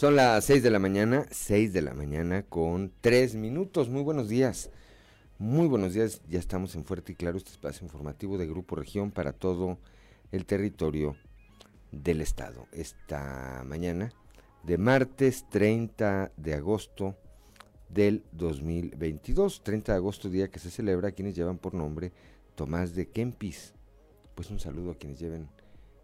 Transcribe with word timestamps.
Son 0.00 0.16
las 0.16 0.46
6 0.46 0.62
de 0.62 0.70
la 0.70 0.78
mañana, 0.78 1.26
6 1.30 1.74
de 1.74 1.82
la 1.82 1.92
mañana 1.92 2.42
con 2.42 2.90
3 3.02 3.34
minutos. 3.34 3.90
Muy 3.90 4.02
buenos 4.02 4.30
días. 4.30 4.70
Muy 5.36 5.68
buenos 5.68 5.92
días. 5.92 6.22
Ya 6.26 6.38
estamos 6.38 6.74
en 6.74 6.86
Fuerte 6.86 7.12
y 7.12 7.16
Claro, 7.16 7.36
este 7.36 7.50
espacio 7.50 7.84
informativo 7.84 8.38
de 8.38 8.46
Grupo 8.46 8.76
Región 8.76 9.10
para 9.10 9.34
todo 9.34 9.76
el 10.32 10.46
territorio 10.46 11.16
del 11.92 12.22
estado. 12.22 12.66
Esta 12.72 13.62
mañana 13.66 14.10
de 14.62 14.78
martes 14.78 15.44
30 15.50 16.32
de 16.34 16.54
agosto 16.54 17.18
del 17.90 18.24
2022. 18.32 19.62
30 19.62 19.92
de 19.92 19.96
agosto, 19.98 20.30
día 20.30 20.50
que 20.50 20.60
se 20.60 20.70
celebra 20.70 21.08
a 21.08 21.12
quienes 21.12 21.36
llevan 21.36 21.58
por 21.58 21.74
nombre 21.74 22.10
Tomás 22.54 22.94
de 22.94 23.10
Kempis. 23.10 23.74
Pues 24.34 24.50
un 24.50 24.60
saludo 24.60 24.92
a 24.92 24.94
quienes 24.94 25.18
lleven 25.18 25.50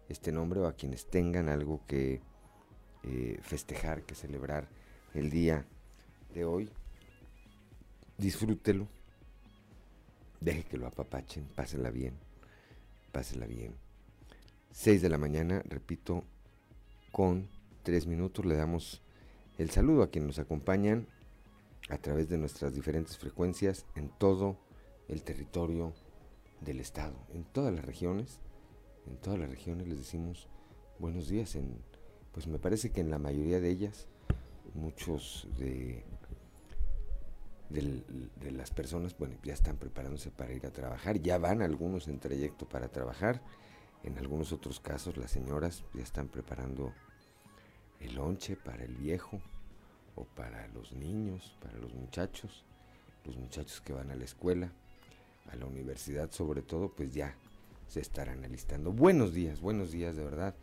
este 0.07 0.31
nombre 0.31 0.59
o 0.59 0.67
a 0.67 0.73
quienes 0.73 1.07
tengan 1.07 1.49
algo 1.49 1.81
que 1.87 2.21
eh, 3.09 3.39
festejar, 3.41 4.03
que 4.03 4.15
celebrar 4.15 4.67
el 5.13 5.29
día 5.29 5.65
de 6.33 6.43
hoy. 6.43 6.69
Disfrútelo. 8.17 8.87
Deje 10.41 10.63
que 10.63 10.77
lo 10.77 10.87
apapachen, 10.87 11.45
pásela 11.55 11.89
bien, 11.89 12.13
pásela 13.11 13.45
bien. 13.45 13.73
6 14.71 15.01
de 15.01 15.09
la 15.09 15.17
mañana, 15.17 15.63
repito, 15.65 16.23
con 17.11 17.47
3 17.83 18.07
minutos 18.07 18.45
le 18.45 18.55
damos 18.55 19.01
el 19.57 19.71
saludo 19.71 20.03
a 20.03 20.11
quienes 20.11 20.27
nos 20.27 20.39
acompañan 20.39 21.07
a 21.89 21.97
través 21.97 22.27
de 22.27 22.37
nuestras 22.37 22.75
diferentes 22.75 23.17
frecuencias 23.17 23.85
en 23.95 24.09
todo 24.09 24.57
el 25.07 25.23
territorio 25.23 25.93
del 26.59 26.81
estado, 26.81 27.15
en 27.33 27.45
todas 27.45 27.73
las 27.73 27.85
regiones, 27.85 28.41
en 29.07 29.15
todas 29.17 29.39
las 29.39 29.49
regiones 29.49 29.87
les 29.87 29.97
decimos 29.97 30.49
buenos 30.99 31.29
días 31.29 31.55
en 31.55 31.81
pues 32.37 32.45
me 32.45 32.59
parece 32.59 32.91
que 32.91 33.01
en 33.01 33.09
la 33.09 33.17
mayoría 33.17 33.59
de 33.59 33.67
ellas, 33.71 34.05
muchos 34.75 35.47
de, 35.57 36.03
las 38.51 38.69
personas, 38.69 39.17
bueno, 39.17 39.33
ya 39.41 39.55
están 39.55 39.77
preparándose 39.77 40.29
para 40.29 40.53
ir 40.53 40.63
a 40.67 40.71
trabajar, 40.71 41.19
ya 41.19 41.39
van 41.39 41.63
algunos 41.63 42.07
en 42.07 42.19
trayecto 42.19 42.69
para 42.69 42.89
trabajar, 42.89 43.41
en 44.03 44.19
algunos 44.19 44.53
otros 44.53 44.79
casos 44.79 45.17
las 45.17 45.31
señoras 45.31 45.83
ya 45.95 46.03
están 46.03 46.27
preparando 46.27 46.93
el 48.01 48.13
lonche 48.13 48.55
para 48.55 48.83
el 48.83 48.93
viejo 48.93 49.41
o 50.15 50.25
para 50.25 50.67
los 50.67 50.91
niños, 50.91 51.57
para 51.59 51.79
los 51.79 51.91
muchachos, 51.95 52.65
los 53.25 53.35
muchachos 53.35 53.81
que 53.81 53.93
van 53.93 54.11
a 54.11 54.15
la 54.15 54.25
escuela, 54.25 54.71
a 55.51 55.55
la 55.55 55.65
universidad 55.65 56.29
sobre 56.29 56.61
todo, 56.61 56.91
pues 56.91 57.15
ya 57.15 57.35
se 57.87 57.99
estarán 57.99 58.45
alistando. 58.45 58.91
Buenos 58.91 59.33
días, 59.33 59.59
buenos 59.59 59.91
días 59.91 60.15
de 60.15 60.23
verdad 60.23 60.53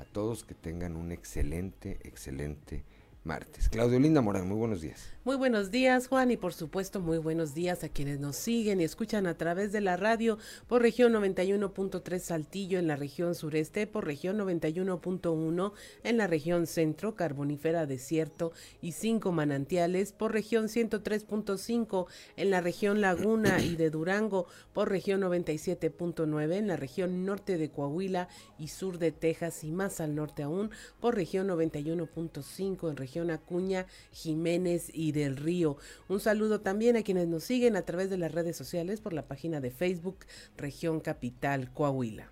a 0.00 0.04
todos 0.04 0.44
que 0.44 0.54
tengan 0.54 0.96
un 0.96 1.12
excelente, 1.12 1.98
excelente 2.02 2.84
martes. 3.28 3.68
Claudio 3.68 4.00
Linda 4.00 4.22
Morán, 4.22 4.48
muy 4.48 4.56
buenos 4.56 4.80
días. 4.80 5.12
Muy 5.22 5.36
buenos 5.36 5.70
días, 5.70 6.08
Juan, 6.08 6.30
y 6.30 6.38
por 6.38 6.54
supuesto, 6.54 7.00
muy 7.00 7.18
buenos 7.18 7.52
días 7.52 7.84
a 7.84 7.90
quienes 7.90 8.18
nos 8.18 8.34
siguen 8.34 8.80
y 8.80 8.84
escuchan 8.84 9.26
a 9.26 9.36
través 9.36 9.72
de 9.72 9.82
la 9.82 9.98
radio 9.98 10.38
por 10.68 10.80
región 10.80 11.12
91.3 11.12 12.18
Saltillo 12.18 12.78
en 12.78 12.86
la 12.86 12.96
región 12.96 13.34
sureste, 13.34 13.86
por 13.86 14.06
región 14.06 14.38
91.1 14.38 15.72
en 16.02 16.16
la 16.16 16.26
región 16.26 16.66
centro, 16.66 17.14
carbonífera 17.14 17.84
desierto 17.84 18.52
y 18.80 18.92
cinco 18.92 19.30
manantiales, 19.30 20.12
por 20.12 20.32
región 20.32 20.68
103.5 20.68 22.06
en 22.36 22.50
la 22.50 22.62
región 22.62 23.02
Laguna 23.02 23.60
y 23.62 23.76
de 23.76 23.90
Durango, 23.90 24.46
por 24.72 24.88
región 24.88 25.20
97.9 25.20 26.54
en 26.54 26.68
la 26.68 26.76
región 26.76 27.26
norte 27.26 27.58
de 27.58 27.68
Coahuila 27.70 28.28
y 28.58 28.68
sur 28.68 28.98
de 28.98 29.12
Texas 29.12 29.62
y 29.62 29.72
más 29.72 30.00
al 30.00 30.14
norte 30.14 30.42
aún, 30.42 30.70
por 31.00 31.16
región 31.16 31.48
91.5 31.48 32.88
en 32.88 32.96
región 32.96 33.17
Acuña, 33.30 33.86
Jiménez 34.12 34.90
y 34.92 35.12
del 35.12 35.36
Río. 35.36 35.76
Un 36.08 36.20
saludo 36.20 36.60
también 36.60 36.96
a 36.96 37.02
quienes 37.02 37.28
nos 37.28 37.44
siguen 37.44 37.76
a 37.76 37.82
través 37.82 38.10
de 38.10 38.18
las 38.18 38.32
redes 38.32 38.56
sociales 38.56 39.00
por 39.00 39.12
la 39.12 39.26
página 39.26 39.60
de 39.60 39.70
Facebook 39.70 40.18
Región 40.56 41.00
Capital 41.00 41.72
Coahuila. 41.72 42.30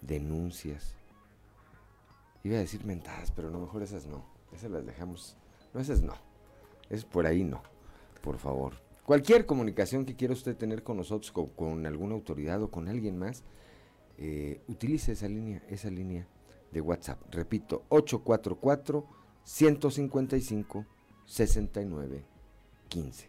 denuncias. 0.00 0.94
Iba 2.44 2.58
a 2.58 2.60
decir 2.60 2.84
mentadas, 2.84 3.32
pero 3.32 3.50
lo 3.50 3.58
mejor 3.58 3.82
esas 3.82 4.06
no. 4.06 4.24
Esas 4.52 4.70
las 4.70 4.86
dejamos. 4.86 5.36
No, 5.74 5.80
esas 5.80 6.02
no. 6.02 6.14
Es 6.88 7.04
por 7.04 7.26
ahí 7.26 7.42
no. 7.42 7.64
Por 8.22 8.38
favor. 8.38 8.74
Cualquier 9.04 9.44
comunicación 9.44 10.04
que 10.04 10.14
quiera 10.14 10.34
usted 10.34 10.56
tener 10.56 10.84
con 10.84 10.98
nosotros, 10.98 11.32
con, 11.32 11.84
alguna 11.84 12.14
autoridad 12.14 12.62
o 12.62 12.70
con 12.70 12.86
alguien 12.86 13.18
más, 13.18 13.42
eh, 14.18 14.60
utilice 14.68 15.10
esa 15.10 15.26
línea, 15.26 15.64
esa 15.68 15.90
línea 15.90 16.28
de 16.70 16.80
WhatsApp. 16.80 17.18
Repito, 17.32 17.82
844 17.88 19.04
155 19.42 20.86
69 21.32 22.26
15. 22.88 23.26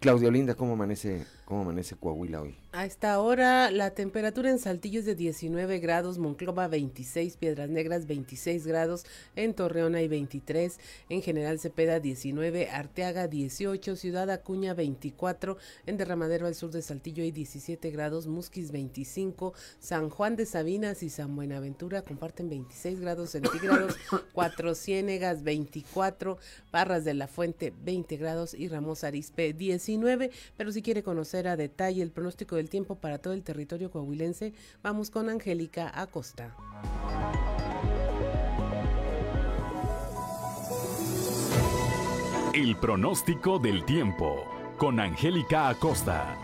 Claudio 0.00 0.30
Linda, 0.30 0.54
¿cómo 0.54 0.72
amanece, 0.72 1.26
¿cómo 1.50 1.62
amanece 1.62 1.96
Coahuila 1.96 2.42
hoy? 2.42 2.54
A 2.70 2.86
esta 2.86 3.18
hora 3.18 3.72
la 3.72 3.90
temperatura 3.90 4.48
en 4.48 4.60
Saltillo 4.60 5.00
es 5.00 5.04
de 5.04 5.16
19 5.16 5.80
grados, 5.80 6.18
Monclova 6.18 6.68
26, 6.68 7.36
Piedras 7.36 7.68
Negras 7.68 8.06
26 8.06 8.64
grados, 8.64 9.04
en 9.34 9.54
Torreón 9.54 9.96
hay 9.96 10.06
23, 10.06 10.78
en 11.08 11.22
General 11.22 11.58
Cepeda 11.58 11.98
19, 11.98 12.70
Arteaga 12.70 13.26
18, 13.26 13.96
Ciudad 13.96 14.30
Acuña 14.30 14.74
24, 14.74 15.56
en 15.86 15.96
Derramadero 15.96 16.46
al 16.46 16.54
sur 16.54 16.70
de 16.70 16.82
Saltillo 16.82 17.24
hay 17.24 17.32
17 17.32 17.90
grados, 17.90 18.28
Musquis 18.28 18.70
25, 18.70 19.52
San 19.80 20.08
Juan 20.08 20.36
de 20.36 20.46
Sabinas 20.46 21.02
y 21.02 21.10
San 21.10 21.34
Buenaventura 21.34 22.02
comparten 22.02 22.48
26 22.48 23.00
grados 23.00 23.30
centígrados, 23.30 23.96
Cuatro 24.32 24.76
Ciénegas 24.76 25.42
24, 25.42 26.38
Parras 26.70 27.04
de 27.04 27.14
la 27.14 27.26
Fuente 27.26 27.72
20 27.82 28.16
grados 28.18 28.54
y 28.54 28.68
Ramos 28.68 29.02
Arispe 29.02 29.52
19, 29.52 30.30
pero 30.56 30.70
si 30.70 30.82
quiere 30.82 31.02
conocer 31.02 31.39
a 31.48 31.56
detalle 31.56 32.02
el 32.02 32.10
pronóstico 32.10 32.56
del 32.56 32.70
tiempo 32.70 32.96
para 32.96 33.18
todo 33.18 33.34
el 33.34 33.42
territorio 33.42 33.90
coahuilense, 33.90 34.52
vamos 34.82 35.10
con 35.10 35.28
Angélica 35.28 35.90
Acosta. 35.94 36.54
El 42.52 42.76
pronóstico 42.76 43.58
del 43.58 43.84
tiempo 43.84 44.44
con 44.76 44.98
Angélica 44.98 45.68
Acosta. 45.68 46.36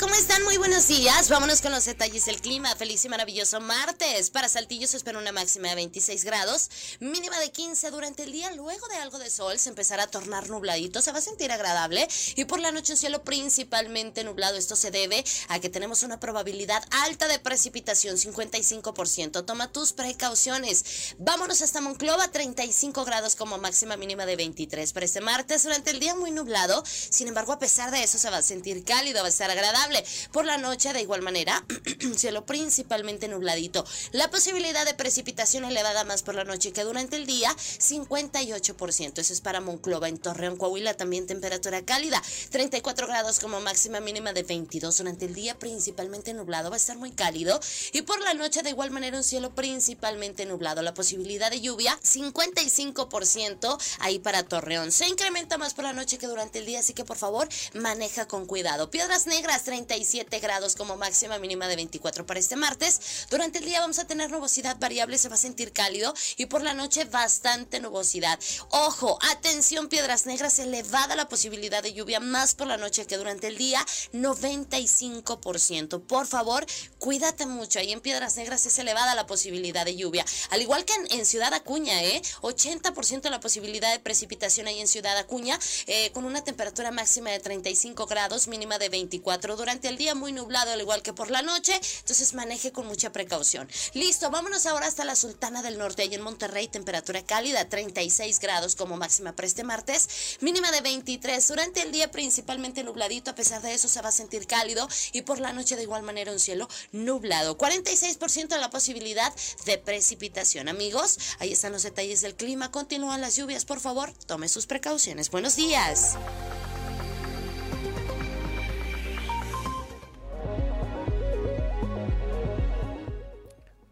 ¿Cómo 0.00 0.14
están? 0.14 0.42
Muy 0.44 0.56
buenos 0.56 0.88
días. 0.88 1.28
Vámonos 1.28 1.60
con 1.60 1.70
los 1.70 1.84
detalles 1.84 2.24
del 2.24 2.40
clima. 2.40 2.74
Feliz 2.76 3.04
y 3.04 3.10
maravilloso 3.10 3.60
martes. 3.60 4.30
Para 4.30 4.48
Saltillo 4.48 4.88
se 4.88 4.96
espera 4.96 5.18
una 5.18 5.30
máxima 5.30 5.68
de 5.68 5.74
26 5.74 6.24
grados, 6.24 6.70
mínima 7.00 7.38
de 7.38 7.52
15 7.52 7.90
durante 7.90 8.22
el 8.22 8.32
día. 8.32 8.50
Luego 8.52 8.88
de 8.88 8.96
algo 8.96 9.18
de 9.18 9.28
sol 9.28 9.58
se 9.58 9.68
empezará 9.68 10.04
a 10.04 10.06
tornar 10.06 10.48
nubladito. 10.48 11.02
Se 11.02 11.12
va 11.12 11.18
a 11.18 11.20
sentir 11.22 11.52
agradable 11.52 12.08
y 12.34 12.46
por 12.46 12.60
la 12.60 12.72
noche 12.72 12.94
un 12.94 12.96
cielo 12.96 13.22
principalmente 13.24 14.24
nublado. 14.24 14.56
Esto 14.56 14.74
se 14.74 14.90
debe 14.90 15.22
a 15.48 15.60
que 15.60 15.68
tenemos 15.68 16.02
una 16.02 16.18
probabilidad 16.18 16.82
alta 16.90 17.28
de 17.28 17.38
precipitación, 17.38 18.16
55%. 18.16 19.44
Toma 19.44 19.70
tus 19.70 19.92
precauciones. 19.92 21.14
Vámonos 21.18 21.60
hasta 21.60 21.82
Monclova, 21.82 22.28
35 22.28 23.04
grados 23.04 23.36
como 23.36 23.58
máxima 23.58 23.98
mínima 23.98 24.24
de 24.24 24.36
23. 24.36 24.94
Para 24.94 25.04
este 25.04 25.20
martes 25.20 25.62
durante 25.64 25.90
el 25.90 26.00
día 26.00 26.14
muy 26.14 26.30
nublado. 26.30 26.82
Sin 26.86 27.28
embargo, 27.28 27.52
a 27.52 27.58
pesar 27.58 27.90
de 27.90 28.02
eso 28.02 28.16
se 28.16 28.30
va 28.30 28.38
a 28.38 28.42
sentir 28.42 28.82
cálido, 28.82 29.20
va 29.20 29.26
a 29.26 29.28
estar 29.28 29.49
agradable. 29.50 30.04
Por 30.32 30.44
la 30.44 30.58
noche, 30.58 30.92
de 30.92 31.02
igual 31.02 31.22
manera, 31.22 31.64
cielo 32.16 32.46
principalmente 32.46 33.28
nubladito. 33.28 33.84
La 34.12 34.30
posibilidad 34.30 34.84
de 34.84 34.94
precipitación 34.94 35.64
elevada 35.64 36.04
más 36.04 36.22
por 36.22 36.34
la 36.34 36.44
noche 36.44 36.72
que 36.72 36.84
durante 36.84 37.16
el 37.16 37.26
día, 37.26 37.54
58%. 37.56 39.18
Eso 39.18 39.32
es 39.32 39.40
para 39.40 39.60
Monclova. 39.60 40.08
En 40.08 40.18
Torreón, 40.18 40.56
Coahuila, 40.56 40.94
también 40.94 41.26
temperatura 41.26 41.84
cálida. 41.84 42.22
34 42.50 43.06
grados 43.06 43.40
como 43.40 43.60
máxima 43.60 44.00
mínima 44.00 44.32
de 44.32 44.42
22 44.42 44.98
durante 44.98 45.26
el 45.26 45.34
día, 45.34 45.58
principalmente 45.58 46.34
nublado. 46.34 46.70
Va 46.70 46.76
a 46.76 46.78
estar 46.78 46.96
muy 46.96 47.12
cálido. 47.12 47.60
Y 47.92 48.02
por 48.02 48.20
la 48.20 48.34
noche, 48.34 48.62
de 48.62 48.70
igual 48.70 48.90
manera, 48.90 49.16
un 49.16 49.24
cielo 49.24 49.54
principalmente 49.54 50.46
nublado. 50.46 50.82
La 50.82 50.94
posibilidad 50.94 51.50
de 51.50 51.60
lluvia, 51.60 51.98
55% 52.02 53.78
ahí 54.00 54.18
para 54.18 54.42
Torreón. 54.42 54.92
Se 54.92 55.06
incrementa 55.08 55.58
más 55.58 55.74
por 55.74 55.84
la 55.84 55.92
noche 55.92 56.18
que 56.18 56.26
durante 56.26 56.58
el 56.58 56.66
día, 56.66 56.80
así 56.80 56.94
que 56.94 57.04
por 57.04 57.16
favor, 57.16 57.48
maneja 57.74 58.26
con 58.26 58.46
cuidado. 58.46 58.90
Piedras 58.90 59.26
Negras, 59.26 59.39
37 59.48 60.38
grados 60.38 60.76
como 60.76 60.96
máxima 60.96 61.38
mínima 61.38 61.66
de 61.66 61.76
24 61.76 62.26
para 62.26 62.38
este 62.38 62.56
martes. 62.56 63.26
Durante 63.30 63.58
el 63.58 63.64
día 63.64 63.80
vamos 63.80 63.98
a 63.98 64.06
tener 64.06 64.30
nubosidad 64.30 64.78
variable, 64.78 65.18
se 65.18 65.28
va 65.28 65.34
a 65.36 65.38
sentir 65.38 65.72
cálido 65.72 66.12
y 66.36 66.46
por 66.46 66.62
la 66.62 66.74
noche 66.74 67.04
bastante 67.04 67.80
nubosidad. 67.80 68.38
Ojo, 68.70 69.18
atención, 69.30 69.88
Piedras 69.88 70.26
Negras, 70.26 70.58
elevada 70.58 71.16
la 71.16 71.28
posibilidad 71.28 71.82
de 71.82 71.92
lluvia 71.92 72.20
más 72.20 72.54
por 72.54 72.66
la 72.66 72.76
noche 72.76 73.06
que 73.06 73.16
durante 73.16 73.46
el 73.46 73.56
día, 73.56 73.84
95%. 74.12 76.02
Por 76.06 76.26
favor, 76.26 76.66
cuídate 76.98 77.46
mucho. 77.46 77.78
Ahí 77.78 77.92
en 77.92 78.00
Piedras 78.00 78.36
Negras 78.36 78.66
es 78.66 78.78
elevada 78.78 79.14
la 79.14 79.26
posibilidad 79.26 79.84
de 79.84 79.96
lluvia. 79.96 80.24
Al 80.50 80.60
igual 80.60 80.84
que 80.84 80.92
en, 81.10 81.26
Ciudad 81.30 81.54
Acuña, 81.54 82.02
¿eh? 82.02 82.20
80% 82.42 83.30
la 83.30 83.40
posibilidad 83.40 83.92
de 83.92 84.00
precipitación 84.00 84.66
ahí 84.66 84.80
en 84.80 84.88
Ciudad 84.88 85.16
Acuña, 85.16 85.58
eh, 85.86 86.10
con 86.12 86.24
una 86.24 86.42
temperatura 86.42 86.90
máxima 86.90 87.30
de 87.30 87.38
35 87.38 88.06
grados, 88.06 88.48
mínima 88.48 88.78
de 88.78 88.88
24. 88.88 89.29
Durante 89.38 89.88
el 89.88 89.96
día 89.96 90.14
muy 90.14 90.32
nublado, 90.32 90.72
al 90.72 90.80
igual 90.80 91.02
que 91.02 91.12
por 91.12 91.30
la 91.30 91.42
noche, 91.42 91.78
entonces 92.00 92.34
maneje 92.34 92.72
con 92.72 92.86
mucha 92.86 93.12
precaución. 93.12 93.68
Listo, 93.94 94.30
vámonos 94.30 94.66
ahora 94.66 94.86
hasta 94.86 95.04
la 95.04 95.14
Sultana 95.14 95.62
del 95.62 95.78
Norte, 95.78 96.02
ahí 96.02 96.14
en 96.14 96.22
Monterrey, 96.22 96.66
temperatura 96.66 97.22
cálida, 97.22 97.68
36 97.68 98.40
grados 98.40 98.74
como 98.74 98.96
máxima 98.96 99.36
para 99.36 99.46
este 99.46 99.62
martes, 99.62 100.36
mínima 100.40 100.72
de 100.72 100.80
23. 100.80 101.46
Durante 101.46 101.82
el 101.82 101.92
día 101.92 102.10
principalmente 102.10 102.82
nubladito, 102.82 103.30
a 103.30 103.34
pesar 103.34 103.62
de 103.62 103.72
eso 103.72 103.88
se 103.88 104.02
va 104.02 104.08
a 104.08 104.12
sentir 104.12 104.46
cálido 104.46 104.88
y 105.12 105.22
por 105.22 105.38
la 105.38 105.52
noche 105.52 105.76
de 105.76 105.82
igual 105.82 106.02
manera 106.02 106.32
un 106.32 106.40
cielo 106.40 106.68
nublado. 106.92 107.56
46% 107.56 108.48
de 108.48 108.58
la 108.58 108.70
posibilidad 108.70 109.32
de 109.64 109.78
precipitación. 109.78 110.68
Amigos, 110.68 111.18
ahí 111.38 111.52
están 111.52 111.72
los 111.72 111.84
detalles 111.84 112.20
del 112.20 112.34
clima. 112.34 112.70
Continúan 112.70 113.20
las 113.20 113.36
lluvias, 113.36 113.64
por 113.64 113.80
favor, 113.80 114.12
tome 114.26 114.48
sus 114.48 114.66
precauciones. 114.66 115.30
Buenos 115.30 115.56
días. 115.56 116.16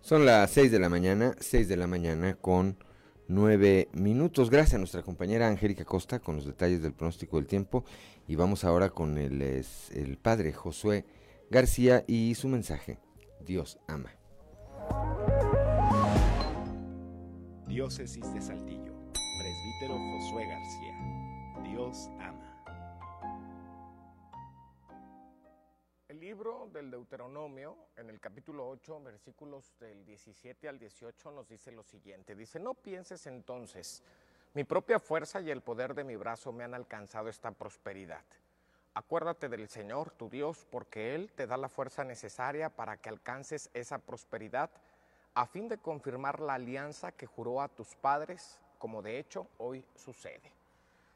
Son 0.09 0.25
las 0.25 0.51
6 0.53 0.73
de 0.73 0.79
la 0.79 0.89
mañana, 0.89 1.37
6 1.39 1.69
de 1.69 1.77
la 1.77 1.87
mañana 1.87 2.33
con 2.33 2.79
9 3.27 3.91
minutos. 3.93 4.49
Gracias 4.49 4.77
a 4.77 4.79
nuestra 4.79 5.03
compañera 5.03 5.49
Angélica 5.49 5.85
Costa 5.85 6.19
con 6.19 6.37
los 6.37 6.47
detalles 6.47 6.81
del 6.81 6.95
pronóstico 6.95 7.37
del 7.37 7.47
tiempo. 7.47 7.85
Y 8.27 8.35
vamos 8.35 8.65
ahora 8.65 8.89
con 8.89 9.19
el, 9.19 9.43
el 9.43 10.17
padre 10.17 10.55
Josué 10.55 11.05
García 11.51 12.05
y 12.07 12.35
su 12.37 12.49
mensaje. 12.49 12.99
Dios 13.45 13.81
ama. 13.87 14.11
Diócesis 17.67 18.33
de 18.33 18.41
Saltillo. 18.41 18.95
Presbítero 19.13 19.99
Josué 19.99 20.47
García. 20.47 21.71
Dios 21.71 22.09
ama. 22.19 22.38
Libro 26.29 26.69
del 26.75 26.91
Deuteronomio, 26.91 27.75
en 27.97 28.11
el 28.11 28.21
capítulo 28.21 28.69
8, 28.69 29.01
versículos 29.03 29.73
del 29.81 30.05
17 30.05 30.69
al 30.69 30.79
18, 30.79 31.31
nos 31.31 31.49
dice 31.49 31.73
lo 31.73 31.83
siguiente. 31.83 32.35
Dice, 32.35 32.61
no 32.61 32.75
pienses 32.75 33.27
entonces, 33.27 34.03
mi 34.53 34.63
propia 34.63 34.99
fuerza 34.99 35.41
y 35.41 35.51
el 35.51 35.63
poder 35.63 35.95
de 35.95 36.05
mi 36.05 36.17
brazo 36.17 36.53
me 36.53 36.65
han 36.65 36.75
alcanzado 36.75 37.31
esta 37.31 37.51
prosperidad. 37.53 38.21
Acuérdate 38.93 39.49
del 39.49 39.71
Señor, 39.71 40.11
tu 40.11 40.29
Dios, 40.29 40.67
porque 40.71 41.15
Él 41.15 41.33
te 41.35 41.47
da 41.47 41.57
la 41.57 41.71
fuerza 41.71 42.05
necesaria 42.05 42.69
para 42.69 42.99
que 42.99 43.09
alcances 43.09 43.71
esa 43.73 43.97
prosperidad, 43.97 44.69
a 45.33 45.47
fin 45.47 45.67
de 45.67 45.79
confirmar 45.79 46.41
la 46.41 46.55
alianza 46.55 47.11
que 47.11 47.25
juró 47.25 47.63
a 47.63 47.69
tus 47.69 47.95
padres, 47.95 48.61
como 48.77 49.01
de 49.01 49.19
hecho 49.19 49.47
hoy 49.57 49.83
sucede. 49.95 50.53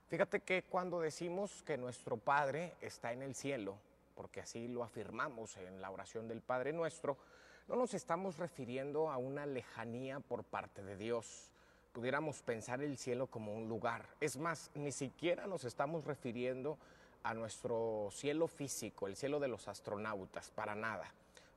Fíjate 0.08 0.40
que 0.40 0.62
cuando 0.62 1.00
decimos 1.00 1.62
que 1.64 1.76
nuestro 1.76 2.16
Padre 2.16 2.72
está 2.80 3.12
en 3.12 3.20
el 3.20 3.34
cielo, 3.34 3.76
porque 4.22 4.40
así 4.40 4.68
lo 4.68 4.84
afirmamos 4.84 5.56
en 5.56 5.80
la 5.80 5.90
oración 5.90 6.28
del 6.28 6.42
Padre 6.42 6.72
Nuestro, 6.72 7.18
no 7.66 7.74
nos 7.74 7.92
estamos 7.92 8.36
refiriendo 8.36 9.10
a 9.10 9.16
una 9.16 9.46
lejanía 9.46 10.20
por 10.20 10.44
parte 10.44 10.84
de 10.84 10.96
Dios. 10.96 11.50
Pudiéramos 11.92 12.40
pensar 12.40 12.80
el 12.82 12.96
cielo 12.98 13.26
como 13.26 13.52
un 13.52 13.68
lugar. 13.68 14.06
Es 14.20 14.36
más, 14.36 14.70
ni 14.76 14.92
siquiera 14.92 15.48
nos 15.48 15.64
estamos 15.64 16.04
refiriendo 16.04 16.78
a 17.24 17.34
nuestro 17.34 18.10
cielo 18.12 18.46
físico, 18.46 19.08
el 19.08 19.16
cielo 19.16 19.40
de 19.40 19.48
los 19.48 19.66
astronautas, 19.66 20.52
para 20.52 20.76
nada. 20.76 21.12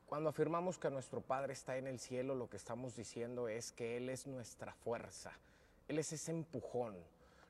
Cuando 0.07 0.31
afirmamos 0.31 0.79
que 0.79 0.89
nuestro 0.89 1.21
Padre 1.21 1.53
está 1.53 1.77
en 1.77 1.85
el 1.85 1.99
cielo, 1.99 2.33
lo 2.33 2.49
que 2.49 2.57
estamos 2.57 2.95
diciendo 2.95 3.47
es 3.47 3.73
que 3.73 3.95
Él 3.97 4.09
es 4.09 4.25
nuestra 4.25 4.73
fuerza, 4.73 5.33
Él 5.87 5.99
es 5.99 6.11
ese 6.11 6.31
empujón, 6.31 6.95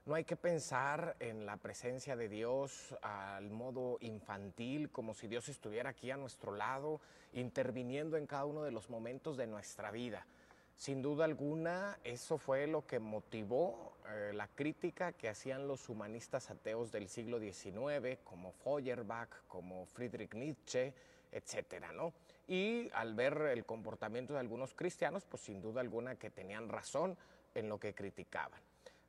no 0.05 0.13
hay 0.13 0.23
que 0.23 0.35
pensar 0.35 1.15
en 1.19 1.47
la 1.47 1.57
presencia 1.57 2.15
de 2.15 2.29
Dios 2.29 2.95
al 3.01 3.49
modo 3.49 3.97
infantil, 4.01 4.91
como 4.91 5.15
si 5.15 5.27
Dios 5.27 5.49
estuviera 5.49 5.89
aquí 5.89 6.11
a 6.11 6.17
nuestro 6.17 6.55
lado, 6.55 7.01
interviniendo 7.33 8.15
en 8.15 8.27
cada 8.27 8.45
uno 8.45 8.61
de 8.61 8.71
los 8.71 8.89
momentos 8.91 9.35
de 9.35 9.47
nuestra 9.47 9.89
vida. 9.89 10.27
Sin 10.75 11.01
duda 11.01 11.25
alguna, 11.25 11.97
eso 12.03 12.37
fue 12.37 12.67
lo 12.67 12.85
que 12.85 12.99
motivó 12.99 13.97
eh, 14.07 14.31
la 14.33 14.47
crítica 14.47 15.13
que 15.13 15.27
hacían 15.27 15.67
los 15.67 15.89
humanistas 15.89 16.51
ateos 16.51 16.91
del 16.91 17.09
siglo 17.09 17.39
XIX, 17.39 18.19
como 18.23 18.51
Feuerbach, 18.51 19.29
como 19.47 19.87
Friedrich 19.87 20.35
Nietzsche, 20.35 20.93
etcétera, 21.31 21.91
¿no? 21.93 22.13
Y 22.47 22.91
al 22.93 23.15
ver 23.15 23.41
el 23.53 23.65
comportamiento 23.65 24.33
de 24.33 24.39
algunos 24.39 24.75
cristianos, 24.75 25.25
pues 25.25 25.41
sin 25.41 25.61
duda 25.61 25.81
alguna 25.81 26.15
que 26.15 26.29
tenían 26.29 26.69
razón 26.69 27.17
en 27.55 27.69
lo 27.69 27.79
que 27.79 27.95
criticaban. 27.95 28.61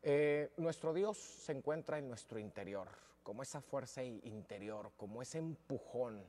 Eh, 0.09 0.53
nuestro 0.59 0.95
Dios 0.95 1.19
se 1.19 1.51
encuentra 1.51 1.99
en 1.99 2.07
nuestro 2.07 2.39
interior, 2.39 2.87
como 3.25 3.43
esa 3.43 3.61
fuerza 3.61 4.05
interior, 4.05 4.93
como 4.97 5.21
ese 5.21 5.39
empujón 5.39 6.23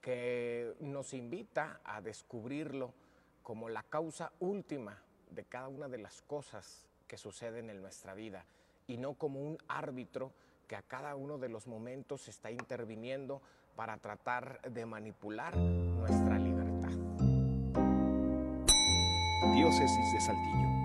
que 0.00 0.74
nos 0.80 1.12
invita 1.12 1.82
a 1.84 2.00
descubrirlo 2.00 2.94
como 3.42 3.68
la 3.68 3.82
causa 3.82 4.32
última 4.40 4.98
de 5.28 5.44
cada 5.44 5.68
una 5.68 5.88
de 5.88 5.98
las 5.98 6.22
cosas 6.22 6.86
que 7.06 7.18
suceden 7.18 7.68
en 7.68 7.82
nuestra 7.82 8.14
vida 8.14 8.46
y 8.86 8.96
no 8.96 9.12
como 9.12 9.40
un 9.40 9.58
árbitro 9.68 10.32
que 10.66 10.76
a 10.76 10.82
cada 10.82 11.14
uno 11.14 11.36
de 11.36 11.50
los 11.50 11.66
momentos 11.66 12.28
está 12.28 12.50
interviniendo 12.50 13.42
para 13.76 13.98
tratar 13.98 14.62
de 14.62 14.86
manipular 14.86 15.54
nuestra 15.54 16.38
libertad. 16.38 16.92
Diócesis 19.54 20.12
de 20.14 20.20
Saltillo. 20.22 20.81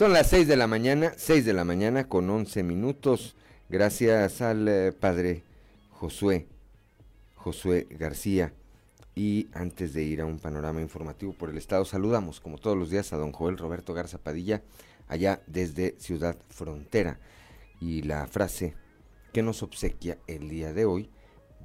Son 0.00 0.14
las 0.14 0.28
6 0.28 0.48
de 0.48 0.56
la 0.56 0.66
mañana, 0.66 1.12
6 1.14 1.44
de 1.44 1.52
la 1.52 1.62
mañana 1.62 2.08
con 2.08 2.30
11 2.30 2.62
minutos. 2.62 3.36
Gracias 3.68 4.40
al 4.40 4.66
eh, 4.66 4.92
padre 4.92 5.42
Josué, 5.90 6.46
Josué 7.34 7.86
García. 7.90 8.54
Y 9.14 9.48
antes 9.52 9.92
de 9.92 10.02
ir 10.02 10.22
a 10.22 10.24
un 10.24 10.38
panorama 10.38 10.80
informativo 10.80 11.34
por 11.34 11.50
el 11.50 11.58
estado, 11.58 11.84
saludamos 11.84 12.40
como 12.40 12.56
todos 12.56 12.78
los 12.78 12.88
días 12.88 13.12
a 13.12 13.18
don 13.18 13.32
Joel 13.32 13.58
Roberto 13.58 13.92
Garza 13.92 14.16
Padilla, 14.16 14.62
allá 15.06 15.42
desde 15.46 15.96
Ciudad 15.98 16.38
Frontera. 16.48 17.20
Y 17.78 18.00
la 18.00 18.26
frase 18.26 18.72
que 19.34 19.42
nos 19.42 19.62
obsequia 19.62 20.16
el 20.26 20.48
día 20.48 20.72
de 20.72 20.86
hoy 20.86 21.10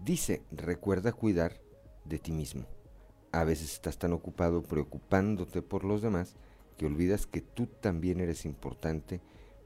dice, 0.04 0.42
recuerda 0.52 1.14
cuidar 1.14 1.62
de 2.04 2.20
ti 2.20 2.34
mismo. 2.34 2.66
A 3.32 3.46
veces 3.46 3.72
estás 3.72 3.98
tan 3.98 4.12
ocupado 4.12 4.62
preocupándote 4.62 5.62
por 5.62 5.86
los 5.86 6.02
demás 6.02 6.36
que 6.78 6.86
olvidas 6.86 7.28
que 7.28 7.42
tú 7.42 7.68
también 7.68 8.20
eres 8.20 8.46
importante 8.46 9.22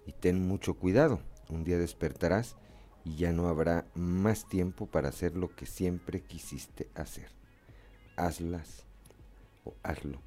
y 0.05 0.13
ten 0.13 0.47
mucho 0.47 0.75
cuidado. 0.75 1.21
Un 1.49 1.63
día 1.63 1.77
despertarás 1.77 2.55
y 3.03 3.15
ya 3.15 3.31
no 3.31 3.47
habrá 3.47 3.85
más 3.95 4.47
tiempo 4.47 4.85
para 4.85 5.09
hacer 5.09 5.35
lo 5.35 5.55
que 5.55 5.65
siempre 5.65 6.21
quisiste 6.21 6.89
hacer. 6.95 7.29
Hazlas 8.15 8.85
o 9.63 9.73
hazlo 9.83 10.19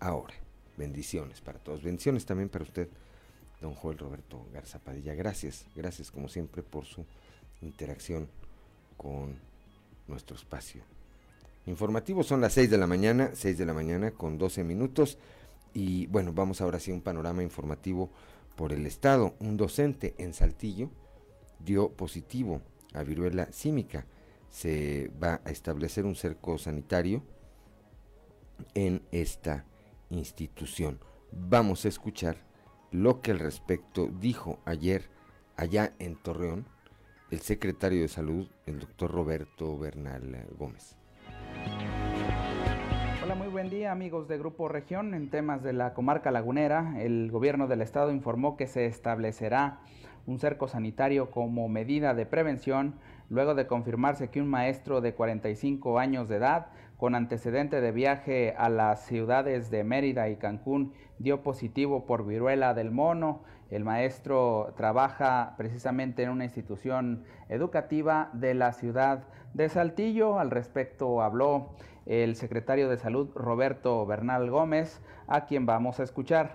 ahora. 0.00 0.34
Bendiciones 0.76 1.40
para 1.40 1.58
todos. 1.58 1.82
Bendiciones 1.82 2.24
también 2.24 2.48
para 2.48 2.64
usted, 2.64 2.88
don 3.60 3.74
Joel 3.74 3.98
Roberto 3.98 4.46
Garza 4.52 4.78
Padilla. 4.78 5.14
Gracias, 5.14 5.66
gracias 5.74 6.10
como 6.10 6.28
siempre 6.28 6.62
por 6.62 6.86
su 6.86 7.04
interacción 7.60 8.28
con 8.96 9.36
nuestro 10.08 10.36
espacio. 10.36 10.82
Informativo 11.66 12.22
son 12.22 12.40
las 12.40 12.54
6 12.54 12.70
de 12.70 12.78
la 12.78 12.86
mañana, 12.86 13.30
6 13.34 13.58
de 13.58 13.66
la 13.66 13.74
mañana 13.74 14.10
con 14.10 14.38
12 14.38 14.64
minutos. 14.64 15.18
Y 15.74 16.06
bueno, 16.06 16.32
vamos 16.32 16.60
ahora 16.60 16.80
sí 16.80 16.90
a 16.90 16.94
un 16.94 17.00
panorama 17.00 17.42
informativo 17.42 18.10
por 18.56 18.72
el 18.72 18.86
Estado. 18.86 19.34
Un 19.40 19.56
docente 19.56 20.14
en 20.18 20.34
Saltillo 20.34 20.90
dio 21.58 21.90
positivo 21.90 22.60
a 22.92 23.02
viruela 23.02 23.50
símica. 23.52 24.06
Se 24.50 25.10
va 25.22 25.40
a 25.44 25.50
establecer 25.50 26.04
un 26.04 26.14
cerco 26.14 26.58
sanitario 26.58 27.22
en 28.74 29.02
esta 29.10 29.64
institución. 30.10 30.98
Vamos 31.32 31.84
a 31.84 31.88
escuchar 31.88 32.36
lo 32.90 33.22
que 33.22 33.30
al 33.30 33.38
respecto 33.38 34.08
dijo 34.20 34.58
ayer 34.66 35.08
allá 35.56 35.94
en 35.98 36.16
Torreón 36.16 36.66
el 37.30 37.40
secretario 37.40 38.02
de 38.02 38.08
Salud, 38.08 38.46
el 38.66 38.78
doctor 38.78 39.10
Roberto 39.10 39.78
Bernal 39.78 40.46
Gómez. 40.58 41.01
Muy 43.36 43.48
buen 43.48 43.70
día 43.70 43.92
amigos 43.92 44.28
de 44.28 44.36
Grupo 44.36 44.68
Región. 44.68 45.14
En 45.14 45.30
temas 45.30 45.62
de 45.62 45.72
la 45.72 45.94
comarca 45.94 46.30
lagunera, 46.30 46.96
el 46.98 47.30
gobierno 47.30 47.66
del 47.66 47.80
estado 47.80 48.10
informó 48.12 48.58
que 48.58 48.66
se 48.66 48.84
establecerá 48.84 49.78
un 50.26 50.38
cerco 50.38 50.68
sanitario 50.68 51.30
como 51.30 51.66
medida 51.68 52.12
de 52.14 52.26
prevención 52.26 52.94
luego 53.30 53.54
de 53.54 53.66
confirmarse 53.66 54.28
que 54.28 54.42
un 54.42 54.48
maestro 54.48 55.00
de 55.00 55.14
45 55.14 55.98
años 55.98 56.28
de 56.28 56.36
edad 56.36 56.66
con 56.98 57.14
antecedente 57.14 57.80
de 57.80 57.90
viaje 57.90 58.54
a 58.58 58.68
las 58.68 59.06
ciudades 59.06 59.70
de 59.70 59.82
Mérida 59.82 60.28
y 60.28 60.36
Cancún 60.36 60.92
dio 61.18 61.42
positivo 61.42 62.04
por 62.04 62.26
viruela 62.26 62.74
del 62.74 62.90
mono. 62.90 63.44
El 63.70 63.84
maestro 63.84 64.74
trabaja 64.76 65.54
precisamente 65.56 66.22
en 66.22 66.28
una 66.28 66.44
institución 66.44 67.24
educativa 67.48 68.28
de 68.34 68.52
la 68.52 68.72
ciudad 68.72 69.24
de 69.54 69.68
Saltillo. 69.70 70.38
Al 70.38 70.50
respecto 70.50 71.22
habló 71.22 71.70
el 72.06 72.36
secretario 72.36 72.88
de 72.88 72.96
Salud 72.96 73.28
Roberto 73.34 74.04
Bernal 74.06 74.50
Gómez, 74.50 75.00
a 75.26 75.46
quien 75.46 75.66
vamos 75.66 76.00
a 76.00 76.02
escuchar. 76.02 76.52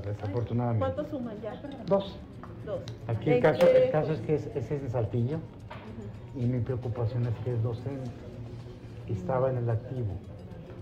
desafortunadamente. 0.00 0.84
¿Cuántos 0.84 1.08
suman 1.08 1.40
ya? 1.40 1.60
Dos. 1.86 2.18
Dos. 2.64 2.80
Aquí 3.06 3.30
el 3.30 3.42
caso, 3.42 3.66
el 3.66 3.90
caso 3.90 4.12
es 4.12 4.20
que 4.20 4.34
ese 4.34 4.58
es 4.58 4.82
de 4.82 4.88
Saltillo 4.88 5.38
y 6.34 6.44
mi 6.46 6.60
preocupación 6.60 7.26
es 7.26 7.34
que 7.44 7.52
es 7.52 7.62
docente. 7.62 8.10
Estaba 9.08 9.50
en 9.50 9.58
el 9.58 9.70
activo. 9.70 10.14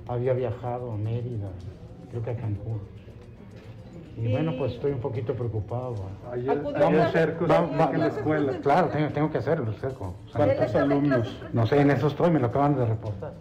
Había 0.06 0.32
viajado 0.32 0.92
a 0.92 0.96
Mérida, 0.96 1.50
creo 2.10 2.22
que 2.22 2.30
a 2.30 2.36
Cancún. 2.36 2.80
Y 4.16 4.30
bueno, 4.30 4.54
pues 4.58 4.74
estoy 4.74 4.92
un 4.92 5.00
poquito 5.00 5.34
preocupado. 5.34 5.94
Ayer, 6.32 6.62
vamos 6.62 7.12
cercos 7.12 7.50
en 7.50 8.00
la 8.00 8.06
escuela. 8.06 8.52
Claro, 8.60 8.88
tengo, 8.88 9.08
tengo 9.08 9.30
que 9.30 9.38
hacerlo, 9.38 9.72
cerco. 9.74 10.14
¿Cuántos 10.34 10.74
alumnos? 10.74 11.36
No 11.52 11.66
sé, 11.66 11.80
en 11.80 11.90
eso 11.90 12.08
estoy, 12.08 12.30
me 12.30 12.38
lo 12.38 12.48
acaban 12.48 12.76
de 12.76 12.84
reportar. 12.84 13.32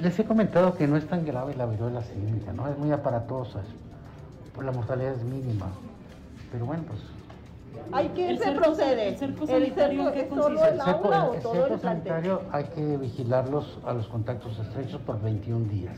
Les 0.00 0.18
he 0.18 0.24
comentado 0.24 0.76
que 0.76 0.86
no 0.86 0.96
es 0.96 1.06
tan 1.06 1.24
grave 1.24 1.54
la 1.56 1.66
viruela 1.66 2.02
símica, 2.02 2.52
¿no? 2.52 2.68
Es 2.68 2.78
muy 2.78 2.92
aparatosa, 2.92 3.60
pues 4.54 4.66
la 4.66 4.72
mortalidad 4.72 5.12
es 5.12 5.22
mínima. 5.22 5.66
Pero 6.52 6.66
bueno, 6.66 6.84
pues 6.86 7.00
¿Hay 7.92 8.08
que 8.08 8.36
se 8.38 8.52
procede? 8.52 9.08
¿El 9.08 9.16
cerco 9.16 9.46
sanitario 9.46 10.12
¿qué 10.12 10.28
solo 10.28 10.64
el 10.64 10.80
aula 10.80 11.24
o 11.24 11.34
todo 11.34 11.66
el, 11.66 11.80
sanitario 11.80 12.42
hay 12.52 12.64
que 12.64 12.96
vigilarlos 12.96 13.78
a 13.84 13.92
los 13.92 14.06
contactos 14.08 14.58
estrechos 14.58 15.00
por 15.02 15.20
21 15.20 15.68
días. 15.68 15.96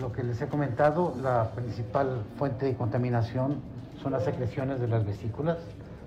Lo 0.00 0.12
que 0.12 0.22
les 0.22 0.40
he 0.40 0.48
comentado, 0.48 1.14
la 1.22 1.50
principal 1.50 2.22
fuente 2.36 2.66
de 2.66 2.74
contaminación 2.74 3.60
son 4.02 4.12
las 4.12 4.24
secreciones 4.24 4.80
de 4.80 4.88
las 4.88 5.04
vesículas, 5.04 5.58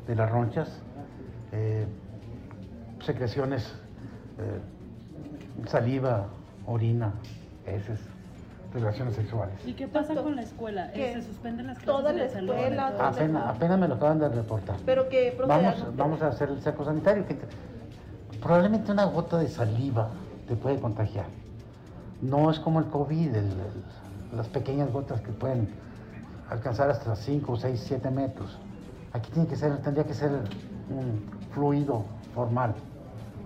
de 0.07 0.15
las 0.15 0.29
ronchas, 0.29 0.81
eh, 1.51 1.85
secreciones, 3.03 3.63
eh, 4.37 5.67
saliva, 5.67 6.27
orina, 6.65 7.13
heces 7.65 7.99
relaciones 8.73 9.15
sexuales. 9.15 9.55
¿Y 9.65 9.73
qué 9.73 9.87
pasa 9.87 10.13
con 10.15 10.35
la 10.35 10.43
escuela? 10.43 10.91
¿Se 10.93 11.21
suspenden 11.23 11.67
las 11.67 11.79
clases 11.79 11.85
Toda 11.85 12.13
la 12.13 12.25
escuela. 12.25 12.93
Apenas, 12.99 13.55
apenas 13.55 13.79
me 13.79 13.87
lo 13.87 13.95
acaban 13.95 14.19
de 14.19 14.29
reportar. 14.29 14.75
Pero 14.85 15.09
que 15.09 15.35
vamos, 15.47 15.95
vamos 15.95 16.21
a 16.21 16.27
hacer 16.27 16.49
el 16.49 16.61
saco 16.61 16.85
sanitario. 16.85 17.25
probablemente 18.41 18.91
una 18.91 19.05
gota 19.05 19.39
de 19.39 19.47
saliva 19.47 20.09
te 20.47 20.55
puede 20.55 20.79
contagiar. 20.79 21.25
No 22.21 22.51
es 22.51 22.59
como 22.59 22.79
el 22.79 22.85
COVID, 22.85 23.29
las 24.35 24.47
pequeñas 24.49 24.91
gotas 24.91 25.21
que 25.21 25.31
pueden 25.31 25.69
alcanzar 26.49 26.89
hasta 26.89 27.15
5, 27.15 27.55
6, 27.55 27.83
7 27.87 28.11
metros. 28.11 28.57
Aquí 29.13 29.31
tiene 29.31 29.47
que 29.47 29.55
ser, 29.55 29.77
tendría 29.81 30.05
que 30.05 30.13
ser 30.13 30.31
un 30.31 31.23
fluido 31.51 32.03
formal. 32.33 32.75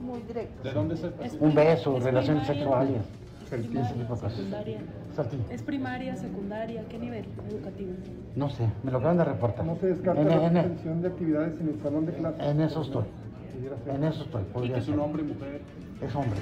Muy 0.01 0.21
directo. 0.21 0.63
¿De 0.63 0.73
dónde 0.73 0.97
se 0.97 1.11
Un 1.39 1.55
beso, 1.55 1.99
relaciones 1.99 2.47
sexuales. 2.47 3.01
¿Es 5.51 5.61
primaria, 5.61 6.15
secundaria? 6.15 6.83
¿Qué 6.89 6.97
nivel 6.97 7.25
educativo? 7.49 7.91
No 8.35 8.49
sé, 8.49 8.67
me 8.83 8.91
lo 8.91 8.97
acaban 8.97 9.17
de 9.17 9.25
reportar. 9.25 9.65
¿No 9.65 9.75
se 9.75 9.87
descarta 9.87 10.23
la 10.23 10.49
suspensión 10.49 11.01
de 11.01 11.07
actividades 11.07 11.61
en 11.61 11.69
el 11.69 11.81
salón 11.81 12.05
de 12.07 12.13
clases? 12.13 12.41
En 12.41 12.61
eso 12.61 12.81
estoy. 12.81 13.03
En 13.87 14.03
eso 14.03 14.23
estoy. 14.23 14.43
¿Y 14.67 14.71
es 14.71 14.87
un 14.87 14.99
hombre 14.99 15.23
mujer? 15.23 15.61
Es 16.01 16.15
hombre. 16.15 16.39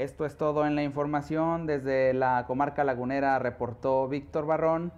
Esto 0.00 0.24
es 0.24 0.34
todo 0.38 0.64
en 0.64 0.76
la 0.76 0.82
información. 0.82 1.66
Desde 1.66 2.14
la 2.14 2.46
comarca 2.46 2.84
lagunera 2.84 3.38
reportó 3.38 4.08
Víctor 4.08 4.46
Barrón. 4.46 4.94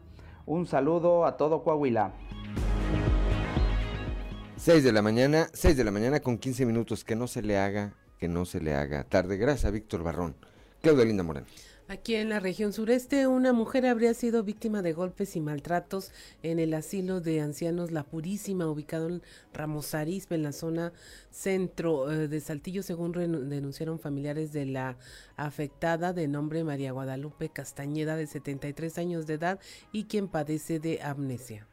Un 0.47 0.64
saludo 0.64 1.26
a 1.26 1.37
todo 1.37 1.64
Coahuila. 1.64 2.12
6 4.59 4.85
de 4.85 4.92
la 4.92 5.02
mañana, 5.02 5.49
6 5.54 5.76
de 5.76 5.82
la 5.82 5.90
mañana 5.90 6.21
con 6.21 6.38
15 6.38 6.66
minutos, 6.66 7.02
que 7.02 7.16
no 7.16 7.26
se 7.26 7.42
le 7.42 7.59
haga 7.59 7.94
que 8.16 8.28
no 8.28 8.44
se 8.44 8.61
le 8.61 8.76
haga 8.76 9.02
tarde. 9.02 9.38
Gracias 9.38 9.73
Víctor 9.73 10.04
Barrón. 10.04 10.37
Claudia 10.80 11.04
Linda. 11.04 11.25
Aquí 11.92 12.14
en 12.14 12.30
la 12.30 12.40
región 12.40 12.72
sureste, 12.72 13.26
una 13.26 13.52
mujer 13.52 13.84
habría 13.84 14.14
sido 14.14 14.42
víctima 14.42 14.80
de 14.80 14.94
golpes 14.94 15.37
y 15.37 15.42
maltratos 15.42 16.11
en 16.42 16.58
el 16.58 16.72
asilo 16.72 17.20
de 17.20 17.42
ancianos 17.42 17.90
La 17.90 18.02
Purísima, 18.02 18.66
ubicado 18.66 19.08
en 19.08 19.22
Ramos 19.52 19.94
Arizpe, 19.94 20.34
en 20.34 20.42
la 20.42 20.52
zona 20.52 20.94
centro 21.30 22.11
eh, 22.11 22.28
de 22.28 22.40
Saltillo, 22.40 22.82
según 22.82 23.12
denunciaron 23.50 23.99
familiares 23.99 24.54
de 24.54 24.64
la 24.64 24.96
afectada 25.37 26.14
de 26.14 26.28
nombre 26.28 26.64
María 26.64 26.92
Guadalupe 26.92 27.50
Castañeda, 27.50 28.16
de 28.16 28.26
73 28.26 28.96
años 28.96 29.26
de 29.26 29.34
edad, 29.34 29.61
y 29.92 30.04
quien 30.04 30.28
padece 30.28 30.78
de 30.78 31.02
amnesia. 31.02 31.68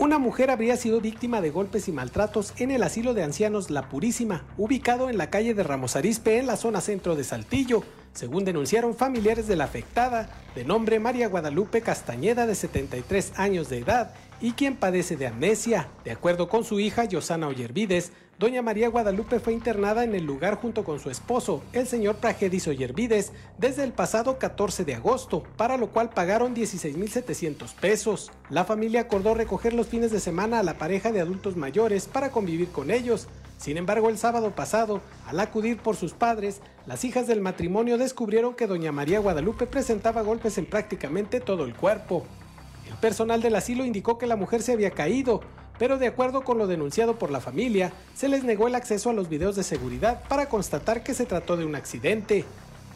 Una 0.00 0.18
mujer 0.18 0.52
habría 0.52 0.76
sido 0.76 1.00
víctima 1.00 1.40
de 1.40 1.50
golpes 1.50 1.88
y 1.88 1.92
maltratos 1.92 2.54
en 2.58 2.70
el 2.70 2.84
asilo 2.84 3.14
de 3.14 3.24
ancianos 3.24 3.68
La 3.68 3.88
Purísima, 3.88 4.44
ubicado 4.56 5.10
en 5.10 5.18
la 5.18 5.28
calle 5.28 5.54
de 5.54 5.64
Ramos 5.64 5.96
Arizpe, 5.96 6.38
en 6.38 6.46
la 6.46 6.56
zona 6.56 6.80
centro 6.80 7.16
de 7.16 7.24
Saltillo, 7.24 7.82
según 8.12 8.44
denunciaron 8.44 8.94
familiares 8.94 9.48
de 9.48 9.56
la 9.56 9.64
afectada, 9.64 10.30
de 10.54 10.64
nombre 10.64 11.00
María 11.00 11.26
Guadalupe 11.26 11.80
Castañeda, 11.80 12.46
de 12.46 12.54
73 12.54 13.32
años 13.34 13.68
de 13.70 13.78
edad, 13.78 14.14
y 14.40 14.52
quien 14.52 14.76
padece 14.76 15.16
de 15.16 15.26
amnesia. 15.26 15.88
De 16.04 16.12
acuerdo 16.12 16.48
con 16.48 16.62
su 16.62 16.78
hija, 16.78 17.04
Yosana 17.04 17.48
Ollervides, 17.48 18.12
Doña 18.38 18.62
María 18.62 18.88
Guadalupe 18.88 19.40
fue 19.40 19.52
internada 19.52 20.04
en 20.04 20.14
el 20.14 20.24
lugar 20.24 20.54
junto 20.54 20.84
con 20.84 21.00
su 21.00 21.10
esposo, 21.10 21.60
el 21.72 21.88
señor 21.88 22.18
Pragedis 22.18 22.68
Ollervides, 22.68 23.32
desde 23.58 23.82
el 23.82 23.92
pasado 23.92 24.38
14 24.38 24.84
de 24.84 24.94
agosto, 24.94 25.42
para 25.56 25.76
lo 25.76 25.88
cual 25.88 26.10
pagaron 26.10 26.54
16.700 26.54 27.74
pesos. 27.74 28.30
La 28.48 28.64
familia 28.64 29.00
acordó 29.00 29.34
recoger 29.34 29.72
los 29.72 29.88
fines 29.88 30.12
de 30.12 30.20
semana 30.20 30.60
a 30.60 30.62
la 30.62 30.78
pareja 30.78 31.10
de 31.10 31.20
adultos 31.20 31.56
mayores 31.56 32.06
para 32.06 32.30
convivir 32.30 32.68
con 32.68 32.92
ellos. 32.92 33.26
Sin 33.56 33.76
embargo, 33.76 34.08
el 34.08 34.18
sábado 34.18 34.54
pasado, 34.54 35.00
al 35.26 35.40
acudir 35.40 35.78
por 35.78 35.96
sus 35.96 36.12
padres, 36.12 36.60
las 36.86 37.04
hijas 37.04 37.26
del 37.26 37.40
matrimonio 37.40 37.98
descubrieron 37.98 38.54
que 38.54 38.68
doña 38.68 38.92
María 38.92 39.18
Guadalupe 39.18 39.66
presentaba 39.66 40.22
golpes 40.22 40.58
en 40.58 40.66
prácticamente 40.66 41.40
todo 41.40 41.64
el 41.64 41.74
cuerpo. 41.74 42.24
El 42.88 42.94
personal 42.98 43.42
del 43.42 43.56
asilo 43.56 43.84
indicó 43.84 44.16
que 44.16 44.28
la 44.28 44.36
mujer 44.36 44.62
se 44.62 44.74
había 44.74 44.92
caído, 44.92 45.40
pero 45.78 45.98
de 45.98 46.06
acuerdo 46.06 46.42
con 46.42 46.58
lo 46.58 46.66
denunciado 46.66 47.18
por 47.18 47.30
la 47.30 47.40
familia, 47.40 47.92
se 48.14 48.28
les 48.28 48.44
negó 48.44 48.68
el 48.68 48.74
acceso 48.74 49.10
a 49.10 49.12
los 49.12 49.28
videos 49.28 49.56
de 49.56 49.62
seguridad 49.62 50.22
para 50.28 50.48
constatar 50.48 51.02
que 51.02 51.14
se 51.14 51.26
trató 51.26 51.56
de 51.56 51.64
un 51.64 51.74
accidente. 51.74 52.44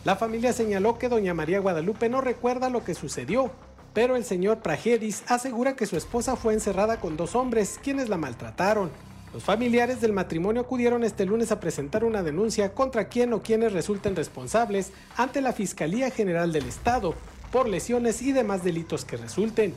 La 0.04 0.16
familia 0.16 0.52
señaló 0.52 0.98
que 0.98 1.08
doña 1.08 1.34
María 1.34 1.60
Guadalupe 1.60 2.08
no 2.08 2.20
recuerda 2.20 2.70
lo 2.70 2.84
que 2.84 2.94
sucedió, 2.94 3.52
pero 3.94 4.16
el 4.16 4.24
señor 4.24 4.58
Pragedis 4.58 5.22
asegura 5.28 5.76
que 5.76 5.86
su 5.86 5.96
esposa 5.96 6.36
fue 6.36 6.54
encerrada 6.54 6.98
con 6.98 7.16
dos 7.16 7.36
hombres, 7.36 7.78
quienes 7.82 8.08
la 8.08 8.16
maltrataron. 8.16 8.90
Los 9.32 9.44
familiares 9.44 10.00
del 10.00 10.12
matrimonio 10.12 10.62
acudieron 10.62 11.04
este 11.04 11.24
lunes 11.24 11.52
a 11.52 11.60
presentar 11.60 12.04
una 12.04 12.22
denuncia 12.22 12.74
contra 12.74 13.08
quien 13.08 13.32
o 13.32 13.42
quienes 13.42 13.72
resulten 13.72 14.14
responsables 14.14 14.92
ante 15.16 15.40
la 15.40 15.52
Fiscalía 15.52 16.10
General 16.10 16.52
del 16.52 16.66
Estado 16.66 17.14
por 17.50 17.68
lesiones 17.68 18.22
y 18.22 18.32
demás 18.32 18.64
delitos 18.64 19.04
que 19.04 19.16
resulten. 19.16 19.72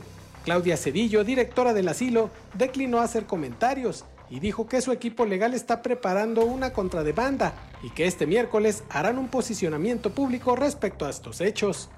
Claudia 0.46 0.76
Cedillo, 0.76 1.24
directora 1.24 1.74
del 1.74 1.88
asilo, 1.88 2.30
declinó 2.54 3.00
hacer 3.00 3.26
comentarios 3.26 4.04
y 4.30 4.38
dijo 4.38 4.68
que 4.68 4.80
su 4.80 4.92
equipo 4.92 5.26
legal 5.26 5.54
está 5.54 5.82
preparando 5.82 6.46
una 6.46 6.72
contrademanda 6.72 7.52
y 7.82 7.90
que 7.90 8.06
este 8.06 8.28
miércoles 8.28 8.84
harán 8.88 9.18
un 9.18 9.26
posicionamiento 9.26 10.10
público 10.10 10.54
respecto 10.54 11.04
a 11.04 11.10
estos 11.10 11.40
hechos. 11.40 11.90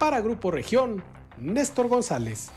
Para 0.00 0.20
Grupo 0.20 0.50
Región, 0.50 1.04
Néstor 1.38 1.86
González. 1.86 2.48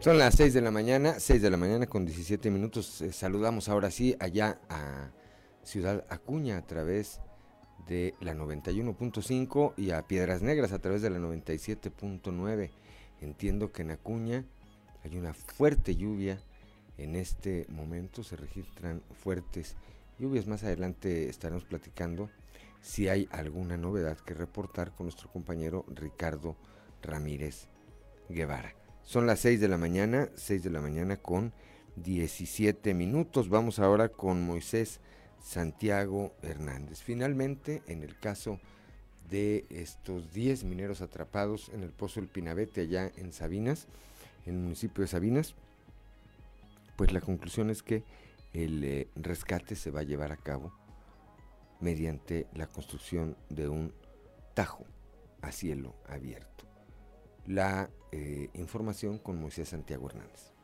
Son 0.00 0.16
las 0.16 0.36
6 0.36 0.54
de 0.54 0.60
la 0.62 0.70
mañana, 0.70 1.20
6 1.20 1.42
de 1.42 1.50
la 1.50 1.58
mañana 1.58 1.86
con 1.86 2.06
17 2.06 2.50
minutos. 2.50 3.02
Eh, 3.02 3.12
saludamos 3.12 3.68
ahora 3.68 3.90
sí 3.90 4.16
allá 4.20 4.58
a 4.70 5.10
Ciudad 5.64 6.06
Acuña 6.08 6.56
a 6.56 6.62
través 6.62 7.18
de 7.18 7.33
la 7.88 8.34
91.5 8.34 9.74
y 9.76 9.90
a 9.90 10.06
Piedras 10.06 10.42
Negras 10.42 10.72
a 10.72 10.78
través 10.78 11.02
de 11.02 11.10
la 11.10 11.18
97.9. 11.18 12.70
Entiendo 13.20 13.72
que 13.72 13.82
en 13.82 13.90
Acuña 13.90 14.44
hay 15.04 15.16
una 15.16 15.34
fuerte 15.34 15.96
lluvia 15.96 16.38
en 16.96 17.16
este 17.16 17.66
momento, 17.68 18.22
se 18.22 18.36
registran 18.36 19.02
fuertes 19.22 19.76
lluvias. 20.18 20.46
Más 20.46 20.62
adelante 20.62 21.28
estaremos 21.28 21.64
platicando 21.64 22.30
si 22.80 23.08
hay 23.08 23.28
alguna 23.32 23.76
novedad 23.76 24.18
que 24.18 24.34
reportar 24.34 24.92
con 24.92 25.06
nuestro 25.06 25.30
compañero 25.30 25.84
Ricardo 25.88 26.56
Ramírez 27.02 27.68
Guevara. 28.28 28.74
Son 29.02 29.26
las 29.26 29.40
6 29.40 29.60
de 29.60 29.68
la 29.68 29.76
mañana, 29.76 30.30
6 30.36 30.62
de 30.62 30.70
la 30.70 30.80
mañana 30.80 31.16
con 31.16 31.52
17 31.96 32.94
minutos. 32.94 33.48
Vamos 33.48 33.78
ahora 33.78 34.08
con 34.08 34.42
Moisés 34.42 35.00
Santiago 35.44 36.34
Hernández. 36.42 37.02
Finalmente, 37.02 37.82
en 37.86 38.02
el 38.02 38.18
caso 38.18 38.58
de 39.30 39.66
estos 39.68 40.32
10 40.32 40.64
mineros 40.64 41.02
atrapados 41.02 41.68
en 41.68 41.82
el 41.82 41.90
Pozo 41.90 42.20
del 42.20 42.30
Pinabete 42.30 42.80
allá 42.80 43.12
en 43.16 43.32
Sabinas, 43.32 43.86
en 44.46 44.54
el 44.54 44.60
municipio 44.60 45.02
de 45.02 45.08
Sabinas, 45.08 45.54
pues 46.96 47.12
la 47.12 47.20
conclusión 47.20 47.68
es 47.68 47.82
que 47.82 48.02
el 48.54 48.84
eh, 48.84 49.08
rescate 49.16 49.76
se 49.76 49.90
va 49.90 50.00
a 50.00 50.04
llevar 50.04 50.32
a 50.32 50.36
cabo 50.36 50.72
mediante 51.80 52.46
la 52.54 52.66
construcción 52.66 53.36
de 53.50 53.68
un 53.68 53.92
tajo 54.54 54.86
a 55.42 55.52
cielo 55.52 55.94
abierto. 56.08 56.64
La 57.46 57.90
eh, 58.12 58.48
información 58.54 59.18
con 59.18 59.38
Moisés 59.38 59.68
Santiago 59.68 60.08
Hernández. 60.08 60.54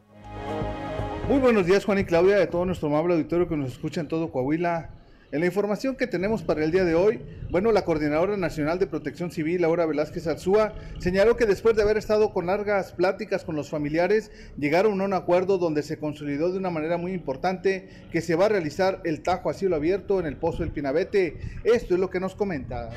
Muy 1.31 1.39
buenos 1.39 1.65
días 1.65 1.85
Juan 1.85 2.01
y 2.01 2.05
Claudia, 2.05 2.39
de 2.39 2.49
todo 2.49 2.65
nuestro 2.65 2.89
amable 2.89 3.15
auditorio 3.15 3.49
que 3.49 3.57
nos 3.57 3.71
escucha 3.71 4.01
en 4.01 4.09
todo 4.09 4.33
Coahuila. 4.33 4.91
En 5.31 5.39
la 5.39 5.47
información 5.47 5.95
que 5.95 6.09
tenemos 6.09 6.43
para 6.43 6.65
el 6.65 6.73
día 6.73 6.83
de 6.83 6.97
hoy, 6.97 7.23
bueno, 7.51 7.71
la 7.71 7.85
Coordinadora 7.85 8.37
Nacional 8.37 8.81
de 8.81 8.89
Protección 8.89 9.31
Civil, 9.31 9.63
Laura 9.63 9.87
Velázquez 9.87 10.27
Arzúa, 10.27 10.75
señaló 10.99 11.37
que 11.37 11.47
después 11.47 11.77
de 11.77 11.83
haber 11.83 11.99
estado 11.99 12.33
con 12.33 12.47
largas 12.47 12.91
pláticas 12.91 13.45
con 13.45 13.55
los 13.55 13.71
familiares, 13.71 14.33
llegaron 14.59 15.01
a 15.01 15.05
un 15.05 15.13
acuerdo 15.13 15.59
donde 15.59 15.85
se 15.85 16.01
consolidó 16.01 16.51
de 16.51 16.59
una 16.59 16.71
manera 16.71 16.97
muy 16.97 17.13
importante 17.13 17.89
que 18.11 18.23
se 18.23 18.35
va 18.35 18.47
a 18.47 18.49
realizar 18.49 19.01
el 19.05 19.23
tajo 19.23 19.51
a 19.51 19.55
cielo 19.55 19.77
abierto 19.77 20.19
en 20.19 20.27
el 20.27 20.37
Pozo 20.37 20.65
del 20.65 20.73
Pinabete. 20.73 21.39
Esto 21.63 21.95
es 21.95 22.01
lo 22.01 22.11
que 22.11 22.19
nos 22.19 22.35
comenta. 22.35 22.91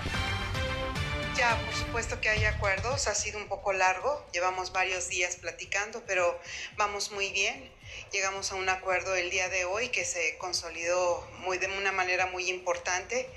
Ya, 1.38 1.60
por 1.66 1.74
supuesto 1.76 2.22
que 2.22 2.30
hay 2.30 2.46
acuerdos, 2.46 3.08
ha 3.08 3.14
sido 3.14 3.38
un 3.38 3.48
poco 3.48 3.74
largo, 3.74 4.26
llevamos 4.34 4.72
varios 4.72 5.10
días 5.10 5.36
platicando, 5.36 6.02
pero 6.08 6.40
vamos 6.78 7.12
muy 7.12 7.32
bien. 7.32 7.70
Llegamos 8.12 8.52
a 8.52 8.56
un 8.56 8.70
acuerdo 8.70 9.16
el 9.16 9.30
día 9.30 9.50
de 9.50 9.66
hoy 9.66 9.90
que 9.90 10.06
se 10.06 10.38
consolidó 10.38 11.28
muy, 11.40 11.58
de 11.58 11.68
una 11.68 11.92
manera 11.92 12.28
muy 12.28 12.50
importante. 12.50 13.30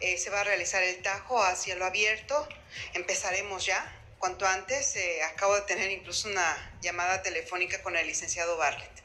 Eh, 0.00 0.18
se 0.18 0.30
va 0.30 0.40
a 0.40 0.44
realizar 0.44 0.82
el 0.82 1.00
tajo 1.02 1.42
a 1.42 1.54
cielo 1.56 1.84
abierto, 1.84 2.48
empezaremos 2.94 3.64
ya 3.64 4.00
cuanto 4.18 4.46
antes. 4.46 4.96
Eh, 4.96 5.22
acabo 5.22 5.54
de 5.54 5.62
tener 5.62 5.90
incluso 5.90 6.28
una 6.28 6.78
llamada 6.80 7.22
telefónica 7.22 7.82
con 7.82 7.96
el 7.96 8.06
licenciado 8.06 8.56
Bartlett. 8.56 9.02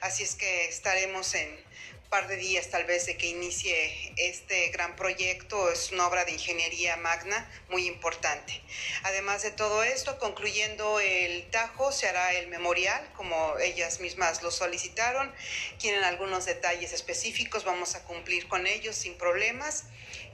Así 0.00 0.22
es 0.22 0.34
que 0.34 0.66
estaremos 0.66 1.34
en 1.34 1.67
par 2.10 2.26
de 2.26 2.36
días 2.36 2.68
tal 2.70 2.84
vez 2.84 3.06
de 3.06 3.16
que 3.16 3.26
inicie 3.26 4.12
este 4.16 4.68
gran 4.68 4.96
proyecto. 4.96 5.70
Es 5.70 5.92
una 5.92 6.06
obra 6.06 6.24
de 6.24 6.32
ingeniería 6.32 6.96
magna 6.96 7.50
muy 7.68 7.86
importante. 7.86 8.60
Además 9.02 9.42
de 9.42 9.50
todo 9.50 9.82
esto, 9.82 10.18
concluyendo 10.18 11.00
el 11.00 11.48
Tajo, 11.50 11.92
se 11.92 12.08
hará 12.08 12.32
el 12.34 12.48
memorial, 12.48 13.06
como 13.14 13.58
ellas 13.58 14.00
mismas 14.00 14.42
lo 14.42 14.50
solicitaron. 14.50 15.32
Tienen 15.78 16.04
algunos 16.04 16.46
detalles 16.46 16.92
específicos, 16.92 17.64
vamos 17.64 17.94
a 17.94 18.04
cumplir 18.04 18.48
con 18.48 18.66
ellos 18.66 18.96
sin 18.96 19.16
problemas. 19.18 19.84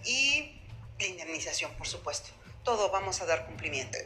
Y 0.04 0.60
la 0.98 1.06
indemnización, 1.06 1.74
por 1.74 1.88
supuesto. 1.88 2.30
Todo 2.62 2.90
vamos 2.90 3.20
a 3.20 3.26
dar 3.26 3.46
cumplimiento. 3.46 3.98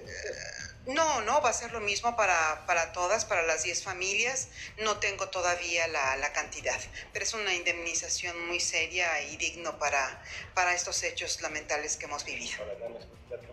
No, 0.89 1.21
no, 1.21 1.43
va 1.43 1.51
a 1.51 1.53
ser 1.53 1.71
lo 1.73 1.81
mismo 1.81 2.17
para, 2.17 2.65
para 2.65 2.93
todas, 2.93 3.27
para 3.27 3.43
las 3.43 3.63
10 3.63 3.83
familias. 3.83 4.49
No 4.79 4.99
tengo 4.99 5.29
todavía 5.29 5.87
la, 5.87 6.17
la, 6.17 6.33
cantidad, 6.33 6.81
pero 7.13 7.27
es 7.27 7.35
una 7.35 7.55
indemnización 7.55 8.47
muy 8.47 8.59
seria 8.59 9.21
y 9.21 9.37
digno 9.37 9.79
para, 9.79 10.23
para 10.55 10.73
estos 10.75 11.03
hechos 11.03 11.43
lamentables 11.43 11.99
que 11.99 12.07
hemos 12.07 12.25
vivido. 12.25 12.57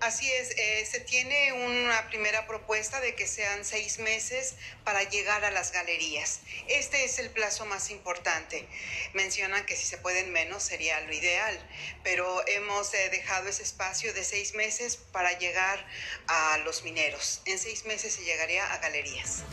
Así 0.01 0.31
es, 0.31 0.51
eh, 0.51 0.85
se 0.85 0.99
tiene 0.99 1.51
una 1.53 2.07
primera 2.07 2.47
propuesta 2.47 2.99
de 3.01 3.15
que 3.15 3.27
sean 3.27 3.65
seis 3.65 3.99
meses 3.99 4.55
para 4.83 5.03
llegar 5.03 5.43
a 5.43 5.51
las 5.51 5.71
galerías. 5.71 6.41
Este 6.67 7.03
es 7.03 7.19
el 7.19 7.29
plazo 7.29 7.65
más 7.65 7.89
importante. 7.89 8.67
Mencionan 9.13 9.65
que 9.65 9.75
si 9.75 9.85
se 9.85 9.97
pueden 9.97 10.31
menos 10.31 10.63
sería 10.63 10.99
lo 11.01 11.13
ideal, 11.13 11.57
pero 12.03 12.45
hemos 12.47 12.93
eh, 12.93 13.09
dejado 13.09 13.49
ese 13.49 13.63
espacio 13.63 14.13
de 14.13 14.23
seis 14.23 14.53
meses 14.53 14.97
para 14.97 15.37
llegar 15.37 15.85
a 16.27 16.57
los 16.59 16.83
mineros. 16.83 17.24
En 17.45 17.57
seis 17.57 17.85
meses 17.85 18.13
se 18.13 18.23
llegaría 18.23 18.65
a 18.65 18.79
galerías. 18.79 19.43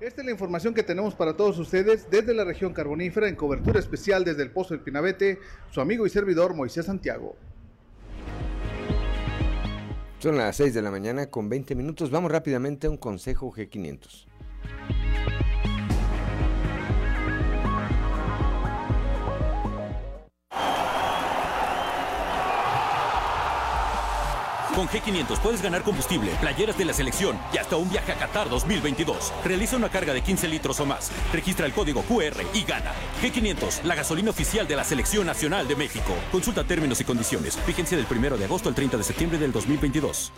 Esta 0.00 0.20
es 0.20 0.24
la 0.24 0.30
información 0.30 0.74
que 0.74 0.84
tenemos 0.84 1.14
para 1.14 1.36
todos 1.36 1.58
ustedes 1.58 2.08
desde 2.08 2.32
la 2.32 2.44
región 2.44 2.72
carbonífera 2.72 3.28
en 3.28 3.34
cobertura 3.34 3.80
especial 3.80 4.24
desde 4.24 4.44
el 4.44 4.52
Pozo 4.52 4.74
del 4.74 4.82
Pinabete, 4.82 5.40
su 5.70 5.80
amigo 5.80 6.06
y 6.06 6.10
servidor 6.10 6.54
Moisés 6.54 6.86
Santiago. 6.86 7.36
Son 10.20 10.36
las 10.36 10.56
6 10.56 10.74
de 10.74 10.82
la 10.82 10.90
mañana 10.90 11.26
con 11.26 11.48
20 11.48 11.74
minutos. 11.74 12.10
Vamos 12.10 12.30
rápidamente 12.30 12.86
a 12.86 12.90
un 12.90 12.96
consejo 12.96 13.52
G500. 13.52 14.26
Con 24.78 24.86
G500 24.86 25.40
puedes 25.40 25.60
ganar 25.60 25.82
combustible, 25.82 26.30
playeras 26.40 26.78
de 26.78 26.84
la 26.84 26.92
selección 26.92 27.36
y 27.52 27.58
hasta 27.58 27.76
un 27.76 27.90
viaje 27.90 28.12
a 28.12 28.14
Qatar 28.14 28.48
2022. 28.48 29.32
Realiza 29.44 29.76
una 29.76 29.88
carga 29.88 30.14
de 30.14 30.22
15 30.22 30.46
litros 30.46 30.78
o 30.78 30.86
más. 30.86 31.10
Registra 31.32 31.66
el 31.66 31.72
código 31.72 32.02
QR 32.02 32.44
y 32.54 32.62
gana. 32.62 32.92
G500, 33.20 33.82
la 33.82 33.96
gasolina 33.96 34.30
oficial 34.30 34.68
de 34.68 34.76
la 34.76 34.84
Selección 34.84 35.26
Nacional 35.26 35.66
de 35.66 35.74
México. 35.74 36.14
Consulta 36.30 36.62
términos 36.62 37.00
y 37.00 37.04
condiciones. 37.04 37.58
Vigencia 37.66 37.96
del 37.96 38.06
1 38.08 38.36
de 38.36 38.44
agosto 38.44 38.68
al 38.68 38.76
30 38.76 38.98
de 38.98 39.02
septiembre 39.02 39.36
del 39.40 39.50
2022. 39.50 40.32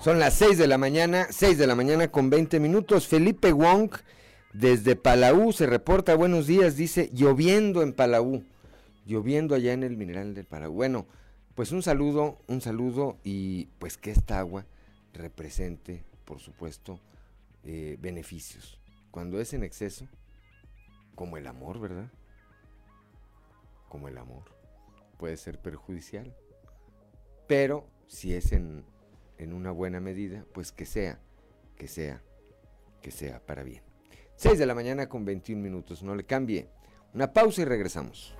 Son 0.00 0.18
las 0.18 0.34
6 0.34 0.58
de 0.58 0.66
la 0.66 0.76
mañana, 0.76 1.28
6 1.30 1.56
de 1.56 1.66
la 1.66 1.74
mañana 1.74 2.08
con 2.08 2.28
20 2.28 2.60
minutos. 2.60 3.08
Felipe 3.08 3.52
Wong 3.52 3.90
desde 4.52 4.96
Palau 4.96 5.50
se 5.54 5.64
reporta, 5.64 6.14
buenos 6.14 6.46
días, 6.46 6.76
dice, 6.76 7.08
lloviendo 7.14 7.80
en 7.80 7.94
Palau 7.94 8.44
lloviendo 9.06 9.54
allá 9.54 9.72
en 9.72 9.82
el 9.82 9.96
mineral 9.96 10.34
del 10.34 10.46
Paraguay. 10.46 10.76
Bueno, 10.76 11.06
pues 11.54 11.72
un 11.72 11.82
saludo, 11.82 12.38
un 12.48 12.60
saludo 12.60 13.18
y 13.24 13.66
pues 13.78 13.96
que 13.96 14.10
esta 14.10 14.38
agua 14.38 14.66
represente, 15.12 16.04
por 16.24 16.40
supuesto, 16.40 16.98
eh, 17.64 17.96
beneficios. 18.00 18.78
Cuando 19.10 19.40
es 19.40 19.52
en 19.52 19.62
exceso, 19.62 20.06
como 21.14 21.36
el 21.36 21.46
amor, 21.46 21.78
¿verdad? 21.78 22.10
Como 23.88 24.08
el 24.08 24.16
amor, 24.16 24.44
puede 25.18 25.36
ser 25.36 25.60
perjudicial. 25.60 26.34
Pero 27.46 27.86
si 28.06 28.34
es 28.34 28.52
en, 28.52 28.84
en 29.38 29.52
una 29.52 29.70
buena 29.70 30.00
medida, 30.00 30.46
pues 30.54 30.72
que 30.72 30.86
sea, 30.86 31.20
que 31.76 31.88
sea, 31.88 32.22
que 33.02 33.10
sea 33.10 33.44
para 33.44 33.62
bien. 33.62 33.82
6 34.36 34.58
de 34.58 34.66
la 34.66 34.74
mañana 34.74 35.08
con 35.08 35.24
21 35.24 35.62
minutos, 35.62 36.02
no 36.02 36.14
le 36.14 36.24
cambie. 36.24 36.68
Una 37.14 37.32
pausa 37.32 37.62
y 37.62 37.64
regresamos. 37.64 38.34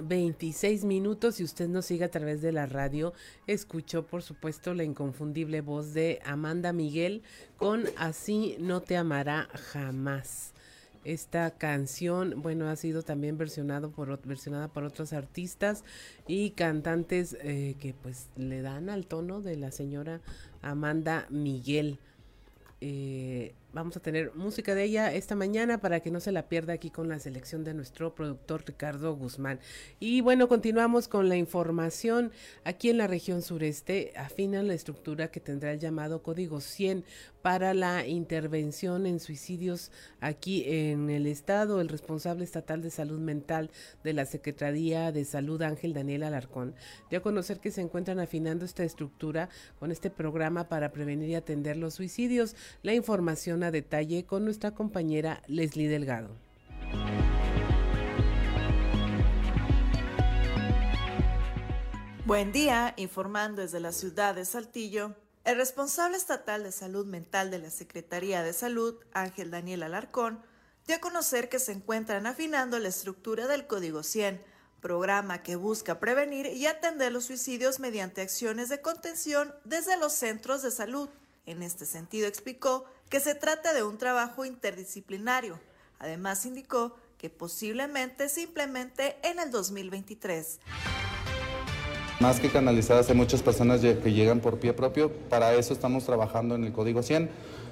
26 0.00 0.84
minutos 0.84 1.40
y 1.40 1.44
usted 1.44 1.68
nos 1.68 1.86
sigue 1.86 2.04
a 2.04 2.10
través 2.10 2.42
de 2.42 2.52
la 2.52 2.66
radio. 2.66 3.12
Escuchó, 3.46 4.06
por 4.06 4.22
supuesto, 4.22 4.74
la 4.74 4.84
inconfundible 4.84 5.60
voz 5.60 5.94
de 5.94 6.20
Amanda 6.24 6.72
Miguel 6.72 7.22
con 7.56 7.84
Así 7.96 8.56
no 8.58 8.80
te 8.82 8.96
amará 8.96 9.48
jamás. 9.72 10.52
Esta 11.04 11.50
canción, 11.52 12.42
bueno, 12.42 12.68
ha 12.68 12.76
sido 12.76 13.02
también 13.02 13.38
versionado 13.38 13.90
por, 13.90 14.20
versionada 14.22 14.68
por 14.68 14.84
otros 14.84 15.14
artistas 15.14 15.82
y 16.26 16.50
cantantes 16.50 17.38
eh, 17.40 17.76
que 17.80 17.94
pues 17.94 18.28
le 18.36 18.60
dan 18.60 18.90
al 18.90 19.06
tono 19.06 19.40
de 19.40 19.56
la 19.56 19.70
señora 19.70 20.20
Amanda 20.60 21.26
Miguel. 21.30 21.98
Eh, 22.82 23.54
Vamos 23.72 23.96
a 23.96 24.00
tener 24.00 24.34
música 24.34 24.74
de 24.74 24.82
ella 24.82 25.12
esta 25.12 25.36
mañana 25.36 25.78
para 25.80 26.00
que 26.00 26.10
no 26.10 26.18
se 26.18 26.32
la 26.32 26.48
pierda 26.48 26.72
aquí 26.72 26.90
con 26.90 27.08
la 27.08 27.20
selección 27.20 27.62
de 27.62 27.72
nuestro 27.72 28.16
productor 28.16 28.64
Ricardo 28.66 29.14
Guzmán. 29.14 29.60
Y 30.00 30.22
bueno, 30.22 30.48
continuamos 30.48 31.06
con 31.06 31.28
la 31.28 31.36
información. 31.36 32.32
Aquí 32.64 32.90
en 32.90 32.98
la 32.98 33.06
región 33.06 33.42
sureste 33.42 34.12
afinan 34.16 34.66
la 34.66 34.74
estructura 34.74 35.30
que 35.30 35.38
tendrá 35.38 35.72
el 35.72 35.78
llamado 35.78 36.20
Código 36.20 36.60
100 36.60 37.04
para 37.42 37.72
la 37.72 38.06
intervención 38.08 39.06
en 39.06 39.20
suicidios 39.20 39.92
aquí 40.20 40.64
en 40.66 41.08
el 41.08 41.28
estado. 41.28 41.80
El 41.80 41.88
responsable 41.88 42.42
estatal 42.42 42.82
de 42.82 42.90
salud 42.90 43.20
mental 43.20 43.70
de 44.02 44.14
la 44.14 44.26
Secretaría 44.26 45.12
de 45.12 45.24
Salud, 45.24 45.62
Ángel 45.62 45.94
Daniel 45.94 46.24
Alarcón, 46.24 46.74
dio 47.08 47.20
a 47.20 47.22
conocer 47.22 47.60
que 47.60 47.70
se 47.70 47.82
encuentran 47.82 48.18
afinando 48.18 48.64
esta 48.64 48.82
estructura 48.82 49.48
con 49.78 49.92
este 49.92 50.10
programa 50.10 50.68
para 50.68 50.90
prevenir 50.90 51.30
y 51.30 51.34
atender 51.36 51.76
los 51.76 51.94
suicidios. 51.94 52.56
La 52.82 52.94
información 52.94 53.59
detalle 53.70 54.24
con 54.24 54.44
nuestra 54.44 54.70
compañera 54.70 55.42
Leslie 55.46 55.88
Delgado. 55.88 56.30
Buen 62.24 62.52
día, 62.52 62.94
informando 62.96 63.60
desde 63.60 63.80
la 63.80 63.90
ciudad 63.90 64.36
de 64.36 64.44
Saltillo. 64.44 65.16
El 65.42 65.56
responsable 65.56 66.16
estatal 66.16 66.62
de 66.62 66.70
salud 66.70 67.04
mental 67.04 67.50
de 67.50 67.58
la 67.58 67.70
Secretaría 67.70 68.42
de 68.42 68.52
Salud, 68.52 68.94
Ángel 69.12 69.50
Daniel 69.50 69.82
Alarcón, 69.82 70.40
dio 70.86 70.96
a 70.96 71.00
conocer 71.00 71.48
que 71.48 71.58
se 71.58 71.72
encuentran 71.72 72.26
afinando 72.26 72.78
la 72.78 72.88
estructura 72.88 73.46
del 73.46 73.66
Código 73.66 74.02
100, 74.02 74.44
programa 74.80 75.42
que 75.42 75.56
busca 75.56 75.98
prevenir 75.98 76.46
y 76.46 76.66
atender 76.66 77.10
los 77.10 77.24
suicidios 77.24 77.80
mediante 77.80 78.20
acciones 78.20 78.68
de 78.68 78.80
contención 78.80 79.54
desde 79.64 79.96
los 79.96 80.12
centros 80.12 80.62
de 80.62 80.70
salud. 80.70 81.08
En 81.46 81.62
este 81.62 81.86
sentido, 81.86 82.28
explicó 82.28 82.84
que 83.08 83.20
se 83.20 83.34
trata 83.34 83.72
de 83.72 83.82
un 83.82 83.98
trabajo 83.98 84.44
interdisciplinario. 84.44 85.58
Además, 85.98 86.46
indicó 86.46 86.96
que 87.18 87.28
posiblemente 87.28 88.28
se 88.28 88.42
implemente 88.42 89.16
en 89.22 89.38
el 89.38 89.50
2023. 89.50 90.60
Más 92.20 92.38
que 92.38 92.50
canalizadas, 92.50 93.08
hay 93.08 93.16
muchas 93.16 93.42
personas 93.42 93.80
que 93.80 94.12
llegan 94.12 94.40
por 94.40 94.58
pie 94.58 94.74
propio. 94.74 95.10
Para 95.10 95.54
eso 95.54 95.72
estamos 95.72 96.04
trabajando 96.04 96.54
en 96.54 96.64
el 96.64 96.72
Código 96.72 97.02
100, 97.02 97.30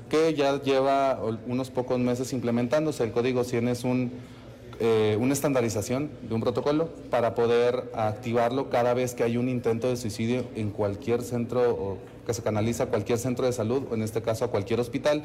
que 0.09 0.35
ya 0.35 0.61
lleva 0.63 1.21
unos 1.47 1.71
pocos 1.71 1.99
meses 1.99 2.33
implementándose. 2.33 3.05
El 3.05 3.13
Código 3.13 3.45
100 3.45 3.69
es 3.69 3.85
un, 3.85 4.13
eh, 4.81 5.19
una 5.21 5.35
estandarización 5.35 6.11
de 6.23 6.35
un 6.35 6.41
protocolo 6.41 6.89
para 7.11 7.35
poder 7.35 7.91
activarlo 7.95 8.71
cada 8.71 8.95
vez 8.95 9.15
que 9.15 9.23
hay 9.23 9.37
un 9.37 9.51
intento 9.51 9.89
de 9.89 9.97
suicidio 9.97 10.47
en 10.55 10.71
cualquier 10.71 11.23
centro 11.23 11.99
que 12.29 12.35
se 12.35 12.43
canaliza 12.43 12.85
a 12.85 12.87
cualquier 12.89 13.17
centro 13.19 13.47
de 13.47 13.53
salud, 13.53 13.85
o 13.91 13.95
en 13.95 14.03
este 14.03 14.21
caso 14.21 14.45
a 14.45 14.49
cualquier 14.49 14.81
hospital, 14.81 15.25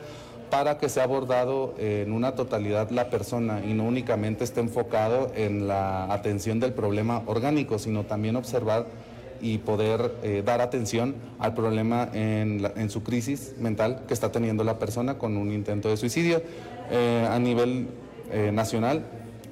para 0.50 0.78
que 0.78 0.88
sea 0.88 1.04
abordado 1.04 1.76
en 1.78 2.14
una 2.14 2.34
totalidad 2.34 2.92
la 2.92 3.10
persona 3.10 3.62
y 3.62 3.74
no 3.74 3.84
únicamente 3.84 4.46
esté 4.46 4.62
enfocado 4.62 5.30
en 5.36 5.68
la 5.68 6.06
atención 6.14 6.62
del 6.62 6.72
problema 6.72 7.22
orgánico, 7.26 7.78
sino 7.78 8.06
también 8.06 8.38
observar 8.38 8.86
y 9.42 9.58
poder 9.58 10.14
eh, 10.24 10.44
dar 10.46 10.62
atención 10.62 11.16
al 11.40 11.54
problema 11.54 12.08
en, 12.14 12.90
su 12.90 13.04
crisis 13.04 13.54
mental 13.60 14.04
que 14.08 14.14
está 14.14 14.32
teniendo 14.32 14.64
la 14.64 14.80
persona 14.80 15.18
con 15.18 15.36
un 15.36 15.52
intento 15.52 15.90
de 15.90 15.98
suicidio. 15.98 16.42
Eh, 16.90 17.28
a 17.30 17.38
nivel 17.38 17.88
eh, 18.32 18.52
nacional, 18.54 19.04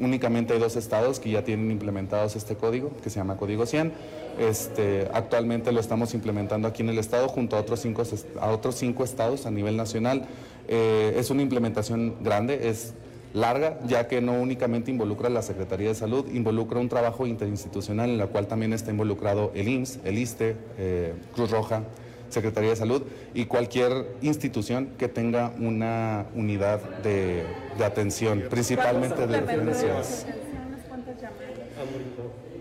únicamente 0.02 0.54
hay 0.54 0.60
dos 0.60 0.76
estados 0.76 1.20
que 1.20 1.32
ya 1.32 1.44
tienen 1.44 1.72
implementados 1.72 2.36
este 2.36 2.56
código, 2.56 2.92
que 3.02 3.10
se 3.10 3.18
llama 3.18 3.38
Código 3.38 3.66
100 3.66 3.94
este, 4.40 5.08
actualmente 5.14 5.72
lo 5.72 5.80
estamos 5.80 6.14
implementando 6.14 6.68
aquí 6.68 6.82
en 6.82 6.90
el 6.90 6.98
estado 6.98 7.28
junto 7.28 7.56
a 7.56 7.60
otros 7.60 7.80
cinco, 7.82 8.04
a 8.40 8.50
otros 8.50 8.76
cinco 8.76 9.04
estados 9.04 9.46
a 9.46 9.52
nivel 9.52 9.78
nacional. 9.78 10.26
Eh, 10.68 11.14
es 11.18 11.30
una 11.30 11.42
implementación 11.42 12.16
grande, 12.22 12.70
es 12.70 12.94
larga, 13.34 13.80
ya 13.88 14.08
que 14.08 14.22
no 14.22 14.34
únicamente 14.34 14.92
involucra 14.92 15.28
a 15.28 15.32
la 15.32 15.42
Secretaría 15.42 15.90
de 15.90 15.96
Salud, 15.96 16.26
involucra 16.34 16.80
un 16.80 16.90
trabajo 16.90 17.26
interinstitucional 17.26 18.10
en 18.10 18.20
el 18.20 18.28
cual 18.30 18.48
también 18.48 18.74
está 18.74 18.92
involucrado 18.92 19.52
el 19.54 19.68
IMSS, 19.68 20.00
el 20.06 20.18
ISTE, 20.18 20.56
eh, 20.78 21.14
Cruz 21.34 21.52
Roja, 21.52 21.84
Secretaría 22.32 22.72
de 22.72 22.76
Salud 22.76 23.04
y 23.34 23.46
cualquier 23.46 24.16
institución 24.22 24.94
que 24.98 25.08
tenga 25.08 25.54
una 25.60 26.26
unidad 26.36 26.80
de, 27.02 27.46
atención, 27.84 28.46
principalmente 28.50 29.28
de 29.28 29.42
referencias. 29.42 30.26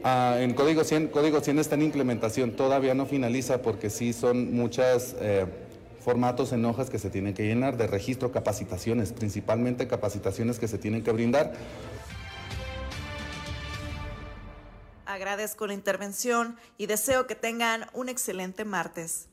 Ah, 0.03 0.37
en 0.39 0.55
Código 0.55 0.83
100, 0.83 1.09
Código 1.09 1.41
100 1.41 1.59
está 1.59 1.75
en 1.75 1.83
implementación, 1.83 2.53
todavía 2.53 2.95
no 2.95 3.05
finaliza 3.05 3.61
porque 3.61 3.91
sí 3.91 4.15
son 4.15 4.55
muchas 4.55 5.15
eh, 5.21 5.45
formatos 6.03 6.53
en 6.53 6.65
hojas 6.65 6.89
que 6.89 6.99
se 6.99 7.11
tienen 7.11 7.35
que 7.35 7.47
llenar 7.47 7.77
de 7.77 7.87
registro, 7.87 8.33
capacitaciones, 8.33 9.13
principalmente 9.13 9.87
capacitaciones 9.87 10.59
que 10.59 10.69
se 10.69 10.79
tienen 10.79 11.05
que 11.05 11.13
brindar. 11.13 11.53
Agradezco 15.05 15.67
la 15.67 15.75
intervención 15.75 16.57
y 16.79 16.87
deseo 16.87 17.27
que 17.27 17.35
tengan 17.35 17.87
un 17.93 18.09
excelente 18.09 18.65
martes. 18.65 19.30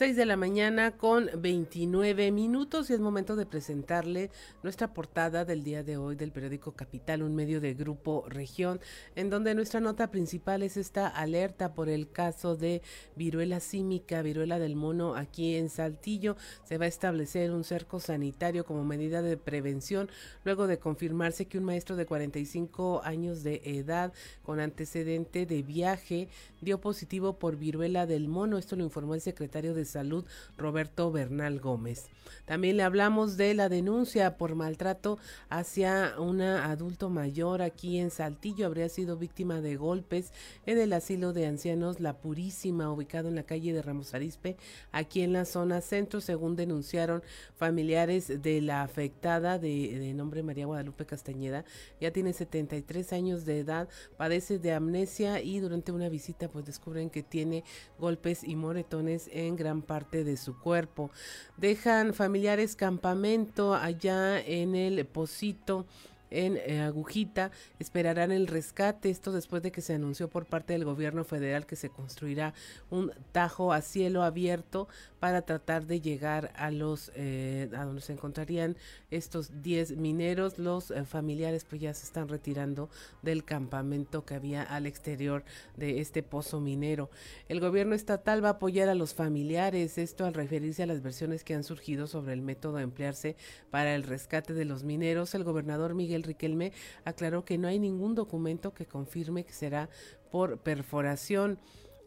6 0.00 0.16
de 0.16 0.24
la 0.24 0.38
mañana 0.38 0.92
con 0.92 1.28
29 1.36 2.32
minutos 2.32 2.88
y 2.88 2.94
es 2.94 3.00
momento 3.00 3.36
de 3.36 3.44
presentarle 3.44 4.30
nuestra 4.62 4.94
portada 4.94 5.44
del 5.44 5.62
día 5.62 5.82
de 5.82 5.98
hoy 5.98 6.16
del 6.16 6.32
periódico 6.32 6.72
Capital, 6.72 7.22
un 7.22 7.34
medio 7.34 7.60
de 7.60 7.74
Grupo 7.74 8.24
Región, 8.26 8.80
en 9.14 9.28
donde 9.28 9.54
nuestra 9.54 9.78
nota 9.78 10.10
principal 10.10 10.62
es 10.62 10.78
esta 10.78 11.06
alerta 11.06 11.74
por 11.74 11.90
el 11.90 12.10
caso 12.10 12.56
de 12.56 12.80
viruela 13.14 13.60
símica, 13.60 14.22
viruela 14.22 14.58
del 14.58 14.74
mono 14.74 15.16
aquí 15.16 15.56
en 15.56 15.68
Saltillo. 15.68 16.34
Se 16.64 16.78
va 16.78 16.86
a 16.86 16.88
establecer 16.88 17.52
un 17.52 17.62
cerco 17.62 18.00
sanitario 18.00 18.64
como 18.64 18.86
medida 18.86 19.20
de 19.20 19.36
prevención 19.36 20.08
luego 20.46 20.66
de 20.66 20.78
confirmarse 20.78 21.44
que 21.44 21.58
un 21.58 21.64
maestro 21.64 21.96
de 21.96 22.06
45 22.06 23.02
años 23.04 23.42
de 23.42 23.60
edad 23.66 24.14
con 24.44 24.60
antecedente 24.60 25.44
de 25.44 25.62
viaje 25.62 26.28
dio 26.62 26.80
positivo 26.80 27.38
por 27.38 27.58
viruela 27.58 28.06
del 28.06 28.28
mono. 28.28 28.56
Esto 28.56 28.76
lo 28.76 28.84
informó 28.84 29.14
el 29.14 29.20
secretario 29.20 29.74
de 29.74 29.89
Salud, 29.90 30.24
Roberto 30.56 31.12
Bernal 31.12 31.60
Gómez. 31.60 32.08
También 32.44 32.76
le 32.76 32.82
hablamos 32.82 33.36
de 33.36 33.54
la 33.54 33.68
denuncia 33.68 34.36
por 34.36 34.54
maltrato 34.54 35.18
hacia 35.48 36.14
una 36.18 36.70
adulto 36.70 37.10
mayor 37.10 37.62
aquí 37.62 37.98
en 37.98 38.10
Saltillo. 38.10 38.66
Habría 38.66 38.88
sido 38.88 39.16
víctima 39.16 39.60
de 39.60 39.76
golpes 39.76 40.32
en 40.66 40.78
el 40.78 40.92
asilo 40.92 41.32
de 41.32 41.46
ancianos 41.46 42.00
La 42.00 42.14
Purísima, 42.18 42.92
ubicado 42.92 43.28
en 43.28 43.34
la 43.34 43.42
calle 43.42 43.72
de 43.72 43.82
Ramos 43.82 44.14
Arispe, 44.14 44.56
aquí 44.92 45.22
en 45.22 45.32
la 45.32 45.44
zona 45.44 45.80
centro, 45.80 46.20
según 46.20 46.56
denunciaron 46.56 47.22
familiares 47.56 48.42
de 48.42 48.60
la 48.60 48.82
afectada 48.82 49.58
de, 49.58 49.98
de 49.98 50.14
nombre 50.14 50.42
María 50.42 50.66
Guadalupe 50.66 51.06
Castañeda. 51.06 51.64
Ya 52.00 52.12
tiene 52.12 52.32
73 52.32 53.12
años 53.12 53.44
de 53.44 53.58
edad, 53.60 53.88
padece 54.16 54.58
de 54.58 54.72
amnesia 54.72 55.42
y 55.42 55.60
durante 55.60 55.92
una 55.92 56.08
visita 56.08 56.48
pues 56.48 56.64
descubren 56.64 57.10
que 57.10 57.22
tiene 57.22 57.64
golpes 57.98 58.44
y 58.44 58.56
moretones 58.56 59.28
en 59.32 59.56
gran 59.56 59.79
parte 59.82 60.24
de 60.24 60.36
su 60.36 60.58
cuerpo. 60.58 61.10
Dejan 61.56 62.14
familiares 62.14 62.76
campamento 62.76 63.74
allá 63.74 64.40
en 64.40 64.74
el 64.74 65.04
Pocito 65.06 65.86
en 66.30 66.56
eh, 66.56 66.80
Agujita 66.80 67.50
esperarán 67.78 68.32
el 68.32 68.46
rescate. 68.46 69.10
Esto 69.10 69.32
después 69.32 69.62
de 69.62 69.72
que 69.72 69.80
se 69.80 69.94
anunció 69.94 70.28
por 70.28 70.46
parte 70.46 70.72
del 70.72 70.84
gobierno 70.84 71.24
federal 71.24 71.66
que 71.66 71.76
se 71.76 71.90
construirá 71.90 72.54
un 72.90 73.12
tajo 73.32 73.72
a 73.72 73.82
cielo 73.82 74.22
abierto 74.22 74.88
para 75.18 75.42
tratar 75.42 75.86
de 75.86 76.00
llegar 76.00 76.52
a 76.56 76.70
los 76.70 77.12
eh, 77.14 77.68
a 77.76 77.84
donde 77.84 78.00
se 78.00 78.12
encontrarían 78.12 78.76
estos 79.10 79.62
10 79.62 79.96
mineros. 79.96 80.58
Los 80.58 80.90
eh, 80.90 81.04
familiares 81.04 81.64
pues 81.68 81.80
ya 81.80 81.94
se 81.94 82.04
están 82.04 82.28
retirando 82.28 82.88
del 83.22 83.44
campamento 83.44 84.24
que 84.24 84.34
había 84.34 84.62
al 84.62 84.86
exterior 84.86 85.44
de 85.76 86.00
este 86.00 86.22
pozo 86.22 86.60
minero. 86.60 87.10
El 87.48 87.60
gobierno 87.60 87.94
estatal 87.94 88.42
va 88.42 88.48
a 88.48 88.52
apoyar 88.52 88.88
a 88.88 88.94
los 88.94 89.14
familiares, 89.14 89.98
esto 89.98 90.24
al 90.24 90.34
referirse 90.34 90.82
a 90.82 90.86
las 90.86 91.02
versiones 91.02 91.44
que 91.44 91.54
han 91.54 91.64
surgido 91.64 92.06
sobre 92.06 92.32
el 92.32 92.42
método 92.42 92.78
a 92.78 92.82
emplearse 92.82 93.36
para 93.70 93.94
el 93.94 94.04
rescate 94.04 94.54
de 94.54 94.64
los 94.64 94.84
mineros. 94.84 95.34
El 95.34 95.44
gobernador 95.44 95.94
Miguel 95.94 96.19
Riquelme 96.22 96.72
aclaró 97.04 97.44
que 97.44 97.58
no 97.58 97.68
hay 97.68 97.78
ningún 97.78 98.14
documento 98.14 98.74
que 98.74 98.86
confirme 98.86 99.44
que 99.44 99.52
será 99.52 99.88
por 100.30 100.58
perforación. 100.58 101.58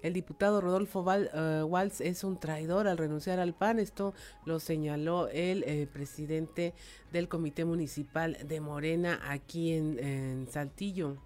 El 0.01 0.13
diputado 0.13 0.59
Rodolfo 0.59 1.05
eh, 1.13 1.63
Walz 1.63 2.01
es 2.01 2.23
un 2.23 2.37
traidor 2.37 2.87
al 2.87 2.97
renunciar 2.97 3.39
al 3.39 3.53
PAN. 3.53 3.79
Esto 3.79 4.13
lo 4.45 4.59
señaló 4.59 5.29
el 5.29 5.63
eh, 5.63 5.87
presidente 5.91 6.73
del 7.11 7.29
Comité 7.29 7.63
Municipal 7.63 8.37
de 8.45 8.59
Morena 8.59 9.21
aquí 9.23 9.71
en 9.73 10.47
Saltillo 10.51 11.17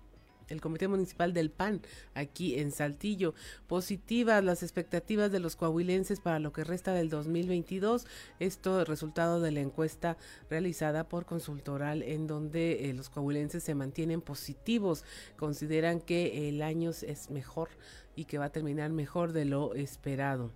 el 0.49 0.61
Comité 0.61 0.87
Municipal 0.87 1.33
del 1.33 1.49
PAN 1.49 1.81
aquí 2.13 2.59
en 2.59 2.71
Saltillo. 2.71 3.33
Positivas 3.67 4.43
las 4.43 4.63
expectativas 4.63 5.31
de 5.31 5.39
los 5.39 5.55
coahuilenses 5.55 6.19
para 6.19 6.39
lo 6.39 6.51
que 6.53 6.63
resta 6.63 6.93
del 6.93 7.09
2022. 7.09 8.05
Esto 8.39 8.81
es 8.81 8.87
resultado 8.87 9.41
de 9.41 9.51
la 9.51 9.61
encuesta 9.61 10.17
realizada 10.49 11.07
por 11.07 11.25
Consultoral 11.25 12.03
en 12.03 12.27
donde 12.27 12.89
eh, 12.89 12.93
los 12.93 13.09
coahuilenses 13.09 13.63
se 13.63 13.75
mantienen 13.75 14.21
positivos. 14.21 15.03
Consideran 15.37 16.01
que 16.01 16.49
el 16.49 16.61
año 16.61 16.91
es 16.91 17.29
mejor 17.29 17.69
y 18.15 18.25
que 18.25 18.37
va 18.37 18.45
a 18.45 18.51
terminar 18.51 18.91
mejor 18.91 19.33
de 19.33 19.45
lo 19.45 19.73
esperado. 19.75 20.51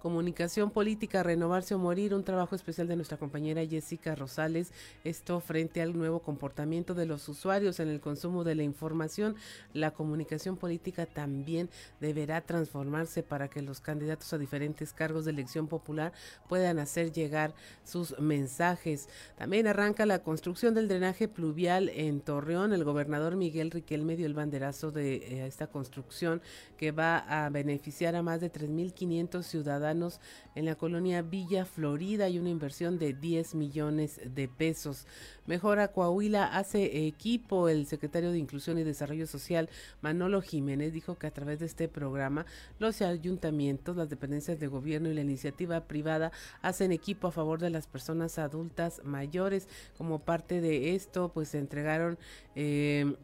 Comunicación 0.00 0.70
Política, 0.70 1.22
Renovarse 1.22 1.74
o 1.74 1.78
Morir, 1.78 2.12
un 2.14 2.22
trabajo 2.22 2.54
especial 2.54 2.86
de 2.86 2.96
nuestra 2.96 3.16
compañera 3.16 3.64
Jessica 3.64 4.14
Rosales. 4.14 4.70
Esto 5.04 5.40
frente 5.40 5.80
al 5.80 5.96
nuevo 5.96 6.20
comportamiento 6.20 6.94
de 6.94 7.06
los 7.06 7.28
usuarios 7.28 7.80
en 7.80 7.88
el 7.88 8.00
consumo 8.00 8.44
de 8.44 8.54
la 8.54 8.62
información. 8.62 9.36
La 9.72 9.92
comunicación 9.92 10.58
política 10.58 11.06
también 11.06 11.70
deberá 11.98 12.42
transformarse 12.42 13.22
para 13.22 13.48
que 13.48 13.62
los 13.62 13.80
candidatos 13.80 14.32
a 14.32 14.38
diferentes 14.38 14.92
cargos 14.92 15.24
de 15.24 15.30
elección 15.30 15.66
popular 15.66 16.12
puedan 16.46 16.78
hacer 16.78 17.10
llegar 17.10 17.54
sus 17.82 18.18
mensajes. 18.18 19.08
También 19.38 19.66
arranca 19.66 20.04
la 20.04 20.18
construcción 20.18 20.74
del 20.74 20.88
drenaje 20.88 21.26
pluvial 21.26 21.88
en 21.88 22.20
Torreón. 22.20 22.74
El 22.74 22.84
gobernador 22.84 23.36
Miguel 23.36 23.70
Riquelme 23.70 24.16
dio 24.16 24.26
el 24.26 24.34
banderazo 24.34 24.90
de 24.90 25.16
eh, 25.16 25.46
esta 25.46 25.68
construcción 25.68 26.42
que 26.76 26.92
va 26.92 27.18
a 27.18 27.48
beneficiar 27.48 28.14
a 28.14 28.22
más 28.22 28.42
de 28.42 28.52
3.500 28.52 29.42
ciudadanos 29.42 29.85
en 29.90 30.64
la 30.64 30.74
colonia 30.74 31.22
Villa 31.22 31.64
Florida 31.64 32.28
y 32.28 32.38
una 32.38 32.50
inversión 32.50 32.98
de 32.98 33.12
10 33.12 33.54
millones 33.54 34.20
de 34.24 34.48
pesos. 34.48 35.06
Mejora 35.46 35.88
Coahuila 35.88 36.44
hace 36.44 37.06
equipo. 37.06 37.68
El 37.68 37.86
secretario 37.86 38.32
de 38.32 38.38
Inclusión 38.38 38.78
y 38.78 38.84
Desarrollo 38.84 39.26
Social, 39.26 39.68
Manolo 40.00 40.42
Jiménez, 40.42 40.92
dijo 40.92 41.18
que 41.18 41.26
a 41.26 41.30
través 41.30 41.60
de 41.60 41.66
este 41.66 41.88
programa 41.88 42.46
los 42.78 43.00
ayuntamientos, 43.02 43.96
las 43.96 44.08
dependencias 44.08 44.58
de 44.58 44.66
gobierno 44.66 45.08
y 45.08 45.14
la 45.14 45.20
iniciativa 45.20 45.80
privada 45.82 46.32
hacen 46.62 46.92
equipo 46.92 47.28
a 47.28 47.32
favor 47.32 47.60
de 47.60 47.70
las 47.70 47.86
personas 47.86 48.38
adultas 48.38 49.02
mayores. 49.04 49.68
Como 49.96 50.18
parte 50.18 50.60
de 50.60 50.94
esto, 50.94 51.30
pues 51.32 51.48
se 51.50 51.58
entregaron 51.58 52.18
eh, 52.54 53.14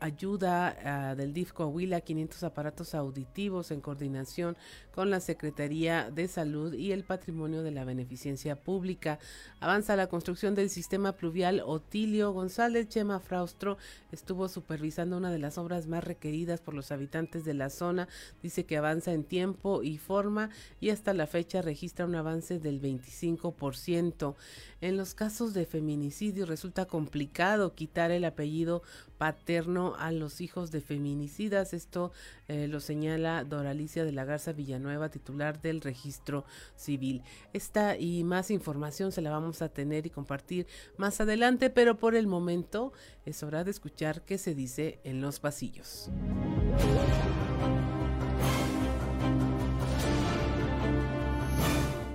ayuda 0.00 0.76
ah, 0.84 1.14
del 1.14 1.32
DIF 1.32 1.52
Coahuila 1.52 2.00
500 2.00 2.42
aparatos 2.44 2.94
auditivos 2.94 3.70
en 3.70 3.80
coordinación 3.80 4.56
con 4.92 5.10
la 5.10 5.20
Secretaría 5.20 6.10
de 6.10 6.26
Salud 6.28 6.74
y 6.74 6.92
el 6.92 7.04
Patrimonio 7.04 7.62
de 7.62 7.70
la 7.70 7.84
Beneficencia 7.84 8.56
Pública. 8.56 9.18
Avanza 9.60 9.96
la 9.96 10.08
construcción 10.08 10.54
del 10.54 10.70
sistema 10.70 11.12
pluvial 11.12 11.62
Otilio 11.64 12.32
González. 12.32 12.88
Chema 12.88 13.20
Fraustro 13.20 13.78
estuvo 14.10 14.48
supervisando 14.48 15.16
una 15.16 15.30
de 15.30 15.38
las 15.38 15.58
obras 15.58 15.86
más 15.86 16.04
requeridas 16.04 16.60
por 16.60 16.74
los 16.74 16.90
habitantes 16.90 17.44
de 17.44 17.54
la 17.54 17.70
zona. 17.70 18.08
Dice 18.42 18.66
que 18.66 18.76
avanza 18.76 19.12
en 19.12 19.24
tiempo 19.24 19.82
y 19.82 19.98
forma 19.98 20.50
y 20.80 20.90
hasta 20.90 21.14
la 21.14 21.26
fecha 21.26 21.62
registra 21.62 22.06
un 22.06 22.14
avance 22.14 22.58
del 22.58 22.80
25%. 22.80 24.34
En 24.80 24.96
los 24.96 25.14
casos 25.14 25.54
de 25.54 25.66
feminicidio 25.66 26.46
resulta 26.46 26.86
complicado 26.86 27.74
quitar 27.74 28.10
el 28.10 28.24
apellido 28.24 28.82
paterno 29.18 29.94
a 29.98 30.12
los 30.12 30.40
hijos 30.40 30.70
de 30.70 30.80
feminicidas. 30.80 31.74
Esto 31.74 32.12
eh, 32.46 32.68
lo 32.68 32.80
señala 32.80 33.44
Doralicia 33.44 34.04
de 34.04 34.12
la 34.12 34.24
Garza 34.24 34.52
Villanueva, 34.52 35.10
titular 35.10 35.60
del 35.60 35.80
registro 35.80 36.44
civil. 36.76 37.22
Esta 37.52 37.96
y 37.96 38.24
más 38.24 38.50
información 38.50 39.12
se 39.12 39.20
la 39.20 39.30
vamos 39.30 39.60
a 39.60 39.68
tener 39.68 40.06
y 40.06 40.10
compartir 40.10 40.66
más 40.96 41.20
adelante, 41.20 41.68
pero 41.68 41.98
por 41.98 42.14
el 42.14 42.26
momento 42.26 42.92
es 43.26 43.42
hora 43.42 43.64
de 43.64 43.72
escuchar 43.72 44.22
qué 44.22 44.38
se 44.38 44.54
dice 44.54 45.00
en 45.04 45.20
los 45.20 45.40
pasillos. 45.40 46.10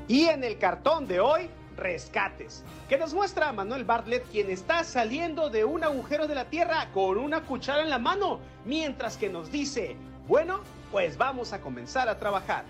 Y 0.07 0.25
en 0.25 0.43
el 0.43 0.57
cartón 0.57 1.07
de 1.07 1.19
hoy 1.19 1.49
rescates, 1.75 2.63
que 2.89 2.97
nos 2.97 3.13
muestra 3.13 3.49
a 3.49 3.53
Manuel 3.53 3.83
Bartlett 3.83 4.25
quien 4.31 4.49
está 4.49 4.83
saliendo 4.83 5.49
de 5.49 5.65
un 5.65 5.83
agujero 5.83 6.27
de 6.27 6.35
la 6.35 6.45
tierra 6.45 6.89
con 6.93 7.17
una 7.17 7.41
cuchara 7.41 7.81
en 7.81 7.89
la 7.89 7.99
mano, 7.99 8.39
mientras 8.65 9.17
que 9.17 9.29
nos 9.29 9.51
dice, 9.51 9.95
bueno, 10.27 10.61
pues 10.91 11.17
vamos 11.17 11.53
a 11.53 11.61
comenzar 11.61 12.09
a 12.09 12.19
trabajar. 12.19 12.65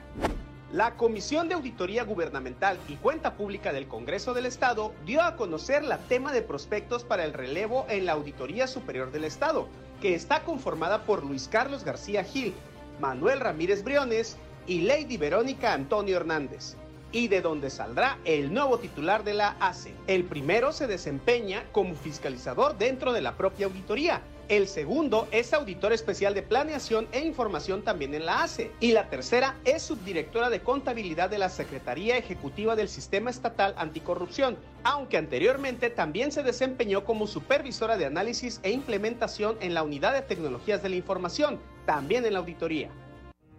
La 0.72 0.96
Comisión 0.96 1.48
de 1.48 1.54
Auditoría 1.54 2.04
Gubernamental 2.04 2.80
y 2.88 2.96
Cuenta 2.96 3.36
Pública 3.36 3.72
del 3.72 3.88
Congreso 3.88 4.34
del 4.34 4.48
Estado 4.48 4.92
dio 5.06 5.22
a 5.22 5.36
conocer 5.36 5.84
la 5.84 6.00
tema 6.00 6.32
de 6.34 6.42
prospectos 6.42 7.04
para 7.04 7.26
el 7.26 7.34
relevo 7.34 7.86
en 7.89 8.06
la 8.06 8.13
Auditoría 8.13 8.66
Superior 8.66 9.12
del 9.12 9.26
Estado, 9.26 9.68
que 10.02 10.16
está 10.16 10.42
conformada 10.42 11.04
por 11.04 11.24
Luis 11.24 11.48
Carlos 11.48 11.84
García 11.84 12.24
Gil, 12.24 12.56
Manuel 13.00 13.39
Ramírez 13.39 13.84
Briones 13.84 14.38
y 14.66 14.82
Lady 14.82 15.18
Verónica 15.18 15.74
Antonio 15.74 16.18
Hernández 16.18 16.76
y 17.13 17.30
de 17.30 17.39
donde 17.41 17.69
saldrá 17.69 18.17
el 18.26 18.54
nuevo 18.54 18.80
titular 18.80 19.23
de 19.23 19.36
la 19.36 19.56
ACE. 19.62 19.93
El 20.08 20.26
primero 20.26 20.73
se 20.73 20.88
desempeña 20.88 21.63
como 21.71 21.95
fiscalizador 21.95 22.78
dentro 22.78 23.13
de 23.13 23.21
la 23.21 23.38
propia 23.38 23.67
auditoría. 23.67 24.21
El 24.49 24.67
segundo 24.67 25.30
es 25.32 25.54
auditor 25.54 25.93
especial 25.93 26.34
de 26.34 26.41
planeación 26.41 27.08
e 27.13 27.21
información 27.21 27.82
también 27.82 28.13
en 28.13 28.26
la 28.26 28.43
ACE. 28.43 28.71
Y 28.82 28.91
la 28.91 29.10
tercera 29.10 29.56
es 29.63 29.84
subdirectora 29.84 30.49
de 30.49 30.60
contabilidad 30.60 31.30
de 31.30 31.38
la 31.38 31.47
Secretaría 31.47 32.17
Ejecutiva 32.17 32.76
del 32.76 32.89
Sistema 32.89 33.30
Estatal 33.30 33.73
Anticorrupción, 33.78 34.58
aunque 34.84 35.17
anteriormente 35.17 35.89
también 35.89 36.34
se 36.34 36.43
desempeñó 36.43 37.06
como 37.06 37.26
supervisora 37.26 37.95
de 37.95 38.06
análisis 38.06 38.60
e 38.63 38.71
implementación 38.71 39.56
en 39.62 39.73
la 39.73 39.84
Unidad 39.84 40.13
de 40.13 40.23
Tecnologías 40.23 40.84
de 40.84 40.89
la 40.89 40.97
Información, 40.97 41.60
también 41.86 42.26
en 42.26 42.34
la 42.34 42.39
auditoría. 42.39 42.89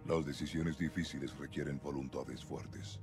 Las 0.07 0.23
decisiones 0.23 0.77
difíciles 0.77 1.35
requieren 1.39 1.79
voluntades 1.83 2.43
fuertes. 2.43 2.99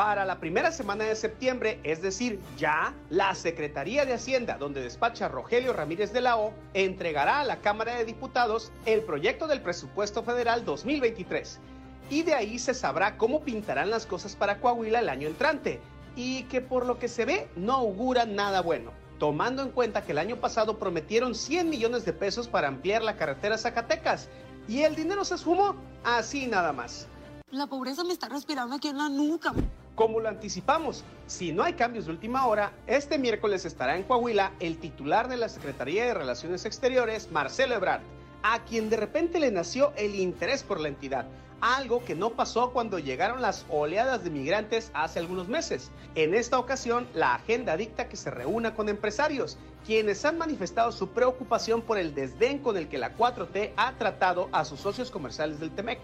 Para 0.00 0.24
la 0.24 0.40
primera 0.40 0.72
semana 0.72 1.04
de 1.04 1.14
septiembre, 1.14 1.78
es 1.84 2.00
decir, 2.00 2.40
ya, 2.56 2.94
la 3.10 3.34
Secretaría 3.34 4.06
de 4.06 4.14
Hacienda, 4.14 4.56
donde 4.56 4.80
despacha 4.80 5.28
Rogelio 5.28 5.74
Ramírez 5.74 6.10
de 6.14 6.22
la 6.22 6.38
O, 6.38 6.54
entregará 6.72 7.40
a 7.40 7.44
la 7.44 7.60
Cámara 7.60 7.96
de 7.96 8.06
Diputados 8.06 8.72
el 8.86 9.02
proyecto 9.02 9.46
del 9.46 9.60
presupuesto 9.60 10.22
federal 10.22 10.64
2023. 10.64 11.60
Y 12.08 12.22
de 12.22 12.32
ahí 12.32 12.58
se 12.58 12.72
sabrá 12.72 13.18
cómo 13.18 13.42
pintarán 13.42 13.90
las 13.90 14.06
cosas 14.06 14.36
para 14.36 14.58
Coahuila 14.58 15.00
el 15.00 15.10
año 15.10 15.28
entrante, 15.28 15.82
y 16.16 16.44
que 16.44 16.62
por 16.62 16.86
lo 16.86 16.98
que 16.98 17.08
se 17.08 17.26
ve 17.26 17.50
no 17.54 17.74
augura 17.74 18.24
nada 18.24 18.62
bueno, 18.62 18.92
tomando 19.18 19.62
en 19.62 19.68
cuenta 19.68 20.02
que 20.02 20.12
el 20.12 20.18
año 20.18 20.36
pasado 20.36 20.78
prometieron 20.78 21.34
100 21.34 21.68
millones 21.68 22.06
de 22.06 22.14
pesos 22.14 22.48
para 22.48 22.68
ampliar 22.68 23.02
la 23.02 23.18
carretera 23.18 23.58
Zacatecas, 23.58 24.30
y 24.66 24.80
el 24.80 24.96
dinero 24.96 25.26
se 25.26 25.34
esfumó 25.34 25.76
así 26.04 26.46
nada 26.46 26.72
más. 26.72 27.06
La 27.50 27.66
pobreza 27.66 28.02
me 28.02 28.14
está 28.14 28.30
respirando 28.30 28.76
aquí 28.76 28.88
en 28.88 28.96
la 28.96 29.10
nuca. 29.10 29.52
Como 30.00 30.20
lo 30.20 30.30
anticipamos, 30.30 31.04
si 31.26 31.52
no 31.52 31.62
hay 31.62 31.74
cambios 31.74 32.06
de 32.06 32.12
última 32.12 32.46
hora, 32.46 32.72
este 32.86 33.18
miércoles 33.18 33.66
estará 33.66 33.98
en 33.98 34.02
Coahuila 34.02 34.52
el 34.58 34.78
titular 34.78 35.28
de 35.28 35.36
la 35.36 35.50
Secretaría 35.50 36.06
de 36.06 36.14
Relaciones 36.14 36.64
Exteriores, 36.64 37.30
Marcelo 37.30 37.74
Ebrard, 37.74 38.00
a 38.42 38.64
quien 38.64 38.88
de 38.88 38.96
repente 38.96 39.38
le 39.38 39.50
nació 39.50 39.92
el 39.96 40.14
interés 40.14 40.62
por 40.62 40.80
la 40.80 40.88
entidad, 40.88 41.26
algo 41.60 42.02
que 42.02 42.14
no 42.14 42.30
pasó 42.30 42.70
cuando 42.70 42.98
llegaron 42.98 43.42
las 43.42 43.66
oleadas 43.68 44.24
de 44.24 44.30
migrantes 44.30 44.90
hace 44.94 45.18
algunos 45.18 45.48
meses. 45.48 45.90
En 46.14 46.32
esta 46.32 46.58
ocasión, 46.58 47.06
la 47.12 47.34
agenda 47.34 47.76
dicta 47.76 48.08
que 48.08 48.16
se 48.16 48.30
reúna 48.30 48.74
con 48.74 48.88
empresarios, 48.88 49.58
quienes 49.84 50.24
han 50.24 50.38
manifestado 50.38 50.92
su 50.92 51.10
preocupación 51.10 51.82
por 51.82 51.98
el 51.98 52.14
desdén 52.14 52.60
con 52.60 52.78
el 52.78 52.88
que 52.88 52.96
la 52.96 53.18
4T 53.18 53.72
ha 53.76 53.92
tratado 53.98 54.48
a 54.52 54.64
sus 54.64 54.80
socios 54.80 55.10
comerciales 55.10 55.60
del 55.60 55.72
TEMEC. 55.72 55.98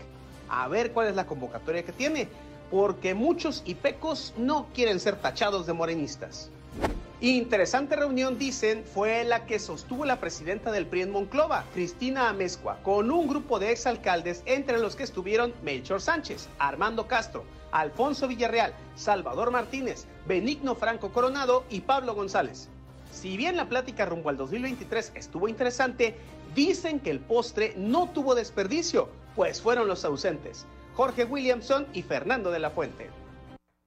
A 0.51 0.69
ver 0.69 0.93
cuál 0.93 1.09
es 1.09 1.17
la 1.17 1.27
convocatoria 1.27 1.83
que 1.83 1.93
tiene, 1.93 2.29
porque 2.71 3.15
muchos 3.15 3.63
hipecos 3.65 4.35
no 4.37 4.67
quieren 4.75 5.01
ser 5.01 5.17
tachados 5.17 5.67
de 5.67 5.73
morenistas. 5.73 6.51
Interesante 7.21 7.97
reunión, 7.97 8.39
dicen, 8.39 8.85
fue 8.85 9.25
la 9.25 9.47
que 9.47 9.59
sostuvo 9.59 10.05
la 10.05 10.21
presidenta 10.21 10.71
del 10.71 10.87
PRI 10.87 11.03
en 11.03 11.11
Monclova, 11.11 11.65
Cristina 11.73 12.29
Amezcua, 12.29 12.79
con 12.83 13.11
un 13.11 13.27
grupo 13.27 13.59
de 13.59 13.73
exalcaldes, 13.73 14.43
entre 14.45 14.79
los 14.79 14.97
que 14.97 15.05
estuvieron 15.05 15.55
Melchor 15.63 16.03
Sánchez, 16.03 16.49
Armando 16.59 17.07
Castro, 17.07 17.45
Alfonso 17.73 18.29
Villarreal, 18.29 18.75
Salvador 18.97 19.51
Martínez, 19.51 20.05
Benigno 20.27 20.75
Franco 20.75 21.11
Coronado 21.11 21.65
y 21.71 21.81
Pablo 21.81 22.15
González. 22.15 22.69
Si 23.11 23.39
bien 23.39 23.57
la 23.57 23.67
plática 23.67 24.05
rumbo 24.05 24.29
al 24.29 24.37
2023 24.37 25.13
estuvo 25.15 25.49
interesante, 25.49 26.17
dicen 26.55 27.01
que 27.01 27.11
el 27.11 27.21
postre 27.21 27.73
no 27.79 28.11
tuvo 28.11 28.35
desperdicio, 28.35 29.09
pues 29.35 29.63
fueron 29.63 29.89
los 29.89 30.05
ausentes, 30.05 30.67
Jorge 30.97 31.25
Williamson 31.25 31.87
y 31.93 32.03
Fernando 32.03 32.51
de 32.51 32.59
la 32.59 32.71
Fuente. 32.71 33.11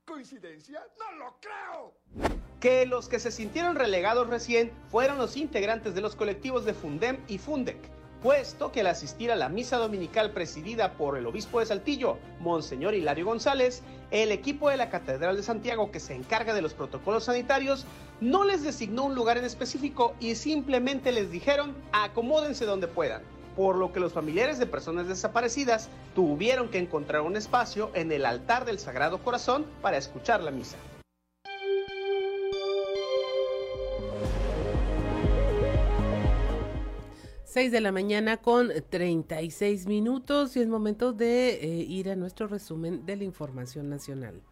¿Coincidencia? 0.06 0.80
No 1.00 1.18
lo 1.18 1.36
creo. 1.42 2.30
Que 2.60 2.86
los 2.86 3.10
que 3.10 3.18
se 3.18 3.32
sintieron 3.32 3.76
relegados 3.76 4.28
recién 4.28 4.72
fueron 4.92 5.18
los 5.18 5.36
integrantes 5.36 5.96
de 5.96 6.02
los 6.02 6.16
colectivos 6.16 6.66
de 6.66 6.76
Fundem 6.76 7.18
y 7.28 7.40
Fundec, 7.40 7.80
puesto 8.22 8.72
que 8.72 8.82
al 8.82 8.88
asistir 8.88 9.32
a 9.32 9.36
la 9.36 9.50
misa 9.50 9.78
dominical 9.78 10.34
presidida 10.34 10.94
por 10.94 11.18
el 11.18 11.26
obispo 11.26 11.60
de 11.60 11.66
Saltillo, 11.66 12.20
Monseñor 12.42 12.94
Hilario 12.94 13.26
González, 13.26 13.82
el 14.12 14.32
equipo 14.32 14.70
de 14.70 14.78
la 14.78 14.92
Catedral 14.92 15.36
de 15.36 15.42
Santiago 15.42 15.90
que 15.90 16.00
se 16.00 16.14
encarga 16.14 16.54
de 16.54 16.62
los 16.62 16.76
protocolos 16.76 17.24
sanitarios 17.24 17.88
no 18.22 18.44
les 18.44 18.62
designó 18.62 19.06
un 19.06 19.16
lugar 19.16 19.40
en 19.40 19.46
específico 19.46 20.14
y 20.20 20.36
simplemente 20.36 21.12
les 21.12 21.32
dijeron 21.32 21.76
acomódense 21.92 22.66
donde 22.66 22.88
puedan 22.88 23.24
por 23.56 23.76
lo 23.76 23.92
que 23.92 24.00
los 24.00 24.14
familiares 24.14 24.60
de 24.60 24.66
personas 24.66 25.08
desaparecidas 25.08 25.90
tuvieron 26.16 26.70
que 26.70 26.80
encontrar 26.80 27.22
un 27.22 27.36
espacio 27.38 27.92
en 27.94 28.12
el 28.12 28.26
altar 28.26 28.66
del 28.66 28.80
Sagrado 28.80 29.20
Corazón 29.20 29.66
para 29.82 29.98
escuchar 29.98 30.42
la 30.42 30.52
misa. 30.52 30.78
6 37.50 37.72
de 37.72 37.82
la 37.82 37.92
mañana 37.92 38.38
con 38.38 38.70
36 38.90 39.88
minutos 39.88 40.56
y 40.56 40.62
es 40.62 40.68
momento 40.68 41.14
de 41.14 41.56
eh, 41.56 41.68
ir 41.82 42.12
a 42.12 42.16
nuestro 42.16 42.46
resumen 42.46 43.08
de 43.08 43.16
la 43.16 43.24
información 43.24 43.90
nacional. 43.90 44.44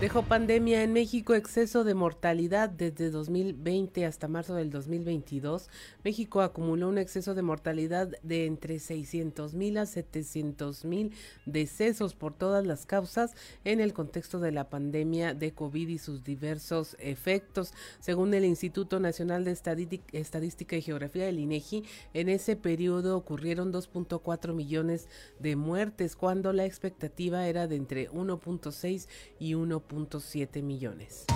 Dejó 0.00 0.22
pandemia 0.22 0.82
en 0.82 0.92
México 0.92 1.34
exceso 1.34 1.84
de 1.84 1.94
mortalidad 1.94 2.68
desde 2.68 3.10
2020 3.10 4.04
hasta 4.04 4.26
marzo 4.26 4.56
del 4.56 4.68
2022. 4.68 5.70
México 6.02 6.42
acumuló 6.42 6.88
un 6.88 6.98
exceso 6.98 7.34
de 7.34 7.42
mortalidad 7.42 8.08
de 8.24 8.46
entre 8.46 8.80
600 8.80 9.54
mil 9.54 9.78
a 9.78 9.86
700 9.86 10.84
mil 10.84 11.12
decesos 11.46 12.14
por 12.14 12.34
todas 12.34 12.66
las 12.66 12.86
causas 12.86 13.34
en 13.64 13.80
el 13.80 13.94
contexto 13.94 14.40
de 14.40 14.50
la 14.50 14.68
pandemia 14.68 15.32
de 15.32 15.54
COVID 15.54 15.88
y 15.88 15.98
sus 15.98 16.24
diversos 16.24 16.96
efectos. 16.98 17.72
Según 18.00 18.34
el 18.34 18.44
Instituto 18.44 18.98
Nacional 18.98 19.44
de 19.44 19.52
Estadística 19.52 20.76
y 20.76 20.82
Geografía 20.82 21.26
del 21.26 21.38
INEGI, 21.38 21.84
en 22.14 22.28
ese 22.28 22.56
periodo 22.56 23.16
ocurrieron 23.16 23.72
2.4 23.72 24.54
millones 24.54 25.08
de 25.38 25.54
muertes 25.54 26.16
cuando 26.16 26.52
la 26.52 26.66
expectativa 26.66 27.46
era 27.46 27.68
de 27.68 27.76
entre 27.76 28.10
1.6 28.10 29.06
y 29.38 29.54
1 29.54 29.83
siete 30.20 30.62
millones. 30.62 31.26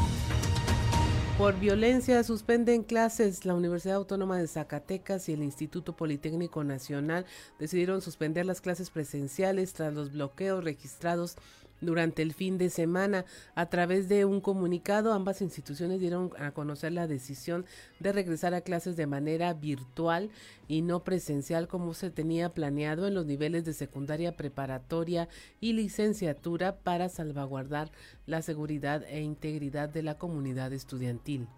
Por 1.38 1.58
violencia 1.60 2.24
suspenden 2.24 2.82
clases. 2.82 3.44
La 3.44 3.54
Universidad 3.54 3.94
Autónoma 3.94 4.38
de 4.38 4.48
Zacatecas 4.48 5.28
y 5.28 5.34
el 5.34 5.44
Instituto 5.44 5.94
Politécnico 5.94 6.64
Nacional 6.64 7.26
decidieron 7.60 8.02
suspender 8.02 8.44
las 8.44 8.60
clases 8.60 8.90
presenciales 8.90 9.72
tras 9.72 9.94
los 9.94 10.12
bloqueos 10.12 10.64
registrados 10.64 11.36
durante 11.80 12.22
el 12.22 12.32
fin 12.32 12.58
de 12.58 12.70
semana. 12.70 13.24
A 13.54 13.66
través 13.66 14.08
de 14.08 14.24
un 14.24 14.40
comunicado, 14.40 15.12
ambas 15.12 15.42
instituciones 15.42 16.00
dieron 16.00 16.30
a 16.38 16.52
conocer 16.52 16.92
la 16.92 17.06
decisión 17.06 17.66
de 18.00 18.12
regresar 18.12 18.54
a 18.54 18.60
clases 18.60 18.96
de 18.96 19.06
manera 19.06 19.52
virtual 19.54 20.30
y 20.66 20.82
no 20.82 21.04
presencial 21.04 21.68
como 21.68 21.94
se 21.94 22.10
tenía 22.10 22.50
planeado 22.50 23.06
en 23.06 23.14
los 23.14 23.26
niveles 23.26 23.64
de 23.64 23.72
secundaria 23.72 24.36
preparatoria 24.36 25.28
y 25.60 25.72
licenciatura 25.72 26.76
para 26.76 27.08
salvaguardar 27.08 27.90
la 28.26 28.42
seguridad 28.42 29.04
e 29.08 29.20
integridad 29.20 29.88
de 29.88 30.02
la 30.02 30.18
comunidad 30.18 30.72
estudiantil. 30.72 31.48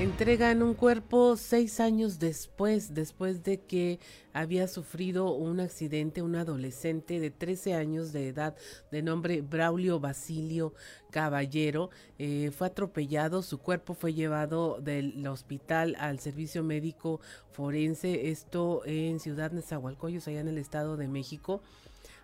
Entregan 0.00 0.62
un 0.62 0.72
cuerpo 0.72 1.36
seis 1.36 1.78
años 1.78 2.18
después, 2.18 2.94
después 2.94 3.42
de 3.42 3.60
que 3.60 4.00
había 4.32 4.66
sufrido 4.66 5.34
un 5.34 5.60
accidente, 5.60 6.22
un 6.22 6.36
adolescente 6.36 7.20
de 7.20 7.30
13 7.30 7.74
años 7.74 8.10
de 8.10 8.28
edad 8.28 8.56
de 8.90 9.02
nombre 9.02 9.42
Braulio 9.42 10.00
Basilio 10.00 10.72
Caballero, 11.10 11.90
eh, 12.18 12.50
fue 12.50 12.68
atropellado, 12.68 13.42
su 13.42 13.58
cuerpo 13.58 13.92
fue 13.92 14.14
llevado 14.14 14.80
del 14.80 15.26
hospital 15.26 15.94
al 15.98 16.18
servicio 16.18 16.64
médico 16.64 17.20
forense, 17.52 18.30
esto 18.30 18.80
en 18.86 19.20
Ciudad 19.20 19.52
Nezahualcóyotl, 19.52 20.30
allá 20.30 20.40
en 20.40 20.48
el 20.48 20.56
Estado 20.56 20.96
de 20.96 21.08
México. 21.08 21.60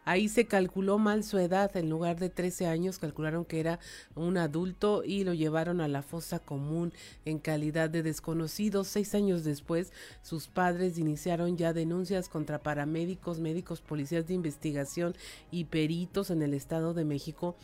Ahí 0.07 0.29
se 0.29 0.47
calculó 0.47 1.01
mal 1.01 1.25
su 1.25 1.37
edad, 1.37 1.77
en 1.77 1.90
lugar 1.90 2.21
de 2.21 2.31
13 2.31 2.69
años 2.69 3.01
calcularon 3.01 3.45
que 3.45 3.59
era 3.59 3.81
un 4.14 4.37
adulto 4.37 5.03
y 5.03 5.25
lo 5.25 5.35
llevaron 5.35 5.81
a 5.81 5.88
la 5.88 6.01
fosa 6.01 6.38
común 6.38 6.92
en 7.25 7.40
calidad 7.40 7.90
de 7.90 8.05
desconocido. 8.05 8.85
Seis 8.85 9.16
años 9.16 9.42
después, 9.42 9.92
sus 10.23 10.47
padres 10.47 10.97
iniciaron 10.97 11.57
ya 11.57 11.73
denuncias 11.73 12.29
contra 12.29 12.62
paramédicos, 12.62 13.40
médicos, 13.40 13.81
policías 13.81 14.29
de 14.29 14.35
investigación 14.35 15.16
y 15.51 15.64
peritos 15.64 16.31
en 16.31 16.40
el 16.40 16.55
Estado 16.55 16.95
de 16.95 17.05
México 17.05 17.57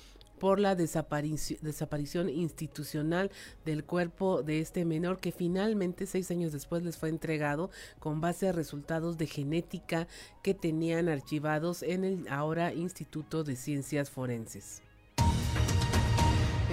por 0.43 0.59
la 0.59 0.75
desaparición, 0.75 2.29
institucional 2.29 3.31
del 3.65 3.85
cuerpo 3.85 4.43
de 4.43 4.59
este 4.59 4.85
menor 4.85 5.21
que 5.21 5.31
finalmente 5.31 6.05
seis 6.05 6.33
años 6.33 6.51
después 6.51 6.83
les 6.83 6.97
fue 6.97 7.11
entregado 7.11 7.71
con 8.01 8.21
base 8.21 8.49
a 8.49 8.53
resultados 8.53 9.17
de 9.19 9.29
genética 9.29 10.09
que 10.43 10.53
tenían 10.53 11.09
archivados 11.09 11.85
en 11.85 12.03
el 12.03 12.27
ahora 12.29 12.75
Instituto 12.75 13.45
de 13.45 13.55
Ciencias 13.55 14.11
Forenses. 14.11 14.83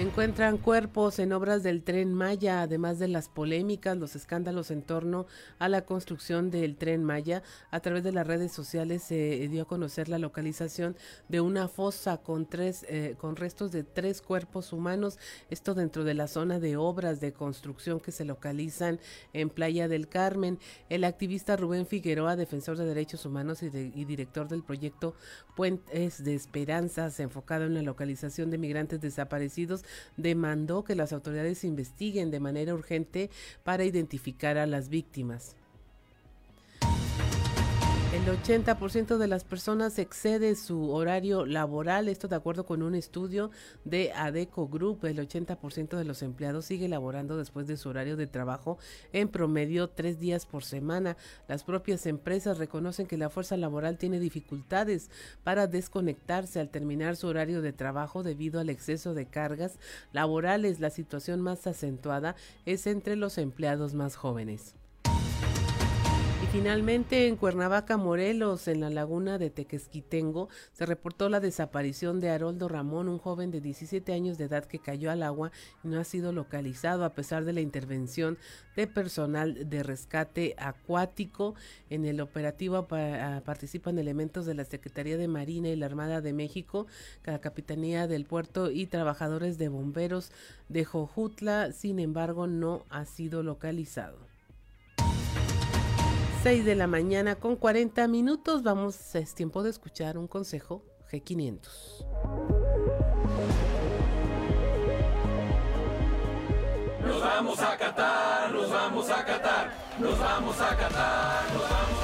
Encuentran 0.00 0.56
cuerpos 0.56 1.18
en 1.18 1.30
obras 1.34 1.62
del 1.62 1.82
tren 1.82 2.14
Maya, 2.14 2.62
además 2.62 2.98
de 2.98 3.06
las 3.06 3.28
polémicas, 3.28 3.98
los 3.98 4.16
escándalos 4.16 4.70
en 4.70 4.80
torno 4.80 5.26
a 5.58 5.68
la 5.68 5.84
construcción 5.84 6.50
del 6.50 6.76
tren 6.76 7.04
Maya. 7.04 7.42
A 7.70 7.80
través 7.80 8.02
de 8.02 8.10
las 8.10 8.26
redes 8.26 8.50
sociales 8.50 9.02
se 9.02 9.46
dio 9.48 9.64
a 9.64 9.66
conocer 9.66 10.08
la 10.08 10.18
localización 10.18 10.96
de 11.28 11.42
una 11.42 11.68
fosa 11.68 12.16
con 12.16 12.46
tres, 12.46 12.86
eh, 12.88 13.14
con 13.18 13.36
restos 13.36 13.72
de 13.72 13.84
tres 13.84 14.22
cuerpos 14.22 14.72
humanos. 14.72 15.18
Esto 15.50 15.74
dentro 15.74 16.02
de 16.02 16.14
la 16.14 16.28
zona 16.28 16.60
de 16.60 16.78
obras 16.78 17.20
de 17.20 17.34
construcción 17.34 18.00
que 18.00 18.10
se 18.10 18.24
localizan 18.24 19.00
en 19.34 19.50
Playa 19.50 19.86
del 19.86 20.08
Carmen. 20.08 20.58
El 20.88 21.04
activista 21.04 21.58
Rubén 21.58 21.86
Figueroa, 21.86 22.36
defensor 22.36 22.78
de 22.78 22.86
derechos 22.86 23.26
humanos 23.26 23.62
y, 23.62 23.66
y 23.66 24.06
director 24.06 24.48
del 24.48 24.62
proyecto 24.62 25.14
Puentes 25.56 26.24
de 26.24 26.34
Esperanzas, 26.34 27.20
enfocado 27.20 27.66
en 27.66 27.74
la 27.74 27.82
localización 27.82 28.50
de 28.50 28.56
migrantes 28.56 29.02
desaparecidos, 29.02 29.84
demandó 30.16 30.84
que 30.84 30.94
las 30.94 31.12
autoridades 31.12 31.64
investiguen 31.64 32.30
de 32.30 32.40
manera 32.40 32.74
urgente 32.74 33.30
para 33.64 33.84
identificar 33.84 34.58
a 34.58 34.66
las 34.66 34.88
víctimas. 34.88 35.56
El 38.12 38.26
80% 38.26 39.18
de 39.18 39.28
las 39.28 39.44
personas 39.44 39.96
excede 40.00 40.56
su 40.56 40.90
horario 40.90 41.46
laboral, 41.46 42.08
esto 42.08 42.26
de 42.26 42.34
acuerdo 42.34 42.66
con 42.66 42.82
un 42.82 42.96
estudio 42.96 43.52
de 43.84 44.10
ADECO 44.12 44.66
Group. 44.66 45.04
El 45.04 45.20
80% 45.20 45.96
de 45.96 46.04
los 46.04 46.22
empleados 46.22 46.64
sigue 46.64 46.88
laborando 46.88 47.36
después 47.36 47.68
de 47.68 47.76
su 47.76 47.88
horario 47.88 48.16
de 48.16 48.26
trabajo 48.26 48.78
en 49.12 49.28
promedio 49.28 49.90
tres 49.90 50.18
días 50.18 50.44
por 50.44 50.64
semana. 50.64 51.16
Las 51.46 51.62
propias 51.62 52.04
empresas 52.04 52.58
reconocen 52.58 53.06
que 53.06 53.16
la 53.16 53.30
fuerza 53.30 53.56
laboral 53.56 53.96
tiene 53.96 54.18
dificultades 54.18 55.08
para 55.44 55.68
desconectarse 55.68 56.58
al 56.58 56.70
terminar 56.70 57.14
su 57.14 57.28
horario 57.28 57.62
de 57.62 57.72
trabajo 57.72 58.24
debido 58.24 58.58
al 58.58 58.70
exceso 58.70 59.14
de 59.14 59.26
cargas 59.26 59.78
laborales. 60.12 60.80
La 60.80 60.90
situación 60.90 61.40
más 61.40 61.68
acentuada 61.68 62.34
es 62.66 62.88
entre 62.88 63.14
los 63.14 63.38
empleados 63.38 63.94
más 63.94 64.16
jóvenes. 64.16 64.74
Finalmente, 66.52 67.28
en 67.28 67.36
Cuernavaca, 67.36 67.96
Morelos, 67.96 68.66
en 68.66 68.80
la 68.80 68.90
laguna 68.90 69.38
de 69.38 69.50
Tequesquitengo, 69.50 70.48
se 70.72 70.84
reportó 70.84 71.28
la 71.28 71.38
desaparición 71.38 72.18
de 72.18 72.30
Haroldo 72.30 72.66
Ramón, 72.66 73.08
un 73.08 73.18
joven 73.18 73.52
de 73.52 73.60
17 73.60 74.12
años 74.12 74.36
de 74.36 74.46
edad 74.46 74.64
que 74.64 74.80
cayó 74.80 75.12
al 75.12 75.22
agua 75.22 75.52
y 75.84 75.88
no 75.88 76.00
ha 76.00 76.04
sido 76.04 76.32
localizado 76.32 77.04
a 77.04 77.14
pesar 77.14 77.44
de 77.44 77.52
la 77.52 77.60
intervención 77.60 78.36
de 78.74 78.88
personal 78.88 79.70
de 79.70 79.84
rescate 79.84 80.56
acuático. 80.58 81.54
En 81.88 82.04
el 82.04 82.20
operativo 82.20 82.84
ah, 82.90 83.42
participan 83.44 84.00
elementos 84.00 84.44
de 84.44 84.54
la 84.54 84.64
Secretaría 84.64 85.16
de 85.16 85.28
Marina 85.28 85.68
y 85.68 85.76
la 85.76 85.86
Armada 85.86 86.20
de 86.20 86.32
México, 86.32 86.88
la 87.24 87.40
Capitanía 87.40 88.08
del 88.08 88.24
Puerto 88.24 88.72
y 88.72 88.86
trabajadores 88.86 89.56
de 89.56 89.68
bomberos 89.68 90.32
de 90.68 90.84
Jojutla. 90.84 91.70
Sin 91.70 92.00
embargo, 92.00 92.48
no 92.48 92.86
ha 92.90 93.04
sido 93.04 93.44
localizado. 93.44 94.29
6 96.42 96.64
de 96.64 96.74
la 96.74 96.86
mañana 96.86 97.34
con 97.34 97.54
40 97.54 98.08
minutos. 98.08 98.62
Vamos, 98.62 99.14
es 99.14 99.34
tiempo 99.34 99.62
de 99.62 99.68
escuchar 99.68 100.16
un 100.16 100.26
consejo 100.26 100.82
G500. 101.12 101.68
Nos 107.04 107.20
vamos 107.20 107.60
a 107.60 107.76
Qatar, 107.76 108.52
nos 108.52 108.70
vamos 108.70 109.10
a 109.10 109.24
Qatar, 109.26 109.70
nos 109.98 110.18
vamos 110.18 110.60
a 110.60 110.76
Qatar, 110.76 111.52
nos 111.52 111.70
vamos 111.70 111.96
a 111.96 111.99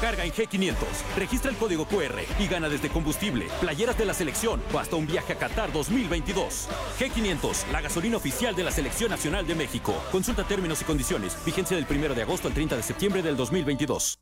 Carga 0.00 0.24
en 0.24 0.32
G500. 0.32 0.76
Registra 1.16 1.50
el 1.50 1.56
código 1.56 1.84
QR 1.86 2.20
y 2.38 2.46
gana 2.46 2.68
desde 2.68 2.88
combustible, 2.88 3.48
playeras 3.60 3.98
de 3.98 4.06
la 4.06 4.14
selección 4.14 4.62
o 4.72 4.78
hasta 4.78 4.96
un 4.96 5.06
viaje 5.06 5.34
a 5.34 5.36
Qatar 5.36 5.72
2022. 5.72 6.68
G500, 6.98 7.70
la 7.70 7.80
gasolina 7.80 8.16
oficial 8.16 8.54
de 8.54 8.64
la 8.64 8.70
Selección 8.70 9.10
Nacional 9.10 9.46
de 9.46 9.54
México. 9.54 9.94
Consulta 10.10 10.44
términos 10.44 10.80
y 10.80 10.84
condiciones. 10.84 11.36
Vigencia 11.44 11.76
del 11.76 11.86
1 11.88 12.14
de 12.14 12.22
agosto 12.22 12.48
al 12.48 12.54
30 12.54 12.76
de 12.76 12.82
septiembre 12.82 13.22
del 13.22 13.36
2022. 13.36 14.18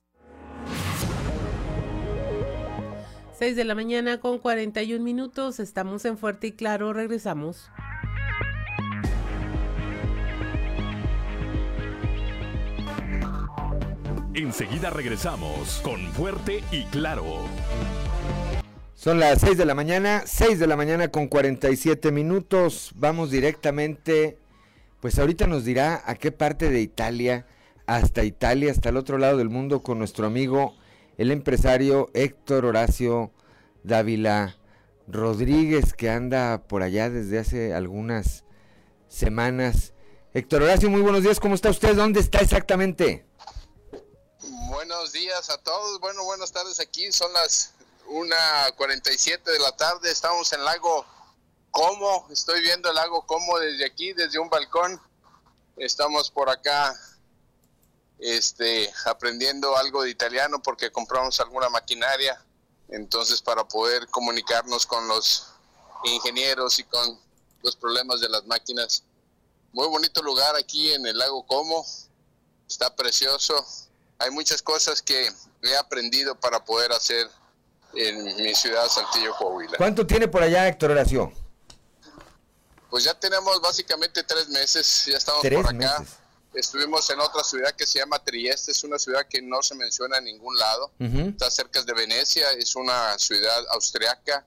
6 3.39 3.55
de 3.55 3.65
la 3.65 3.77
mañana 3.77 4.19
con 4.19 4.39
41 4.39 5.05
minutos. 5.05 5.61
Estamos 5.61 6.05
en 6.05 6.19
Fuerte 6.19 6.49
y 6.49 6.53
Claro. 6.53 6.93
Regresamos. 6.93 7.71
Enseguida 14.39 14.91
regresamos 14.91 15.81
con 15.83 16.13
Fuerte 16.13 16.63
y 16.71 16.85
Claro. 16.85 17.25
Son 18.95 19.19
las 19.19 19.41
6 19.41 19.59
de 19.59 19.65
la 19.65 19.75
mañana, 19.75 20.23
6 20.27 20.61
de 20.61 20.69
la 20.69 20.77
mañana 20.77 21.09
con 21.09 21.27
47 21.27 22.13
minutos. 22.13 22.93
Vamos 22.95 23.33
directamente, 23.33 24.39
pues 25.01 25.19
ahorita 25.19 25.49
nos 25.49 25.65
dirá 25.65 26.05
a 26.07 26.15
qué 26.15 26.31
parte 26.31 26.71
de 26.71 26.81
Italia, 26.81 27.47
hasta 27.87 28.23
Italia, 28.23 28.71
hasta 28.71 28.91
el 28.91 28.97
otro 28.97 29.19
lado 29.19 29.39
del 29.39 29.49
mundo, 29.49 29.83
con 29.83 29.99
nuestro 29.99 30.29
amigo, 30.29 30.77
el 31.17 31.33
empresario 31.33 32.09
Héctor 32.15 32.65
Horacio 32.65 33.33
Dávila 33.83 34.55
Rodríguez, 35.09 35.95
que 35.95 36.11
anda 36.11 36.63
por 36.69 36.85
allá 36.85 37.11
desde 37.11 37.41
hace 37.41 37.75
algunas 37.75 38.45
semanas 39.09 39.95
Héctor 40.33 40.63
Horacio, 40.63 40.91
muy 40.91 41.01
buenos 41.01 41.25
días, 41.25 41.41
¿cómo 41.41 41.57
está 41.57 41.71
usted? 41.71 41.97
¿Dónde 41.97 42.21
está 42.21 42.39
exactamente? 42.39 43.25
Buenos 44.69 45.13
días 45.13 45.49
a 45.49 45.57
todos, 45.57 45.99
bueno, 45.99 46.25
buenas 46.25 46.53
tardes 46.53 46.79
aquí, 46.79 47.11
son 47.11 47.33
las 47.33 47.73
1.47 48.07 49.43
de 49.43 49.59
la 49.61 49.75
tarde, 49.75 50.11
estamos 50.11 50.53
en 50.53 50.63
Lago 50.63 51.07
Como, 51.71 52.29
estoy 52.31 52.61
viendo 52.61 52.91
el 52.91 52.95
lago 52.95 53.25
Como 53.27 53.59
desde 53.59 53.87
aquí, 53.87 54.13
desde 54.13 54.39
un 54.39 54.51
balcón, 54.51 55.01
estamos 55.79 56.31
por 56.31 56.51
acá 56.51 56.95
este, 58.19 58.93
aprendiendo 59.07 59.75
algo 59.75 60.03
de 60.03 60.11
italiano 60.11 60.61
porque 60.63 60.93
compramos 60.93 61.41
alguna 61.41 61.71
maquinaria, 61.71 62.39
entonces 62.91 63.41
para 63.41 63.67
poder 63.67 64.07
comunicarnos 64.09 64.87
con 64.87 65.09
los 65.09 65.47
ingenieros 66.05 66.79
y 66.79 66.85
con 66.85 67.19
los 67.63 67.75
problemas 67.75 68.21
de 68.21 68.29
las 68.29 68.45
máquinas. 68.45 69.03
Muy 69.73 69.89
bonito 69.89 70.23
lugar 70.23 70.57
aquí 70.57 70.93
en 70.93 71.07
el 71.07 71.17
lago 71.17 71.47
Como, 71.47 71.87
está 72.69 72.95
precioso, 72.95 73.65
hay 74.19 74.31
muchas 74.31 74.63
cosas 74.63 75.01
que 75.01 75.31
he 75.63 75.77
aprendido 75.77 76.35
para 76.39 76.65
poder 76.65 76.93
hacer 76.93 77.29
en 77.95 78.25
mi 78.37 78.55
ciudad 78.55 78.87
Saltillo, 78.89 79.35
Coahuila. 79.37 79.77
¿Cuánto 79.79 80.07
tiene 80.07 80.29
por 80.29 80.43
allá 80.43 80.69
Héctor 80.69 80.91
Horacio? 80.91 81.33
Pues 82.91 83.05
ya 83.05 83.15
tenemos 83.15 83.61
básicamente 83.61 84.23
tres 84.23 84.49
meses, 84.49 85.05
ya 85.07 85.17
estamos 85.17 85.43
por 85.43 85.67
acá. 85.69 86.05
Estuvimos 86.55 87.09
en 87.11 87.21
otra 87.21 87.45
ciudad 87.45 87.73
que 87.77 87.87
se 87.87 87.99
llama 87.99 88.19
Trieste, 88.25 88.73
es 88.73 88.83
una 88.83 88.99
ciudad 88.99 89.27
que 89.29 89.43
no 89.43 89.63
se 89.63 89.75
menciona 89.75 90.19
en 90.19 90.25
ningún 90.25 90.57
lado. 90.59 90.93
Está 90.99 91.51
cerca 91.51 91.83
de 91.83 91.93
Venecia, 91.93 92.51
es 92.53 92.75
una 92.75 93.19
ciudad 93.19 93.65
austriaca, 93.71 94.45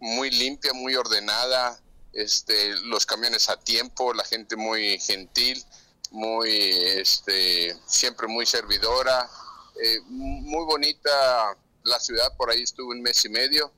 muy 0.00 0.30
limpia, 0.30 0.72
muy 0.72 0.96
ordenada, 0.96 1.78
este, 2.12 2.74
los 2.84 3.06
camiones 3.06 3.48
a 3.48 3.56
tiempo, 3.58 4.14
la 4.14 4.24
gente 4.24 4.56
muy 4.56 4.98
gentil, 4.98 5.62
muy, 6.14 6.70
este, 6.96 7.76
siempre 7.86 8.28
muy 8.28 8.46
servidora, 8.46 9.28
eh, 9.82 10.00
muy 10.06 10.64
bonita 10.64 11.10
la 11.82 11.98
ciudad, 11.98 12.34
por 12.36 12.50
ahí 12.50 12.62
estuve 12.62 12.94
un 12.94 13.02
mes 13.02 13.24
y 13.24 13.28
medio, 13.28 13.72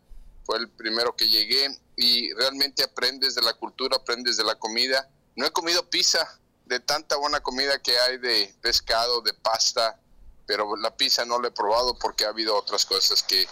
fue 0.45 0.59
el 0.59 0.69
primero 0.69 1.17
que 1.17 1.27
llegué 1.27 1.67
y 1.97 2.33
realmente 2.35 2.85
aprendes 2.85 3.35
de 3.35 3.43
la 3.43 3.55
cultura, 3.55 3.97
aprendes 3.97 4.37
de 4.37 4.45
la 4.45 4.55
comida. 4.55 5.09
No 5.35 5.47
he 5.47 5.51
comido 5.51 5.89
pizza, 5.89 6.39
de 6.67 6.79
tanta 6.79 7.17
buena 7.17 7.41
comida 7.41 7.81
que 7.81 7.99
hay 7.99 8.19
de 8.19 8.55
pescado, 8.61 9.23
de 9.23 9.33
pasta, 9.33 9.99
pero 10.47 10.77
la 10.77 10.95
pizza 10.95 11.25
no 11.25 11.41
la 11.41 11.49
he 11.49 11.53
probado 11.53 11.99
porque 11.99 12.27
ha 12.27 12.29
habido 12.29 12.55
otras 12.55 12.85
cosas 12.85 13.23
que 13.23 13.49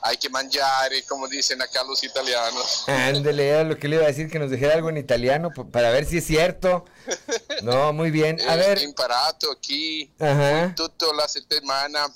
hay 0.00 0.16
que 0.16 0.28
manjar, 0.28 0.90
como 1.08 1.28
dicen 1.28 1.60
acá 1.60 1.82
los 1.84 2.02
italianos. 2.02 2.84
Ándele, 2.88 3.64
lo 3.64 3.76
que 3.76 3.88
le 3.88 3.96
iba 3.96 4.04
a 4.04 4.08
decir, 4.08 4.30
que 4.30 4.38
nos 4.38 4.50
dijera 4.50 4.74
algo 4.74 4.90
en 4.90 4.96
italiano 4.96 5.50
para 5.72 5.90
ver 5.90 6.04
si 6.04 6.18
es 6.18 6.26
cierto. 6.26 6.84
No, 7.62 7.92
muy 7.92 8.10
bien. 8.10 8.38
A 8.48 8.56
ver. 8.56 8.82
imparato 8.82 9.50
aquí 9.50 10.12
tutta 10.76 11.06
la 11.14 11.26
settimana 11.26 12.06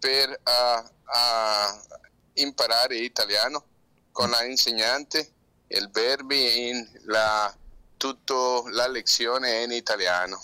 per 0.00 0.28
uh, 0.30 0.80
uh, 0.80 1.98
imparare 2.34 2.98
italiano 2.98 3.64
con 4.12 4.30
la 4.30 4.46
insegnante, 4.46 5.30
el 5.68 5.88
verbi 5.88 6.68
in 6.68 6.88
la 7.06 7.54
tutto 7.96 8.64
la 8.70 8.88
lezione 8.88 9.62
en 9.62 9.72
italiano. 9.72 10.38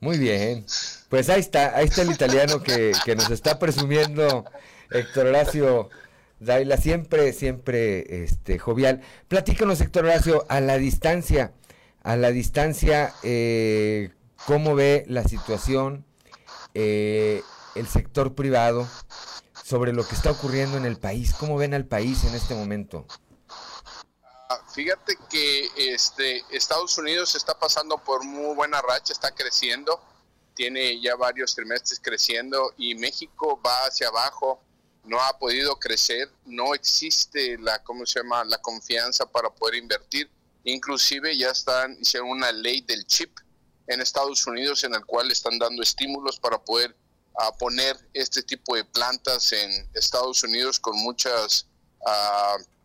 Muy 0.00 0.18
bien. 0.18 0.66
Pues 1.08 1.28
ahí 1.28 1.40
está, 1.40 1.76
ahí 1.76 1.86
está 1.86 2.02
el 2.02 2.10
italiano 2.10 2.62
que, 2.62 2.92
que 3.04 3.14
nos 3.14 3.30
está 3.30 3.58
presumiendo 3.58 4.44
Héctor 4.90 5.26
Horacio 5.26 5.90
Daila, 6.40 6.78
siempre, 6.78 7.34
siempre 7.34 8.24
este, 8.24 8.58
jovial. 8.58 9.02
Platícanos, 9.28 9.80
Héctor 9.82 10.06
Horacio, 10.06 10.46
a 10.48 10.60
la 10.60 10.78
distancia, 10.78 11.52
a 12.02 12.16
la 12.16 12.30
distancia, 12.30 13.12
eh, 13.22 14.10
¿cómo 14.46 14.74
ve 14.74 15.04
la 15.06 15.22
situación 15.24 16.06
eh, 16.72 17.42
el 17.74 17.86
sector 17.86 18.34
privado 18.34 18.88
sobre 19.62 19.92
lo 19.92 20.06
que 20.08 20.14
está 20.14 20.30
ocurriendo 20.30 20.78
en 20.78 20.86
el 20.86 20.96
país? 20.96 21.34
¿Cómo 21.34 21.58
ven 21.58 21.74
al 21.74 21.84
país 21.84 22.24
en 22.24 22.34
este 22.34 22.54
momento? 22.54 23.06
Ah, 24.48 24.64
fíjate 24.74 25.18
que 25.28 25.68
este, 25.76 26.42
Estados 26.50 26.96
Unidos 26.96 27.34
está 27.34 27.58
pasando 27.58 27.98
por 27.98 28.24
muy 28.24 28.54
buena 28.54 28.80
racha, 28.80 29.12
está 29.12 29.30
creciendo, 29.32 30.00
tiene 30.54 31.00
ya 31.02 31.16
varios 31.16 31.54
trimestres 31.54 32.00
creciendo 32.02 32.72
y 32.78 32.94
México 32.94 33.60
va 33.64 33.76
hacia 33.80 34.08
abajo, 34.08 34.62
no 35.10 35.20
ha 35.20 35.36
podido 35.36 35.76
crecer, 35.76 36.30
no 36.44 36.72
existe 36.72 37.58
la, 37.58 37.82
¿cómo 37.82 38.06
se 38.06 38.20
llama?, 38.20 38.44
la 38.44 38.58
confianza 38.58 39.26
para 39.26 39.50
poder 39.50 39.74
invertir. 39.74 40.30
Inclusive 40.62 41.36
ya 41.36 41.50
están, 41.50 41.98
hicieron 42.00 42.30
una 42.30 42.52
ley 42.52 42.80
del 42.82 43.04
chip 43.06 43.36
en 43.88 44.00
Estados 44.00 44.46
Unidos 44.46 44.84
en 44.84 44.94
el 44.94 45.04
cual 45.04 45.28
están 45.32 45.58
dando 45.58 45.82
estímulos 45.82 46.38
para 46.38 46.62
poder 46.62 46.94
ah, 47.40 47.50
poner 47.58 47.98
este 48.14 48.44
tipo 48.44 48.76
de 48.76 48.84
plantas 48.84 49.52
en 49.52 49.90
Estados 49.94 50.44
Unidos 50.44 50.78
con 50.78 50.96
muchos 50.98 51.66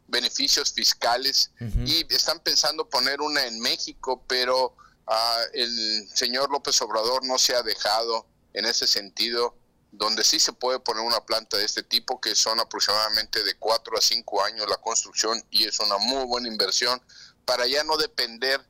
beneficios 0.07 0.73
fiscales 0.73 1.51
y 1.85 2.11
están 2.13 2.39
pensando 2.39 2.89
poner 2.89 3.21
una 3.21 3.45
en 3.45 3.59
México, 3.59 4.23
pero 4.27 4.75
ah, 5.05 5.41
el 5.53 6.09
señor 6.11 6.49
López 6.49 6.81
Obrador 6.81 7.23
no 7.23 7.37
se 7.37 7.55
ha 7.55 7.61
dejado 7.61 8.25
en 8.53 8.65
ese 8.65 8.87
sentido 8.87 9.55
donde 9.97 10.23
sí 10.23 10.39
se 10.39 10.53
puede 10.53 10.79
poner 10.79 11.03
una 11.03 11.25
planta 11.25 11.57
de 11.57 11.65
este 11.65 11.83
tipo, 11.83 12.19
que 12.19 12.35
son 12.35 12.59
aproximadamente 12.59 13.43
de 13.43 13.55
4 13.57 13.97
a 13.97 14.01
5 14.01 14.43
años 14.43 14.69
la 14.69 14.77
construcción 14.77 15.43
y 15.49 15.65
es 15.65 15.79
una 15.79 15.97
muy 15.97 16.25
buena 16.25 16.47
inversión 16.47 17.01
para 17.45 17.65
ya 17.67 17.83
no 17.83 17.95
depender 17.97 18.61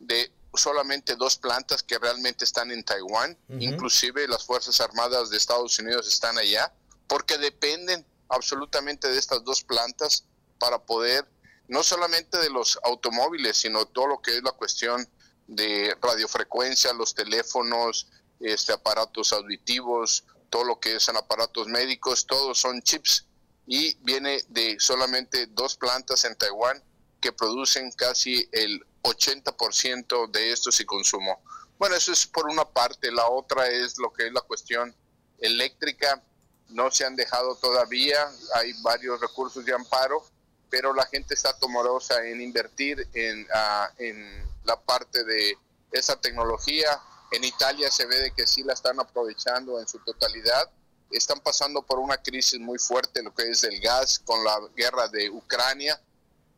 de 0.00 0.32
solamente 0.54 1.16
dos 1.16 1.36
plantas 1.36 1.82
que 1.82 1.98
realmente 1.98 2.44
están 2.44 2.70
en 2.70 2.84
Taiwán, 2.84 3.38
inclusive 3.58 4.28
las 4.28 4.44
Fuerzas 4.44 4.80
Armadas 4.80 5.30
de 5.30 5.36
Estados 5.36 5.78
Unidos 5.78 6.08
están 6.08 6.36
allá, 6.36 6.72
porque 7.06 7.38
dependen 7.38 8.04
absolutamente 8.28 9.08
de 9.08 9.18
estas 9.18 9.44
dos 9.44 9.62
plantas 9.62 10.24
para 10.58 10.78
poder, 10.78 11.26
no 11.68 11.82
solamente 11.82 12.38
de 12.38 12.50
los 12.50 12.78
automóviles, 12.84 13.56
sino 13.56 13.86
todo 13.86 14.08
lo 14.08 14.20
que 14.20 14.36
es 14.36 14.42
la 14.42 14.52
cuestión 14.52 15.08
de 15.46 15.96
radiofrecuencia, 16.00 16.92
los 16.92 17.14
teléfonos, 17.14 18.08
este 18.40 18.72
aparatos 18.72 19.32
auditivos, 19.32 20.24
todo 20.52 20.64
lo 20.64 20.78
que 20.78 21.00
son 21.00 21.16
aparatos 21.16 21.66
médicos, 21.66 22.26
todos 22.26 22.60
son 22.60 22.82
chips 22.82 23.24
y 23.66 23.94
viene 24.02 24.44
de 24.50 24.76
solamente 24.78 25.46
dos 25.46 25.76
plantas 25.76 26.26
en 26.26 26.36
Taiwán 26.36 26.84
que 27.22 27.32
producen 27.32 27.90
casi 27.92 28.46
el 28.52 28.84
80% 29.00 30.30
de 30.30 30.52
estos 30.52 30.78
y 30.80 30.84
consumo. 30.84 31.42
Bueno, 31.78 31.96
eso 31.96 32.12
es 32.12 32.26
por 32.26 32.50
una 32.50 32.66
parte. 32.66 33.10
La 33.10 33.28
otra 33.28 33.66
es 33.66 33.96
lo 33.96 34.12
que 34.12 34.26
es 34.26 34.32
la 34.32 34.42
cuestión 34.42 34.94
eléctrica. 35.38 36.22
No 36.68 36.90
se 36.90 37.06
han 37.06 37.16
dejado 37.16 37.56
todavía, 37.56 38.30
hay 38.54 38.74
varios 38.82 39.20
recursos 39.22 39.64
de 39.64 39.72
amparo, 39.72 40.22
pero 40.68 40.92
la 40.92 41.06
gente 41.06 41.32
está 41.32 41.56
tomorosa 41.58 42.26
en 42.26 42.42
invertir 42.42 43.08
en, 43.14 43.46
ah, 43.54 43.90
en 43.96 44.46
la 44.64 44.78
parte 44.78 45.24
de 45.24 45.56
esa 45.92 46.20
tecnología 46.20 47.00
en 47.32 47.44
Italia 47.44 47.90
se 47.90 48.06
ve 48.06 48.16
de 48.16 48.30
que 48.32 48.46
sí 48.46 48.62
la 48.62 48.74
están 48.74 49.00
aprovechando 49.00 49.80
en 49.80 49.88
su 49.88 49.98
totalidad. 50.00 50.70
Están 51.10 51.40
pasando 51.40 51.82
por 51.82 51.98
una 51.98 52.18
crisis 52.18 52.60
muy 52.60 52.78
fuerte, 52.78 53.22
lo 53.22 53.34
que 53.34 53.48
es 53.48 53.64
el 53.64 53.80
gas 53.80 54.18
con 54.18 54.44
la 54.44 54.58
guerra 54.76 55.08
de 55.08 55.30
Ucrania, 55.30 56.00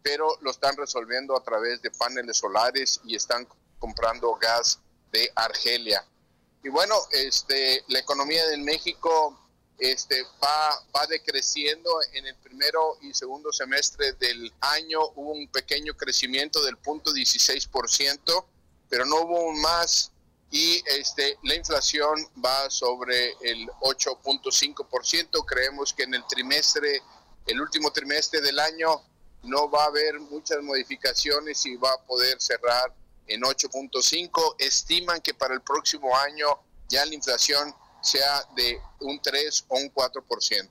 pero 0.03 0.37
lo 0.43 0.51
están 0.51 0.77
resolviendo 0.77 1.37
a 1.37 1.43
través 1.43 1.81
de 1.81 1.91
paneles 1.93 2.39
solares 2.39 3.01
y 3.05 3.14
están 3.14 3.49
comprando 3.79 4.35
gas 4.35 4.81
de 5.12 5.31
Argelia. 5.35 6.05
Y 6.62 6.68
bueno, 6.68 6.97
este, 7.11 7.85
la 7.89 8.01
economía 8.01 8.47
de 8.49 8.57
México 8.57 9.39
este, 9.79 10.22
va, 10.43 10.83
va 10.95 11.07
decreciendo. 11.07 11.91
En 12.12 12.27
el 12.27 12.35
primero 12.37 12.99
y 13.01 13.14
segundo 13.14 13.53
semestre 13.53 14.12
del 14.14 14.53
año 14.61 15.01
hubo 15.14 15.33
un 15.33 15.47
pequeño 15.49 15.95
crecimiento 15.95 16.64
del 16.64 16.79
punto 16.79 17.12
16%, 17.12 18.45
pero 18.89 19.05
no 19.07 19.20
hubo 19.20 19.45
un 19.45 19.61
más 19.61 20.11
y 20.55 20.81
este, 20.87 21.37
la 21.43 21.57
inflación 21.57 22.15
va 22.43 22.71
sobre 22.71 23.31
el 23.41 23.67
8.5%. 23.81 25.45
Creemos 25.45 25.93
que 25.93 26.05
en 26.05 26.15
el 26.15 26.25
trimestre, 26.29 27.03
el 27.45 27.61
último 27.61 27.91
trimestre 27.91 28.41
del 28.41 28.61
año, 28.61 29.03
no 29.43 29.69
va 29.69 29.83
a 29.83 29.87
haber 29.89 30.21
muchas 30.21 30.63
modificaciones 30.63 31.67
y 31.67 31.75
va 31.75 31.91
a 31.91 32.07
poder 32.07 32.41
cerrar 32.41 32.95
en 33.27 33.41
8.5. 33.41 34.55
Estiman 34.61 35.21
que 35.21 35.35
para 35.35 35.55
el 35.55 35.61
próximo 35.61 36.17
año 36.17 36.47
ya 36.89 37.05
la 37.05 37.15
inflación 37.15 37.75
sea 38.01 38.45
de 38.55 38.79
un 39.01 39.21
3 39.21 39.65
o 39.67 39.77
un 39.77 39.93
4%. 39.93 40.69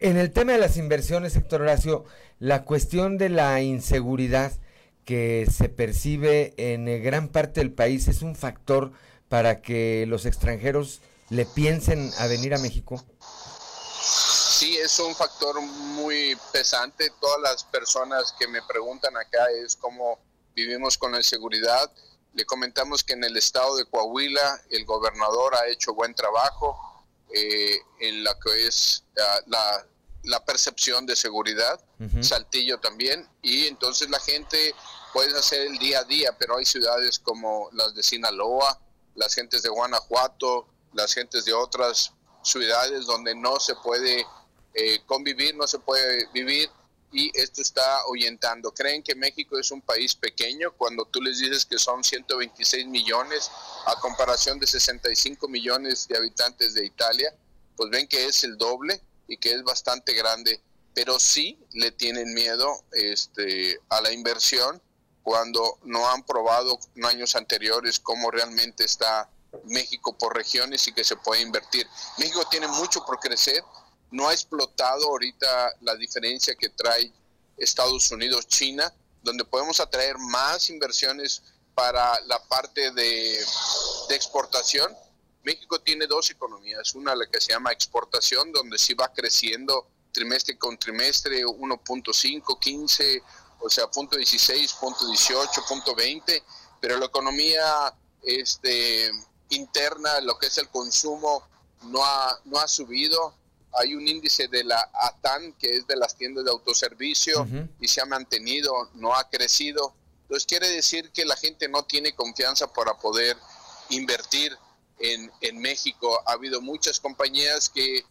En 0.00 0.16
el 0.16 0.32
tema 0.32 0.54
de 0.54 0.58
las 0.58 0.76
inversiones, 0.76 1.36
Héctor 1.36 1.62
Horacio, 1.62 2.04
la 2.40 2.64
cuestión 2.64 3.16
de 3.16 3.28
la 3.28 3.62
inseguridad 3.62 4.58
que 5.04 5.46
se 5.56 5.68
percibe 5.68 6.52
en 6.56 7.00
gran 7.00 7.28
parte 7.28 7.60
del 7.60 7.72
país 7.72 8.08
es 8.08 8.22
un 8.22 8.34
factor 8.34 8.92
para 9.30 9.62
que 9.62 10.04
los 10.08 10.26
extranjeros 10.26 11.00
le 11.30 11.46
piensen 11.46 12.12
a 12.18 12.26
venir 12.26 12.52
a 12.52 12.58
México? 12.58 13.02
Sí, 14.02 14.76
es 14.76 14.98
un 14.98 15.14
factor 15.14 15.60
muy 15.62 16.36
pesante. 16.52 17.10
Todas 17.20 17.40
las 17.40 17.64
personas 17.64 18.34
que 18.38 18.48
me 18.48 18.60
preguntan 18.62 19.16
acá 19.16 19.46
es 19.64 19.76
cómo 19.76 20.18
vivimos 20.54 20.98
con 20.98 21.12
la 21.12 21.18
inseguridad. 21.18 21.90
Le 22.34 22.44
comentamos 22.44 23.04
que 23.04 23.12
en 23.12 23.22
el 23.22 23.36
estado 23.36 23.76
de 23.76 23.84
Coahuila 23.84 24.62
el 24.70 24.84
gobernador 24.84 25.54
ha 25.54 25.68
hecho 25.68 25.94
buen 25.94 26.12
trabajo 26.12 26.76
eh, 27.32 27.78
en 28.00 28.24
la 28.24 28.36
que 28.40 28.66
es 28.66 29.04
ah, 29.16 29.40
la, 29.46 29.86
la, 30.24 30.44
percepción 30.44 31.06
de 31.06 31.14
seguridad, 31.14 31.80
Saltillo 32.20 32.78
también, 32.80 33.28
y 33.42 33.68
entonces 33.68 34.10
la 34.10 34.18
gente 34.18 34.74
puede 35.12 35.38
hacer 35.38 35.68
el 35.68 35.78
día 35.78 36.00
a 36.00 36.04
día, 36.04 36.36
pero 36.36 36.56
hay 36.56 36.64
ciudades 36.64 37.20
como 37.20 37.68
las 37.72 37.94
de 37.94 38.02
Sinaloa, 38.02 38.80
las 39.20 39.34
gentes 39.34 39.62
de 39.62 39.68
Guanajuato, 39.68 40.66
las 40.94 41.12
gentes 41.12 41.44
de 41.44 41.52
otras 41.52 42.12
ciudades 42.42 43.04
donde 43.04 43.34
no 43.34 43.60
se 43.60 43.74
puede 43.76 44.24
eh, 44.74 44.98
convivir, 45.06 45.54
no 45.54 45.68
se 45.68 45.78
puede 45.78 46.26
vivir 46.32 46.70
y 47.12 47.30
esto 47.38 47.60
está 47.60 47.98
ahuyentando. 47.98 48.72
Creen 48.72 49.02
que 49.02 49.14
México 49.14 49.58
es 49.58 49.70
un 49.70 49.82
país 49.82 50.14
pequeño 50.14 50.72
cuando 50.72 51.04
tú 51.04 51.20
les 51.20 51.38
dices 51.38 51.66
que 51.66 51.78
son 51.78 52.02
126 52.02 52.86
millones 52.86 53.50
a 53.86 54.00
comparación 54.00 54.58
de 54.58 54.66
65 54.66 55.48
millones 55.48 56.08
de 56.08 56.16
habitantes 56.16 56.72
de 56.72 56.86
Italia, 56.86 57.34
pues 57.76 57.90
ven 57.90 58.08
que 58.08 58.24
es 58.24 58.42
el 58.44 58.56
doble 58.56 59.02
y 59.28 59.36
que 59.36 59.52
es 59.52 59.62
bastante 59.62 60.14
grande, 60.14 60.62
pero 60.94 61.20
sí 61.20 61.58
le 61.72 61.92
tienen 61.92 62.32
miedo 62.32 62.84
este, 62.92 63.78
a 63.90 64.00
la 64.00 64.12
inversión 64.12 64.80
cuando 65.22 65.78
no 65.82 66.08
han 66.08 66.22
probado 66.24 66.78
en 66.94 67.04
años 67.04 67.36
anteriores 67.36 68.00
cómo 68.00 68.30
realmente 68.30 68.84
está 68.84 69.28
México 69.64 70.16
por 70.16 70.34
regiones 70.34 70.86
y 70.88 70.92
que 70.92 71.04
se 71.04 71.16
puede 71.16 71.42
invertir. 71.42 71.86
México 72.18 72.44
tiene 72.50 72.68
mucho 72.68 73.04
por 73.04 73.18
crecer, 73.18 73.62
no 74.10 74.28
ha 74.28 74.32
explotado 74.32 75.06
ahorita 75.08 75.72
la 75.80 75.94
diferencia 75.96 76.54
que 76.54 76.68
trae 76.70 77.12
Estados 77.56 78.10
Unidos, 78.10 78.46
China, 78.46 78.92
donde 79.22 79.44
podemos 79.44 79.80
atraer 79.80 80.18
más 80.18 80.70
inversiones 80.70 81.42
para 81.74 82.20
la 82.22 82.42
parte 82.48 82.90
de, 82.92 83.38
exportación. 84.10 84.92
México 85.42 85.80
tiene 85.80 86.06
dos 86.06 86.30
economías, 86.30 86.94
una 86.94 87.14
la 87.14 87.26
que 87.26 87.40
se 87.40 87.52
llama 87.52 87.72
exportación, 87.72 88.52
donde 88.52 88.78
sí 88.78 88.94
va 88.94 89.12
creciendo 89.12 89.86
trimestre 90.12 90.58
con 90.58 90.76
trimestre 90.76 91.44
1.5, 91.44 92.58
15, 92.58 93.22
o 93.60 93.70
sea, 93.70 93.88
punto 93.88 94.16
16, 94.16 94.72
punto 94.74 95.06
18, 95.06 95.64
punto 95.68 95.94
20, 95.94 96.42
pero 96.80 96.96
la 96.96 97.06
economía 97.06 97.94
este, 98.22 99.10
interna, 99.50 100.20
lo 100.20 100.38
que 100.38 100.46
es 100.46 100.58
el 100.58 100.68
consumo, 100.68 101.46
no 101.82 102.04
ha, 102.04 102.38
no 102.44 102.58
ha 102.58 102.68
subido. 102.68 103.34
Hay 103.72 103.94
un 103.94 104.06
índice 104.06 104.48
de 104.48 104.64
la 104.64 104.90
ATAN, 104.92 105.52
que 105.54 105.76
es 105.76 105.86
de 105.86 105.96
las 105.96 106.16
tiendas 106.16 106.44
de 106.44 106.50
autoservicio, 106.50 107.46
y 107.80 107.88
se 107.88 108.00
ha 108.00 108.04
mantenido, 108.04 108.90
no 108.94 109.14
ha 109.14 109.28
crecido. 109.28 109.94
Entonces 110.22 110.46
quiere 110.46 110.68
decir 110.68 111.10
que 111.12 111.24
la 111.24 111.36
gente 111.36 111.68
no 111.68 111.84
tiene 111.84 112.14
confianza 112.14 112.72
para 112.72 112.98
poder 112.98 113.36
invertir 113.90 114.56
en, 114.98 115.30
en 115.40 115.58
México. 115.58 116.20
Ha 116.26 116.32
habido 116.32 116.60
muchas 116.60 116.98
compañías 117.00 117.68
que 117.68 118.04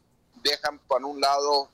dejan 0.43 0.79
para 0.79 1.05
un 1.05 1.19
lado 1.19 1.69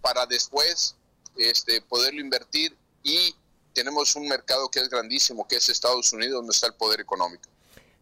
para 0.00 0.26
después 0.26 0.96
este, 1.36 1.80
poderlo 1.82 2.20
invertir 2.20 2.76
y 3.02 3.34
tenemos 3.72 4.14
un 4.16 4.28
mercado 4.28 4.68
que 4.68 4.80
es 4.80 4.88
grandísimo, 4.88 5.46
que 5.46 5.56
es 5.56 5.68
Estados 5.68 6.12
Unidos, 6.12 6.34
donde 6.34 6.52
está 6.52 6.66
el 6.66 6.74
poder 6.74 7.00
económico. 7.00 7.44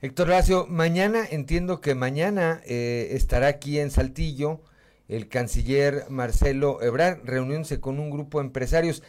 Héctor 0.00 0.28
Horacio, 0.28 0.66
mañana, 0.68 1.26
entiendo 1.28 1.80
que 1.80 1.94
mañana 1.94 2.62
eh, 2.64 3.08
estará 3.12 3.48
aquí 3.48 3.80
en 3.80 3.90
Saltillo 3.90 4.60
el 5.08 5.28
canciller 5.28 6.06
Marcelo 6.10 6.82
Ebrard 6.82 7.20
reuniéndose 7.24 7.80
con 7.80 7.98
un 7.98 8.10
grupo 8.10 8.38
de 8.38 8.46
empresarios. 8.46 9.02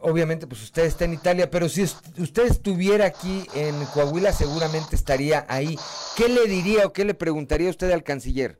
Obviamente, 0.00 0.46
pues 0.46 0.62
usted 0.62 0.84
está 0.84 1.04
en 1.04 1.12
Italia, 1.12 1.50
pero 1.50 1.68
si 1.68 1.82
usted 1.82 2.46
estuviera 2.46 3.04
aquí 3.04 3.46
en 3.54 3.84
Coahuila, 3.86 4.32
seguramente 4.32 4.96
estaría 4.96 5.44
ahí. 5.48 5.78
¿Qué 6.16 6.28
le 6.28 6.46
diría 6.46 6.86
o 6.86 6.92
qué 6.92 7.04
le 7.04 7.14
preguntaría 7.14 7.68
usted 7.68 7.92
al 7.92 8.02
canciller? 8.02 8.58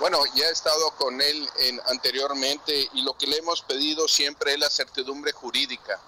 Bueno, 0.00 0.18
ya 0.34 0.48
he 0.48 0.50
estado 0.50 0.90
con 0.96 1.20
él 1.20 1.48
en, 1.60 1.80
anteriormente 1.86 2.88
y 2.92 3.02
lo 3.02 3.16
que 3.16 3.26
le 3.26 3.38
hemos 3.38 3.62
pedido 3.62 4.08
siempre 4.08 4.54
es 4.54 4.58
la 4.58 4.68
certidumbre 4.68 5.32
jurídica. 5.32 6.00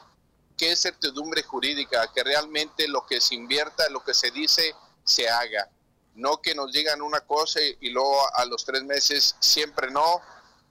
¿Qué 0.56 0.72
es 0.72 0.82
certidumbre 0.82 1.42
jurídica? 1.42 2.10
Que 2.12 2.24
realmente 2.24 2.88
lo 2.88 3.06
que 3.06 3.20
se 3.20 3.34
invierta, 3.34 3.88
lo 3.90 4.02
que 4.02 4.12
se 4.12 4.30
dice, 4.30 4.74
se 5.04 5.28
haga. 5.28 5.70
No 6.14 6.40
que 6.40 6.54
nos 6.54 6.72
digan 6.72 7.00
una 7.00 7.20
cosa 7.20 7.60
y, 7.80 7.90
luego 7.90 8.18
a 8.34 8.44
los 8.46 8.64
tres 8.64 8.82
meses 8.82 9.36
siempre 9.38 9.90
no 9.90 10.20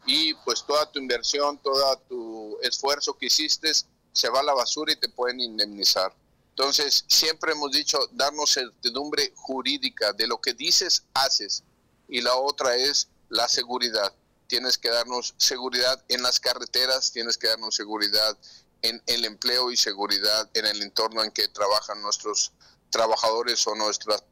y 0.05 0.33
pues 0.33 0.65
toda 0.65 0.91
tu 0.91 0.99
inversión, 0.99 1.57
todo 1.59 1.97
tu 2.09 2.57
esfuerzo 2.61 3.17
que 3.17 3.27
hiciste 3.27 3.71
se 4.11 4.29
va 4.29 4.41
a 4.41 4.43
la 4.43 4.53
basura 4.53 4.91
y 4.91 4.97
te 4.97 5.09
pueden 5.09 5.39
indemnizar. 5.39 6.13
Entonces, 6.49 7.05
siempre 7.07 7.51
hemos 7.51 7.71
dicho, 7.71 7.99
darnos 8.11 8.53
certidumbre 8.53 9.33
jurídica 9.35 10.13
de 10.13 10.27
lo 10.27 10.39
que 10.39 10.53
dices, 10.53 11.03
haces. 11.13 11.63
Y 12.07 12.21
la 12.21 12.35
otra 12.35 12.75
es 12.75 13.09
la 13.29 13.47
seguridad. 13.47 14.13
Tienes 14.47 14.77
que 14.77 14.89
darnos 14.89 15.33
seguridad 15.37 16.03
en 16.07 16.21
las 16.21 16.39
carreteras, 16.39 17.11
tienes 17.11 17.37
que 17.37 17.47
darnos 17.47 17.75
seguridad 17.75 18.37
en 18.81 19.01
el 19.07 19.25
empleo 19.25 19.71
y 19.71 19.77
seguridad 19.77 20.49
en 20.53 20.65
el 20.65 20.81
entorno 20.81 21.23
en 21.23 21.31
que 21.31 21.47
trabajan 21.47 22.01
nuestros 22.01 22.51
trabajadores 22.91 23.65
o 23.67 23.75
nuestras 23.75 24.23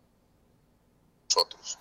nosotros. 1.25 1.79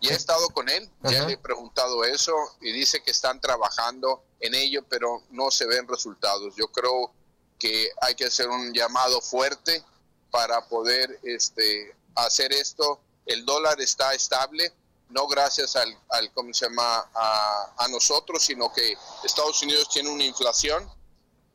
Ya 0.00 0.12
he 0.12 0.16
estado 0.16 0.48
con 0.50 0.68
él, 0.68 0.88
ya 1.02 1.26
le 1.26 1.34
he 1.34 1.38
preguntado 1.38 2.04
eso 2.04 2.32
y 2.60 2.72
dice 2.72 3.02
que 3.02 3.10
están 3.10 3.40
trabajando 3.40 4.24
en 4.40 4.54
ello, 4.54 4.84
pero 4.88 5.24
no 5.30 5.50
se 5.50 5.66
ven 5.66 5.88
resultados. 5.88 6.54
Yo 6.56 6.68
creo 6.68 7.12
que 7.58 7.90
hay 8.00 8.14
que 8.14 8.26
hacer 8.26 8.48
un 8.48 8.72
llamado 8.72 9.20
fuerte 9.20 9.84
para 10.30 10.68
poder 10.68 11.18
este, 11.24 11.96
hacer 12.14 12.52
esto. 12.52 13.00
El 13.26 13.44
dólar 13.44 13.80
está 13.80 14.14
estable, 14.14 14.72
no 15.10 15.26
gracias 15.26 15.76
al, 15.76 15.96
al 16.10 16.32
¿cómo 16.32 16.52
se 16.52 16.66
llama?, 16.66 17.08
a, 17.14 17.74
a, 17.78 17.88
nosotros, 17.88 18.42
sino 18.42 18.72
que 18.72 18.96
Estados 19.24 19.62
Unidos 19.62 19.88
tiene 19.90 20.10
una 20.10 20.24
inflación 20.24 20.88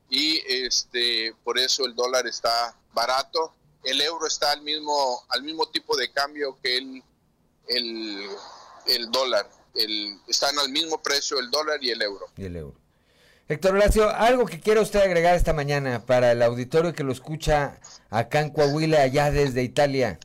y 0.10 0.42
este, 0.48 1.34
por 1.44 1.58
eso 1.58 1.86
el 1.86 1.96
dólar 1.96 2.28
está 2.28 2.76
barato. 2.94 3.54
El 3.84 4.00
euro 4.02 4.28
está 4.28 4.52
al 4.52 4.62
mismo, 4.62 5.24
al 5.30 5.44
mismo 5.44 5.68
tipo 5.70 5.98
de 5.98 6.12
cambio 6.12 6.58
que 6.62 6.78
el, 6.78 7.04
el, 7.68 8.30
el 8.88 9.12
dólar. 9.12 9.50
El, 9.74 10.20
están 10.28 10.58
al 10.60 10.70
mismo 10.70 11.02
precio 11.02 11.40
el 11.40 11.50
dólar 11.50 11.84
y 11.84 11.90
el 11.90 12.02
euro. 12.02 12.28
Y 12.38 12.46
el 12.46 12.56
euro. 12.56 12.78
Héctor 13.50 13.76
Horacio, 13.76 14.10
algo 14.10 14.46
que 14.46 14.62
quiera 14.62 14.82
usted 14.82 15.02
agregar 15.02 15.36
esta 15.36 15.52
mañana 15.52 16.06
para 16.06 16.32
el 16.32 16.42
auditorio 16.42 16.94
que 16.94 17.04
lo 17.04 17.12
escucha 17.12 17.80
acá 18.10 18.40
en 18.40 18.52
Coahuila, 18.52 19.02
allá 19.02 19.32
desde 19.32 19.64
Italia. 19.64 20.20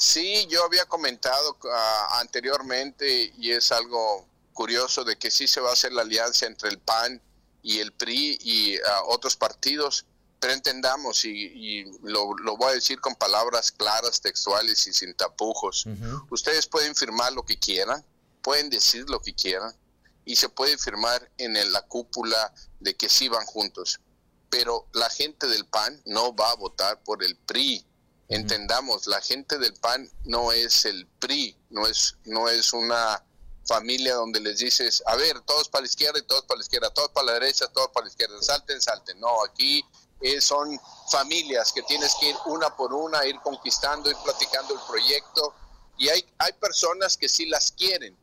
Sí, 0.00 0.46
yo 0.48 0.64
había 0.64 0.86
comentado 0.86 1.58
uh, 1.62 2.14
anteriormente 2.20 3.34
y 3.36 3.50
es 3.50 3.70
algo 3.70 4.26
curioso 4.54 5.04
de 5.04 5.18
que 5.18 5.30
sí 5.30 5.46
se 5.46 5.60
va 5.60 5.68
a 5.68 5.72
hacer 5.74 5.92
la 5.92 6.00
alianza 6.00 6.46
entre 6.46 6.70
el 6.70 6.78
PAN 6.78 7.20
y 7.62 7.80
el 7.80 7.92
PRI 7.92 8.38
y 8.40 8.76
uh, 8.78 8.80
otros 9.08 9.36
partidos, 9.36 10.06
pero 10.40 10.54
entendamos 10.54 11.26
y, 11.26 11.30
y 11.30 11.84
lo, 12.02 12.32
lo, 12.32 12.56
voy 12.56 12.70
a 12.70 12.74
decir 12.76 12.98
con 12.98 13.14
palabras 13.14 13.70
claras, 13.72 14.22
textuales 14.22 14.86
y 14.86 14.94
sin 14.94 15.12
tapujos. 15.12 15.84
Uh 15.84 15.90
-huh. 15.90 16.26
Ustedes 16.30 16.66
pueden 16.66 16.94
firmar 16.94 17.34
lo 17.34 17.44
que 17.44 17.58
quieran, 17.58 18.02
pueden 18.40 18.70
decir 18.70 19.04
lo 19.10 19.20
que 19.20 19.34
quieran 19.34 19.76
y 20.24 20.36
se 20.36 20.48
puede 20.48 20.78
firmar 20.78 21.30
en 21.36 21.58
el, 21.58 21.74
la 21.74 21.82
cúpula 21.82 22.54
de 22.80 22.94
que 22.94 23.10
sí 23.10 23.28
van 23.28 23.44
juntos, 23.44 24.00
pero 24.48 24.88
la 24.94 25.10
gente 25.10 25.46
del 25.46 25.66
PAN 25.66 26.00
no 26.06 26.34
va 26.34 26.52
a 26.52 26.56
votar 26.56 27.02
por 27.02 27.22
el 27.22 27.36
PRI 27.36 27.84
entendamos, 28.30 29.08
la 29.08 29.20
gente 29.20 29.58
del 29.58 29.74
PAN 29.74 30.08
no 30.24 30.52
es 30.52 30.84
el 30.84 31.06
PRI, 31.18 31.56
no 31.68 31.86
es, 31.86 32.16
no 32.24 32.48
es 32.48 32.72
una 32.72 33.22
familia 33.66 34.14
donde 34.14 34.40
les 34.40 34.58
dices, 34.58 35.02
a 35.06 35.16
ver, 35.16 35.40
todos 35.40 35.68
para 35.68 35.82
la 35.82 35.88
izquierda 35.88 36.20
y 36.20 36.22
todos 36.22 36.44
para 36.44 36.58
la 36.58 36.62
izquierda, 36.62 36.90
todos 36.90 37.10
para 37.10 37.26
la 37.26 37.32
derecha, 37.34 37.66
todos 37.68 37.88
para 37.88 38.06
la 38.06 38.10
izquierda, 38.10 38.40
salten, 38.40 38.80
salten. 38.80 39.18
No, 39.18 39.44
aquí 39.44 39.84
eh, 40.20 40.40
son 40.40 40.80
familias 41.10 41.72
que 41.72 41.82
tienes 41.82 42.14
que 42.20 42.30
ir 42.30 42.36
una 42.46 42.74
por 42.76 42.94
una, 42.94 43.26
ir 43.26 43.38
conquistando, 43.40 44.08
ir 44.08 44.16
platicando 44.24 44.74
el 44.74 44.80
proyecto. 44.88 45.52
Y 45.98 46.08
hay, 46.08 46.24
hay 46.38 46.52
personas 46.52 47.16
que 47.16 47.28
sí 47.28 47.46
las 47.46 47.72
quieren, 47.72 48.16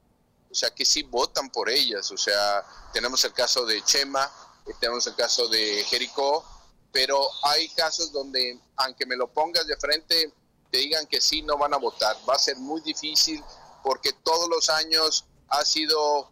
o 0.50 0.56
sea, 0.56 0.74
que 0.74 0.86
sí 0.86 1.04
votan 1.04 1.50
por 1.50 1.70
ellas. 1.70 2.10
O 2.12 2.18
sea, 2.18 2.66
tenemos 2.94 3.26
el 3.26 3.34
caso 3.34 3.66
de 3.66 3.84
Chema, 3.84 4.32
eh, 4.66 4.72
tenemos 4.80 5.06
el 5.06 5.16
caso 5.16 5.50
de 5.50 5.84
Jericó, 5.90 6.46
pero 6.98 7.30
hay 7.44 7.70
casos 7.70 8.12
donde, 8.12 8.60
aunque 8.78 9.06
me 9.06 9.16
lo 9.16 9.28
pongas 9.28 9.68
de 9.68 9.78
frente, 9.78 10.34
te 10.72 10.80
digan 10.80 11.06
que 11.06 11.22
sí, 11.22 11.44
no 11.44 11.56
van 11.56 11.72
a 11.76 11.78
votar. 11.78 12.18
Va 12.28 12.34
a 12.34 12.40
ser 12.40 12.58
muy 12.58 12.82
difícil 12.82 13.44
porque 13.84 14.14
todos 14.24 14.50
los 14.50 14.68
años 14.68 15.24
ha 15.50 15.64
sido 15.64 16.32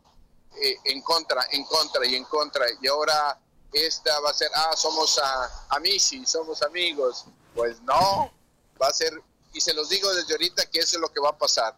eh, 0.59 0.76
en 0.86 1.03
contra, 1.03 1.45
en 1.51 1.66
contra 1.66 2.03
y 2.07 2.16
en 2.16 2.24
contra. 2.24 2.66
Y 2.82 2.88
ahora 2.88 3.39
esta 3.74 4.20
va 4.22 4.32
a 4.32 4.34
ser, 4.34 4.49
ah, 4.55 4.76
somos 4.76 5.20
a, 5.20 5.68
amigos, 5.70 6.32
somos 6.32 6.63
amigos. 6.63 7.26
Pues 7.53 7.80
no, 7.82 8.32
va 8.82 8.88
a 8.88 8.93
ser, 8.93 9.13
y 9.53 9.61
se 9.61 9.72
los 9.76 9.89
digo 9.89 10.11
desde 10.16 10.34
ahorita 10.34 10.66
que 10.72 10.80
eso 10.80 10.97
es 10.97 11.01
lo 11.01 11.13
que 11.13 11.20
va 11.20 11.30
a 11.30 11.38
pasar. 11.38 11.78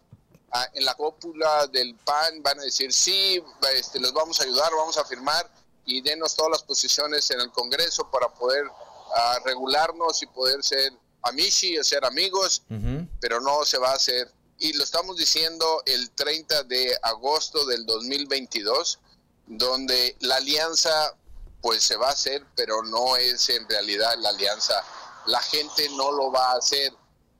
Ah, 0.50 0.66
en 0.72 0.86
la 0.86 0.94
cópula 0.94 1.66
del 1.66 1.94
PAN 1.94 2.42
van 2.42 2.58
a 2.58 2.62
decir, 2.62 2.90
sí, 2.90 3.44
este, 3.74 4.00
les 4.00 4.14
vamos 4.14 4.40
a 4.40 4.44
ayudar, 4.44 4.72
vamos 4.74 4.96
a 4.96 5.04
firmar, 5.04 5.46
y 5.88 6.02
denos 6.02 6.36
todas 6.36 6.52
las 6.52 6.62
posiciones 6.62 7.30
en 7.30 7.40
el 7.40 7.50
Congreso 7.50 8.10
para 8.10 8.28
poder 8.28 8.66
uh, 8.66 9.44
regularnos 9.46 10.22
y 10.22 10.26
poder 10.26 10.62
ser 10.62 10.92
amici, 11.22 11.82
ser 11.82 12.04
amigos, 12.04 12.62
pero 13.20 13.40
no 13.40 13.64
se 13.64 13.78
va 13.78 13.90
a 13.90 13.94
hacer. 13.94 14.30
Y 14.58 14.74
lo 14.74 14.84
estamos 14.84 15.16
diciendo 15.16 15.82
el 15.86 16.10
30 16.10 16.64
de 16.64 16.94
agosto 17.02 17.64
del 17.64 17.86
2022, 17.86 18.98
donde 19.46 20.14
la 20.20 20.36
alianza 20.36 21.16
pues 21.62 21.82
se 21.82 21.96
va 21.96 22.08
a 22.08 22.12
hacer, 22.12 22.44
pero 22.54 22.82
no 22.82 23.16
es 23.16 23.48
en 23.48 23.66
realidad 23.66 24.14
la 24.18 24.28
alianza. 24.28 24.84
La 25.26 25.40
gente 25.40 25.88
no 25.96 26.12
lo 26.12 26.30
va 26.30 26.52
a 26.52 26.58
hacer. 26.58 26.92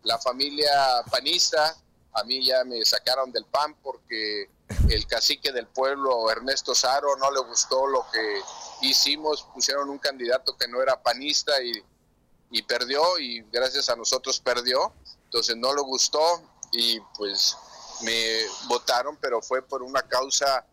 La 0.05 0.19
familia 0.19 1.03
panista, 1.11 1.77
a 2.19 2.25
mí 2.25 2.45
ya 2.45 2.65
me 2.65 2.85
sacaron 2.85 3.33
del 3.33 3.45
PAN 3.45 3.77
porque 3.83 4.51
el 4.91 5.07
cacique 5.07 5.53
del 5.53 5.67
pueblo, 5.67 6.31
Ernesto 6.31 6.75
Saro, 6.75 7.17
no 7.17 7.31
le 7.31 7.41
gustó 7.41 7.87
lo 7.87 8.07
que 8.13 8.41
hicimos, 8.83 9.47
pusieron 9.55 9.89
un 9.89 9.99
candidato 9.99 10.57
que 10.57 10.69
no 10.69 10.83
era 10.83 11.03
panista 11.03 11.63
y, 11.63 11.73
y 12.51 12.63
perdió 12.63 13.19
y 13.19 13.43
gracias 13.51 13.89
a 13.89 13.97
nosotros 13.97 14.41
perdió, 14.41 14.93
entonces 15.25 15.57
no 15.57 15.75
le 15.75 15.83
gustó 15.83 16.43
y 16.73 17.01
pues 17.17 17.57
me 18.03 18.47
votaron, 18.69 19.17
pero 19.21 19.41
fue 19.43 19.63
por 19.63 19.83
una 19.83 20.03
causa 20.03 20.67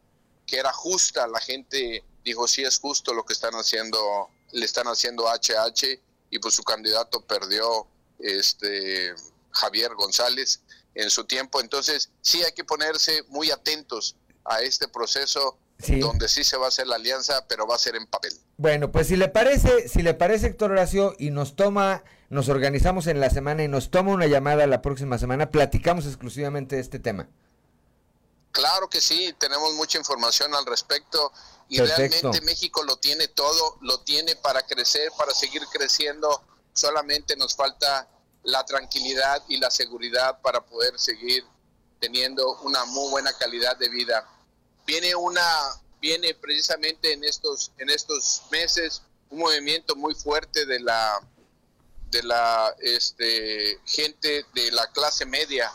que 0.46 0.58
era 0.58 0.72
justa, 0.72 1.28
la 1.28 1.40
gente 1.40 2.04
dijo 2.24 2.48
sí 2.48 2.64
es 2.64 2.80
justo 2.80 3.14
lo 3.14 3.26
que 3.26 3.34
están 3.34 3.54
haciendo, 3.54 4.30
le 4.52 4.66
están 4.66 4.88
haciendo 4.88 5.28
HH 5.28 6.00
y 6.30 6.40
pues 6.40 6.56
su 6.56 6.64
candidato 6.64 7.22
perdió 7.22 7.88
este 8.20 9.14
Javier 9.52 9.94
González 9.96 10.62
en 10.96 11.10
su 11.10 11.26
tiempo. 11.26 11.62
Entonces, 11.62 12.10
sí 12.22 12.44
hay 12.44 12.54
que 12.54 12.64
ponerse 12.64 13.24
muy 13.28 13.52
atentos 13.52 14.16
a 14.46 14.62
este 14.62 14.88
proceso 14.88 15.58
donde 16.00 16.30
sí 16.30 16.44
se 16.44 16.58
va 16.58 16.66
a 16.66 16.70
hacer 16.70 16.88
la 16.88 16.96
alianza, 16.96 17.46
pero 17.48 17.68
va 17.68 17.76
a 17.76 17.80
ser 17.80 17.96
en 17.96 18.08
papel. 18.08 18.34
Bueno, 18.58 18.92
pues 18.92 19.08
si 19.08 19.18
le 19.18 19.28
parece, 19.28 19.90
si 19.90 20.02
le 20.02 20.14
parece 20.14 20.48
Héctor 20.48 20.72
Horacio 20.72 21.14
y 21.20 21.32
nos 21.32 21.56
toma, 21.56 22.04
nos 22.30 22.48
organizamos 22.48 23.08
en 23.08 23.20
la 23.20 23.30
semana 23.30 23.64
y 23.64 23.68
nos 23.68 23.92
toma 23.92 24.14
una 24.14 24.26
llamada 24.26 24.66
la 24.68 24.82
próxima 24.82 25.18
semana, 25.18 25.52
platicamos 25.52 26.06
exclusivamente 26.06 26.78
de 26.78 26.82
este 26.82 27.00
tema. 27.00 27.28
Claro 28.52 28.90
que 28.90 29.02
sí, 29.02 29.36
tenemos 29.38 29.74
mucha 29.74 29.98
información 29.98 30.56
al 30.56 30.66
respecto 30.66 31.34
y 31.68 31.82
realmente 31.82 32.40
México 32.42 32.84
lo 32.84 32.96
tiene 32.96 33.28
todo, 33.28 33.78
lo 33.82 34.00
tiene 34.00 34.38
para 34.38 34.66
crecer, 34.66 35.12
para 35.18 35.34
seguir 35.34 35.62
creciendo, 35.74 36.42
solamente 36.72 37.36
nos 37.36 37.54
falta 37.54 38.08
la 38.46 38.64
tranquilidad 38.64 39.44
y 39.48 39.58
la 39.58 39.70
seguridad 39.70 40.40
para 40.42 40.64
poder 40.66 40.98
seguir 41.00 41.44
teniendo 42.00 42.60
una 42.62 42.86
muy 42.86 43.10
buena 43.10 43.34
calidad 43.34 43.76
de 43.78 43.90
vida. 43.90 44.28
Viene 44.86 45.16
una 45.16 45.44
viene 46.00 46.36
precisamente 46.36 47.14
en 47.14 47.24
estos 47.24 47.72
en 47.78 47.90
estos 47.90 48.44
meses 48.52 49.02
un 49.30 49.40
movimiento 49.40 49.96
muy 49.96 50.14
fuerte 50.14 50.66
de 50.66 50.80
la 50.80 51.20
de 52.12 52.22
la 52.24 52.76
este 52.80 53.80
gente 53.86 54.46
de 54.54 54.72
la 54.72 54.88
clase 54.92 55.26
media 55.26 55.72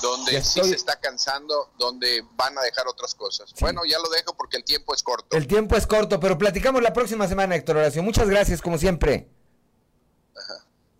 donde 0.00 0.42
sí 0.42 0.62
se 0.62 0.76
está 0.76 0.98
cansando, 1.00 1.72
donde 1.76 2.24
van 2.36 2.56
a 2.56 2.62
dejar 2.62 2.86
otras 2.86 3.16
cosas. 3.16 3.52
Bueno, 3.60 3.82
ya 3.84 3.98
lo 3.98 4.08
dejo 4.10 4.32
porque 4.34 4.56
el 4.56 4.64
tiempo 4.64 4.94
es 4.94 5.02
corto. 5.02 5.36
El 5.36 5.48
tiempo 5.48 5.76
es 5.76 5.88
corto, 5.88 6.20
pero 6.20 6.38
platicamos 6.38 6.82
la 6.82 6.92
próxima 6.92 7.26
semana, 7.26 7.56
Héctor 7.56 7.78
Horacio. 7.78 8.02
Muchas 8.02 8.28
gracias, 8.28 8.62
como 8.62 8.78
siempre. 8.78 9.28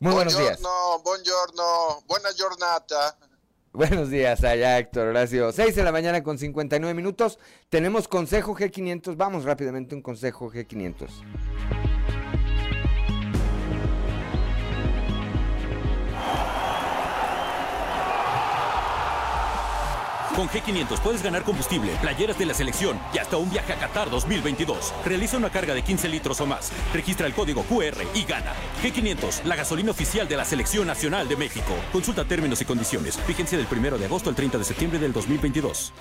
Muy 0.01 0.12
buenos 0.14 0.38
días. 0.38 0.61
Buongiorno, 1.03 2.03
buena 2.07 2.28
jornada. 2.36 3.16
Buenos 3.72 4.11
días 4.11 4.42
allá, 4.44 4.78
Héctor 4.78 5.09
Horacio. 5.09 5.53
6 5.53 5.74
de 5.76 5.84
la 5.84 5.92
mañana 5.92 6.22
con 6.22 6.38
59 6.38 6.94
minutos. 6.94 7.38
Tenemos 7.68 8.09
consejo 8.09 8.55
G500. 8.57 9.16
Vamos 9.16 9.44
rápidamente 9.44 9.94
un 9.94 10.03
consejo 10.03 10.51
G500. 10.51 11.88
Con 20.39 20.47
G500 20.47 21.01
puedes 21.01 21.20
ganar 21.20 21.43
combustible, 21.43 21.91
playeras 22.01 22.39
de 22.39 22.47
la 22.47 22.55
selección 22.55 22.97
y 23.12 23.18
hasta 23.18 23.36
un 23.39 23.51
viaje 23.51 23.72
a 23.72 23.76
Qatar 23.76 24.09
2022. 24.09 24.95
Realiza 25.05 25.36
una 25.36 25.51
carga 25.51 25.74
de 25.74 25.82
15 25.82 26.09
litros 26.09 26.41
o 26.41 26.47
más. 26.47 26.70
Registra 26.95 27.26
el 27.26 27.34
código 27.34 27.64
QR 27.64 28.05
y 28.14 28.22
gana. 28.22 28.53
G500, 28.80 29.43
la 29.43 29.57
gasolina 29.57 29.91
oficial 29.91 30.28
de 30.28 30.36
la 30.36 30.45
Selección 30.45 30.86
Nacional 30.86 31.26
de 31.26 31.34
México. 31.34 31.74
Consulta 31.91 32.24
términos 32.24 32.62
y 32.62 32.64
condiciones. 32.66 33.18
Vigencia 33.26 33.59
del 33.59 33.66
1 33.66 33.99
de 33.99 34.05
agosto 34.05 34.30
al 34.30 34.36
30 34.36 34.59
de 34.59 34.64
septiembre 34.64 35.01
del 35.01 35.12
2022. 35.12 35.93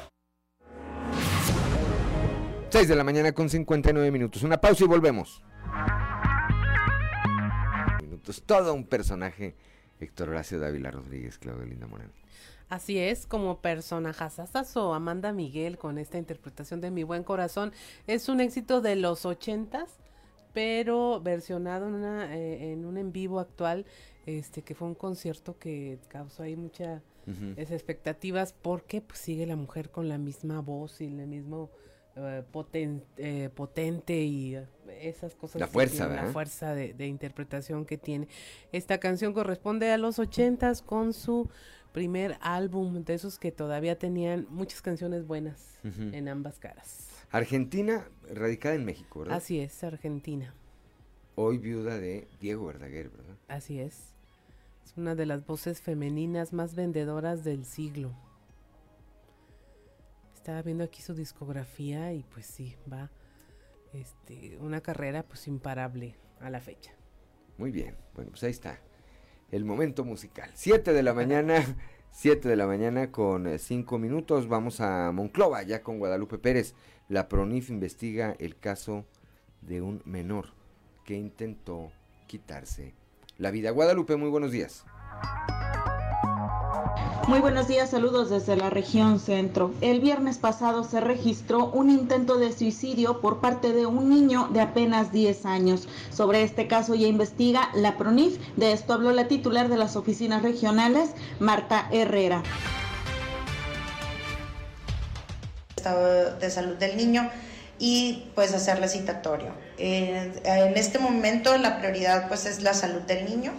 6 2.69 2.87
de 2.87 2.95
la 2.95 3.03
mañana 3.03 3.31
con 3.31 3.49
59 3.49 4.11
minutos. 4.11 4.43
Una 4.43 4.61
pausa 4.61 4.83
y 4.83 4.87
volvemos. 4.87 5.41
Minutos. 8.03 8.43
Todo 8.45 8.75
un 8.75 8.85
personaje. 8.85 9.55
Héctor 9.99 10.29
Horacio 10.29 10.59
Dávila 10.59 10.91
Rodríguez, 10.91 11.39
Claudia 11.39 11.65
Linda 11.65 11.87
Morán. 11.87 12.11
Así 12.69 12.97
es, 12.99 13.25
como 13.25 13.59
o 14.75 14.93
Amanda 14.93 15.31
Miguel 15.31 15.77
con 15.77 15.97
esta 15.97 16.17
interpretación 16.17 16.81
de 16.81 16.91
Mi 16.91 17.03
Buen 17.03 17.23
Corazón. 17.23 17.71
Es 18.07 18.27
un 18.27 18.41
éxito 18.41 18.81
de 18.81 18.97
los 18.97 19.25
ochentas, 19.25 19.99
pero 20.53 21.21
versionado 21.21 21.87
en, 21.87 21.93
una, 21.93 22.35
eh, 22.35 22.73
en 22.73 22.85
un 22.85 22.97
en 22.97 23.13
vivo 23.13 23.39
actual, 23.39 23.85
este 24.25 24.63
que 24.63 24.75
fue 24.75 24.89
un 24.89 24.95
concierto 24.95 25.57
que 25.57 25.99
causó 26.09 26.43
ahí 26.43 26.57
muchas 26.57 27.01
expectativas 27.57 28.53
porque 28.53 29.01
pues, 29.01 29.19
sigue 29.19 29.45
la 29.45 29.55
mujer 29.55 29.89
con 29.89 30.07
la 30.09 30.17
misma 30.17 30.61
voz 30.61 31.01
y 31.01 31.05
el 31.05 31.27
mismo 31.27 31.69
eh, 32.15 32.43
eh, 33.17 33.49
potente 33.53 34.23
y 34.23 34.57
esas 34.99 35.35
cosas. 35.35 35.59
La 35.59 35.67
fuerza, 35.67 36.07
La 36.07 36.25
fuerza 36.25 36.73
de, 36.73 36.93
de, 36.93 37.07
interpretación 37.07 37.85
que 37.85 37.97
tiene. 37.97 38.27
Esta 38.71 38.97
canción 38.97 39.33
corresponde 39.33 39.91
a 39.91 39.97
los 39.97 40.19
ochentas 40.19 40.81
con 40.81 41.13
su 41.13 41.49
primer 41.97 42.37
álbum 42.41 43.03
de 43.03 43.15
esos 43.15 43.39
que 43.39 43.51
todavía 43.51 43.97
tenían 43.97 44.45
muchas 44.51 44.83
canciones 44.83 45.25
buenas 45.25 45.79
en 45.83 46.27
ambas 46.27 46.59
caras. 46.59 47.09
Argentina, 47.31 48.07
radicada 48.31 48.75
en 48.75 48.85
México, 48.85 49.21
¿verdad? 49.21 49.37
Así 49.37 49.59
es, 49.59 49.83
Argentina. 49.83 50.53
Hoy 51.33 51.57
viuda 51.57 51.97
de 51.97 52.27
Diego 52.39 52.67
Verdaguer, 52.67 53.09
¿verdad? 53.09 53.35
Así 53.47 53.79
es. 53.79 54.13
Es 54.85 54.95
una 54.95 55.15
de 55.15 55.25
las 55.25 55.43
voces 55.47 55.81
femeninas 55.81 56.53
más 56.53 56.75
vendedoras 56.75 57.43
del 57.43 57.65
siglo. 57.65 58.13
Estaba 60.35 60.61
viendo 60.61 60.83
aquí 60.83 61.01
su 61.01 61.15
discografía 61.15 62.13
y 62.13 62.21
pues 62.25 62.45
sí, 62.45 62.75
va 62.93 63.09
este, 63.93 64.55
una 64.59 64.81
carrera 64.81 65.23
pues 65.23 65.47
imparable 65.47 66.13
a 66.41 66.51
la 66.51 66.61
fecha. 66.61 66.91
Muy 67.57 67.71
bien, 67.71 67.95
bueno, 68.13 68.29
pues 68.29 68.43
ahí 68.43 68.51
está 68.51 68.79
el 69.51 69.65
momento 69.65 70.03
musical. 70.03 70.49
7 70.53 70.93
de 70.93 71.03
la 71.03 71.13
mañana, 71.13 71.63
7 72.11 72.47
de 72.47 72.55
la 72.55 72.67
mañana 72.67 73.11
con 73.11 73.57
5 73.57 73.95
eh, 73.95 73.99
minutos. 73.99 74.47
Vamos 74.47 74.81
a 74.81 75.11
Monclova, 75.11 75.63
ya 75.63 75.81
con 75.81 75.99
Guadalupe 75.99 76.37
Pérez. 76.37 76.75
La 77.09 77.29
PRONIF 77.29 77.69
investiga 77.69 78.35
el 78.39 78.57
caso 78.57 79.05
de 79.61 79.81
un 79.81 80.01
menor 80.05 80.47
que 81.05 81.15
intentó 81.15 81.91
quitarse 82.27 82.93
la 83.37 83.51
vida. 83.51 83.71
Guadalupe, 83.71 84.15
muy 84.15 84.29
buenos 84.29 84.51
días. 84.51 84.85
Muy 87.27 87.41
buenos 87.41 87.67
días, 87.67 87.89
saludos 87.89 88.29
desde 88.29 88.55
la 88.55 88.69
región 88.69 89.19
centro. 89.19 89.73
El 89.81 89.99
viernes 89.99 90.37
pasado 90.37 90.85
se 90.85 91.01
registró 91.01 91.65
un 91.65 91.89
intento 91.89 92.37
de 92.37 92.53
suicidio 92.53 93.19
por 93.19 93.41
parte 93.41 93.73
de 93.73 93.85
un 93.85 94.09
niño 94.09 94.47
de 94.53 94.61
apenas 94.61 95.11
10 95.11 95.45
años. 95.45 95.89
Sobre 96.09 96.43
este 96.43 96.67
caso 96.67 96.95
ya 96.95 97.05
investiga 97.07 97.69
la 97.73 97.97
PRONIF. 97.97 98.37
De 98.55 98.71
esto 98.71 98.93
habló 98.93 99.11
la 99.11 99.27
titular 99.27 99.67
de 99.67 99.75
las 99.75 99.97
oficinas 99.97 100.41
regionales, 100.41 101.09
Marta 101.41 101.89
Herrera. 101.91 102.43
Estado 105.75 106.37
de 106.37 106.49
salud 106.49 106.77
del 106.77 106.95
niño 106.95 107.29
y 107.77 108.29
pues 108.35 108.53
hacerle 108.53 108.87
citatorio. 108.87 109.51
Eh, 109.77 110.31
en 110.45 110.77
este 110.77 110.97
momento 110.97 111.57
la 111.57 111.79
prioridad 111.79 112.29
pues 112.29 112.45
es 112.45 112.61
la 112.61 112.73
salud 112.73 113.01
del 113.01 113.25
niño 113.25 113.51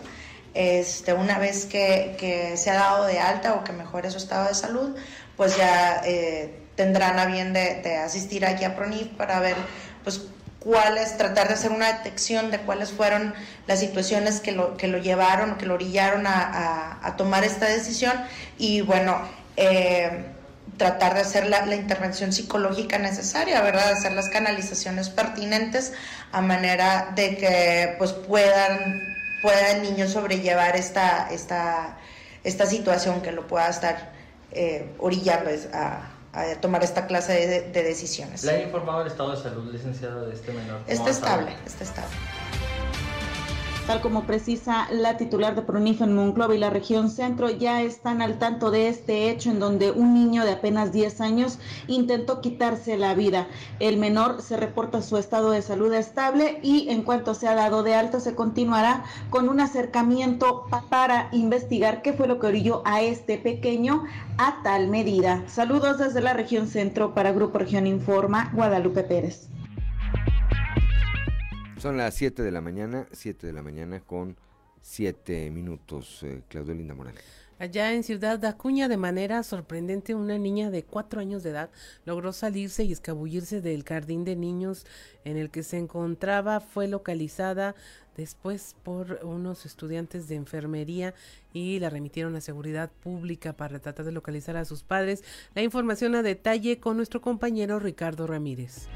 este, 0.55 1.13
una 1.13 1.39
vez 1.39 1.67
que, 1.67 2.55
se 2.57 2.71
ha 2.71 2.75
dado 2.75 3.05
de 3.05 3.21
alta 3.21 3.55
o 3.55 3.65
que 3.65 3.73
mejore 3.73 4.11
su 4.11 4.19
estado 4.19 4.49
de 4.49 4.55
salud, 4.55 4.97
pues 5.37 5.57
ya 5.57 6.03
eh, 6.05 6.59
tendrán 6.75 7.19
a 7.19 7.27
bien 7.27 7.53
de, 7.53 7.97
asistir 7.97 8.45
aquí 8.45 8.65
a 8.65 8.75
PRONIF 8.75 9.09
para 9.17 9.41
ver 9.41 9.57
pues 10.05 10.23
cuáles, 10.61 11.17
tratar 11.17 11.49
de 11.49 11.55
hacer 11.55 11.71
una 11.71 11.93
detección 11.93 12.51
de 12.51 12.59
cuáles 12.59 12.93
fueron 12.93 13.35
las 13.67 13.81
situaciones 13.81 14.41
que 14.41 14.53
lo, 14.53 14.77
que 14.77 14.89
lo 14.89 14.99
llevaron 14.99 15.57
que 15.57 15.67
lo 15.67 15.75
orillaron 15.75 16.25
a, 16.27 17.15
tomar 17.17 17.45
esta 17.45 17.67
decisión 17.67 18.13
y 18.59 18.81
bueno, 18.81 19.21
eh, 19.57 20.27
tratar 20.77 21.15
de 21.15 21.21
hacer 21.21 21.47
la, 21.47 21.67
la, 21.67 21.75
intervención 21.75 22.33
psicológica 22.33 22.99
necesaria, 22.99 23.61
¿verdad? 23.61 23.91
Hacer 23.91 24.13
las 24.13 24.29
canalizaciones 24.29 25.09
pertinentes 25.09 25.93
a 26.31 26.41
manera 26.41 27.13
de 27.17 27.37
que 27.37 27.95
pues 27.99 28.13
puedan 28.13 29.18
pueda 29.43 29.73
el 29.73 29.83
niño 29.83 30.09
sobrellevar 30.09 30.77
esta, 30.77 31.29
esta, 31.31 31.99
esta 32.45 32.67
situación 32.67 33.21
que 33.21 33.33
lo 33.33 33.47
pueda 33.47 33.69
estar 33.69 34.13
eh, 34.53 34.95
orillando 34.99 35.51
a, 35.73 36.15
tomar 36.61 36.85
esta 36.85 37.07
clase 37.07 37.33
de, 37.73 37.83
decisiones. 37.83 38.45
¿Le 38.45 38.53
ha 38.53 38.63
informado 38.63 39.01
el 39.03 39.09
estado 39.09 39.33
de 39.33 39.43
salud, 39.43 39.73
licenciado, 39.73 40.27
de 40.27 40.35
este 40.35 40.53
menor? 40.53 40.81
Está 40.87 41.11
estable, 41.11 41.57
está 41.67 41.83
estable. 41.83 42.15
Tal 43.89 44.03
como 44.03 44.25
precisa 44.25 44.87
la 44.93 45.17
titular 45.17 45.55
de 45.55 45.63
PRONIF 45.63 46.03
en 46.03 46.15
Monclova 46.15 46.55
y 46.55 46.59
la 46.59 46.69
región 46.69 47.09
centro, 47.09 47.49
ya 47.49 47.81
están 47.81 48.21
al 48.21 48.39
tanto 48.39 48.71
de 48.71 48.89
este 48.89 49.31
hecho 49.31 49.49
en 49.49 49.61
donde 49.61 49.93
un 49.93 50.13
niño 50.13 50.45
de 50.45 50.53
apenas 50.53 50.93
10 50.93 51.23
años 51.23 51.59
intentó 51.87 52.43
quitarse 52.43 52.99
la 52.99 53.15
vida. 53.15 53.47
El 53.81 53.97
menor 53.97 54.43
se 54.43 54.59
reporta 54.59 55.01
su 55.01 55.17
estado 55.17 55.53
de 55.53 55.63
salud 55.63 55.91
estable 55.95 56.61
y 56.63 56.91
en 56.91 57.01
cuanto 57.01 57.33
se 57.33 57.49
ha 57.49 57.55
dado 57.55 57.83
de 57.83 57.95
alta 57.95 58.21
se 58.21 58.35
continuará 58.35 59.05
con 59.31 59.49
un 59.49 59.59
acercamiento 59.59 60.67
para 60.91 61.31
investigar 61.33 62.03
qué 62.03 62.13
fue 62.13 62.29
lo 62.29 62.39
que 62.39 62.49
orilló 62.49 62.83
a 62.85 63.01
este 63.01 63.39
pequeño 63.39 64.05
a 64.37 64.63
tal 64.63 64.89
medida. 64.89 65.45
Saludos 65.47 65.97
desde 65.97 66.21
la 66.21 66.35
región 66.35 66.67
centro 66.67 67.15
para 67.15 67.33
Grupo 67.33 67.57
Región 67.57 67.87
Informa, 67.87 68.51
Guadalupe 68.53 69.03
Pérez. 69.03 69.49
Son 71.79 71.97
las 71.97 72.15
7 72.15 72.43
de 72.43 72.51
la 72.51 72.61
mañana, 72.61 73.07
7 73.13 73.47
de 73.47 73.53
la 73.53 73.63
mañana 73.63 74.01
con 74.01 74.37
7 74.81 75.49
minutos, 75.51 76.25
eh, 76.25 76.43
Claudio 76.49 76.75
Linda 76.75 76.93
Morales. 76.93 77.23
Allá 77.61 77.93
en 77.93 78.03
Ciudad 78.03 78.45
Acuña, 78.45 78.89
de 78.89 78.97
manera 78.97 79.45
sorprendente, 79.45 80.17
una 80.17 80.39
niña 80.39 80.71
de 80.71 80.85
cuatro 80.85 81.21
años 81.21 81.43
de 81.43 81.51
edad 81.51 81.71
logró 82.05 82.33
salirse 82.33 82.83
y 82.83 82.93
escabullirse 82.93 83.61
del 83.61 83.85
jardín 83.85 84.25
de 84.25 84.35
niños 84.35 84.87
en 85.25 85.37
el 85.37 85.51
que 85.51 85.63
se 85.63 85.77
encontraba. 85.77 86.61
Fue 86.61 86.89
localizada 86.89 87.77
después 88.19 88.75
por 88.83 89.21
unos 89.23 89.65
estudiantes 89.65 90.29
de 90.29 90.35
enfermería 90.35 91.15
y 91.55 91.79
la 91.79 91.89
remitieron 91.89 92.35
a 92.37 92.41
seguridad 92.41 92.91
pública 92.91 93.55
para 93.55 93.79
tratar 93.79 94.05
de 94.05 94.13
localizar 94.13 94.57
a 94.57 94.65
sus 94.65 94.83
padres. 94.83 95.25
La 95.55 95.63
información 95.63 96.17
a 96.17 96.23
detalle 96.23 96.81
con 96.81 96.97
nuestro 96.97 97.23
compañero 97.23 97.79
Ricardo 97.79 98.27
Ramírez. 98.27 98.89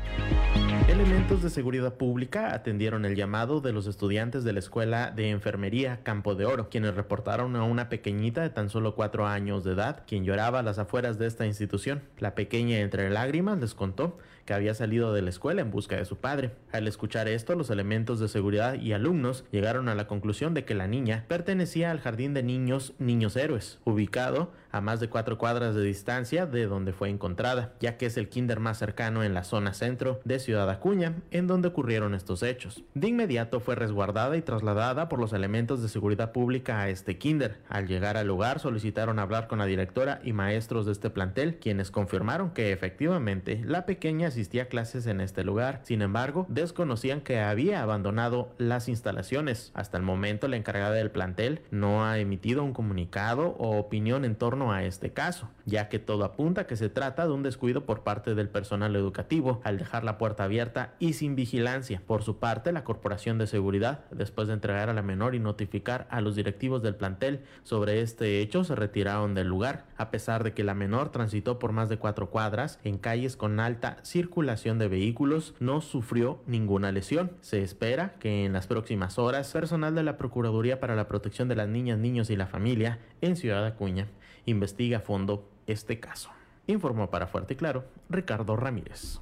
Elementos 0.89 1.43
de 1.43 1.51
seguridad 1.51 1.95
pública 1.95 2.53
atendieron 2.53 3.05
el 3.05 3.15
llamado 3.15 3.61
de 3.61 3.73
los 3.73 3.87
estudiantes 3.87 4.43
de 4.43 4.53
la 4.53 4.59
Escuela 4.59 5.13
de 5.13 5.31
Enfermería 5.31 6.01
Campo 6.03 6.35
de 6.35 6.45
Oro, 6.45 6.69
quienes 6.69 6.97
reportaron 6.97 7.55
a 7.55 7.63
una 7.63 7.89
pequeñita 7.89 8.43
de 8.43 8.51
tan 8.51 8.69
solo 8.69 8.97
cuatro 8.97 9.27
años 9.29 9.63
de 9.63 9.73
edad, 9.73 10.03
quien 10.07 10.25
lloraba 10.25 10.59
a 10.59 10.63
las 10.63 10.79
afueras 10.79 11.19
de 11.19 11.29
esta 11.29 11.47
institución. 11.47 12.03
La 12.19 12.35
pequeña 12.35 12.81
entre 12.81 13.09
lágrimas 13.09 13.61
les 13.61 13.75
contó 13.75 14.19
que 14.45 14.55
había 14.55 14.75
salido 14.75 15.13
de 15.13 15.23
la 15.23 15.31
escuela 15.31 15.63
en 15.63 15.71
busca 15.71 15.97
de 15.97 16.05
su 16.05 16.17
padre. 16.17 16.53
Al 16.73 16.89
escuchar 16.89 17.29
esto, 17.29 17.55
los 17.55 17.71
elementos 17.71 18.21
de 18.21 18.29
seguridad 18.29 18.75
y 18.75 18.93
alumnos 18.93 19.45
llegaron 19.51 19.89
a 19.89 19.95
la 19.95 20.07
conclusión 20.07 20.55
de 20.55 20.65
que 20.65 20.75
la 20.75 20.87
niña 20.87 21.25
pertenecía 21.29 21.91
al 21.91 22.01
jardín 22.01 22.35
de 22.35 22.43
niños 22.43 22.95
Niños 22.99 23.37
Héroes, 23.37 23.79
ubicado 23.85 24.53
a 24.73 24.81
más 24.81 24.99
de 24.99 25.09
cuatro 25.09 25.39
cuadras 25.39 25.75
de 25.75 25.83
distancia 25.83 26.47
de 26.47 26.67
donde 26.67 26.93
fue 26.93 27.11
encontrada, 27.11 27.75
ya 27.79 27.97
que 27.97 28.07
es 28.07 28.17
el 28.17 28.29
kinder 28.29 28.59
más 28.59 28.79
cercano 28.79 29.23
en 29.23 29.35
la 29.35 29.45
zona 29.45 29.75
centro 29.75 30.21
de 30.25 30.39
Ciudad 30.39 30.69
Acuña, 30.71 31.17
en 31.31 31.47
donde 31.47 31.69
ocurrieron 31.69 32.15
estos 32.15 32.43
hechos. 32.43 32.83
De 32.95 33.09
inmediato 33.09 33.61
fue 33.61 33.75
resguardada 33.75 34.37
y 34.37 34.43
trasladada 34.43 35.09
por 35.09 35.21
los 35.21 35.33
elementos 35.33 35.83
de 35.83 35.89
seguridad 35.89 36.33
pública 36.33 36.81
a 36.81 36.89
este 36.89 37.19
kinder. 37.19 37.59
Al 37.69 37.87
llegar 37.87 38.17
al 38.17 38.27
lugar 38.27 38.59
solicitaron 38.59 39.19
hablar 39.19 39.47
con 39.47 39.59
la 39.59 39.67
directora 39.67 40.21
y 40.25 40.33
maestros 40.33 40.87
de 40.87 40.93
este 40.93 41.11
plantel, 41.11 41.57
quienes 41.57 41.91
confirmaron 41.91 42.51
que 42.51 42.73
efectivamente 42.73 43.63
la 43.65 43.87
pequeña 43.87 44.29
asistía 44.29 44.65
a 44.65 44.67
clases 44.67 45.07
en 45.07 45.21
este 45.21 45.45
lugar. 45.45 45.81
Sin 45.83 46.03
embargo, 46.03 46.47
desconocían 46.49 47.21
que 47.21 47.41
había 47.41 47.83
abandonado 47.83 48.51
las 48.59 48.89
instalaciones. 48.89 49.71
Hasta 49.75 49.97
el 49.97 50.03
momento, 50.03 50.49
la 50.49 50.57
encargada 50.57 50.93
del 50.93 51.11
plantel 51.11 51.61
no 51.71 52.05
ha 52.07 52.19
emitido 52.19 52.65
un 52.65 52.73
comunicado 52.73 53.57
o 53.59 53.77
opinión 53.79 54.25
en 54.25 54.37
torno 54.37 54.62
a 54.71 54.85
este 54.85 55.13
caso, 55.13 55.49
ya 55.65 55.89
que 55.89 55.99
todo 55.99 56.25
apunta 56.25 56.67
que 56.67 56.77
se 56.77 56.89
trata 56.89 57.27
de 57.27 57.33
un 57.33 57.43
descuido 57.43 57.87
por 57.87 58.03
parte 58.03 58.35
del 58.35 58.49
personal 58.49 58.95
educativo 58.95 59.61
al 59.65 59.79
dejar 59.79 60.05
la 60.05 60.19
puerta 60.19 60.45
abierta 60.45 60.95
y 60.99 61.15
sin 61.15 61.35
vigilancia. 61.35 62.03
Por 62.07 62.23
su 62.23 62.39
parte, 62.39 62.71
la 62.71 62.85
Corporación 62.85 63.39
de 63.39 63.47
Seguridad, 63.47 64.05
después 64.11 64.49
de 64.49 64.55
entregar 64.55 64.91
a 64.91 64.95
la 64.95 65.03
menor 65.03 65.35
y 65.35 65.41
notificar 65.41 66.07
a 66.11 66.21
los 66.21 66.37
directivos 66.37 66.83
del 66.83 66.95
plantel 66.95 67.41
sobre 67.63 68.03
este 68.03 68.41
hecho, 68.41 68.63
se 68.65 68.75
retiraron 68.75 69.35
del 69.35 69.49
lugar, 69.49 69.87
a 69.97 70.11
pesar 70.11 70.45
de 70.45 70.53
que 70.53 70.65
la 70.65 70.75
menor 70.75 71.11
transitó 71.11 71.59
por 71.59 71.73
más 71.73 71.89
de 71.89 71.99
cuatro 71.99 72.31
cuadras 72.31 72.79
en 72.85 72.99
calles 72.99 73.37
con 73.37 73.59
alta 73.59 73.97
circulación 74.03 74.79
de 74.79 74.89
vehículos, 74.89 75.55
no 75.59 75.81
sufrió 75.81 76.43
ninguna 76.47 76.93
lesión. 76.93 77.33
Se 77.41 77.63
espera 77.63 78.15
que 78.19 78.45
en 78.45 78.53
las 78.53 78.67
próximas 78.67 79.19
horas, 79.19 79.51
personal 79.53 79.95
de 79.95 80.03
la 80.03 80.17
Procuraduría 80.17 80.81
para 80.81 80.97
la 80.97 81.09
Protección 81.09 81.49
de 81.49 81.57
las 81.57 81.69
Niñas, 81.69 81.99
Niños 81.99 82.31
y 82.31 82.37
la 82.37 82.47
Familia 82.47 82.99
en 83.21 83.37
Ciudad 83.37 83.65
Acuña 83.65 84.09
investiga 84.47 84.99
a 84.99 85.01
fondo 85.01 85.49
este 85.67 86.01
caso. 86.01 86.31
Informó 86.67 87.11
para 87.11 87.27
Fuerte 87.27 87.55
y 87.55 87.57
Claro 87.57 87.85
Ricardo 88.09 88.57
Ramírez. 88.57 89.21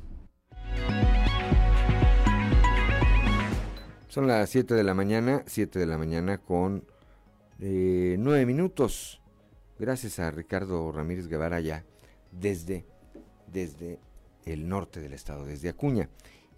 Son 4.09 4.27
las 4.27 4.51
7 4.51 4.75
de 4.75 4.83
la 4.83 4.95
mañana, 4.95 5.45
7 5.47 5.79
de 5.79 5.87
la 5.87 5.97
mañana 5.97 6.39
con 6.39 6.85
eh, 7.61 8.17
9 8.19 8.45
minutos. 8.45 9.21
Gracias 9.79 10.19
a 10.19 10.31
Ricardo 10.31 10.91
Ramírez 10.93 11.29
Guevara 11.29 11.61
ya 11.61 11.85
desde, 12.33 12.85
desde 13.47 13.99
el 14.45 14.69
norte 14.69 15.01
del 15.01 15.13
estado, 15.13 15.45
desde 15.45 15.69
Acuña. 15.69 16.09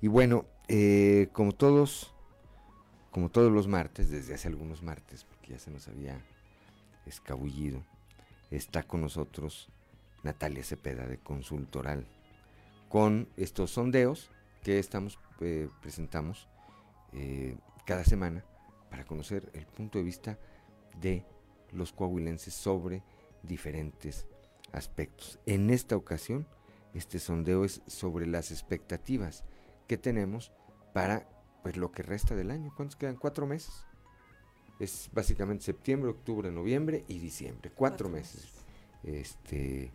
Y 0.00 0.08
bueno, 0.08 0.46
eh, 0.68 1.28
como 1.32 1.52
todos, 1.52 2.14
como 3.10 3.30
todos 3.30 3.52
los 3.52 3.68
martes, 3.68 4.10
desde 4.10 4.34
hace 4.34 4.48
algunos 4.48 4.82
martes, 4.82 5.24
porque 5.24 5.52
ya 5.52 5.58
se 5.58 5.70
nos 5.70 5.88
había 5.88 6.24
escabullido, 7.06 7.84
está 8.56 8.82
con 8.82 9.00
nosotros 9.00 9.68
Natalia 10.22 10.64
Cepeda 10.64 11.06
de 11.06 11.18
Consultoral 11.18 12.06
con 12.88 13.28
estos 13.36 13.70
sondeos 13.70 14.30
que 14.62 14.78
estamos 14.78 15.18
eh, 15.40 15.68
presentamos 15.80 16.48
eh, 17.12 17.56
cada 17.84 18.04
semana 18.04 18.44
para 18.90 19.04
conocer 19.04 19.50
el 19.54 19.66
punto 19.66 19.98
de 19.98 20.04
vista 20.04 20.38
de 21.00 21.24
los 21.72 21.92
coahuilenses 21.92 22.54
sobre 22.54 23.02
diferentes 23.42 24.26
aspectos. 24.72 25.38
En 25.46 25.70
esta 25.70 25.96
ocasión, 25.96 26.46
este 26.94 27.18
sondeo 27.18 27.64
es 27.64 27.80
sobre 27.86 28.26
las 28.26 28.50
expectativas 28.50 29.44
que 29.88 29.96
tenemos 29.96 30.52
para 30.92 31.26
pues 31.62 31.76
lo 31.76 31.90
que 31.92 32.02
resta 32.02 32.34
del 32.34 32.50
año. 32.50 32.72
¿Cuántos 32.76 32.96
quedan? 32.96 33.16
Cuatro 33.16 33.46
meses. 33.46 33.86
Es 34.82 35.08
básicamente 35.12 35.62
septiembre, 35.62 36.10
octubre, 36.10 36.50
noviembre 36.50 37.04
y 37.06 37.20
diciembre. 37.20 37.70
Cuatro, 37.72 38.08
meses. 38.08 38.48
Este, 39.04 39.92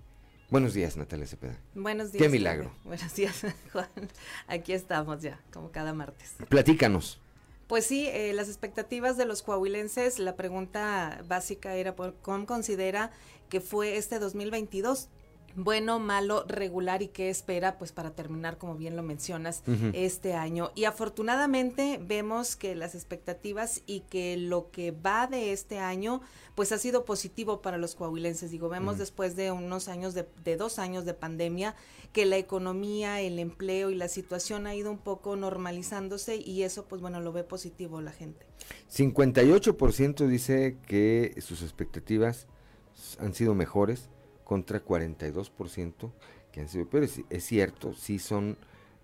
buenos 0.50 0.74
días, 0.74 0.96
Natalia 0.96 1.28
Cepeda. 1.28 1.60
Buenos 1.76 2.14
días. 2.14 2.24
Qué 2.24 2.30
milagro. 2.30 2.72
Buenos 2.86 3.14
días, 3.14 3.42
Juan. 3.74 3.90
Aquí 4.48 4.72
estamos 4.72 5.22
ya, 5.22 5.44
como 5.52 5.72
cada 5.72 5.94
martes. 5.94 6.36
Platícanos. 6.48 7.20
Pues 7.68 7.86
sí, 7.86 8.08
eh, 8.08 8.32
las 8.32 8.48
expectativas 8.48 9.18
de 9.18 9.26
los 9.26 9.42
coahuilenses, 9.42 10.20
la 10.20 10.38
pregunta 10.38 11.22
básica 11.28 11.76
era 11.76 11.94
por 11.94 12.16
cómo 12.22 12.46
considera 12.46 13.12
que 13.50 13.60
fue 13.60 13.98
este 13.98 14.20
2022 14.20 15.10
bueno, 15.58 15.97
malo, 15.97 16.45
regular 16.47 17.01
y 17.01 17.08
qué 17.08 17.32
espera 17.32 17.80
pues 17.80 17.91
para 17.91 18.12
terminar, 18.12 18.60
como 18.60 18.76
bien 18.76 18.95
lo 18.95 19.01
mencionas, 19.01 19.64
este 19.93 20.36
año. 20.36 20.72
Y 20.76 20.86
afortunadamente 20.86 21.99
vemos 21.99 22.55
que 22.55 22.76
las 22.76 22.93
expectativas 22.93 23.82
y 23.88 24.01
que 24.01 24.38
lo 24.38 24.70
que 24.70 24.91
va 24.91 25.26
de 25.26 25.51
este 25.53 25.80
año 25.80 26.22
pues 26.53 26.72
ha 26.72 26.78
sido 26.78 27.05
positivo 27.05 27.62
para 27.64 27.80
los 27.80 27.95
coahuilenses. 27.95 28.51
Digo, 28.51 28.70
vemos 28.70 28.93
Ujú. 28.93 28.99
después 28.99 29.36
de 29.36 29.51
unos 29.51 29.88
años, 29.88 30.14
de, 30.14 30.28
de 30.43 30.58
dos 30.58 30.78
años 30.78 31.05
de 31.05 31.16
pandemia, 31.16 31.76
que 32.14 32.28
la 32.28 32.38
economía, 32.38 33.20
el 33.22 33.39
empleo 33.39 33.89
y 33.89 33.95
la 33.95 34.10
situación 34.10 34.68
ha 34.68 34.76
ido 34.76 34.91
un 34.91 34.99
poco 34.99 35.36
normalizándose 35.36 36.36
y 36.36 36.62
eso 36.64 36.86
pues 36.86 37.01
bueno, 37.01 37.20
lo 37.20 37.32
ve 37.32 37.43
positivo 37.43 37.99
la 37.99 38.12
gente. 38.12 38.45
58% 38.95 40.28
dice 40.28 40.78
que 40.86 41.34
sus 41.41 41.64
expectativas 41.64 42.45
han 43.20 43.34
sido 43.34 43.55
mejores 43.55 44.10
contra 44.48 44.82
42% 44.82 46.10
que 46.54 46.62
han 46.62 46.70
sido 46.70 46.86
peores. 46.86 47.20
Es 47.30 47.43
cierto, 47.43 47.93
sí 47.93 48.18
son, 48.18 48.58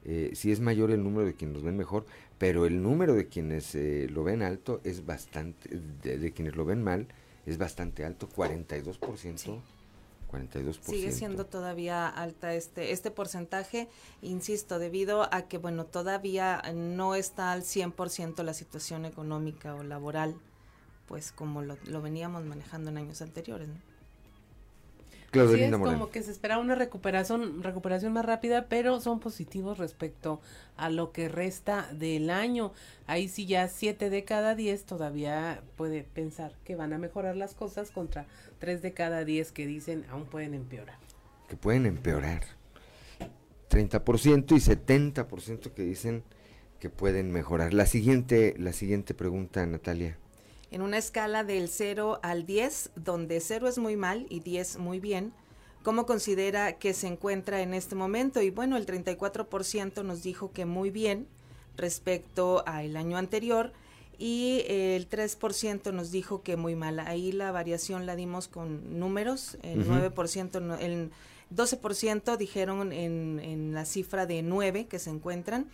eh, 0.06 0.32
sí 0.36 0.54
es 0.54 0.62
mayor 0.62 0.90
el 0.90 1.04
número 1.04 1.26
de 1.26 1.36
quienes 1.36 1.56
los 1.56 1.66
ven 1.66 1.76
mejor, 1.76 2.06
pero 2.38 2.66
el 2.66 2.82
número 2.82 3.14
de 3.14 3.28
quienes 3.28 3.76
eh, 3.76 4.08
lo 4.10 4.24
ven 4.24 4.42
alto 4.42 4.80
es 4.86 5.06
bastante, 5.06 5.68
de, 6.02 6.18
de 6.18 6.32
quienes 6.32 6.56
lo 6.56 6.64
ven 6.64 6.82
mal 6.82 7.08
es 7.46 7.58
bastante 7.58 8.06
alto, 8.06 8.30
42%. 8.30 9.60
42%. 10.32 10.80
Sigue 10.82 11.12
siendo 11.12 11.46
todavía 11.46 12.08
alta 12.08 12.54
este 12.56 12.94
este 12.94 13.12
porcentaje, 13.12 13.90
insisto, 14.22 14.80
debido 14.80 15.28
a 15.34 15.42
que 15.50 15.58
bueno, 15.58 15.86
todavía 15.86 16.62
no 16.74 17.16
está 17.16 17.52
al 17.52 17.64
100% 17.64 18.44
la 18.44 18.54
situación 18.54 19.04
económica 19.04 19.76
o 19.76 19.84
laboral, 19.84 20.38
pues 21.06 21.34
como 21.34 21.62
lo, 21.62 21.78
lo 21.86 22.02
veníamos 22.02 22.46
manejando 22.46 22.92
en 22.92 22.98
años 22.98 23.22
anteriores, 23.22 23.68
¿no? 23.68 23.93
Sí, 25.34 25.40
es 25.40 25.72
Moreno. 25.78 26.00
como 26.00 26.10
que 26.12 26.22
se 26.24 26.32
espera 26.32 26.58
una 26.58 26.76
recuperación, 26.76 27.64
recuperación 27.64 28.14
más 28.14 28.26
rápida, 28.26 28.68
pero 28.70 29.00
son 29.02 29.20
positivos 29.20 29.78
respecto 29.78 30.42
a 30.78 30.90
lo 30.90 31.12
que 31.12 31.30
resta 31.30 31.90
del 31.94 32.30
año. 32.30 32.72
Ahí 33.08 33.28
sí 33.28 33.46
ya 33.46 33.68
siete 33.68 34.10
de 34.10 34.24
cada 34.24 34.56
diez 34.56 34.86
todavía 34.86 35.62
puede 35.76 36.04
pensar 36.04 36.54
que 36.64 36.76
van 36.76 36.94
a 36.94 36.98
mejorar 36.98 37.36
las 37.36 37.54
cosas 37.54 37.92
contra 37.92 38.26
tres 38.60 38.82
de 38.82 38.94
cada 38.94 39.26
diez 39.26 39.52
que 39.52 39.66
dicen 39.68 40.06
aún 40.10 40.26
pueden 40.26 40.54
empeorar. 40.54 40.98
que 41.50 41.58
pueden 41.58 41.86
empeorar. 41.86 42.42
30% 43.70 44.52
y 44.52 44.60
70% 44.60 45.72
que 45.74 45.84
dicen 45.84 46.24
que 46.80 46.90
pueden 46.90 47.32
mejorar. 47.32 47.74
La 47.74 47.86
siguiente, 47.86 48.56
la 48.60 48.72
siguiente 48.74 49.14
pregunta, 49.14 49.66
Natalia. 49.66 50.18
En 50.74 50.82
una 50.82 50.98
escala 50.98 51.44
del 51.44 51.70
0 51.70 52.20
al 52.24 52.48
10, 52.48 52.94
donde 52.96 53.40
0 53.40 53.68
es 53.68 53.78
muy 53.78 53.96
mal 53.96 54.26
y 54.32 54.40
10 54.40 54.80
muy 54.80 55.00
bien, 55.00 55.32
¿cómo 55.84 56.08
considera 56.08 56.80
que 56.80 56.96
se 56.96 57.06
encuentra 57.06 57.62
en 57.62 57.76
este 57.76 57.94
momento? 57.94 58.42
Y 58.42 58.50
bueno, 58.50 58.76
el 58.76 58.88
34% 58.88 60.04
nos 60.04 60.24
dijo 60.24 60.52
que 60.52 60.66
muy 60.66 60.90
bien 60.90 61.28
respecto 61.78 62.64
al 62.66 62.98
año 62.98 63.18
anterior 63.18 63.72
y 64.18 64.64
el 64.68 65.08
3% 65.08 65.94
nos 65.94 66.10
dijo 66.10 66.42
que 66.42 66.58
muy 66.58 66.74
mal. 66.76 67.00
Ahí 67.02 67.32
la 67.32 67.52
variación 67.52 68.08
la 68.08 68.16
dimos 68.16 68.48
con 68.48 69.00
números, 69.00 69.60
el 69.62 69.88
9%, 69.88 70.80
el 70.80 71.12
12% 71.56 72.36
dijeron 72.36 72.92
en, 72.92 73.40
en, 73.40 73.76
la 73.76 73.86
cifra 73.86 74.26
de 74.26 74.42
9 74.42 74.88
que 74.88 74.98
se 74.98 75.12
encuentran. 75.12 75.68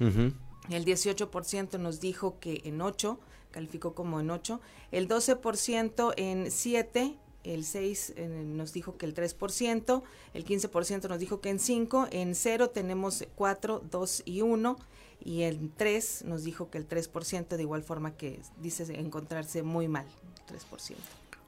El 0.69 0.83
18% 0.83 1.79
nos 1.79 2.01
dijo 2.01 2.37
que 2.41 2.63
en 2.65 2.81
8, 2.81 3.17
calificó 3.51 3.93
como 3.93 4.19
en 4.19 4.29
8. 4.29 4.59
El 4.91 5.07
12% 5.07 6.13
en 6.17 6.51
7, 6.51 7.15
el 7.43 7.65
6 7.65 8.13
nos 8.45 8.73
dijo 8.73 8.97
que 8.97 9.05
el 9.05 9.15
3%, 9.15 10.03
el 10.33 10.45
15% 10.45 11.09
nos 11.09 11.19
dijo 11.19 11.41
que 11.41 11.49
en 11.49 11.59
5, 11.59 12.07
en 12.11 12.35
0 12.35 12.69
tenemos 12.69 13.25
4, 13.35 13.83
2 13.89 14.23
y 14.25 14.41
1 14.41 14.77
y 15.23 15.43
en 15.43 15.71
3 15.75 16.25
nos 16.25 16.43
dijo 16.43 16.69
que 16.69 16.77
el 16.77 16.87
3% 16.87 17.47
de 17.47 17.61
igual 17.61 17.83
forma 17.83 18.15
que 18.15 18.41
dice 18.61 18.99
encontrarse 18.99 19.63
muy 19.63 19.87
mal, 19.87 20.05
3%. 20.47 20.95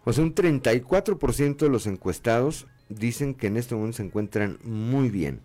O 0.03 0.13
sea, 0.13 0.23
un 0.23 0.33
34% 0.33 1.57
de 1.57 1.69
los 1.69 1.85
encuestados 1.85 2.67
dicen 2.89 3.35
que 3.35 3.47
en 3.47 3.57
este 3.57 3.75
momento 3.75 3.97
se 3.97 4.03
encuentran 4.03 4.59
muy 4.63 5.09
bien. 5.09 5.41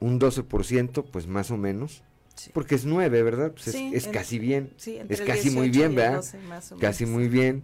Un 0.00 0.20
12%, 0.20 1.04
pues 1.10 1.26
más 1.26 1.50
o 1.50 1.56
menos, 1.56 2.04
porque 2.52 2.74
es 2.74 2.84
9, 2.84 3.22
¿verdad? 3.22 3.52
Pues 3.52 3.68
es, 3.68 4.06
casi 4.08 4.38
bien. 4.38 4.72
es 5.08 5.20
casi 5.20 5.50
muy 5.50 5.70
bien, 5.70 5.94
¿verdad? 5.94 6.24
casi 6.80 7.06
muy 7.06 7.28
bien. 7.28 7.62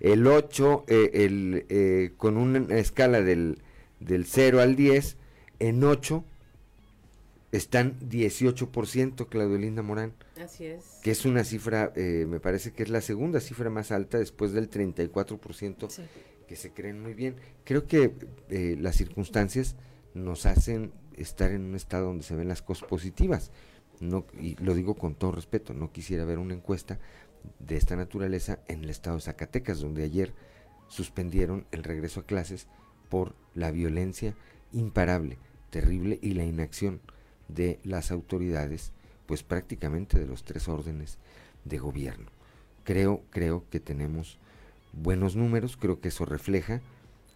El 0.00 0.26
8, 0.26 0.84
eh, 0.88 1.10
el, 1.14 1.66
eh, 1.68 2.12
con 2.16 2.36
una 2.36 2.76
escala 2.76 3.22
del, 3.22 3.62
del 4.00 4.26
0 4.26 4.60
al 4.60 4.76
10, 4.76 5.16
en 5.58 5.84
8 5.84 6.24
están 7.52 7.98
18%, 8.00 9.28
Claudio 9.28 9.56
Linda 9.56 9.82
Morán. 9.82 10.12
Así 10.38 10.66
es. 10.66 11.00
Que 11.02 11.12
es 11.12 11.24
una 11.24 11.44
cifra, 11.44 11.92
eh, 11.96 12.26
me 12.28 12.40
parece 12.40 12.72
que 12.72 12.82
es 12.82 12.90
la 12.90 13.00
segunda 13.00 13.40
cifra 13.40 13.70
más 13.70 13.90
alta 13.90 14.18
después 14.18 14.52
del 14.52 14.68
34% 14.68 15.88
que 16.46 16.56
se 16.56 16.70
creen 16.70 17.00
muy 17.00 17.14
bien. 17.14 17.36
Creo 17.64 17.86
que 17.86 18.12
las 18.78 18.96
circunstancias 18.96 19.76
nos 20.14 20.46
hacen 20.46 20.92
estar 21.16 21.50
en 21.50 21.62
un 21.62 21.74
estado 21.74 22.06
donde 22.06 22.24
se 22.24 22.36
ven 22.36 22.48
las 22.48 22.62
cosas 22.62 22.88
positivas 22.88 23.50
no, 24.00 24.24
y 24.40 24.56
lo 24.56 24.74
digo 24.74 24.94
con 24.94 25.14
todo 25.14 25.32
respeto, 25.32 25.74
no 25.74 25.92
quisiera 25.92 26.24
ver 26.24 26.38
una 26.38 26.54
encuesta 26.54 26.98
de 27.58 27.76
esta 27.76 27.96
naturaleza 27.96 28.58
en 28.68 28.84
el 28.84 28.90
estado 28.90 29.16
de 29.16 29.22
Zacatecas, 29.22 29.80
donde 29.80 30.02
ayer 30.04 30.32
suspendieron 30.88 31.66
el 31.70 31.82
regreso 31.82 32.20
a 32.20 32.26
clases 32.26 32.66
por 33.08 33.34
la 33.54 33.70
violencia 33.70 34.34
imparable, 34.72 35.38
terrible 35.70 36.18
y 36.22 36.32
la 36.34 36.44
inacción 36.44 37.00
de 37.48 37.78
las 37.84 38.10
autoridades, 38.10 38.92
pues 39.26 39.42
prácticamente 39.42 40.18
de 40.18 40.26
los 40.26 40.44
tres 40.44 40.68
órdenes 40.68 41.18
de 41.64 41.78
gobierno. 41.78 42.30
Creo, 42.84 43.22
creo 43.30 43.64
que 43.70 43.80
tenemos 43.80 44.38
buenos 44.92 45.36
números, 45.36 45.76
creo 45.76 46.00
que 46.00 46.08
eso 46.08 46.24
refleja 46.24 46.80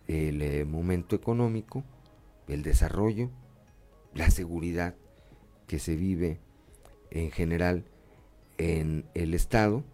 el 0.08 0.42
eh, 0.42 0.64
momento 0.64 1.16
económico, 1.16 1.84
el 2.48 2.62
desarrollo, 2.62 3.30
la 4.14 4.30
seguridad 4.30 4.94
que 5.66 5.78
se 5.78 5.94
vive 5.94 6.38
en 7.10 7.30
general 7.30 7.84
en 8.58 9.04
el 9.14 9.34
Estado 9.34 9.84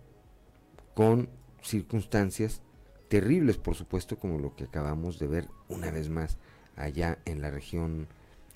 con 0.95 1.29
circunstancias 1.63 2.63
terribles, 3.09 3.59
por 3.59 3.75
supuesto, 3.75 4.19
como 4.19 4.39
lo 4.39 4.55
que 4.57 4.65
acabamos 4.65 5.19
de 5.19 5.27
ver 5.27 5.49
una 5.69 5.91
vez 5.91 6.09
más 6.09 6.39
allá 6.77 7.19
en 7.25 7.41
la 7.41 7.51
región 7.51 8.09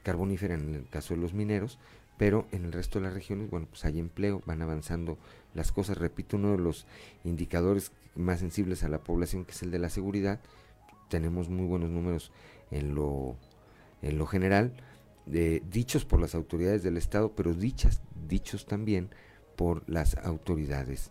carbonífera, 0.03 0.55
en 0.55 0.75
el 0.75 0.89
caso 0.89 1.15
de 1.15 1.21
los 1.21 1.35
mineros, 1.35 1.79
pero 2.19 2.47
en 2.53 2.65
el 2.65 2.73
resto 2.73 2.99
de 2.99 3.07
las 3.07 3.15
regiones, 3.15 3.51
bueno, 3.51 3.67
pues 3.71 3.85
hay 3.85 3.99
empleo, 3.99 4.43
van 4.45 4.63
avanzando 4.63 5.17
las 5.55 5.73
cosas. 5.73 5.97
Repito, 5.97 6.37
uno 6.37 6.53
de 6.53 6.59
los 6.59 6.87
indicadores 7.25 7.93
más 8.15 8.41
sensibles 8.41 8.83
a 8.85 8.89
la 8.89 8.99
población, 8.99 9.45
que 9.45 9.53
es 9.53 9.63
el 9.63 9.71
de 9.71 9.79
la 9.79 9.89
seguridad, 9.89 10.41
tenemos 11.09 11.49
muy 11.49 11.67
buenos 11.67 11.91
números 11.91 12.31
en 12.71 12.95
lo, 12.95 13.37
en 14.03 14.19
lo 14.19 14.27
general, 14.27 14.75
dichos 15.27 16.05
por 16.05 16.21
las 16.21 16.35
autoridades 16.35 16.83
del 16.83 16.97
Estado, 16.97 17.33
pero 17.35 17.55
dichas, 17.55 18.01
dichos 18.29 18.67
también 18.67 19.11
por 19.57 19.89
las 19.89 20.17
autoridades 20.17 21.11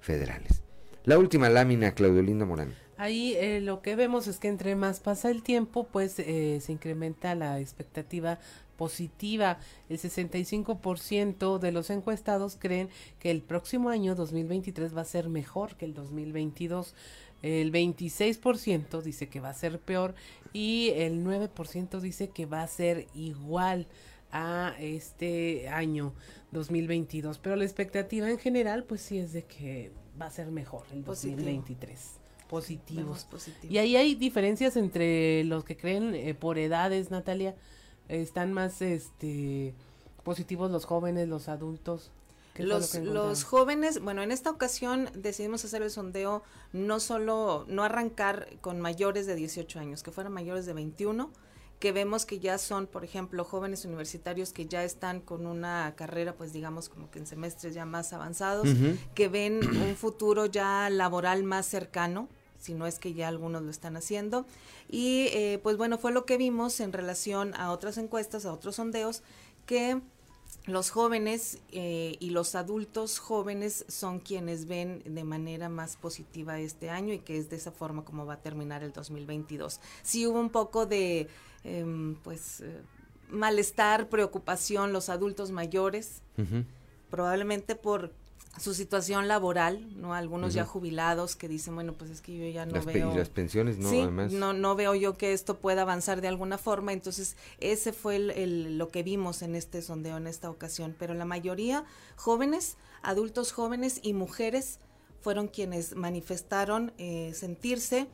federales. 0.00 0.62
La 1.04 1.18
última 1.18 1.48
lámina, 1.48 1.94
Claudio 1.94 2.22
Linda 2.22 2.44
Morán. 2.44 2.74
Ahí 2.98 3.34
eh, 3.36 3.60
lo 3.60 3.80
que 3.80 3.94
vemos 3.94 4.26
es 4.26 4.38
que 4.38 4.48
entre 4.48 4.74
más 4.74 5.00
pasa 5.00 5.30
el 5.30 5.42
tiempo, 5.42 5.86
pues 5.90 6.18
eh, 6.18 6.58
se 6.60 6.72
incrementa 6.72 7.34
la 7.34 7.60
expectativa 7.60 8.40
positiva. 8.76 9.58
El 9.88 9.98
65% 9.98 11.58
de 11.58 11.72
los 11.72 11.90
encuestados 11.90 12.56
creen 12.58 12.88
que 13.18 13.30
el 13.30 13.42
próximo 13.42 13.90
año 13.90 14.14
2023 14.14 14.96
va 14.96 15.02
a 15.02 15.04
ser 15.04 15.28
mejor 15.28 15.76
que 15.76 15.84
el 15.84 15.94
2022. 15.94 16.94
El 17.42 17.72
26% 17.72 19.02
dice 19.02 19.28
que 19.28 19.40
va 19.40 19.50
a 19.50 19.54
ser 19.54 19.78
peor 19.78 20.14
y 20.52 20.90
el 20.94 21.24
9% 21.24 22.00
dice 22.00 22.30
que 22.30 22.46
va 22.46 22.62
a 22.62 22.66
ser 22.66 23.06
igual 23.14 23.86
a 24.32 24.74
este 24.78 25.68
año 25.68 26.12
2022. 26.52 27.38
Pero 27.38 27.56
la 27.56 27.64
expectativa 27.64 28.28
en 28.30 28.38
general, 28.38 28.84
pues 28.84 29.02
sí 29.02 29.18
es 29.18 29.32
de 29.32 29.44
que 29.44 29.92
va 30.20 30.26
a 30.26 30.30
ser 30.30 30.50
mejor 30.50 30.84
el 30.92 31.04
2023. 31.04 32.14
Positivos. 32.48 33.26
Y 33.68 33.76
ahí 33.78 33.96
hay 33.96 34.14
diferencias 34.14 34.76
entre 34.76 35.44
los 35.44 35.64
que 35.64 35.76
creen 35.76 36.14
eh, 36.14 36.34
por 36.34 36.58
edades, 36.58 37.10
Natalia. 37.10 37.54
están 38.08 38.52
más 38.52 38.80
este 38.80 39.74
positivos 40.24 40.70
los 40.70 40.86
jóvenes, 40.86 41.28
los 41.28 41.48
adultos. 41.48 42.10
Los, 42.58 42.94
los 42.94 43.44
jóvenes, 43.44 44.00
bueno, 44.00 44.22
en 44.22 44.32
esta 44.32 44.50
ocasión 44.50 45.10
decidimos 45.14 45.64
hacer 45.64 45.82
el 45.82 45.90
sondeo 45.90 46.42
no 46.72 47.00
solo, 47.00 47.64
no 47.68 47.84
arrancar 47.84 48.48
con 48.60 48.80
mayores 48.80 49.26
de 49.26 49.34
18 49.34 49.78
años, 49.78 50.02
que 50.02 50.10
fueran 50.10 50.32
mayores 50.32 50.66
de 50.66 50.72
21, 50.72 51.30
que 51.78 51.92
vemos 51.92 52.26
que 52.26 52.40
ya 52.40 52.58
son, 52.58 52.86
por 52.86 53.04
ejemplo, 53.04 53.44
jóvenes 53.44 53.84
universitarios 53.84 54.52
que 54.52 54.66
ya 54.66 54.82
están 54.84 55.20
con 55.20 55.46
una 55.46 55.94
carrera, 55.96 56.34
pues 56.34 56.52
digamos 56.52 56.88
como 56.88 57.10
que 57.10 57.20
en 57.20 57.26
semestres 57.26 57.74
ya 57.74 57.86
más 57.86 58.12
avanzados, 58.12 58.68
que 59.14 59.28
ven 59.28 59.60
un 59.64 59.94
futuro 59.94 60.46
ya 60.46 60.90
laboral 60.90 61.44
más 61.44 61.66
cercano, 61.66 62.28
si 62.58 62.74
no 62.74 62.86
es 62.86 62.98
que 62.98 63.14
ya 63.14 63.28
algunos 63.28 63.62
lo 63.62 63.70
están 63.70 63.96
haciendo. 63.96 64.44
Y 64.88 65.28
eh, 65.32 65.60
pues 65.62 65.76
bueno, 65.76 65.98
fue 65.98 66.10
lo 66.10 66.24
que 66.24 66.36
vimos 66.36 66.80
en 66.80 66.92
relación 66.92 67.54
a 67.54 67.70
otras 67.70 67.96
encuestas, 67.98 68.44
a 68.44 68.52
otros 68.52 68.76
sondeos, 68.76 69.22
que 69.64 70.00
los 70.68 70.90
jóvenes 70.90 71.58
eh, 71.72 72.16
y 72.20 72.30
los 72.30 72.54
adultos 72.54 73.18
jóvenes 73.18 73.86
son 73.88 74.20
quienes 74.20 74.68
ven 74.68 75.02
de 75.06 75.24
manera 75.24 75.70
más 75.70 75.96
positiva 75.96 76.60
este 76.60 76.90
año 76.90 77.14
y 77.14 77.20
que 77.20 77.38
es 77.38 77.48
de 77.48 77.56
esa 77.56 77.72
forma 77.72 78.04
como 78.04 78.26
va 78.26 78.34
a 78.34 78.42
terminar 78.42 78.84
el 78.84 78.92
2022. 78.92 79.80
Sí 80.02 80.26
hubo 80.26 80.38
un 80.38 80.50
poco 80.50 80.84
de, 80.84 81.28
em, 81.64 82.16
pues, 82.16 82.60
eh, 82.60 82.82
malestar, 83.30 84.10
preocupación 84.10 84.92
los 84.92 85.08
adultos 85.08 85.50
mayores, 85.50 86.22
probablemente 87.10 87.74
por 87.74 88.12
su 88.60 88.74
situación 88.74 89.28
laboral, 89.28 89.86
¿no? 90.00 90.14
Algunos 90.14 90.54
ya 90.54 90.64
jubilados 90.64 91.36
que 91.36 91.48
dicen, 91.48 91.74
bueno, 91.74 91.92
pues 91.92 92.10
es 92.10 92.20
que 92.20 92.36
yo 92.36 92.46
ya 92.48 92.66
no 92.66 92.82
veo... 92.82 93.14
las 93.14 93.28
pensiones, 93.28 93.78
¿no? 93.78 93.88
Además. 93.88 94.32
No, 94.32 94.52
no 94.52 94.74
veo 94.74 94.94
yo 94.94 95.16
que 95.16 95.32
esto 95.32 95.58
pueda 95.58 95.82
avanzar 95.82 96.20
de 96.20 96.28
alguna 96.28 96.58
forma, 96.58 96.92
entonces 96.92 97.36
ese 97.60 97.92
fue 97.92 98.16
el, 98.16 98.78
lo 98.78 98.88
que 98.88 99.02
vimos 99.02 99.42
en 99.42 99.54
este 99.54 99.82
sondeo, 99.82 100.16
en 100.16 100.26
esta 100.26 100.50
ocasión, 100.50 100.94
pero 100.98 101.14
la 101.14 101.24
mayoría 101.24 101.84
jóvenes, 102.16 102.76
adultos 103.02 103.52
jóvenes 103.52 104.00
y 104.02 104.12
mujeres 104.12 104.80
fueron 105.20 105.48
quienes 105.48 105.96
manifestaron 105.96 106.92
eh, 106.98 107.32
sentirse 107.34 108.08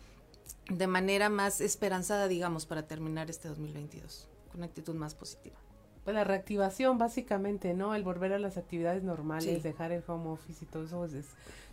de 0.69 0.87
manera 0.87 1.29
más 1.29 1.61
esperanzada, 1.61 2.29
digamos, 2.29 2.67
para 2.67 2.87
terminar 2.87 3.31
este 3.31 3.49
2022, 3.49 4.29
con 4.51 4.61
una 4.61 4.67
actitud 4.67 4.95
más 4.95 5.15
positiva. 5.15 5.57
Pues 6.05 6.15
la 6.15 6.25
reactivación, 6.25 6.99
básicamente, 6.99 7.73
¿no? 7.75 7.95
El 7.95 8.03
volver 8.03 8.33
a 8.35 8.39
las 8.39 8.59
actividades 8.59 9.03
normales, 9.03 9.63
dejar 9.63 9.91
el 9.91 10.03
home 10.07 10.29
office 10.31 10.65
y 10.65 10.69
todo 10.69 10.85
eso, 10.85 10.99
pues, 10.99 11.15
es 11.15 11.27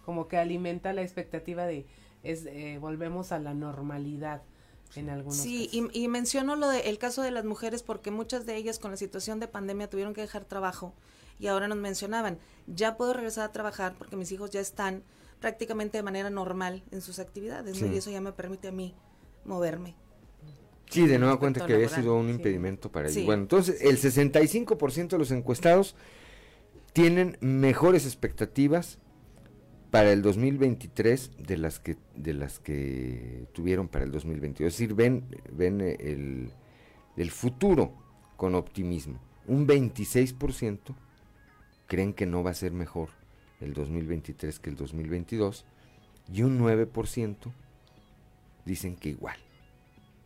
como 0.06 0.28
que 0.28 0.38
alimenta 0.38 0.94
la 0.94 1.02
expectativa 1.02 1.66
de, 1.66 1.86
es, 2.24 2.46
eh, 2.46 2.78
volvemos 2.80 3.32
a 3.32 3.40
la 3.40 3.54
normalidad 3.54 4.42
en 4.96 5.10
algunos 5.10 5.38
sí, 5.38 5.70
Y, 5.72 6.04
y, 6.04 6.08
menciono 6.08 6.56
lo 6.56 6.68
de, 6.68 6.90
el 6.90 6.98
caso 6.98 7.22
de 7.22 7.32
las 7.32 7.46
mujeres 7.46 7.84
porque 7.84 8.12
muchas 8.12 8.46
de 8.46 8.56
ellas 8.56 8.80
con 8.80 8.92
la 8.92 8.98
situación 8.98 9.40
de 9.40 9.48
pandemia 9.48 9.90
tuvieron 9.90 10.14
que 10.14 10.22
dejar 10.22 10.46
trabajo 10.46 10.94
y 11.40 11.48
ahora 11.48 11.68
nos 11.68 11.78
mencionaban, 11.78 12.38
ya 12.68 12.98
puedo 12.98 13.14
regresar 13.14 13.46
a 13.46 13.52
trabajar 13.52 13.96
porque 13.98 14.16
mis 14.16 14.32
hijos 14.32 14.52
ya 14.52 14.60
están 14.60 15.04
prácticamente 15.40 15.98
de 15.98 16.04
manera 16.04 16.30
normal 16.30 16.84
en 16.92 17.02
sus 17.02 17.20
actividades 17.20 17.82
y 17.82 17.98
eso 17.98 18.12
ya 18.12 18.22
me 18.22 18.32
permite 18.32 18.68
a 18.68 18.72
mí 18.72 18.94
moverme. 19.44 19.96
Sí, 20.92 21.08
de 21.08 21.20
nueva 21.20 21.40
cuenta 21.40 21.66
que 21.66 21.74
había 21.74 21.88
sido 21.88 22.16
un 22.16 22.30
impedimento 22.30 22.92
para 22.92 23.10
ellos. 23.10 23.26
Bueno, 23.26 23.44
entonces 23.44 23.82
el 23.82 23.98
65% 23.98 25.08
de 25.08 25.18
los 25.18 25.32
encuestados 25.32 25.96
tienen 26.92 27.38
mejores 27.40 28.06
expectativas 28.06 29.00
para 29.90 30.12
el 30.12 30.22
2023 30.22 31.32
de 31.38 31.58
las 31.58 31.80
que 31.80 31.96
de 32.16 32.34
las 32.34 32.60
que 32.60 33.46
tuvieron 33.54 33.88
para 33.88 34.04
el 34.04 34.12
2022. 34.12 34.68
Es 34.68 34.78
decir, 34.78 34.94
ven, 34.94 35.24
ven 35.54 35.80
el, 35.80 36.52
el 37.16 37.32
futuro 37.32 37.94
con 38.36 38.56
optimismo. 38.56 39.20
Un 39.48 39.68
26% 39.68 40.96
creen 41.88 42.14
que 42.14 42.26
no 42.26 42.44
va 42.44 42.52
a 42.52 42.54
ser 42.54 42.74
mejor 42.74 43.10
el 43.62 43.74
2023 43.74 44.60
que 44.60 44.70
el 44.70 44.76
2022 44.76 45.66
y 46.34 46.42
un 46.42 46.60
9% 46.60 47.36
dicen 48.66 48.96
que 48.96 49.10
igual. 49.10 49.38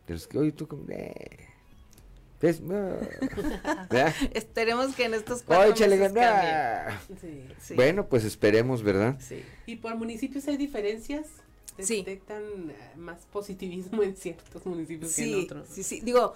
De 0.06 0.14
los 0.14 0.26
que, 0.26 0.38
oye, 0.38 0.52
tú 0.52 0.68
como, 0.68 0.84
eh, 0.88 1.48
Esperemos 4.34 4.94
que 4.94 5.04
en 5.04 5.14
estos 5.14 5.42
cuatro 5.42 5.74
meses 5.88 6.12
Bueno, 7.74 8.06
pues 8.06 8.24
esperemos, 8.24 8.82
¿verdad? 8.82 9.16
Sí. 9.20 9.42
¿Y 9.66 9.76
por 9.76 9.96
municipios 9.96 10.46
hay 10.48 10.56
diferencias? 10.56 11.26
¿Detectan 11.78 12.70
eh, 12.70 12.96
más 12.96 13.26
positivismo 13.32 14.02
en 14.02 14.16
ciertos 14.16 14.64
municipios 14.64 15.14
que 15.14 15.32
en 15.32 15.44
otros? 15.44 15.68
Sí, 15.68 15.82
sí. 15.82 16.00
Digo, 16.00 16.34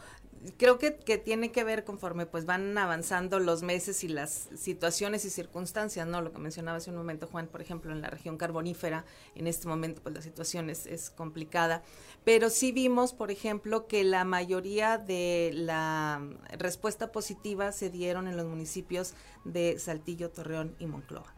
creo 0.56 0.78
que, 0.78 0.96
que, 0.96 1.18
tiene 1.18 1.52
que 1.52 1.64
ver 1.64 1.84
conforme 1.84 2.26
pues 2.26 2.46
van 2.46 2.76
avanzando 2.78 3.38
los 3.38 3.62
meses 3.62 4.04
y 4.04 4.08
las 4.08 4.48
situaciones 4.56 5.24
y 5.24 5.30
circunstancias, 5.30 6.06
¿no? 6.06 6.22
Lo 6.22 6.32
que 6.32 6.38
mencionaba 6.38 6.78
hace 6.78 6.90
un 6.90 6.96
momento 6.96 7.26
Juan, 7.26 7.46
por 7.46 7.60
ejemplo, 7.60 7.92
en 7.92 8.00
la 8.00 8.08
región 8.08 8.36
carbonífera, 8.36 9.04
en 9.34 9.46
este 9.46 9.68
momento 9.68 10.00
pues 10.02 10.14
la 10.14 10.22
situación 10.22 10.70
es, 10.70 10.86
es 10.86 11.10
complicada, 11.10 11.82
pero 12.24 12.48
sí 12.50 12.72
vimos, 12.72 13.12
por 13.12 13.30
ejemplo, 13.30 13.86
que 13.86 14.04
la 14.04 14.24
mayoría 14.24 14.98
de 14.98 15.50
la 15.52 16.22
respuesta 16.58 17.12
positiva 17.12 17.72
se 17.72 17.90
dieron 17.90 18.26
en 18.26 18.36
los 18.36 18.46
municipios 18.46 19.14
de 19.44 19.78
Saltillo, 19.78 20.30
Torreón 20.30 20.74
y 20.78 20.86
Moncloa. 20.86 21.34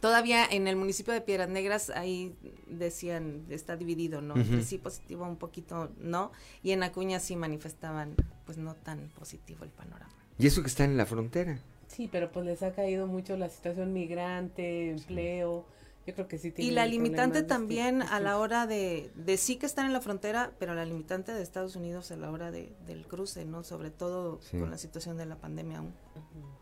Todavía 0.00 0.46
en 0.46 0.66
el 0.66 0.76
municipio 0.76 1.12
de 1.12 1.20
Piedras 1.20 1.48
Negras 1.48 1.90
ahí 1.90 2.34
decían, 2.66 3.44
está 3.50 3.76
dividido, 3.76 4.22
¿no? 4.22 4.34
Sí 4.62 4.78
positivo, 4.78 5.26
un 5.26 5.36
poquito 5.36 5.90
no. 5.98 6.32
Y 6.62 6.72
en 6.72 6.82
Acuña 6.82 7.20
sí 7.20 7.36
manifestaban, 7.36 8.14
pues 8.46 8.56
no 8.56 8.74
tan 8.74 9.10
positivo 9.18 9.64
el 9.64 9.70
panorama. 9.70 10.12
¿Y 10.38 10.46
eso 10.46 10.62
que 10.62 10.68
está 10.68 10.84
en 10.84 10.96
la 10.96 11.04
frontera? 11.04 11.58
Sí, 11.86 12.08
pero 12.10 12.32
pues 12.32 12.46
les 12.46 12.62
ha 12.62 12.72
caído 12.72 13.06
mucho 13.06 13.36
la 13.36 13.48
situación 13.48 13.92
migrante, 13.92 14.90
empleo. 14.90 15.66
Yo 16.06 16.14
creo 16.14 16.28
que 16.28 16.38
sí 16.38 16.54
Y 16.56 16.70
la 16.70 16.86
limitante 16.86 17.42
también 17.42 18.00
a 18.00 18.20
la 18.20 18.38
hora 18.38 18.66
de, 18.66 19.10
de 19.16 19.36
sí 19.36 19.56
que 19.56 19.66
están 19.66 19.86
en 19.86 19.92
la 19.92 20.00
frontera, 20.00 20.52
pero 20.58 20.74
la 20.74 20.84
limitante 20.86 21.34
de 21.34 21.42
Estados 21.42 21.76
Unidos 21.76 22.10
a 22.10 22.16
la 22.16 22.30
hora 22.30 22.50
de, 22.50 22.72
del 22.86 23.06
cruce, 23.06 23.44
¿no? 23.44 23.64
Sobre 23.64 23.90
todo 23.90 24.40
con 24.50 24.70
la 24.70 24.78
situación 24.78 25.18
de 25.18 25.26
la 25.26 25.36
pandemia 25.36 25.78
aún. 25.78 25.92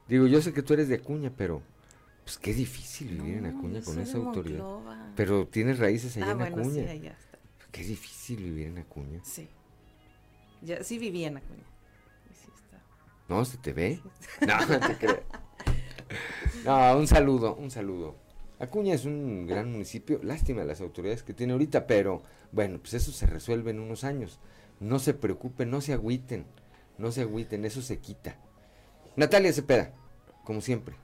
Digo, 0.08 0.26
yo 0.26 0.42
sé 0.42 0.52
que 0.52 0.62
tú 0.62 0.74
eres 0.74 0.88
de 0.88 0.96
Acuña, 0.96 1.32
pero 1.36 1.62
pues 2.28 2.36
qué 2.36 2.52
difícil 2.52 3.08
vivir 3.08 3.38
en 3.38 3.46
Acuña 3.46 3.80
con 3.80 3.98
esa 3.98 4.18
autoridad. 4.18 4.62
Pero 5.16 5.46
tienes 5.46 5.78
raíces 5.78 6.14
allá 6.18 6.26
ah, 6.28 6.32
en 6.32 6.42
Acuña. 6.42 7.16
Qué 7.72 7.82
difícil 7.82 8.42
vivir 8.42 8.66
en 8.66 8.76
Acuña. 8.76 9.20
Sí. 9.24 9.48
Ya, 10.60 10.84
sí 10.84 10.98
viví 10.98 11.24
en 11.24 11.38
Acuña. 11.38 11.64
No, 13.30 13.42
¿se 13.46 13.56
te 13.56 13.72
ve? 13.72 14.02
no, 14.46 14.66
no 14.66 14.78
te 14.78 14.98
creo. 14.98 15.22
No, 16.66 16.98
un 16.98 17.06
saludo, 17.06 17.54
un 17.54 17.70
saludo. 17.70 18.14
Acuña 18.58 18.92
es 18.92 19.06
un 19.06 19.46
gran 19.46 19.72
municipio, 19.72 20.20
lástima 20.22 20.64
las 20.64 20.82
autoridades 20.82 21.22
que 21.22 21.32
tiene 21.32 21.54
ahorita, 21.54 21.86
pero 21.86 22.22
bueno, 22.52 22.78
pues 22.78 22.92
eso 22.92 23.10
se 23.10 23.24
resuelve 23.24 23.70
en 23.70 23.80
unos 23.80 24.04
años. 24.04 24.38
No 24.80 24.98
se 24.98 25.14
preocupen, 25.14 25.70
no 25.70 25.80
se 25.80 25.94
agüiten, 25.94 26.44
no 26.98 27.10
se 27.10 27.22
agüiten, 27.22 27.64
eso 27.64 27.80
se 27.80 28.00
quita. 28.00 28.36
Natalia 29.16 29.50
Cepeda, 29.50 29.94
como 30.44 30.60
siempre, 30.60 30.94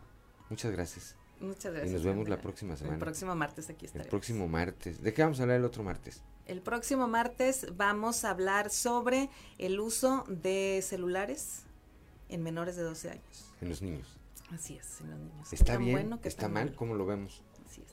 Muchas 0.54 0.70
gracias. 0.70 1.16
Muchas 1.40 1.72
gracias. 1.72 1.90
Y 1.90 1.94
nos 1.94 2.04
vemos 2.04 2.28
la 2.28 2.40
próxima 2.40 2.76
semana. 2.76 2.94
El 2.94 3.00
próximo 3.00 3.34
martes 3.34 3.68
aquí 3.70 3.86
estaremos. 3.86 4.06
El 4.06 4.10
próximo 4.10 4.46
martes. 4.46 5.02
¿De 5.02 5.12
qué 5.12 5.22
vamos 5.22 5.40
a 5.40 5.42
hablar 5.42 5.56
el 5.56 5.64
otro 5.64 5.82
martes? 5.82 6.22
El 6.46 6.60
próximo 6.60 7.08
martes 7.08 7.66
vamos 7.76 8.24
a 8.24 8.30
hablar 8.30 8.70
sobre 8.70 9.30
el 9.58 9.80
uso 9.80 10.24
de 10.28 10.80
celulares 10.84 11.64
en 12.28 12.44
menores 12.44 12.76
de 12.76 12.82
12 12.82 13.10
años. 13.10 13.52
En 13.60 13.68
los 13.68 13.82
niños. 13.82 14.06
Así 14.52 14.76
es, 14.76 15.00
en 15.00 15.10
los 15.10 15.18
niños. 15.18 15.52
Está 15.52 15.76
bien, 15.76 16.20
está 16.22 16.48
mal, 16.48 16.72
¿cómo 16.76 16.94
lo 16.94 17.04
vemos? 17.04 17.42
Así 17.68 17.82
es. 17.82 17.92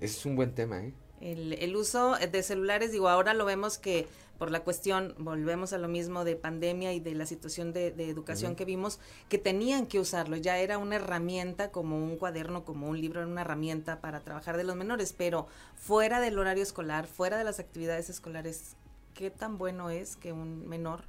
Ese 0.00 0.18
es 0.18 0.26
un 0.26 0.36
buen 0.36 0.54
tema, 0.54 0.84
¿eh? 0.84 0.92
El, 1.22 1.54
el 1.54 1.74
uso 1.74 2.16
de 2.16 2.42
celulares, 2.42 2.92
digo, 2.92 3.08
ahora 3.08 3.32
lo 3.32 3.46
vemos 3.46 3.78
que 3.78 4.06
por 4.38 4.50
la 4.50 4.60
cuestión, 4.60 5.14
volvemos 5.18 5.72
a 5.72 5.78
lo 5.78 5.88
mismo 5.88 6.24
de 6.24 6.36
pandemia 6.36 6.92
y 6.92 7.00
de 7.00 7.14
la 7.14 7.26
situación 7.26 7.72
de, 7.72 7.88
educación 7.88 8.56
que 8.56 8.64
vimos, 8.64 8.98
que 9.28 9.38
tenían 9.38 9.86
que 9.86 10.00
usarlo, 10.00 10.36
ya 10.36 10.58
era 10.58 10.78
una 10.78 10.96
herramienta 10.96 11.70
como 11.70 11.96
un 11.96 12.16
cuaderno, 12.16 12.64
como 12.64 12.88
un 12.88 13.00
libro, 13.00 13.20
era 13.20 13.28
una 13.28 13.42
herramienta 13.42 14.00
para 14.00 14.20
trabajar 14.20 14.56
de 14.56 14.64
los 14.64 14.76
menores, 14.76 15.12
pero 15.12 15.46
fuera 15.76 16.20
del 16.20 16.38
horario 16.38 16.62
escolar, 16.62 17.06
fuera 17.06 17.38
de 17.38 17.44
las 17.44 17.60
actividades 17.60 18.10
escolares, 18.10 18.76
¿qué 19.14 19.30
tan 19.30 19.56
bueno 19.56 19.90
es 19.90 20.16
que 20.16 20.32
un 20.32 20.68
menor 20.68 21.04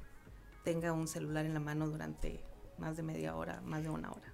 tenga 0.64 0.92
un 0.92 1.08
celular 1.08 1.46
en 1.46 1.54
la 1.54 1.60
mano 1.60 1.88
durante 1.88 2.40
más 2.78 2.96
de 2.96 3.02
media 3.02 3.34
hora, 3.34 3.60
más 3.64 3.82
de 3.82 3.90
una 3.90 4.10
hora? 4.10 4.32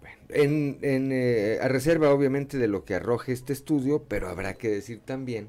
Bueno, 0.00 0.16
en, 0.28 0.78
en 0.82 1.10
eh, 1.12 1.58
a 1.60 1.68
reserva 1.68 2.10
obviamente 2.10 2.56
de 2.56 2.68
lo 2.68 2.84
que 2.84 2.94
arroje 2.94 3.32
este 3.32 3.52
estudio, 3.52 4.04
pero 4.04 4.28
habrá 4.28 4.54
que 4.54 4.68
decir 4.68 5.00
también 5.00 5.48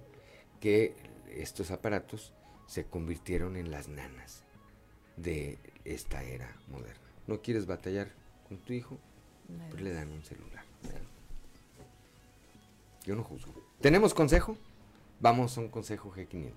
que 0.59 0.95
estos 1.29 1.71
aparatos 1.71 2.33
se 2.69 2.85
convirtieron 2.85 3.55
en 3.55 3.71
las 3.71 3.87
nanas 3.87 4.43
de 5.17 5.57
esta 5.85 6.21
era 6.21 6.55
moderna. 6.67 7.09
¿No 7.25 7.41
quieres 7.41 7.65
batallar 7.65 8.11
con 8.47 8.59
tu 8.59 8.73
hijo? 8.73 8.99
Pues 9.71 9.81
le 9.81 9.91
dan 9.91 10.11
un 10.11 10.23
celular. 10.23 10.63
Yo 13.03 13.15
no 13.15 13.23
juzgo. 13.23 13.51
¿Tenemos 13.81 14.13
consejo? 14.13 14.55
Vamos 15.19 15.57
a 15.57 15.61
un 15.61 15.69
consejo 15.69 16.13
G500. 16.13 16.53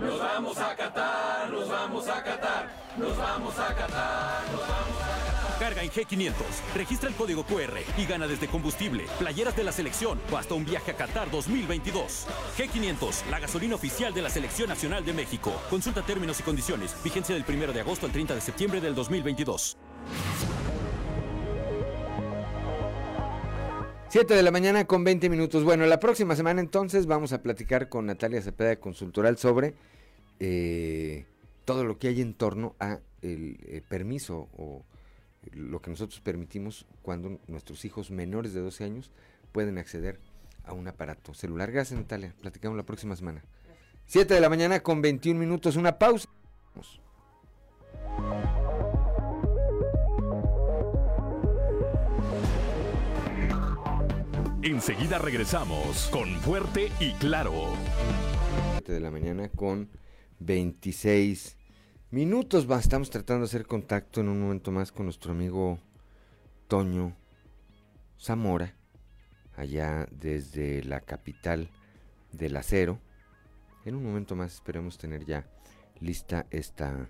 Nos 0.00 0.18
vamos 0.18 0.58
a 0.58 0.76
catar, 0.76 1.50
nos 1.50 1.68
vamos 1.68 2.08
a 2.08 2.24
catar, 2.24 2.68
nos 2.98 3.16
vamos 3.16 3.58
a 3.58 3.74
catar, 3.76 4.42
nos 4.50 4.60
vamos 4.60 4.96
a 4.96 4.99
Carga 5.60 5.82
en 5.82 5.90
G500, 5.90 6.32
registra 6.74 7.10
el 7.10 7.14
código 7.14 7.44
QR 7.44 7.76
y 7.98 8.06
gana 8.06 8.26
desde 8.26 8.46
combustible, 8.46 9.04
playeras 9.18 9.54
de 9.54 9.62
la 9.62 9.72
selección 9.72 10.18
o 10.32 10.38
hasta 10.38 10.54
un 10.54 10.64
viaje 10.64 10.92
a 10.92 10.96
Qatar 10.96 11.30
2022. 11.30 12.26
G500, 12.56 13.28
la 13.30 13.40
gasolina 13.40 13.74
oficial 13.74 14.14
de 14.14 14.22
la 14.22 14.30
Selección 14.30 14.70
Nacional 14.70 15.04
de 15.04 15.12
México. 15.12 15.52
Consulta 15.68 16.00
términos 16.00 16.40
y 16.40 16.44
condiciones. 16.44 16.96
Vigencia 17.04 17.34
del 17.34 17.44
1 17.46 17.74
de 17.74 17.80
agosto 17.80 18.06
al 18.06 18.12
30 18.12 18.36
de 18.36 18.40
septiembre 18.40 18.80
del 18.80 18.94
2022. 18.94 19.76
7 24.08 24.34
de 24.34 24.42
la 24.42 24.50
mañana 24.50 24.86
con 24.86 25.04
20 25.04 25.28
minutos. 25.28 25.62
Bueno, 25.62 25.84
la 25.84 26.00
próxima 26.00 26.34
semana 26.36 26.62
entonces 26.62 27.04
vamos 27.04 27.34
a 27.34 27.42
platicar 27.42 27.90
con 27.90 28.06
Natalia 28.06 28.40
Cepeda 28.40 28.70
de 28.70 28.78
Consultoral 28.78 29.36
sobre 29.36 29.74
eh, 30.38 31.26
todo 31.66 31.84
lo 31.84 31.98
que 31.98 32.08
hay 32.08 32.22
en 32.22 32.32
torno 32.32 32.76
a 32.80 33.00
el 33.20 33.58
eh, 33.66 33.82
permiso 33.86 34.48
o 34.56 34.86
lo 35.52 35.80
que 35.80 35.90
nosotros 35.90 36.20
permitimos 36.20 36.86
cuando 37.02 37.40
nuestros 37.46 37.84
hijos 37.84 38.10
menores 38.10 38.52
de 38.54 38.60
12 38.60 38.84
años 38.84 39.10
pueden 39.52 39.78
acceder 39.78 40.20
a 40.64 40.72
un 40.72 40.86
aparato 40.88 41.34
celular. 41.34 41.72
Gracias, 41.72 41.98
Natalia. 41.98 42.34
Platicamos 42.40 42.76
la 42.76 42.84
próxima 42.84 43.16
semana. 43.16 43.42
7 44.06 44.34
de 44.34 44.40
la 44.40 44.48
mañana 44.48 44.80
con 44.80 45.00
21 45.00 45.38
minutos. 45.38 45.76
Una 45.76 45.98
pausa. 45.98 46.28
Enseguida 54.62 55.18
regresamos 55.18 56.08
con 56.10 56.28
Fuerte 56.40 56.90
y 57.00 57.12
Claro. 57.14 57.52
7 58.74 58.92
de 58.92 59.00
la 59.00 59.10
mañana 59.10 59.48
con 59.48 59.88
26 60.40 61.56
minutos. 62.10 62.66
estamos 62.68 63.08
tratando 63.10 63.40
de 63.40 63.50
hacer 63.50 63.66
contacto 63.66 64.20
en 64.20 64.28
un 64.28 64.40
momento 64.40 64.72
más 64.72 64.90
con 64.90 65.06
nuestro 65.06 65.32
amigo 65.32 65.78
Toño 66.66 67.16
Zamora, 68.18 68.74
allá 69.56 70.08
desde 70.10 70.82
la 70.82 71.00
capital 71.00 71.70
del 72.32 72.56
acero. 72.56 72.98
En 73.84 73.94
un 73.94 74.02
momento 74.02 74.34
más 74.34 74.54
esperemos 74.54 74.98
tener 74.98 75.24
ya 75.24 75.46
lista 76.00 76.46
esta 76.50 77.08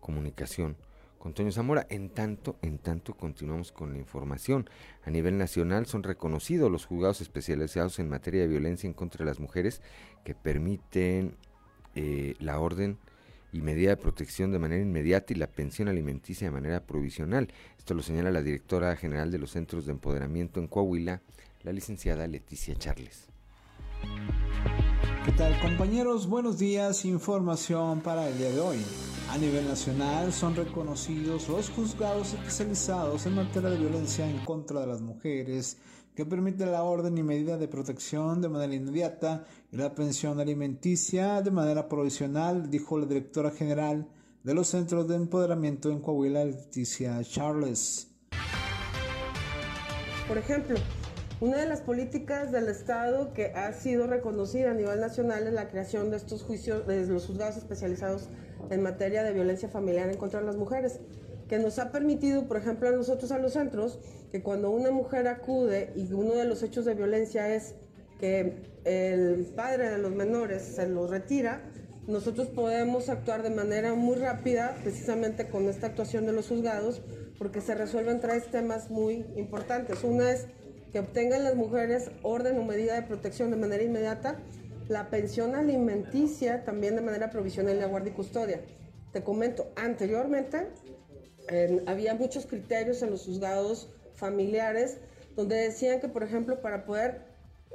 comunicación 0.00 0.76
con 1.18 1.32
Toño 1.32 1.50
Zamora. 1.50 1.86
En 1.88 2.10
tanto, 2.10 2.56
en 2.60 2.78
tanto 2.78 3.14
continuamos 3.14 3.72
con 3.72 3.92
la 3.92 3.98
información. 3.98 4.68
A 5.06 5.10
nivel 5.10 5.38
nacional 5.38 5.86
son 5.86 6.02
reconocidos 6.02 6.70
los 6.70 6.84
juzgados 6.84 7.22
especializados 7.22 7.98
en 7.98 8.10
materia 8.10 8.42
de 8.42 8.48
violencia 8.48 8.86
en 8.86 8.94
contra 8.94 9.24
de 9.24 9.30
las 9.30 9.40
mujeres 9.40 9.80
que 10.22 10.34
permiten 10.34 11.36
eh, 11.94 12.34
la 12.40 12.60
orden 12.60 12.98
y 13.54 13.62
medida 13.62 13.90
de 13.90 13.96
protección 13.96 14.50
de 14.50 14.58
manera 14.58 14.82
inmediata 14.82 15.32
y 15.32 15.36
la 15.36 15.46
pensión 15.46 15.86
alimenticia 15.86 16.48
de 16.48 16.50
manera 16.50 16.80
provisional. 16.84 17.48
Esto 17.78 17.94
lo 17.94 18.02
señala 18.02 18.32
la 18.32 18.42
directora 18.42 18.96
general 18.96 19.30
de 19.30 19.38
los 19.38 19.52
Centros 19.52 19.86
de 19.86 19.92
Empoderamiento 19.92 20.58
en 20.58 20.66
Coahuila, 20.66 21.22
la 21.62 21.72
licenciada 21.72 22.26
Leticia 22.26 22.74
Charles. 22.74 23.28
¿Qué 25.24 25.30
tal 25.32 25.58
compañeros? 25.60 26.26
Buenos 26.26 26.58
días, 26.58 27.04
información 27.04 28.00
para 28.00 28.28
el 28.28 28.36
día 28.38 28.50
de 28.50 28.58
hoy. 28.58 28.78
A 29.30 29.38
nivel 29.38 29.68
nacional 29.68 30.32
son 30.32 30.56
reconocidos 30.56 31.48
los 31.48 31.70
juzgados 31.70 32.34
especializados 32.34 33.24
en 33.26 33.36
materia 33.36 33.70
de 33.70 33.78
violencia 33.78 34.28
en 34.28 34.38
contra 34.44 34.80
de 34.80 34.88
las 34.88 35.00
mujeres, 35.00 35.78
que 36.14 36.24
permite 36.24 36.64
la 36.66 36.84
orden 36.84 37.18
y 37.18 37.22
medida 37.22 37.58
de 37.58 37.66
protección 37.66 38.40
de 38.40 38.48
manera 38.48 38.74
inmediata 38.74 39.44
y 39.72 39.76
la 39.76 39.94
pensión 39.94 40.38
alimenticia 40.38 41.42
de 41.42 41.50
manera 41.50 41.88
provisional, 41.88 42.70
dijo 42.70 42.98
la 42.98 43.06
directora 43.06 43.50
general 43.50 44.08
de 44.44 44.54
los 44.54 44.68
Centros 44.68 45.08
de 45.08 45.16
Empoderamiento 45.16 45.90
en 45.90 46.00
Coahuila, 46.00 46.44
Leticia 46.44 47.20
Charles. 47.24 48.08
Por 50.28 50.38
ejemplo, 50.38 50.76
una 51.40 51.56
de 51.56 51.66
las 51.66 51.80
políticas 51.80 52.52
del 52.52 52.68
Estado 52.68 53.32
que 53.32 53.46
ha 53.46 53.72
sido 53.72 54.06
reconocida 54.06 54.70
a 54.70 54.74
nivel 54.74 55.00
nacional 55.00 55.46
es 55.46 55.52
la 55.52 55.68
creación 55.68 56.10
de 56.10 56.16
estos 56.16 56.44
juicios, 56.44 56.86
de 56.86 57.06
los 57.06 57.26
juzgados 57.26 57.56
especializados 57.56 58.28
en 58.70 58.82
materia 58.82 59.24
de 59.24 59.32
violencia 59.32 59.68
familiar 59.68 60.16
contra 60.16 60.40
las 60.42 60.56
mujeres, 60.56 61.00
que 61.48 61.58
nos 61.58 61.78
ha 61.78 61.90
permitido, 61.90 62.46
por 62.46 62.56
ejemplo, 62.56 62.88
a 62.88 62.92
nosotros 62.92 63.32
a 63.32 63.38
los 63.38 63.52
centros, 63.52 63.98
que 64.34 64.42
cuando 64.42 64.68
una 64.70 64.90
mujer 64.90 65.28
acude 65.28 65.92
y 65.94 66.12
uno 66.12 66.34
de 66.34 66.44
los 66.44 66.64
hechos 66.64 66.84
de 66.84 66.94
violencia 66.94 67.54
es 67.54 67.76
que 68.18 68.64
el 68.82 69.46
padre 69.54 69.90
de 69.90 69.98
los 69.98 70.10
menores 70.10 70.60
se 70.62 70.88
los 70.88 71.08
retira, 71.08 71.62
nosotros 72.08 72.48
podemos 72.48 73.08
actuar 73.10 73.44
de 73.44 73.50
manera 73.50 73.94
muy 73.94 74.16
rápida, 74.16 74.76
precisamente 74.82 75.48
con 75.48 75.68
esta 75.68 75.86
actuación 75.86 76.26
de 76.26 76.32
los 76.32 76.48
juzgados, 76.48 77.00
porque 77.38 77.60
se 77.60 77.76
resuelven 77.76 78.18
tres 78.18 78.50
temas 78.50 78.90
muy 78.90 79.24
importantes. 79.36 80.02
Una 80.02 80.32
es 80.32 80.48
que 80.90 80.98
obtengan 80.98 81.44
las 81.44 81.54
mujeres 81.54 82.10
orden 82.24 82.58
o 82.58 82.64
medida 82.64 82.96
de 82.96 83.02
protección 83.02 83.52
de 83.52 83.56
manera 83.56 83.84
inmediata, 83.84 84.40
la 84.88 85.10
pensión 85.10 85.54
alimenticia 85.54 86.64
también 86.64 86.96
de 86.96 87.02
manera 87.02 87.30
provisional 87.30 87.78
de 87.78 87.86
guardia 87.86 88.10
y 88.10 88.16
custodia. 88.16 88.62
Te 89.12 89.22
comento, 89.22 89.70
anteriormente 89.76 90.70
había 91.86 92.16
muchos 92.16 92.46
criterios 92.46 93.00
en 93.02 93.12
los 93.12 93.26
juzgados 93.26 93.94
familiares 94.24 94.96
donde 95.36 95.56
decían 95.56 96.00
que, 96.00 96.08
por 96.08 96.22
ejemplo, 96.22 96.62
para 96.62 96.86
poder 96.86 97.20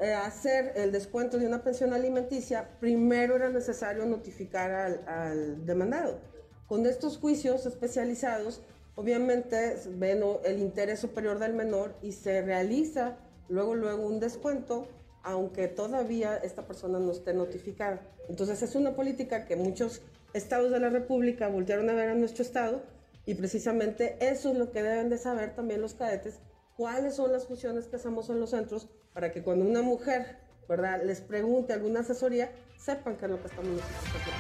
eh, 0.02 0.14
hacer 0.14 0.74
el 0.76 0.92
descuento 0.92 1.38
de 1.38 1.46
una 1.46 1.62
pensión 1.64 1.94
alimenticia, 1.94 2.70
primero 2.80 3.36
era 3.36 3.50
necesario 3.50 4.04
notificar 4.06 4.72
al, 5.06 5.64
demandado. 5.66 6.20
Con 6.66 6.88
estos 6.88 7.20
juicios 7.20 7.68
especializados, 7.68 8.62
obviamente 8.96 9.76
ven 9.98 10.24
el 10.44 10.58
interés 10.60 11.00
superior 11.00 11.38
del 11.38 11.54
menor 11.54 11.94
y 12.02 12.14
se 12.14 12.42
realiza 12.42 13.18
luego, 13.48 13.76
luego 13.76 14.08
un 14.08 14.20
descuento, 14.20 14.88
aunque 15.22 15.68
todavía 15.68 16.38
esta 16.38 16.66
persona 16.66 16.98
no 16.98 17.12
esté 17.12 17.34
notificada. 17.34 18.02
Entonces 18.28 18.64
es 18.64 18.74
una 18.74 18.96
política 18.96 19.46
que 19.46 19.56
muchos 19.56 20.02
estados 20.34 20.72
de 20.72 20.80
la 20.80 20.90
República 20.90 21.48
voltearon 21.48 21.90
a 21.92 21.94
ver 21.94 22.10
a 22.10 22.16
nuestro 22.16 22.44
estado 22.44 22.82
y 23.30 23.36
precisamente 23.36 24.18
eso 24.22 24.52
es 24.52 24.58
lo 24.58 24.72
que 24.72 24.82
deben 24.82 25.12
de 25.12 25.20
saber 25.20 25.54
también 25.54 25.82
los 25.82 25.94
cadetes, 25.94 26.40
cuáles 26.76 27.16
son 27.16 27.32
las 27.32 27.46
funciones 27.46 27.86
que 27.86 27.98
hacemos 27.98 28.28
en 28.32 28.40
los 28.40 28.50
centros 28.50 28.88
para 29.14 29.32
que 29.32 29.44
cuando 29.44 29.66
una 29.66 29.84
mujer, 29.84 30.40
¿verdad?, 30.68 31.04
les 31.06 31.22
pregunte 31.22 31.72
alguna 31.72 32.00
asesoría, 32.00 32.52
sepan 32.80 33.18
qué 33.18 33.26
es 33.26 33.32
lo 33.32 33.40
que 33.40 33.48
estamos 33.48 33.70
nosotros 33.70 34.34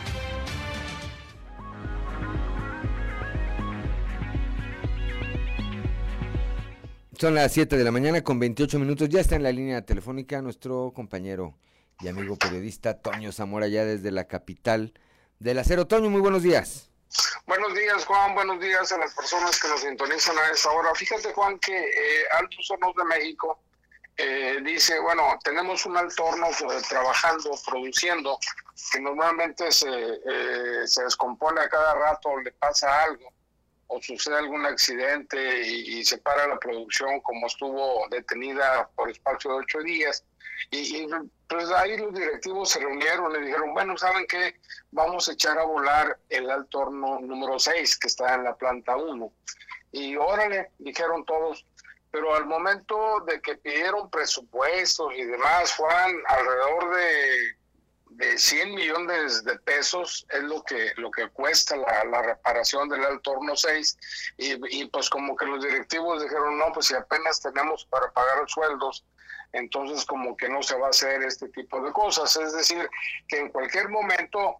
Son 7.19 7.35
las 7.35 7.51
7 7.51 7.77
de 7.77 7.83
la 7.83 7.91
mañana 7.91 8.23
con 8.23 8.39
28 8.39 8.79
minutos. 8.79 9.07
Ya 9.09 9.19
está 9.19 9.35
en 9.35 9.43
la 9.43 9.51
línea 9.51 9.85
telefónica 9.85 10.41
nuestro 10.41 10.93
compañero 10.95 11.59
y 11.99 12.07
amigo 12.07 12.37
periodista 12.37 12.95
Toño 12.95 13.31
Zamora, 13.31 13.67
ya 13.67 13.85
desde 13.85 14.09
la 14.09 14.23
capital 14.23 14.93
del 15.37 15.59
acero. 15.59 15.85
Toño, 15.85 16.09
muy 16.09 16.21
buenos 16.21 16.41
días. 16.41 16.88
Buenos 17.45 17.73
días, 17.73 18.05
Juan. 18.05 18.35
Buenos 18.35 18.59
días 18.59 18.91
a 18.91 18.97
las 18.97 19.13
personas 19.13 19.59
que 19.59 19.67
nos 19.67 19.81
sintonizan 19.81 20.37
a 20.37 20.51
esta 20.51 20.71
hora. 20.71 20.93
Fíjate, 20.93 21.33
Juan, 21.33 21.57
que 21.59 21.75
eh, 21.77 22.23
Altos 22.31 22.69
Hornos 22.69 22.95
de 22.95 23.03
México 23.05 23.59
eh, 24.21 24.59
dice, 24.61 24.99
bueno, 24.99 25.39
tenemos 25.41 25.85
un 25.85 25.95
alto 25.95 26.25
horno 26.25 26.47
eh, 26.47 26.81
trabajando, 26.89 27.51
produciendo, 27.65 28.37
que 28.91 28.99
normalmente 28.99 29.71
se, 29.71 29.87
eh, 29.87 30.85
se 30.85 31.03
descompone 31.03 31.61
a 31.61 31.69
cada 31.69 31.95
rato, 31.95 32.37
le 32.37 32.51
pasa 32.51 33.03
algo 33.03 33.31
o 33.87 34.01
sucede 34.01 34.37
algún 34.37 34.65
accidente 34.65 35.61
y, 35.65 36.03
se 36.03 36.17
para 36.17 36.47
la 36.47 36.59
producción 36.59 37.21
como 37.21 37.47
estuvo 37.47 38.07
detenida 38.09 38.89
por 38.93 39.09
espacio 39.09 39.51
de 39.51 39.57
ocho 39.59 39.79
días. 39.79 40.25
Y, 40.71 41.07
pues 41.47 41.69
ahí 41.71 41.97
los 41.97 42.13
directivos 42.13 42.69
se 42.69 42.79
reunieron 42.79 43.35
y 43.35 43.45
dijeron, 43.45 43.73
bueno, 43.73 43.97
¿saben 43.97 44.25
qué? 44.27 44.59
Vamos 44.91 45.27
a 45.27 45.33
echar 45.33 45.57
a 45.57 45.63
volar 45.63 46.19
el 46.29 46.49
alto 46.49 46.79
horno 46.79 47.19
número 47.19 47.57
6 47.57 47.97
que 47.97 48.07
está 48.07 48.35
en 48.35 48.43
la 48.43 48.55
planta 48.55 48.95
1. 48.95 49.33
Y 49.91 50.15
órale, 50.15 50.71
dijeron 50.77 51.25
todos, 51.25 51.65
pero 52.11 52.35
al 52.35 52.45
momento 52.45 53.21
de 53.27 53.41
que 53.41 53.55
pidieron 53.55 54.09
presupuestos 54.09 55.13
y 55.15 55.23
demás, 55.23 55.73
Juan, 55.75 56.15
alrededor 56.27 56.95
de, 56.95 57.57
de 58.09 58.37
100 58.37 58.75
millones 58.75 59.43
de 59.43 59.57
pesos 59.59 60.27
es 60.29 60.43
lo 60.43 60.63
que 60.63 60.91
lo 60.97 61.09
que 61.09 61.29
cuesta 61.29 61.75
la, 61.77 62.21
reparación 62.21 62.89
del 62.89 63.05
Alto 63.05 63.31
Horno 63.31 63.55
6 63.55 63.97
y, 64.37 64.81
y, 64.81 64.85
pues 64.89 65.09
como 65.09 65.35
que 65.35 65.45
los 65.45 65.63
directivos 65.63 66.21
dijeron, 66.21 66.57
no, 66.57 66.71
pues 66.73 66.87
si 66.87 66.95
apenas 66.95 67.41
tenemos 67.41 67.85
para 67.85 68.11
pagar 68.11 68.39
los 68.39 68.51
sueldos, 68.51 69.05
entonces 69.53 70.05
como 70.05 70.37
que 70.37 70.49
no 70.49 70.61
se 70.61 70.77
va 70.77 70.87
a 70.87 70.91
hacer 70.91 71.23
este 71.23 71.49
tipo 71.49 71.81
de 71.81 71.91
cosas. 71.91 72.35
Es 72.35 72.53
decir, 72.53 72.89
que 73.27 73.37
en 73.39 73.49
cualquier 73.49 73.89
momento 73.89 74.57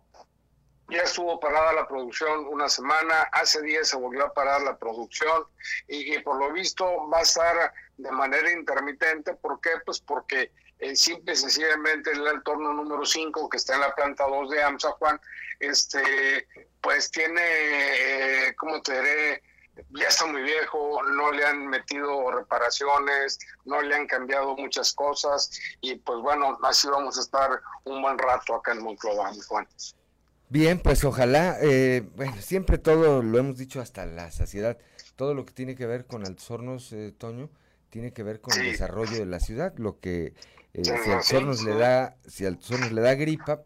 ya 0.90 1.04
estuvo 1.04 1.40
parada 1.40 1.74
la 1.74 1.88
producción 1.88 2.48
una 2.48 2.68
semana, 2.68 3.22
hace 3.32 3.62
días 3.62 3.88
se 3.88 3.98
volvió 3.98 4.26
a 4.26 4.34
parar 4.34 4.62
la 4.62 4.78
producción 4.78 5.44
y, 5.88 6.18
por 6.20 6.38
lo 6.40 6.52
visto 6.52 7.08
va 7.10 7.20
a 7.20 7.24
estar 7.24 7.74
de 7.98 8.12
manera 8.12 8.52
intermitente. 8.52 9.34
¿Por 9.36 9.62
qué? 9.62 9.72
Pues 9.86 10.00
porque 10.00 10.52
eh, 10.80 10.96
simple 10.96 11.34
y 11.34 11.36
sencillamente 11.36 12.12
el 12.12 12.26
entorno 12.28 12.74
número 12.74 13.06
5 13.06 13.50
que 13.50 13.58
está 13.58 13.76
en 13.76 13.82
la 13.82 13.94
planta 13.94 14.26
2 14.26 14.50
de 14.50 14.64
AMSA, 14.64 14.92
Juan, 14.94 15.22
este, 15.60 16.48
pues 16.82 17.12
tiene, 17.12 17.42
eh, 17.42 18.56
¿cómo 18.56 18.82
te 18.82 18.94
diré? 18.94 19.44
Ya 19.92 20.08
está 20.08 20.26
muy 20.26 20.42
viejo, 20.42 21.02
no 21.04 21.32
le 21.32 21.46
han 21.46 21.68
metido 21.68 22.32
reparaciones, 22.32 23.40
no 23.66 23.82
le 23.82 23.96
han 23.96 24.08
cambiado 24.08 24.56
muchas 24.56 24.94
cosas 24.94 25.52
y 25.82 25.96
pues 25.96 26.20
bueno, 26.20 26.58
así 26.64 26.88
vamos 26.88 27.18
a 27.18 27.22
estar 27.22 27.62
un 27.86 28.02
buen 28.02 28.18
rato 28.18 28.56
acá 28.56 28.74
en 28.74 28.84
Monclova, 28.84 29.32
Juan. 29.48 29.68
Bien, 30.50 30.80
pues 30.80 31.04
ojalá, 31.04 31.58
eh, 31.62 32.10
bueno, 32.16 32.34
siempre 32.42 32.80
todo 32.80 33.22
lo 33.22 33.38
hemos 33.38 33.58
dicho 33.58 33.82
hasta 33.82 34.06
la 34.08 34.32
saciedad, 34.32 34.80
todo 35.16 35.36
lo 35.36 35.46
que 35.46 35.54
tiene 35.54 35.76
que 35.76 35.86
ver 35.86 36.08
con 36.08 36.26
Altos 36.26 36.50
Hornos, 36.50 36.92
eh, 36.92 37.14
Toño, 37.16 37.52
tiene 37.90 38.14
que 38.14 38.24
ver 38.24 38.42
con 38.42 38.60
el 38.60 38.72
desarrollo 38.72 39.18
de 39.18 39.28
la 39.28 39.40
ciudad, 39.40 39.74
lo 39.78 40.00
que 40.00 40.34
eh, 40.74 40.84
si 40.84 40.92
Altos 40.92 41.34
Hornos 41.34 41.64
le 41.64 41.76
da, 41.76 42.16
si 42.28 42.48
Altos 42.48 42.72
Hornos 42.72 42.92
le 42.92 43.02
da 43.02 43.14
gripa, 43.14 43.62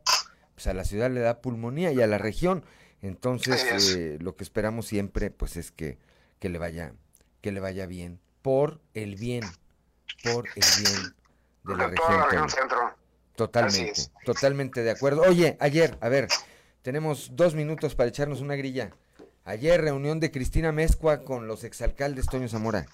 pues 0.56 0.68
a 0.68 0.74
la 0.74 0.84
ciudad 0.84 1.10
le 1.10 1.22
da 1.22 1.42
pulmonía 1.42 1.94
y 1.94 2.02
a 2.02 2.08
la 2.08 2.18
región, 2.18 2.66
entonces 3.04 4.20
lo 4.22 4.36
que 4.36 4.44
esperamos 4.44 4.88
siempre, 4.88 5.30
pues 5.30 5.58
es 5.58 5.72
que, 5.72 5.98
que 6.40 6.50
le 6.50 6.58
vaya, 6.58 6.94
que 7.42 7.52
le 7.52 7.60
vaya 7.60 7.86
bien, 7.86 8.20
por 8.42 8.80
el 8.94 9.16
bien, 9.16 9.44
por 10.24 10.48
el 10.48 10.64
bien 10.82 11.14
de 11.66 11.76
la 11.76 11.88
región. 11.88 12.48
Totalmente, 13.36 14.02
totalmente 14.26 14.84
de 14.84 14.92
acuerdo. 14.92 15.24
Oye, 15.24 15.58
ayer, 15.60 15.98
a 16.02 16.08
ver, 16.08 16.30
tenemos 16.82 17.32
dos 17.34 17.56
minutos 17.56 17.94
para 17.94 18.10
echarnos 18.10 18.42
una 18.42 18.56
grilla. 18.56 18.92
Ayer 19.44 19.82
reunión 19.82 20.22
de 20.22 20.32
Cristina 20.32 20.72
Mezcua 20.72 21.24
con 21.24 21.48
los 21.48 21.66
exalcaldes 21.66 22.28
Toño 22.28 22.48
Zamora. 22.48 22.86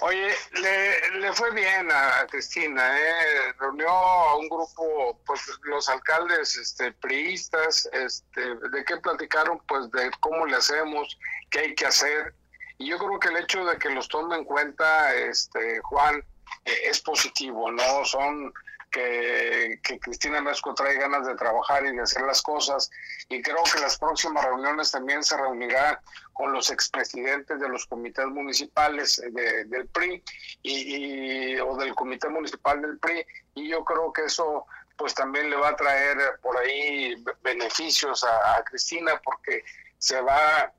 Oye, 0.00 0.34
le, 0.52 1.32
fue 1.32 1.52
bien 1.52 1.90
a 1.90 2.26
Cristina, 2.30 2.98
¿eh? 2.98 3.52
reunió 3.58 3.88
a 3.88 4.36
un 4.36 4.48
grupo, 4.48 5.18
pues 5.26 5.40
los 5.62 5.88
alcaldes 5.88 6.56
este, 6.56 6.92
priistas, 6.92 7.88
este, 7.92 8.40
¿de 8.40 8.84
qué 8.84 8.96
platicaron? 8.98 9.60
Pues 9.68 9.90
de 9.92 10.10
cómo 10.20 10.46
le 10.46 10.56
hacemos, 10.56 11.18
qué 11.50 11.60
hay 11.60 11.74
que 11.74 11.86
hacer. 11.86 12.34
Y 12.78 12.88
yo 12.88 12.98
creo 12.98 13.18
que 13.18 13.28
el 13.28 13.36
hecho 13.38 13.64
de 13.64 13.78
que 13.78 13.90
los 13.90 14.08
tome 14.08 14.36
en 14.36 14.44
cuenta, 14.44 15.14
este, 15.14 15.80
Juan, 15.80 16.24
eh, 16.64 16.78
es 16.84 17.00
positivo, 17.00 17.70
¿no? 17.70 18.04
Son 18.04 18.52
que, 18.90 19.80
Cristina 20.00 20.40
Mezco 20.40 20.74
trae 20.74 20.96
ganas 20.96 21.26
de 21.26 21.34
trabajar 21.34 21.84
y 21.86 21.94
de 21.94 22.02
hacer 22.02 22.22
las 22.22 22.42
cosas. 22.42 22.90
Y 23.28 23.42
creo 23.42 23.62
que 23.72 23.80
las 23.80 23.98
próximas 23.98 24.44
reuniones 24.44 24.90
también 24.90 25.22
se 25.22 25.36
reunirá 25.36 26.00
con 26.32 26.52
los 26.52 26.70
expresidentes 26.70 27.58
de 27.60 27.68
los 27.68 27.86
comités 27.86 28.26
municipales 28.26 29.20
del 29.32 29.88
PRI 29.88 30.22
y, 30.62 31.58
o 31.58 31.76
del 31.76 31.94
comité 31.94 32.28
municipal 32.28 32.80
del 32.80 32.98
PRI 32.98 33.24
y 33.54 33.68
yo 33.68 33.84
creo 33.84 34.12
que 34.12 34.24
eso 34.24 34.66
pues 34.96 35.14
también 35.14 35.50
le 35.50 35.56
va 35.56 35.70
a 35.70 35.76
traer 35.76 36.18
por 36.42 36.56
ahí 36.58 37.22
beneficios 37.42 38.24
a, 38.24 38.56
a 38.56 38.64
Cristina 38.64 39.20
porque 39.24 39.62
se 39.98 40.20
va 40.20 40.72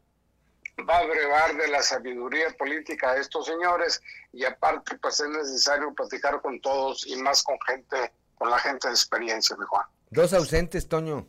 va 0.83 0.97
a 0.97 1.05
brevar 1.05 1.55
de 1.55 1.67
la 1.69 1.81
sabiduría 1.81 2.49
política 2.57 3.13
de 3.13 3.21
estos 3.21 3.45
señores 3.45 4.01
y 4.33 4.45
aparte 4.45 4.97
pues 4.97 5.19
es 5.19 5.29
necesario 5.29 5.93
platicar 5.93 6.41
con 6.41 6.59
todos 6.61 7.05
y 7.07 7.15
más 7.15 7.43
con 7.43 7.57
gente, 7.65 8.11
con 8.35 8.49
la 8.49 8.59
gente 8.59 8.87
de 8.87 8.93
experiencia, 8.93 9.55
mi 9.57 9.65
Juan. 9.65 9.85
Dos 10.09 10.33
ausentes, 10.33 10.87
Toño. 10.87 11.27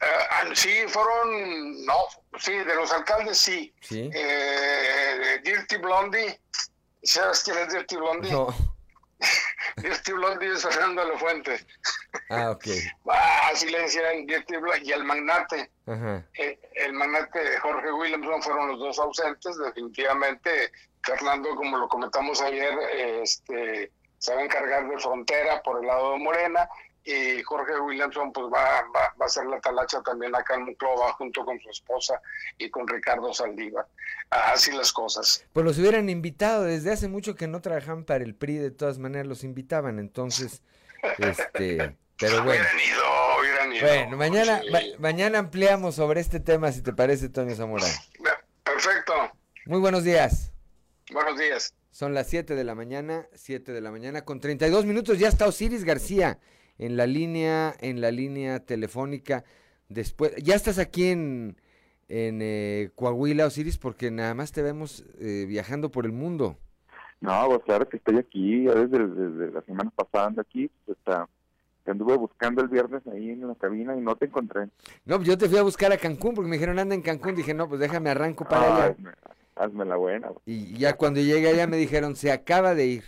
Ah, 0.00 0.44
sí, 0.54 0.70
fueron, 0.86 1.84
no, 1.84 1.94
sí, 2.38 2.52
de 2.52 2.74
los 2.74 2.92
alcaldes 2.92 3.38
sí. 3.38 3.74
Sí. 3.80 4.08
Eh, 4.12 5.40
Dirty 5.42 5.76
Blondie, 5.78 6.40
¿sabes 7.02 7.42
quién 7.42 7.58
es 7.58 7.72
Dirty 7.72 7.96
Blondie? 7.96 8.30
No. 8.30 8.77
Dirty 9.76 10.12
Blondie 10.12 10.52
es 10.52 10.62
Fernando 10.62 11.04
de 11.04 11.12
la 11.12 11.18
Fuente. 11.18 11.66
Ah, 12.30 12.50
ok. 12.50 12.66
Ah, 13.10 13.50
así 13.52 13.68
le 13.70 13.80
decían 13.80 14.26
Dirty. 14.26 14.54
Y 14.82 14.92
el 14.92 15.04
magnate, 15.04 15.70
eh, 16.34 16.58
el 16.74 16.92
magnate 16.92 17.58
Jorge 17.58 17.90
Williamson 17.92 18.42
fueron 18.42 18.68
los 18.68 18.78
dos 18.78 18.98
ausentes. 18.98 19.56
Definitivamente, 19.56 20.72
Fernando, 21.02 21.54
como 21.56 21.78
lo 21.78 21.88
comentamos 21.88 22.40
ayer, 22.42 22.74
este, 23.22 23.90
se 24.18 24.34
va 24.34 24.40
a 24.40 24.44
encargar 24.44 24.88
de 24.88 24.98
frontera 24.98 25.62
por 25.62 25.80
el 25.80 25.86
lado 25.86 26.12
de 26.12 26.18
Morena. 26.18 26.68
Y 27.10 27.42
Jorge 27.42 27.80
Williamson 27.80 28.32
pues 28.34 28.46
va, 28.52 28.82
va, 28.94 29.14
va 29.18 29.22
a 29.22 29.24
hacer 29.24 29.46
la 29.46 29.58
talacha 29.60 30.02
también 30.02 30.34
acá 30.36 30.56
en 30.56 30.64
Monclova 30.66 31.12
junto 31.14 31.42
con 31.44 31.58
su 31.60 31.70
esposa 31.70 32.20
y 32.58 32.68
con 32.68 32.86
Ricardo 32.86 33.32
Saldívar. 33.32 33.86
Así 34.28 34.72
las 34.72 34.92
cosas. 34.92 35.42
Pues 35.54 35.64
los 35.64 35.78
hubieran 35.78 36.10
invitado, 36.10 36.64
desde 36.64 36.92
hace 36.92 37.08
mucho 37.08 37.34
que 37.34 37.46
no 37.46 37.62
trabajaban 37.62 38.04
para 38.04 38.24
el 38.24 38.34
PRI, 38.34 38.58
de 38.58 38.70
todas 38.70 38.98
maneras 38.98 39.26
los 39.26 39.42
invitaban, 39.42 39.98
entonces, 39.98 40.62
este, 41.18 41.96
pero 42.18 42.44
bueno. 42.44 42.62
Hubieran 42.62 42.80
ido, 42.80 43.40
hubieran 43.40 43.72
ido. 43.72 43.86
Bueno, 43.86 44.16
mañana, 44.18 44.60
Sí. 44.62 44.70
ma- 44.70 44.98
mañana 44.98 45.38
ampliamos 45.38 45.94
sobre 45.94 46.20
este 46.20 46.40
tema, 46.40 46.72
si 46.72 46.82
te 46.82 46.92
parece, 46.92 47.30
Toño 47.30 47.54
Zamorano. 47.54 47.94
Perfecto. 48.64 49.14
Muy 49.66 49.80
buenos 49.80 50.04
días. 50.04 50.52
Buenos 51.10 51.38
días. 51.38 51.74
Son 51.90 52.12
las 52.14 52.26
7 52.28 52.54
de 52.54 52.64
la 52.64 52.74
mañana, 52.74 53.26
7 53.34 53.72
de 53.72 53.80
la 53.80 53.90
mañana 53.90 54.24
con 54.26 54.40
32 54.40 54.84
minutos. 54.84 55.18
Ya 55.18 55.28
está 55.28 55.46
Osiris 55.46 55.84
García 55.84 56.38
en 56.78 56.96
la 56.96 57.06
línea, 57.06 57.74
en 57.80 58.00
la 58.00 58.10
línea 58.10 58.60
telefónica. 58.60 59.44
Después, 59.88 60.34
ya 60.36 60.54
estás 60.54 60.78
aquí 60.78 61.08
en, 61.08 61.56
en 62.08 62.40
eh, 62.42 62.90
Coahuila, 62.94 63.46
Osiris, 63.46 63.78
porque 63.78 64.10
nada 64.10 64.34
más 64.34 64.52
te 64.52 64.62
vemos 64.62 65.04
eh, 65.18 65.44
viajando 65.48 65.90
por 65.90 66.06
el 66.06 66.12
mundo. 66.12 66.56
No, 67.20 67.46
pues 67.48 67.62
claro 67.64 67.88
que 67.88 67.96
estoy 67.96 68.16
aquí, 68.18 68.64
ya 68.64 68.74
desde, 68.74 69.06
desde 69.08 69.52
la 69.52 69.62
semana 69.62 69.90
pasada 69.90 70.26
ando 70.26 70.40
aquí, 70.40 70.70
pues, 70.86 70.96
hasta 70.98 71.28
te 71.84 71.90
anduve 71.90 72.16
buscando 72.16 72.60
el 72.62 72.68
viernes 72.68 73.02
ahí 73.08 73.30
en 73.30 73.48
la 73.48 73.54
cabina 73.54 73.96
y 73.96 74.00
no 74.00 74.14
te 74.14 74.26
encontré. 74.26 74.68
No, 75.06 75.16
pues 75.16 75.26
yo 75.26 75.38
te 75.38 75.48
fui 75.48 75.56
a 75.58 75.62
buscar 75.62 75.90
a 75.90 75.96
Cancún 75.96 76.34
porque 76.34 76.48
me 76.50 76.56
dijeron 76.56 76.78
anda 76.78 76.94
en 76.94 77.00
Cancún. 77.02 77.34
Dije, 77.34 77.54
no, 77.54 77.66
pues 77.66 77.80
déjame 77.80 78.10
arranco 78.10 78.44
para 78.44 78.60
Ah, 78.60 78.74
allá. 78.76 78.84
hazme, 78.92 79.10
hazme 79.56 79.84
la 79.86 79.96
buena. 79.96 80.28
Y 80.44 80.76
ya 80.76 80.96
cuando 80.98 81.20
llegué 81.20 81.48
allá 81.48 81.66
me 81.66 81.78
dijeron, 81.78 82.14
se 82.14 82.30
acaba 82.30 82.74
de 82.74 82.86
ir. 82.86 83.04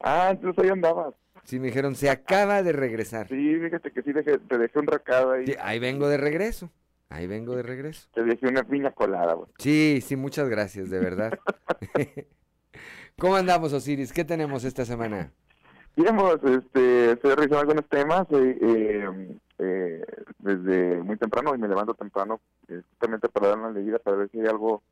Ah, 0.00 0.28
entonces 0.30 0.62
ahí 0.64 0.70
andabas. 0.70 1.12
Sí, 1.48 1.58
me 1.58 1.68
dijeron, 1.68 1.94
se 1.94 2.10
acaba 2.10 2.62
de 2.62 2.72
regresar. 2.72 3.26
Sí, 3.28 3.56
fíjate 3.58 3.90
que 3.90 4.02
sí 4.02 4.12
dejé- 4.12 4.38
te 4.46 4.58
dejé 4.58 4.78
un 4.78 4.86
recado 4.86 5.32
ahí. 5.32 5.46
Sí, 5.46 5.54
ahí 5.62 5.78
vengo 5.78 6.06
de 6.06 6.18
regreso. 6.18 6.70
Ahí 7.08 7.26
vengo 7.26 7.56
de 7.56 7.62
regreso. 7.62 8.06
Te 8.12 8.22
dejé 8.22 8.48
una 8.48 8.64
piña 8.64 8.90
colada, 8.90 9.32
güey. 9.32 9.48
Sí, 9.58 10.02
sí, 10.04 10.14
muchas 10.14 10.50
gracias, 10.50 10.90
de 10.90 10.98
verdad. 11.00 11.38
¿Cómo 13.18 13.34
andamos, 13.36 13.72
Osiris? 13.72 14.12
¿Qué 14.12 14.26
tenemos 14.26 14.62
esta 14.64 14.84
semana? 14.84 15.32
Bien, 15.96 16.14
pues, 16.18 16.36
este, 16.44 17.12
estoy 17.12 17.30
revisando 17.34 17.60
algunos 17.60 17.88
temas 17.88 18.26
eh, 18.30 18.58
eh, 18.60 19.08
eh, 19.58 20.04
desde 20.40 21.02
muy 21.02 21.16
temprano 21.16 21.54
y 21.54 21.58
me 21.58 21.66
levanto 21.66 21.94
temprano 21.94 22.42
justamente 22.68 23.30
para 23.30 23.48
dar 23.48 23.58
una 23.58 23.70
leída 23.70 23.98
para 23.98 24.18
ver 24.18 24.28
si 24.30 24.38
hay 24.40 24.48
algo 24.48 24.82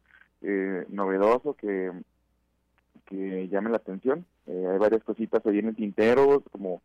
eh, 0.41 0.87
novedoso 0.89 1.53
que, 1.53 1.93
que 3.07 3.49
llame 3.49 3.71
la 3.71 3.77
atención. 3.79 4.27
Eh, 4.47 4.67
hay 4.71 4.79
varias 4.79 5.03
cositas 5.05 5.45
ahí 5.47 5.59
en 5.59 5.69
el 5.69 5.77
tintero, 5.77 6.43
como 6.53 6.83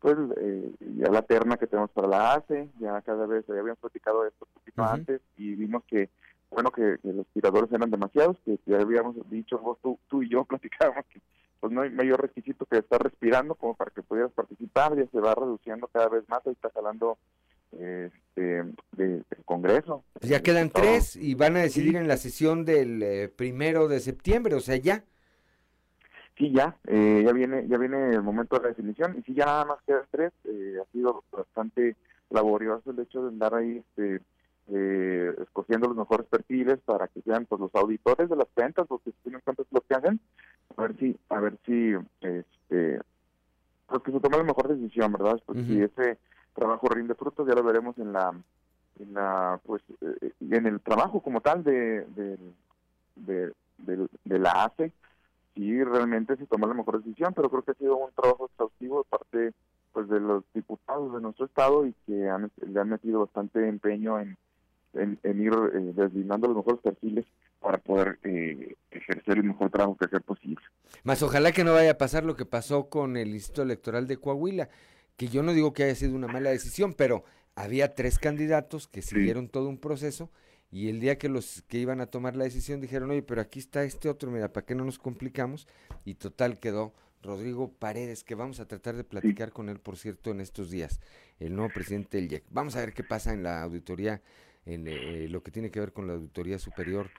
pues 0.00 0.16
eh, 0.36 0.70
ya 0.98 1.08
la 1.10 1.22
terna 1.22 1.56
que 1.56 1.68
tenemos 1.68 1.90
para 1.92 2.08
la 2.08 2.34
ACE, 2.34 2.68
ya 2.80 3.00
cada 3.02 3.24
vez, 3.26 3.44
ya 3.46 3.54
habíamos 3.54 3.78
platicado 3.78 4.22
de 4.22 4.30
esto 4.30 4.46
un 4.48 4.52
poquito 4.54 4.82
antes 4.84 5.20
y 5.36 5.54
vimos 5.54 5.84
que, 5.84 6.08
bueno, 6.50 6.72
que, 6.72 6.96
que 7.00 7.12
los 7.12 7.26
tiradores 7.28 7.70
eran 7.72 7.88
demasiados, 7.90 8.36
que 8.44 8.58
ya 8.66 8.80
habíamos 8.80 9.14
dicho, 9.30 9.58
vos, 9.60 9.78
tú, 9.80 9.98
tú 10.08 10.22
y 10.24 10.28
yo 10.28 10.44
platicábamos 10.48 11.04
que 11.06 11.20
pues 11.60 11.72
no 11.72 11.82
hay 11.82 11.90
mayor 11.90 12.20
requisito 12.20 12.66
que 12.66 12.78
estar 12.78 13.00
respirando 13.00 13.54
como 13.54 13.74
para 13.74 13.92
que 13.92 14.02
pudieras 14.02 14.32
participar, 14.32 14.96
ya 14.96 15.06
se 15.06 15.20
va 15.20 15.32
reduciendo 15.36 15.86
cada 15.86 16.08
vez 16.08 16.28
más, 16.28 16.44
ahí 16.44 16.52
está 16.52 16.70
jalando 16.74 17.16
este, 17.70 18.42
de- 18.42 18.72
del 18.96 19.24
Congreso. 19.44 20.02
Pues 20.14 20.28
ya 20.28 20.42
quedan 20.42 20.70
tres 20.70 21.14
y 21.14 21.34
van 21.36 21.56
a 21.56 21.60
decidir 21.60 21.94
en 21.96 22.08
la 22.08 22.16
sesión 22.16 22.64
del 22.64 23.00
eh, 23.04 23.28
primero 23.28 23.86
de 23.86 24.00
septiembre, 24.00 24.56
o 24.56 24.60
sea, 24.60 24.76
ya. 24.76 25.04
Sí, 26.36 26.50
ya, 26.52 26.76
eh, 26.86 27.22
ya 27.26 27.32
viene 27.32 27.66
ya 27.68 27.76
viene 27.78 28.10
el 28.10 28.22
momento 28.22 28.56
de 28.56 28.62
la 28.62 28.68
definición 28.68 29.16
y 29.18 29.22
sí, 29.22 29.34
ya 29.34 29.44
nada 29.46 29.64
más 29.66 29.82
quedan 29.86 30.04
tres, 30.10 30.32
eh, 30.44 30.78
ha 30.82 30.90
sido 30.92 31.22
bastante 31.30 31.96
laborioso 32.30 32.90
el 32.90 33.00
hecho 33.00 33.22
de 33.22 33.28
andar 33.28 33.54
ahí 33.54 33.78
este, 33.78 34.20
eh, 34.68 35.34
escogiendo 35.42 35.88
los 35.88 35.96
mejores 35.96 36.26
perfiles 36.26 36.78
para 36.86 37.08
que 37.08 37.20
sean 37.22 37.44
pues 37.46 37.60
los 37.60 37.74
auditores 37.74 38.30
de 38.30 38.36
las 38.36 38.48
cuentas, 38.54 38.86
los 38.88 39.02
que 39.02 39.12
tienen 39.22 39.42
cuentas 39.44 39.66
lo 39.70 39.80
que 39.82 39.94
hacen, 39.94 40.20
a 40.76 40.82
ver 40.82 40.96
si, 40.98 41.16
a 41.28 41.40
ver 41.40 41.58
si, 41.66 41.94
este, 42.22 43.00
pues 43.86 44.02
que 44.02 44.12
se 44.12 44.20
tome 44.20 44.38
la 44.38 44.44
mejor 44.44 44.68
decisión, 44.68 45.12
¿verdad? 45.12 45.38
Pues 45.44 45.58
si 45.66 45.82
ese 45.82 46.18
trabajo 46.54 46.88
rinde 46.88 47.14
frutos, 47.14 47.46
ya 47.46 47.54
lo 47.54 47.62
veremos 47.62 47.98
en 47.98 48.12
la, 48.12 48.32
en 48.98 49.12
la, 49.14 49.60
pues, 49.66 49.82
eh, 50.00 50.32
en 50.40 50.66
el 50.66 50.80
trabajo 50.80 51.20
como 51.20 51.42
tal 51.42 51.62
de, 51.62 52.06
de, 52.06 52.38
de, 53.16 53.52
de- 53.78 54.08
de 54.24 54.38
la 54.38 54.64
ACE, 54.64 54.92
si 55.54 55.82
realmente 55.84 56.36
se 56.36 56.46
toma 56.46 56.66
la 56.66 56.74
mejor 56.74 57.02
decisión, 57.02 57.34
pero 57.34 57.50
creo 57.50 57.62
que 57.62 57.72
ha 57.72 57.74
sido 57.74 57.96
un 57.96 58.10
trabajo 58.12 58.46
exhaustivo 58.46 58.98
de 58.98 59.08
parte 59.08 59.52
pues 59.92 60.08
de 60.08 60.20
los 60.20 60.44
diputados 60.54 61.12
de 61.14 61.20
nuestro 61.20 61.46
estado 61.46 61.86
y 61.86 61.94
que 62.06 62.28
han, 62.28 62.50
le 62.66 62.80
han 62.80 62.88
metido 62.88 63.20
bastante 63.20 63.68
empeño 63.68 64.18
en, 64.18 64.38
en, 64.94 65.18
en 65.22 65.42
ir 65.42 65.52
eh, 65.52 65.92
deslindando 65.94 66.48
los 66.48 66.56
mejores 66.56 66.80
perfiles 66.80 67.26
para 67.60 67.78
poder 67.78 68.18
eh, 68.24 68.74
ejercer 68.90 69.38
el 69.38 69.44
mejor 69.44 69.70
trabajo 69.70 69.96
que 69.96 70.08
sea 70.08 70.20
posible. 70.20 70.64
Más 71.04 71.22
ojalá 71.22 71.52
que 71.52 71.64
no 71.64 71.72
vaya 71.74 71.92
a 71.92 71.98
pasar 71.98 72.24
lo 72.24 72.36
que 72.36 72.46
pasó 72.46 72.88
con 72.88 73.16
el 73.16 73.28
Instituto 73.28 73.62
Electoral 73.62 74.06
de 74.06 74.16
Coahuila, 74.16 74.68
que 75.16 75.28
yo 75.28 75.42
no 75.42 75.52
digo 75.52 75.72
que 75.72 75.84
haya 75.84 75.94
sido 75.94 76.16
una 76.16 76.26
mala 76.26 76.50
decisión, 76.50 76.94
pero 76.94 77.24
había 77.54 77.94
tres 77.94 78.18
candidatos 78.18 78.88
que 78.88 79.02
siguieron 79.02 79.48
todo 79.48 79.68
un 79.68 79.78
proceso 79.78 80.30
y 80.72 80.88
el 80.88 81.00
día 81.00 81.18
que 81.18 81.28
los 81.28 81.62
que 81.68 81.78
iban 81.78 82.00
a 82.00 82.06
tomar 82.06 82.34
la 82.34 82.44
decisión 82.44 82.80
dijeron, 82.80 83.10
oye, 83.10 83.22
pero 83.22 83.42
aquí 83.42 83.58
está 83.58 83.84
este 83.84 84.08
otro, 84.08 84.30
mira, 84.30 84.54
¿para 84.54 84.64
qué 84.64 84.74
no 84.74 84.86
nos 84.86 84.98
complicamos? 84.98 85.68
Y 86.06 86.14
total 86.14 86.58
quedó 86.58 86.94
Rodrigo 87.22 87.70
Paredes, 87.70 88.24
que 88.24 88.34
vamos 88.34 88.58
a 88.58 88.66
tratar 88.66 88.96
de 88.96 89.04
platicar 89.04 89.52
con 89.52 89.68
él, 89.68 89.78
por 89.78 89.98
cierto, 89.98 90.30
en 90.30 90.40
estos 90.40 90.70
días, 90.70 90.98
el 91.38 91.54
nuevo 91.54 91.70
presidente 91.72 92.16
del 92.16 92.32
IEC. 92.32 92.44
Vamos 92.48 92.74
a 92.74 92.80
ver 92.80 92.94
qué 92.94 93.04
pasa 93.04 93.34
en 93.34 93.42
la 93.42 93.62
auditoría, 93.62 94.22
en 94.64 94.88
eh, 94.88 95.28
lo 95.28 95.42
que 95.42 95.50
tiene 95.50 95.70
que 95.70 95.78
ver 95.78 95.92
con 95.92 96.06
la 96.06 96.14
auditoría 96.14 96.58
superior 96.58 97.10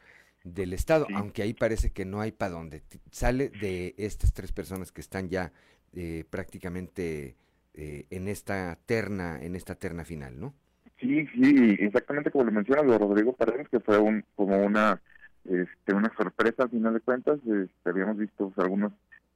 del 0.44 0.74
Estado, 0.74 1.06
aunque 1.14 1.44
ahí 1.44 1.54
parece 1.54 1.92
que 1.92 2.06
no 2.06 2.22
hay 2.22 2.32
para 2.32 2.54
dónde. 2.54 2.82
Sale 3.12 3.50
de 3.50 3.94
estas 4.00 4.34
tres 4.34 4.52
personas 4.52 4.92
que 4.92 5.02
están 5.02 5.30
ya 5.30 5.54
eh, 5.94 6.26
prácticamente 6.28 7.38
eh, 7.76 8.08
en 8.10 8.28
esta 8.28 8.80
terna, 8.88 9.40
en 9.42 9.56
esta 9.56 9.76
terna 9.76 10.04
final, 10.04 10.40
¿no? 10.40 10.56
Sí, 11.04 11.28
sí, 11.36 11.76
exactamente 11.82 12.32
como 12.32 12.46
lo 12.46 12.52
mencionas 12.54 12.88
de 12.88 12.98
Rodrigo 12.98 13.34
Paredes, 13.34 13.68
que 13.68 13.82
fue 13.82 14.00
un, 14.00 14.24
como 14.38 14.58
una 14.64 15.02
este, 15.44 15.94
una 15.94 16.10
sorpresa 16.16 16.64
al 16.64 16.70
final 16.70 16.94
de 16.94 17.02
cuentas. 17.02 17.40
Este, 17.46 17.90
habíamos 17.90 18.18
visto 18.18 18.54
algunos 18.56 18.94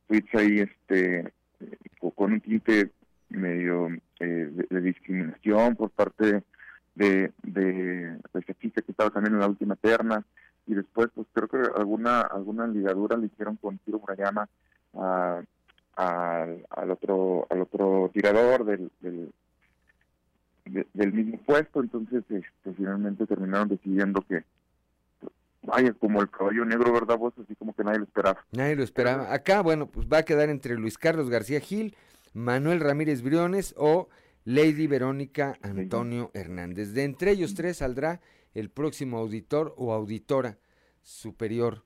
tweets 0.08 0.34
ahí 0.36 0.60
este, 0.60 1.30
co- 2.00 2.12
con 2.12 2.32
un 2.32 2.40
tinte 2.40 2.92
medio 3.28 3.90
eh, 4.22 4.50
de, 4.70 4.80
discriminación 4.82 5.76
por 5.76 5.90
parte 5.90 6.42
de, 6.96 7.34
de, 7.44 8.18
de 8.34 8.56
chica 8.62 8.82
que 8.82 8.92
estaba 8.92 9.10
también 9.10 9.34
en 9.34 9.42
la 9.42 9.48
última 9.50 9.76
terna. 9.76 10.24
Y 10.68 10.74
después, 10.74 11.10
pues 11.14 11.28
creo 11.34 11.50
que 11.50 11.58
alguna 11.78 12.22
alguna 12.22 12.66
ligadura 12.66 13.18
le 13.18 13.26
hicieron 13.26 13.58
con 13.58 13.78
Tiro 13.80 14.00
Murayama 14.00 14.48
a- 14.94 15.42
al, 15.98 16.66
al 16.70 16.92
otro 16.92 17.46
al 17.50 17.60
otro 17.62 18.10
tirador 18.14 18.64
del, 18.64 18.90
de- 20.70 20.88
del 20.94 21.14
mismo 21.14 21.38
puesto, 21.46 21.82
entonces 21.82 22.24
este, 22.30 22.74
finalmente 22.76 23.26
terminaron 23.26 23.68
decidiendo 23.70 24.22
que, 24.22 24.44
vaya, 25.64 25.94
como 25.94 26.22
el 26.22 26.30
caballo 26.30 26.66
negro, 26.66 26.94
¿verdad? 26.94 27.18
Vos 27.18 27.34
así 27.44 27.56
como 27.56 27.74
que 27.76 27.84
nadie 27.84 28.00
lo 28.00 28.06
esperaba. 28.06 28.46
Nadie 28.52 28.76
lo 28.76 28.84
esperaba. 28.84 29.34
Acá, 29.34 29.62
bueno, 29.62 29.88
pues 29.88 30.08
va 30.08 30.20
a 30.20 30.24
quedar 30.24 30.50
entre 30.50 30.76
Luis 30.76 30.98
Carlos 30.98 31.30
García 31.30 31.60
Gil, 31.60 31.96
Manuel 32.34 32.80
Ramírez 32.80 33.22
Briones 33.22 33.74
o 33.78 34.10
Lady 34.46 34.88
Verónica 34.88 35.58
Antonio 35.62 36.32
Hernández. 36.34 36.94
De 36.94 37.04
entre 37.04 37.32
ellos 37.32 37.54
tres 37.54 37.78
saldrá 37.78 38.22
el 38.54 38.70
próximo 38.70 39.18
auditor 39.18 39.74
o 39.78 39.94
auditora 39.94 40.58
superior 41.02 41.84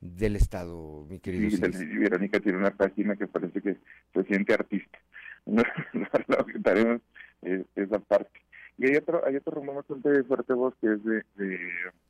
del 0.00 0.34
Estado, 0.36 1.04
mi 1.08 1.18
querido 1.20 1.50
Sí. 1.50 1.58
Lady 1.60 1.98
Verónica 1.98 2.40
tiene 2.40 2.58
una 2.58 2.70
página 2.70 3.16
que 3.16 3.26
parece 3.26 3.60
que 3.60 3.76
se 4.14 4.24
siente 4.24 4.54
artista. 4.54 4.98
No, 5.46 5.62
eh, 7.42 7.64
esa 7.76 7.98
parte. 7.98 8.40
Y 8.78 8.86
hay 8.86 8.96
otro, 8.96 9.24
hay 9.26 9.36
otro 9.36 9.52
rumor 9.56 9.76
bastante 9.76 10.22
fuerte 10.24 10.52
vos 10.54 10.74
que 10.80 10.92
es 10.94 11.04
de, 11.04 11.22
de, 11.36 11.58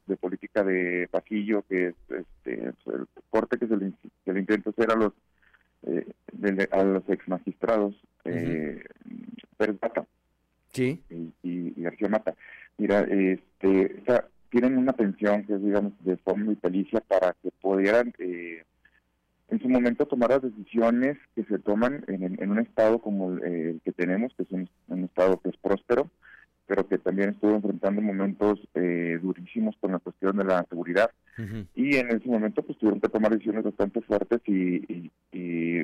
de 0.06 0.16
política 0.16 0.62
de 0.62 1.08
pasillo, 1.10 1.62
que 1.68 1.88
es 1.88 1.94
este 2.08 2.62
el 2.86 3.06
corte 3.30 3.58
que 3.58 3.66
se 3.66 3.76
le, 3.76 3.92
intenta 4.40 4.70
hacer 4.70 4.90
a 4.90 4.94
los 4.94 5.12
eh, 5.82 6.06
de- 6.32 6.68
a 6.70 6.84
los 6.84 7.08
ex 7.08 7.26
magistrados 7.26 7.94
eh, 8.24 8.84
Pérez 9.56 9.76
Mata 9.82 10.06
Sí. 10.68 11.02
y, 11.10 11.32
y- 11.42 11.74
y 11.76 11.82
García 11.82 12.08
Mata. 12.08 12.34
Mira, 12.78 13.00
este, 13.00 14.02
tienen 14.50 14.78
una 14.78 14.92
pensión 14.92 15.44
que 15.46 15.54
es, 15.54 15.62
digamos, 15.64 15.92
de 16.04 16.16
forma 16.18 16.50
vitalicia 16.50 17.00
para 17.00 17.34
que 17.42 17.50
pudieran 17.60 18.12
eh, 18.18 18.62
en 19.50 19.60
su 19.60 19.68
momento 19.68 20.06
tomar 20.06 20.30
las 20.30 20.42
decisiones 20.42 21.18
que 21.34 21.44
se 21.44 21.58
toman 21.58 22.04
en, 22.06 22.50
un 22.50 22.58
estado 22.60 23.00
como 23.00 23.32
el, 23.32 23.80
que 23.84 23.92
tenemos, 23.92 24.32
que 24.36 24.44
es 24.44 24.50
un, 24.52 24.68
estado 25.04 25.40
que 25.40 25.50
es 25.50 25.56
próspero, 25.56 26.08
pero 26.66 26.86
que 26.86 26.98
también 26.98 27.30
estuvo 27.30 27.56
enfrentando 27.56 28.00
momentos 28.00 28.60
eh, 28.74 29.18
durísimos 29.20 29.74
con 29.80 29.92
la 29.92 29.98
cuestión 29.98 30.36
de 30.36 30.44
la 30.44 30.64
seguridad. 30.68 31.10
Y 31.74 31.96
en 31.96 32.08
ese 32.08 32.28
momento 32.28 32.62
pues 32.62 32.76
tuvieron 32.76 33.00
que 33.00 33.08
tomar 33.08 33.32
decisiones 33.32 33.64
bastante 33.64 34.02
fuertes 34.02 34.40
y, 34.46 35.10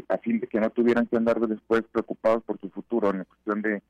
a 0.08 0.18
fin 0.18 0.38
de 0.38 0.46
que 0.46 0.60
no 0.60 0.68
tuvieran 0.70 1.06
que 1.06 1.16
andar 1.16 1.40
después 1.40 1.82
preocupados 1.90 2.44
por 2.44 2.60
su 2.60 2.68
futuro 2.68 3.10
en 3.10 3.18
la 3.18 3.24
cuestión 3.24 3.62
de, 3.62 3.82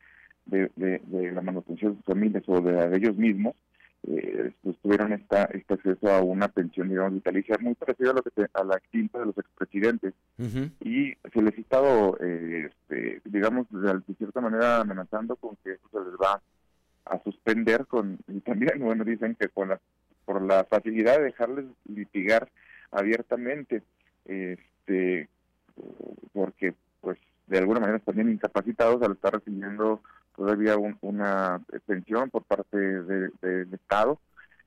de, 0.47 1.33
la 1.33 1.43
manutención 1.43 1.93
de 1.93 1.97
sus 1.97 2.07
familias 2.07 2.45
o 2.47 2.61
de 2.61 2.97
ellos 2.97 3.17
mismos, 3.17 3.57
eh, 4.09 4.53
pues, 4.63 4.77
tuvieron 4.83 5.13
esta, 5.13 5.45
este 5.47 5.75
acceso 5.75 6.09
a 6.11 6.23
una 6.23 6.49
pensión, 6.49 6.89
digamos, 6.89 7.15
vitalicia, 7.15 7.57
muy 7.61 7.75
parecida 7.75 8.11
a, 8.11 8.15
lo 8.15 8.23
que 8.23 8.47
a 8.53 8.65
la 8.65 8.77
extinta 8.77 9.19
de 9.19 9.27
los 9.27 9.39
expresidentes. 9.39 10.15
Y 10.81 11.15
se 11.33 11.43
les 11.43 11.57
ha 11.57 11.61
estado, 11.61 12.17
eh, 12.21 12.71
este, 12.71 13.21
digamos, 13.25 13.67
de, 13.71 14.01
cierta 14.17 14.41
manera 14.41 14.81
amenazando 14.81 15.37
con 15.37 15.57
que 15.65 15.73
eso 15.73 15.89
se 15.91 15.99
les 15.99 16.15
va 16.15 16.41
a 17.07 17.23
suspender 17.23 17.87
con 17.87 18.19
y 18.29 18.41
también 18.41 18.81
bueno 18.81 19.05
dicen 19.05 19.37
que 19.37 19.49
con 19.49 19.69
la 19.69 19.81
por 20.25 20.43
la 20.43 20.65
facilidad 20.65 21.19
de 21.19 21.25
dejarles 21.25 21.67
litigar 21.87 22.49
abiertamente 22.91 23.83
este 24.25 25.29
porque 26.33 26.75
pues 27.01 27.19
de 27.47 27.59
alguna 27.59 27.81
manera 27.81 27.99
están 27.99 28.17
bien 28.17 28.31
incapacitados 28.31 29.01
al 29.03 29.13
estar 29.13 29.35
recibiendo 29.35 30.03
todavía 30.37 30.77
una 31.01 31.61
pensión 31.87 32.31
por 32.31 32.45
parte 32.45 32.77
del 32.77 33.73
Estado 33.73 34.19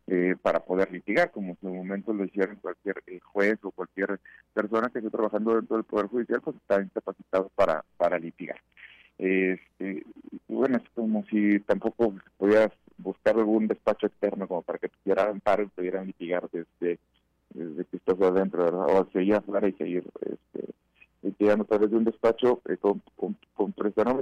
eh, 0.07 0.35
para 0.41 0.59
poder 0.61 0.91
litigar, 0.91 1.29
como 1.29 1.51
en 1.51 1.57
su 1.59 1.67
momento 1.67 2.11
lo 2.13 2.25
hicieron 2.25 2.55
cualquier 2.55 3.03
eh, 3.05 3.19
juez 3.19 3.59
o 3.61 3.69
cualquier 3.69 4.19
persona 4.53 4.89
que 4.89 4.99
esté 4.99 5.11
trabajando 5.11 5.55
dentro 5.55 5.75
del 5.75 5.85
Poder 5.85 6.07
Judicial, 6.07 6.41
pues 6.41 6.55
está 6.55 6.81
incapacitado 6.81 7.51
para, 7.53 7.85
para 7.95 8.17
litigar. 8.17 8.59
Este, 9.19 10.03
bueno, 10.47 10.77
es 10.77 10.89
como 10.95 11.23
si 11.25 11.59
tampoco 11.59 12.15
podías 12.37 12.71
buscar 12.97 13.35
algún 13.35 13.67
despacho 13.67 14.07
externo 14.07 14.47
como 14.47 14.63
para 14.63 14.79
que 14.79 14.89
tuvieran 14.89 15.29
amparo 15.29 15.63
y 15.63 15.67
pudieran 15.67 16.07
litigar 16.07 16.49
desde, 16.51 16.97
desde 17.51 17.85
que 17.85 17.97
estás 17.97 18.19
adentro, 18.19 18.65
o 18.65 19.07
seguir 19.11 19.35
afuera 19.35 19.67
y 19.67 19.73
seguir 19.73 20.05
este, 20.21 20.73
litigando 21.21 21.63
a 21.63 21.67
través 21.67 21.91
de 21.91 21.97
un 21.97 22.03
despacho 22.03 22.61
eh, 22.69 22.77
con, 22.77 23.01
con, 23.15 23.35
con 23.53 23.73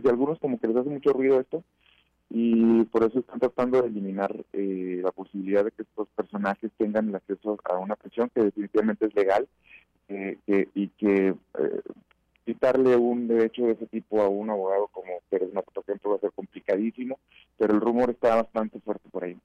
y 0.03 0.07
algunos 0.07 0.39
como 0.39 0.59
que 0.59 0.67
les 0.67 0.77
hace 0.77 0.89
mucho 0.89 1.11
ruido 1.11 1.39
esto 1.39 1.63
y 2.29 2.83
por 2.85 3.03
eso 3.03 3.19
están 3.19 3.39
tratando 3.39 3.81
de 3.81 3.87
eliminar 3.87 4.35
eh, 4.53 4.99
la 5.03 5.11
posibilidad 5.11 5.63
de 5.63 5.71
que 5.71 5.83
estos 5.83 6.07
personajes 6.09 6.71
tengan 6.77 7.09
el 7.09 7.15
acceso 7.15 7.57
a 7.63 7.77
una 7.77 7.95
pensión 7.95 8.29
que 8.33 8.43
definitivamente 8.43 9.05
es 9.05 9.15
legal 9.15 9.47
eh, 10.09 10.37
y 10.73 10.87
que 10.89 11.35
quitarle 12.45 12.95
un 12.95 13.27
derecho 13.27 13.65
de 13.65 13.73
ese 13.73 13.87
tipo 13.87 14.21
a 14.21 14.29
un 14.29 14.49
abogado 14.49 14.87
como 14.87 15.07
Pérez 15.29 15.51
por 15.51 15.83
ejemplo, 15.83 16.11
va 16.11 16.15
a 16.15 16.19
ser 16.21 16.31
complicadísimo, 16.31 17.19
pero 17.57 17.73
el 17.73 17.81
rumor 17.81 18.09
está 18.09 18.35
bastante 18.35 18.79
fuerte 18.79 19.09
por 19.09 19.25
ahí. 19.25 19.37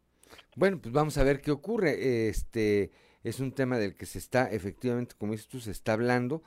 Bueno, 0.54 0.78
pues 0.80 0.92
vamos 0.92 1.18
a 1.18 1.24
ver 1.24 1.40
qué 1.40 1.50
ocurre. 1.50 2.28
Este 2.28 2.90
es 3.24 3.40
un 3.40 3.52
tema 3.52 3.78
del 3.78 3.94
que 3.94 4.06
se 4.06 4.18
está, 4.18 4.50
efectivamente, 4.50 5.14
como 5.18 5.32
dices 5.32 5.48
tú, 5.48 5.60
se 5.60 5.70
está 5.70 5.94
hablando. 5.94 6.42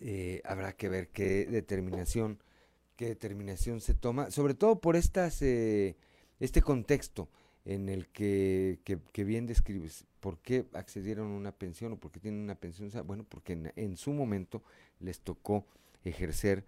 Eh, 0.00 0.42
habrá 0.44 0.74
que 0.74 0.88
ver 0.88 1.08
qué 1.08 1.46
determinación, 1.46 2.38
qué 2.96 3.06
determinación 3.06 3.80
se 3.80 3.94
toma, 3.94 4.30
sobre 4.30 4.54
todo 4.54 4.80
por 4.80 4.94
estas, 4.94 5.42
eh, 5.42 5.96
este 6.38 6.62
contexto 6.62 7.28
en 7.64 7.88
el 7.88 8.06
que, 8.08 8.78
que, 8.84 9.24
bien 9.24 9.46
describes. 9.46 10.06
¿Por 10.20 10.38
qué 10.38 10.66
accedieron 10.72 11.32
a 11.32 11.36
una 11.36 11.52
pensión 11.52 11.92
o 11.92 11.96
por 11.96 12.12
qué 12.12 12.20
tienen 12.20 12.40
una 12.40 12.54
pensión? 12.54 12.90
Bueno, 13.06 13.24
porque 13.28 13.72
en, 13.74 13.96
su 13.96 14.12
momento 14.12 14.62
les 15.00 15.20
tocó 15.20 15.66
ejercer 16.04 16.64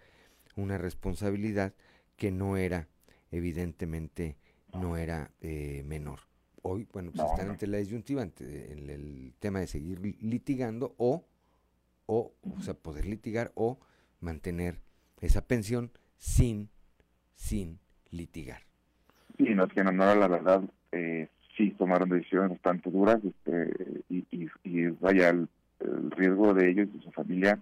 una 0.56 0.76
responsabilidad 0.76 1.72
que 2.16 2.30
no 2.32 2.56
era, 2.56 2.88
evidentemente, 3.30 4.36
no 4.74 4.96
era 4.96 5.30
eh, 5.40 5.82
menor. 5.86 6.20
Hoy, 6.62 6.86
bueno, 6.92 7.12
pues 7.12 7.30
están 7.30 7.48
ante 7.48 7.66
la 7.66 7.78
disyuntiva, 7.78 8.22
ante 8.22 8.72
el 8.72 9.32
tema 9.38 9.60
de 9.60 9.68
seguir 9.68 10.00
litigando 10.20 10.94
o 10.98 11.24
o, 12.12 12.34
o 12.42 12.60
sea, 12.60 12.74
poder 12.74 13.06
litigar 13.06 13.52
o 13.54 13.78
mantener 14.18 14.80
esa 15.20 15.46
pensión 15.46 15.92
sin, 16.16 16.68
sin 17.34 17.78
litigar. 18.10 18.62
Sí, 19.38 19.54
no 19.54 19.64
es 19.64 19.72
que 19.72 19.84
no, 19.84 19.92
no 19.92 20.12
la 20.16 20.26
verdad, 20.26 20.62
eh, 20.90 21.28
sí 21.56 21.70
tomaron 21.78 22.08
decisiones 22.08 22.50
bastante 22.50 22.90
duras 22.90 23.20
este, 23.24 24.02
y, 24.08 24.26
y, 24.64 24.86
vaya, 25.00 25.28
el, 25.28 25.48
riesgo 26.10 26.52
de 26.52 26.68
ellos 26.68 26.88
y 26.92 26.98
de 26.98 27.04
su 27.04 27.12
familia 27.12 27.58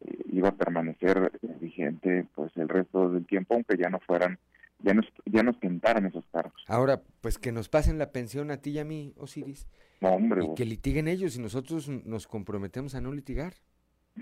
eh, 0.00 0.16
iba 0.32 0.50
a 0.50 0.56
permanecer 0.56 1.32
vigente 1.60 2.24
pues 2.36 2.56
el 2.56 2.68
resto 2.68 3.10
del 3.10 3.26
tiempo, 3.26 3.54
aunque 3.54 3.76
ya 3.76 3.90
no 3.90 3.98
fueran, 3.98 4.38
ya 4.78 4.94
nos, 4.94 5.06
ya 5.26 5.42
nos 5.42 5.58
tentaran 5.58 6.06
esos 6.06 6.24
cargos. 6.32 6.62
Ahora, 6.68 7.02
pues 7.20 7.36
que 7.36 7.50
nos 7.50 7.68
pasen 7.68 7.98
la 7.98 8.12
pensión 8.12 8.52
a 8.52 8.58
ti 8.58 8.70
y 8.70 8.78
a 8.78 8.84
mí, 8.84 9.12
Osiris. 9.16 9.66
No, 10.00 10.10
hombre. 10.10 10.44
Y 10.44 10.54
que 10.54 10.64
litiguen 10.64 11.08
ellos 11.08 11.36
y 11.36 11.40
nosotros 11.40 11.88
nos 11.88 12.28
comprometemos 12.28 12.94
a 12.94 13.00
no 13.00 13.12
litigar. 13.12 13.54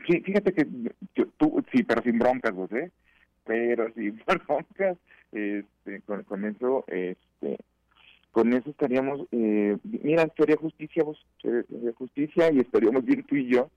Sí, 0.06 0.20
fíjate 0.20 0.52
que 0.52 0.66
tú, 1.36 1.64
sí, 1.72 1.82
pero 1.82 2.02
sin 2.02 2.18
broncas, 2.18 2.52
José, 2.52 2.90
pero 3.44 3.92
sin 3.94 4.20
broncas, 4.26 4.98
este, 5.32 6.00
con, 6.02 6.44
eso, 6.44 6.84
este, 6.88 7.58
con 8.32 8.52
eso 8.52 8.70
estaríamos, 8.70 9.26
eh, 9.32 9.76
mira, 9.82 10.28
sería 10.36 10.56
justicia, 10.56 11.04
vos, 11.04 11.24
justicia 11.94 12.52
y 12.52 12.60
estaríamos 12.60 13.04
bien 13.04 13.22
tú 13.24 13.36
y 13.36 13.48
yo. 13.48 13.70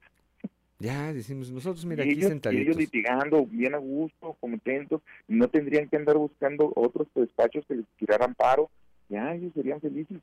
Ya, 0.80 1.12
decimos 1.12 1.52
nosotros, 1.52 1.86
mira, 1.86 2.04
aquí 2.04 2.14
ellos, 2.14 2.30
sentaditos. 2.30 2.66
ellos 2.66 2.78
litigando, 2.78 3.46
bien 3.46 3.76
a 3.76 3.80
gusto, 3.80 4.38
contentos, 4.40 5.02
no 5.28 5.50
tendrían 5.50 5.90
que 5.90 5.98
andar 5.98 6.18
buscando 6.18 6.72
otros 6.76 7.08
despachos 7.14 7.66
que 7.68 7.76
les 7.76 7.86
tiraran 7.98 8.34
paro, 8.34 8.70
ya, 9.10 9.36
ellos 9.36 9.52
serían 9.54 9.82
felices. 9.82 10.20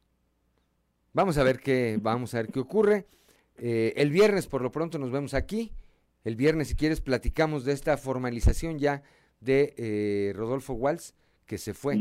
Vamos 1.12 1.36
a 1.38 1.44
ver 1.44 1.60
qué, 1.60 1.98
vamos 2.00 2.34
a 2.34 2.38
ver 2.42 2.48
qué 2.50 2.60
ocurre. 2.60 3.04
Eh, 3.58 3.94
el 3.96 4.10
viernes, 4.10 4.46
por 4.46 4.62
lo 4.62 4.70
pronto, 4.70 4.98
nos 4.98 5.10
vemos 5.10 5.34
aquí. 5.34 5.72
El 6.26 6.34
viernes, 6.34 6.66
si 6.66 6.74
quieres, 6.74 7.00
platicamos 7.00 7.64
de 7.64 7.72
esta 7.72 7.96
formalización 7.96 8.80
ya 8.80 9.04
de 9.40 9.74
eh, 9.76 10.32
Rodolfo 10.34 10.72
Walsh, 10.72 11.10
que 11.46 11.56
se 11.56 11.72
fue 11.72 11.96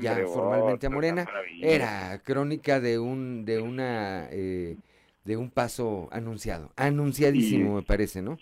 ya 0.00 0.16
formalmente 0.26 0.88
a 0.88 0.90
Morena. 0.90 1.28
Era 1.60 2.20
crónica 2.24 2.80
de 2.80 2.98
un, 2.98 3.44
de 3.44 3.60
una, 3.60 4.26
eh, 4.32 4.78
de 5.24 5.36
un 5.36 5.48
paso 5.48 6.08
anunciado, 6.10 6.72
anunciadísimo, 6.74 7.76
me 7.76 7.82
parece, 7.82 8.20
¿no? 8.20 8.36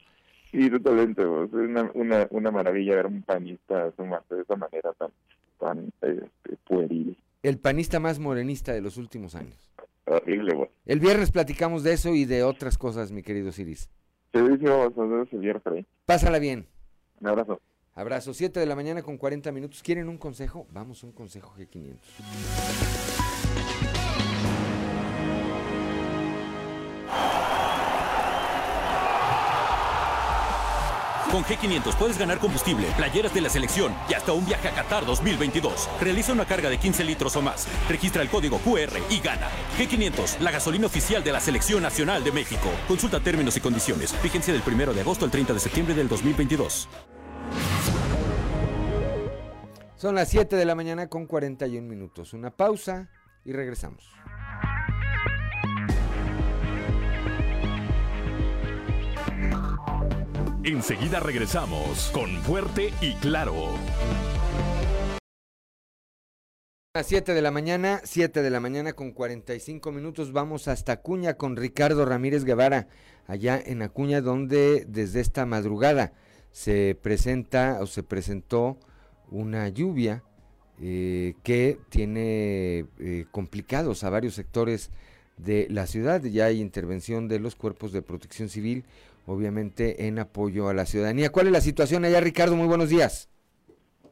Sí, 0.53 0.71
totalmente. 0.71 1.21
Es 1.21 1.53
una, 1.53 1.91
una, 1.93 2.27
una 2.31 2.51
maravilla 2.51 2.95
ver 2.95 3.05
un 3.05 3.21
panista 3.21 3.93
sumarse 3.99 4.37
de 4.37 4.41
esa 4.41 4.57
manera 4.57 4.95
tan, 4.95 5.11
tan 5.59 5.93
este, 6.01 6.57
pueril. 6.67 7.15
El 7.43 7.59
panista 7.59 8.01
más 8.01 8.19
morenista 8.19 8.73
de 8.73 8.81
los 8.81 8.97
últimos 8.97 9.35
años. 9.35 9.59
Horrible, 10.07 10.71
El 10.87 10.99
viernes 10.99 11.31
platicamos 11.31 11.83
de 11.83 11.93
eso 11.93 12.15
y 12.15 12.25
de 12.25 12.43
otras 12.43 12.79
cosas, 12.79 13.13
mi 13.13 13.23
querido 13.23 13.53
Ciris. 13.53 13.91
Pásala 16.07 16.39
bien. 16.39 16.67
Un 17.21 17.29
abrazo. 17.29 17.61
Abrazo. 17.95 18.33
7 18.33 18.61
de 18.61 18.67
la 18.67 18.77
mañana 18.77 19.03
con 19.03 19.19
40 19.19 19.51
minutos. 19.53 19.83
¿Quieren 19.83 20.09
un 20.09 20.19
consejo? 20.19 20.67
Vamos, 20.71 21.03
un 21.03 21.13
consejo 21.13 21.53
G500. 21.59 21.99
Con 31.31 31.45
G500 31.45 31.95
puedes 31.97 32.19
ganar 32.19 32.41
combustible, 32.41 32.89
playeras 32.97 33.33
de 33.33 33.41
la 33.41 33.49
selección 33.49 33.95
y 34.09 34.15
hasta 34.15 34.33
un 34.33 34.45
viaje 34.45 34.67
a 34.67 34.75
Qatar 34.75 35.07
2022. 35.07 35.89
Realiza 36.01 36.33
una 36.33 36.45
carga 36.45 36.69
de 36.69 36.79
15 36.79 37.05
litros 37.05 37.37
o 37.37 37.43
más. 37.43 37.69
Registra 37.89 38.23
el 38.23 38.29
código 38.29 38.59
QR 38.59 38.99
y 39.09 39.21
gana. 39.21 39.49
G500, 39.79 40.41
la 40.41 40.51
gasolina 40.51 40.87
oficial 40.87 41.23
de 41.23 41.31
la 41.31 41.39
Selección 41.39 41.83
Nacional 41.83 42.25
de 42.25 42.33
México. 42.33 42.69
Consulta 42.89 43.21
términos 43.21 43.57
y 43.57 43.61
condiciones. 43.61 44.13
Fíjense 44.15 44.53
del 44.53 44.63
1 44.67 44.93
de 44.93 45.03
agosto 45.03 45.25
al 45.25 45.31
30 45.31 45.55
de 45.55 45.61
septiembre 45.61 45.95
del 45.95 46.09
2022. 46.09 46.89
Son 49.95 50.17
las 50.17 50.31
7 50.31 50.57
de 50.57 50.65
la 50.65 50.75
mañana 50.75 51.09
con 51.09 51.27
41 51.27 51.87
minutos. 51.87 52.33
Una 52.33 52.51
pausa 52.51 53.09
y 53.45 53.53
regresamos. 53.53 54.11
Enseguida 60.63 61.21
regresamos 61.21 62.11
con 62.13 62.29
Fuerte 62.43 62.93
y 63.01 63.15
Claro. 63.15 63.55
A 66.93 66.99
las 66.99 67.07
7 67.07 67.33
de 67.33 67.41
la 67.41 67.51
mañana, 67.51 68.03
7 68.05 68.43
de 68.43 68.51
la 68.51 68.61
mañana 68.61 68.93
con 68.93 69.13
45 69.13 69.91
minutos, 69.91 70.33
vamos 70.33 70.69
hasta 70.69 70.93
Acuña 70.93 71.39
con 71.39 71.57
Ricardo 71.57 72.05
Ramírez 72.05 72.45
Guevara, 72.45 72.89
allá 73.27 73.59
en 73.59 73.81
Acuña, 73.81 74.21
donde 74.21 74.85
desde 74.87 75.21
esta 75.21 75.47
madrugada 75.47 76.13
se 76.51 76.95
presenta 77.01 77.79
o 77.81 77.87
se 77.87 78.03
presentó 78.03 78.79
una 79.31 79.67
lluvia 79.71 80.25
eh, 80.79 81.37
que 81.43 81.79
tiene 81.89 82.85
eh, 82.99 83.25
complicados 83.31 84.05
a 84.05 84.11
varios 84.11 84.35
sectores 84.35 84.91
de 85.45 85.67
la 85.71 85.87
ciudad. 85.87 86.23
Ya 86.23 86.47
hay 86.47 86.61
intervención 86.61 87.29
de 87.29 87.39
los 87.39 87.57
cuerpos 87.57 87.93
de 87.93 88.03
protección 88.03 88.49
civil, 88.49 88.85
obviamente 89.31 90.09
en 90.09 90.19
apoyo 90.19 90.69
a 90.69 90.75
la 90.75 90.87
ciudadanía. 90.87 91.31
¿Cuál 91.31 91.47
es 91.47 91.53
la 91.53 91.61
situación 91.61 92.05
allá, 92.05 92.21
Ricardo? 92.21 92.57
Muy 92.57 92.67
buenos 92.67 92.89
días. 92.89 93.29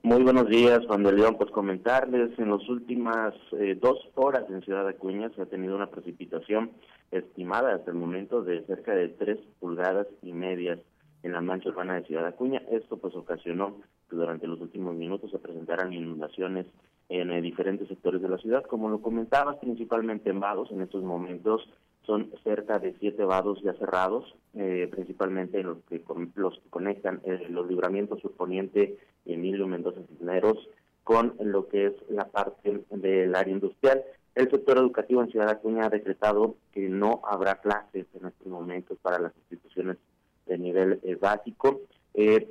Muy 0.03 0.23
buenos 0.23 0.49
días, 0.49 0.81
Juan 0.87 1.03
de 1.03 1.13
León. 1.13 1.37
Pues 1.37 1.51
comentarles, 1.51 2.39
en 2.39 2.51
las 2.51 2.67
últimas 2.69 3.35
eh, 3.53 3.77
dos 3.81 3.99
horas 4.15 4.45
en 4.49 4.63
Ciudad 4.63 4.87
Acuña 4.87 5.29
se 5.35 5.43
ha 5.43 5.47
tenido 5.47 5.75
una 5.75 5.91
precipitación 5.91 6.71
estimada 7.11 7.75
hasta 7.75 7.91
el 7.91 7.97
momento 7.97 8.43
de 8.43 8.65
cerca 8.67 8.95
de 8.95 9.09
tres 9.09 9.39
pulgadas 9.59 10.07
y 10.23 10.33
medias 10.33 10.79
en 11.25 11.33
la 11.33 11.41
mancha 11.41 11.71
urbana 11.71 11.95
de 11.95 12.05
Ciudad 12.05 12.25
Acuña. 12.25 12.63
Esto 12.71 12.97
pues 12.99 13.15
ocasionó 13.17 13.81
que 14.09 14.15
durante 14.15 14.47
los 14.47 14.61
últimos 14.61 14.95
minutos 14.95 15.33
se 15.33 15.41
presentaran 15.41 15.93
inundaciones 15.93 16.67
en 17.09 17.33
eh, 17.33 17.43
diferentes 17.43 17.89
sectores 17.89 18.23
de 18.23 18.29
la 18.29 18.39
ciudad. 18.39 18.63
Como 18.65 18.89
lo 18.89 19.03
comentabas, 19.03 19.57
principalmente 19.57 20.31
en 20.31 20.39
vados, 20.39 20.71
en 20.71 20.81
estos 20.81 21.03
momentos 21.03 21.69
son 22.09 22.33
cerca 22.43 22.79
de 22.79 22.97
siete 22.99 23.23
vados 23.23 23.61
ya 23.63 23.75
cerrados, 23.75 24.35
eh, 24.55 24.89
principalmente 24.91 25.63
los 25.63 25.77
que, 25.91 26.03
los 26.37 26.55
que 26.59 26.71
conectan 26.71 27.21
eh, 27.25 27.47
los 27.51 27.69
libramientos 27.69 28.23
surponiente 28.23 28.97
Emilio 29.27 29.67
Mendoza 29.67 30.01
Cisneros 30.09 30.57
con 31.05 31.35
lo 31.39 31.69
que 31.69 31.89
es 31.89 31.93
la 32.09 32.25
parte 32.25 32.83
del 32.89 33.35
área 33.35 33.53
industrial. 33.53 34.03
El 34.35 34.51
sector 34.51 34.79
educativo 34.79 35.23
en 35.23 35.31
Ciudad 35.31 35.51
Acuña 35.51 35.85
ha 35.85 35.91
decretado 35.91 36.57
que 36.73 36.89
no 36.89 37.21
habrá 37.25 37.57
clases 37.57 38.07
en 38.15 38.27
estos 38.27 38.47
momentos 38.47 38.97
para 39.03 39.19
las 39.19 39.37
instituciones 39.37 39.99
de 40.47 40.57
nivel 40.57 41.01
eh, 41.03 41.15
básico. 41.15 41.83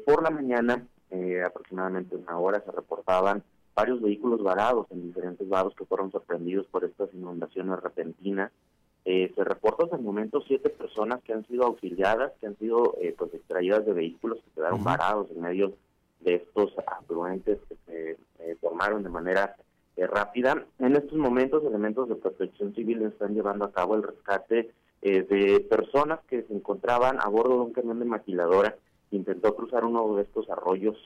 Por 0.05 0.23
la 0.23 0.29
mañana, 0.29 0.87
aproximadamente 1.45 2.15
una 2.15 2.39
hora, 2.39 2.63
se 2.63 2.71
reportaban 2.71 3.43
varios 3.75 4.01
vehículos 4.01 4.41
varados 4.41 4.87
en 4.91 5.03
diferentes 5.03 5.49
vados 5.49 5.75
que 5.75 5.85
fueron 5.85 6.11
sorprendidos 6.11 6.67
por 6.67 6.85
estas 6.85 7.13
inundaciones 7.13 7.79
repentinas. 7.81 8.51
Se 9.07 9.43
reporta 9.43 9.85
hasta 9.85 9.95
el 9.95 10.01
momento 10.01 10.41
siete 10.45 10.69
personas 10.69 11.23
que 11.23 11.31
han 11.31 11.47
sido 11.47 11.63
auxiliadas, 11.65 12.33
que 12.41 12.47
han 12.47 12.57
sido 12.57 12.93
pues 13.17 13.33
extraídas 13.33 13.85
de 13.85 13.93
vehículos 13.93 14.39
que 14.39 14.51
quedaron 14.55 14.83
varados 14.83 15.31
en 15.31 15.41
medio 15.41 15.73
de 16.19 16.35
estos 16.35 16.73
afluentes 16.85 17.57
que 17.69 18.17
se 18.37 18.55
formaron 18.57 19.03
de 19.03 19.09
manera 19.09 19.55
rápida. 19.95 20.65
En 20.79 20.95
estos 20.97 21.17
momentos, 21.17 21.63
elementos 21.63 22.09
de 22.09 22.15
protección 22.15 22.75
civil 22.75 23.01
están 23.03 23.33
llevando 23.33 23.63
a 23.63 23.71
cabo 23.71 23.95
el 23.95 24.03
rescate 24.03 24.71
eh, 25.01 25.21
de 25.21 25.59
personas 25.61 26.19
que 26.27 26.41
se 26.43 26.53
encontraban 26.53 27.19
a 27.21 27.27
bordo 27.27 27.55
de 27.55 27.61
un 27.61 27.73
camión 27.73 27.99
de 27.99 28.05
maquiladora 28.05 28.75
intentó 29.11 29.55
cruzar 29.55 29.85
uno 29.85 30.15
de 30.15 30.23
estos 30.23 30.49
arroyos 30.49 30.97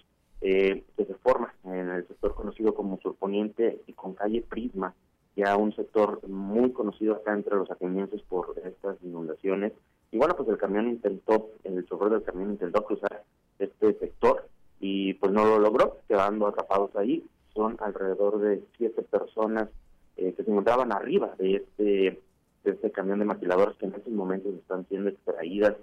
eh, 0.41 0.83
que 0.97 1.05
se 1.05 1.13
forma 1.15 1.53
en 1.65 1.89
el 1.89 2.07
sector 2.07 2.33
conocido 2.33 2.73
como 2.73 2.97
Surponiente 2.99 3.81
y 3.85 3.93
con 3.93 4.13
calle 4.13 4.41
Prisma, 4.41 4.95
ya 5.35 5.55
un 5.55 5.75
sector 5.75 6.27
muy 6.27 6.71
conocido 6.71 7.15
acá 7.15 7.33
entre 7.33 7.55
los 7.55 7.69
atenienses 7.71 8.21
por 8.23 8.53
estas 8.65 8.97
inundaciones. 9.03 9.73
Y 10.11 10.17
bueno, 10.17 10.35
pues 10.35 10.49
el 10.49 10.57
camión 10.57 10.89
intentó, 10.89 11.49
el 11.63 11.85
chofer 11.85 12.09
del 12.09 12.23
camión 12.23 12.51
intentó 12.51 12.83
cruzar 12.83 13.23
este 13.59 13.93
sector 13.99 14.47
y 14.79 15.13
pues 15.13 15.31
no 15.31 15.45
lo 15.45 15.59
logró, 15.59 15.97
quedando 16.07 16.47
atrapados 16.47 16.95
ahí. 16.95 17.25
Son 17.53 17.77
alrededor 17.79 18.39
de 18.39 18.63
siete 18.77 19.03
personas 19.03 19.69
eh, 20.17 20.33
que 20.33 20.43
se 20.43 20.51
encontraban 20.51 20.91
arriba 20.91 21.33
de 21.37 21.55
este 21.55 22.21
de 22.63 22.71
este 22.71 22.91
camión 22.91 23.19
de 23.19 23.25
maquiladores 23.25 23.75
que 23.77 23.87
en 23.87 23.95
estos 23.95 24.13
momentos 24.13 24.53
están 24.53 24.87
siendo 24.87 25.09
extraídas 25.09 25.75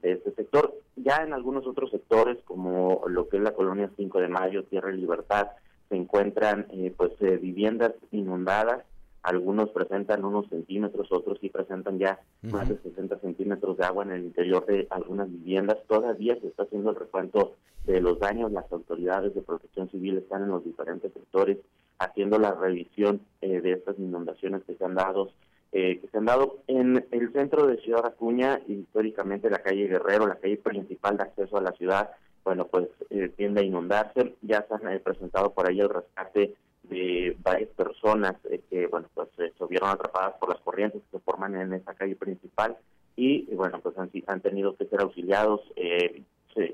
de 0.00 0.12
este 0.12 0.32
sector. 0.32 0.74
Ya 0.96 1.16
en 1.16 1.32
algunos 1.32 1.66
otros 1.66 1.90
sectores, 1.90 2.38
como 2.44 3.02
lo 3.06 3.28
que 3.28 3.36
es 3.36 3.42
la 3.42 3.54
colonia 3.54 3.90
5 3.96 4.20
de 4.20 4.28
Mayo, 4.28 4.64
Tierra 4.64 4.92
y 4.92 4.96
Libertad, 4.96 5.48
se 5.88 5.96
encuentran 5.96 6.66
eh, 6.70 6.92
pues 6.96 7.12
eh, 7.20 7.36
viviendas 7.36 7.92
inundadas. 8.10 8.84
Algunos 9.22 9.70
presentan 9.70 10.24
unos 10.24 10.48
centímetros, 10.48 11.12
otros 11.12 11.38
sí 11.40 11.48
presentan 11.48 11.98
ya 11.98 12.20
más 12.42 12.68
de 12.68 12.78
60 12.78 13.18
centímetros 13.20 13.76
de 13.76 13.84
agua 13.84 14.04
en 14.04 14.12
el 14.12 14.24
interior 14.24 14.66
de 14.66 14.86
algunas 14.90 15.30
viviendas. 15.30 15.78
Todavía 15.88 16.38
se 16.40 16.48
está 16.48 16.64
haciendo 16.64 16.90
el 16.90 16.96
recuento 16.96 17.54
de 17.84 18.00
los 18.00 18.18
daños. 18.18 18.50
Las 18.50 18.70
autoridades 18.72 19.34
de 19.34 19.42
protección 19.42 19.88
civil 19.90 20.18
están 20.18 20.42
en 20.42 20.48
los 20.48 20.64
diferentes 20.64 21.12
sectores 21.12 21.58
haciendo 21.98 22.38
la 22.38 22.52
revisión 22.52 23.20
eh, 23.40 23.60
de 23.60 23.72
estas 23.72 23.98
inundaciones 23.98 24.62
que 24.64 24.74
se 24.74 24.84
han 24.84 24.94
dado 24.94 25.30
eh, 25.74 26.00
que 26.00 26.08
se 26.08 26.18
han 26.18 26.26
dado 26.26 26.58
en 26.66 27.06
el 27.10 27.32
centro 27.32 27.66
de 27.66 27.78
Ciudad 27.78 28.04
Acuña, 28.04 28.60
históricamente 28.68 29.48
la 29.48 29.62
calle 29.62 29.88
Guerrero, 29.88 30.26
la 30.26 30.34
calle 30.34 30.58
principal 30.58 31.16
de 31.16 31.22
acceso 31.22 31.56
a 31.56 31.62
la 31.62 31.72
ciudad, 31.72 32.10
bueno, 32.44 32.66
pues 32.66 32.88
eh, 33.08 33.30
tiende 33.36 33.62
a 33.62 33.64
inundarse. 33.64 34.34
Ya 34.42 34.66
se 34.68 34.74
han 34.74 34.92
eh, 34.92 35.00
presentado 35.00 35.54
por 35.54 35.66
ahí 35.66 35.80
el 35.80 35.88
rescate 35.88 36.54
de 36.84 37.36
varias 37.42 37.70
personas 37.70 38.36
que, 38.70 38.86
bueno, 38.86 39.08
pues 39.14 39.28
se 39.36 39.66
vieron 39.66 39.90
atrapadas 39.90 40.34
por 40.38 40.48
las 40.48 40.60
corrientes 40.60 41.02
que 41.02 41.18
se 41.18 41.24
forman 41.24 41.56
en 41.56 41.72
esa 41.74 41.94
calle 41.94 42.16
principal 42.16 42.76
y, 43.16 43.54
bueno, 43.54 43.80
pues 43.80 43.96
han, 43.98 44.10
han 44.26 44.40
tenido 44.40 44.76
que 44.76 44.86
ser 44.86 45.00
auxiliados, 45.00 45.60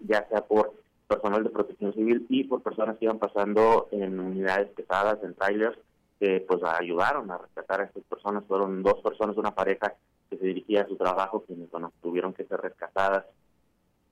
ya 0.04 0.26
sea 0.28 0.46
por 0.46 0.72
personal 1.08 1.42
de 1.42 1.50
protección 1.50 1.94
civil 1.94 2.26
y 2.28 2.44
por 2.44 2.62
personas 2.62 2.98
que 2.98 3.06
iban 3.06 3.18
pasando 3.18 3.88
en 3.90 4.20
unidades 4.20 4.68
pesadas, 4.70 5.18
en 5.24 5.34
trailers, 5.34 5.78
que 6.20 6.44
pues 6.46 6.62
ayudaron 6.62 7.30
a 7.30 7.38
rescatar 7.38 7.80
a 7.80 7.84
estas 7.84 8.04
personas. 8.04 8.44
Fueron 8.46 8.82
dos 8.82 9.00
personas, 9.02 9.36
una 9.36 9.54
pareja 9.54 9.94
que 10.28 10.36
se 10.36 10.46
dirigía 10.46 10.82
a 10.82 10.88
su 10.88 10.96
trabajo, 10.96 11.44
quienes 11.46 11.70
bueno, 11.70 11.92
tuvieron 12.02 12.34
que 12.34 12.44
ser 12.44 12.60
rescatadas. 12.60 13.24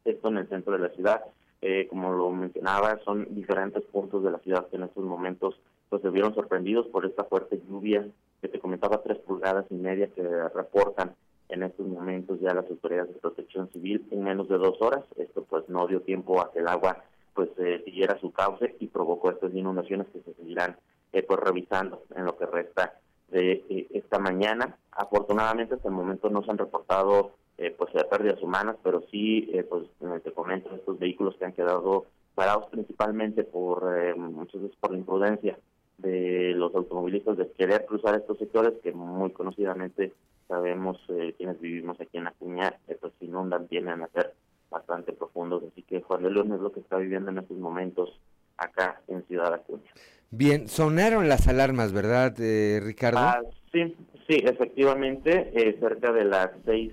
Esto 0.05 0.29
en 0.29 0.39
el 0.39 0.49
centro 0.49 0.73
de 0.73 0.79
la 0.79 0.95
ciudad. 0.95 1.23
Eh, 1.61 1.87
como 1.89 2.13
lo 2.13 2.31
mencionaba, 2.31 2.99
son 3.05 3.35
diferentes 3.35 3.83
puntos 3.85 4.23
de 4.23 4.31
la 4.31 4.39
ciudad 4.39 4.67
que 4.69 4.77
en 4.77 4.85
estos 4.85 5.05
momentos 5.05 5.59
pues 5.89 6.03
se 6.03 6.11
vieron 6.11 6.35
sorprendidos 6.35 6.87
por 6.89 7.07
esta 7.07 7.25
fuerte 7.25 7.61
lluvia 7.69 8.07
que 8.41 8.49
te 8.49 8.59
comentaba 8.59 9.03
tres 9.03 9.19
pulgadas 9.19 9.67
y 9.71 9.75
media 9.75 10.09
que 10.09 10.23
reportan 10.55 11.15
en 11.49 11.63
estos 11.63 11.87
momentos 11.87 12.41
ya 12.41 12.55
las 12.55 12.69
autoridades 12.69 13.15
de 13.15 13.21
protección 13.21 13.71
civil 13.73 14.05
en 14.11 14.25
menos 14.25 14.49
de 14.49 14.59
dos 14.59 14.81
horas. 14.81 15.05
Esto 15.17 15.45
pues 15.45 15.69
no 15.69 15.87
dio 15.87 16.01
tiempo 16.01 16.41
a 16.41 16.53
que 16.53 16.59
el 16.59 16.69
agua 16.69 17.05
pues 17.35 17.51
eh, 17.59 17.83
siguiera 17.85 18.19
su 18.21 18.33
cauce 18.33 18.77
y 18.81 18.89
provocó 18.89 19.31
estas 19.31 19.55
inundaciones 19.55 20.09
que 20.09 20.21
se 20.23 20.35
seguirán 20.35 20.77
eh, 21.13 21.23
pues 21.23 21.39
revisando 21.41 22.03
en 22.15 22.25
lo 22.25 22.37
que 22.37 22.47
resta 22.47 23.01
de 23.29 23.65
eh, 23.69 23.87
esta 23.91 24.19
mañana. 24.19 24.77
Afortunadamente 24.93 25.75
hasta 25.75 25.89
el 25.89 25.95
momento 25.95 26.31
no 26.31 26.43
se 26.43 26.51
han 26.51 26.59
reportado 26.59 27.33
eh, 27.59 27.75
pues 27.77 27.91
pérdidas 28.11 28.43
humanas, 28.43 28.77
pero 28.83 29.03
sí, 29.11 29.51
eh, 29.53 29.63
pues 29.63 29.85
te 30.23 30.33
comento, 30.33 30.75
estos 30.75 30.99
vehículos 30.99 31.37
que 31.37 31.47
han 31.47 31.53
quedado 31.53 32.07
parados 32.35 32.67
principalmente 32.71 33.45
por 33.45 34.17
muchas 34.19 34.61
veces 34.61 34.77
por 34.79 34.91
la 34.91 34.99
imprudencia 34.99 35.59
de 35.99 36.53
los 36.55 36.75
automovilistas 36.75 37.37
de 37.37 37.51
querer 37.53 37.87
cruzar 37.87 38.15
estos 38.17 38.39
sectores 38.39 38.75
que 38.83 38.93
muy 38.93 39.31
conocidamente 39.31 40.13
sabemos 40.49 41.01
quienes 41.37 41.61
vivimos 41.61 42.01
aquí 42.01 42.19
en 42.19 42.29
Acuña, 42.29 42.75
pues 43.01 43.13
inundan, 43.21 43.67
vienen 43.69 44.03
a 44.03 44.09
ser 44.09 44.35
bastante 44.71 45.13
profundos, 45.13 45.65
así 45.71 45.83
que 45.83 46.03
Juan 46.03 46.23
de 46.23 46.31
León 46.31 46.53
es 46.53 46.61
lo 46.61 46.73
que 46.73 46.81
está 46.81 46.97
viviendo 46.99 47.31
en 47.31 47.39
estos 47.39 47.57
momentos 47.57 48.21
acá 48.57 49.01
en 49.09 49.25
Ciudad 49.25 49.53
Acuña. 49.53 49.91
Bien, 50.31 50.69
sonaron 50.69 51.29
las 51.29 51.47
alarmas, 51.49 51.93
¿verdad, 51.93 52.35
eh, 52.41 52.81
Ricardo? 52.83 53.19
Ah, 53.21 53.41
sí, 53.73 53.97
sí, 54.29 54.43
efectivamente, 54.45 55.53
eh, 55.55 55.77
cerca 55.79 56.13
de 56.13 56.25
las 56.25 56.51
seis 56.65 56.93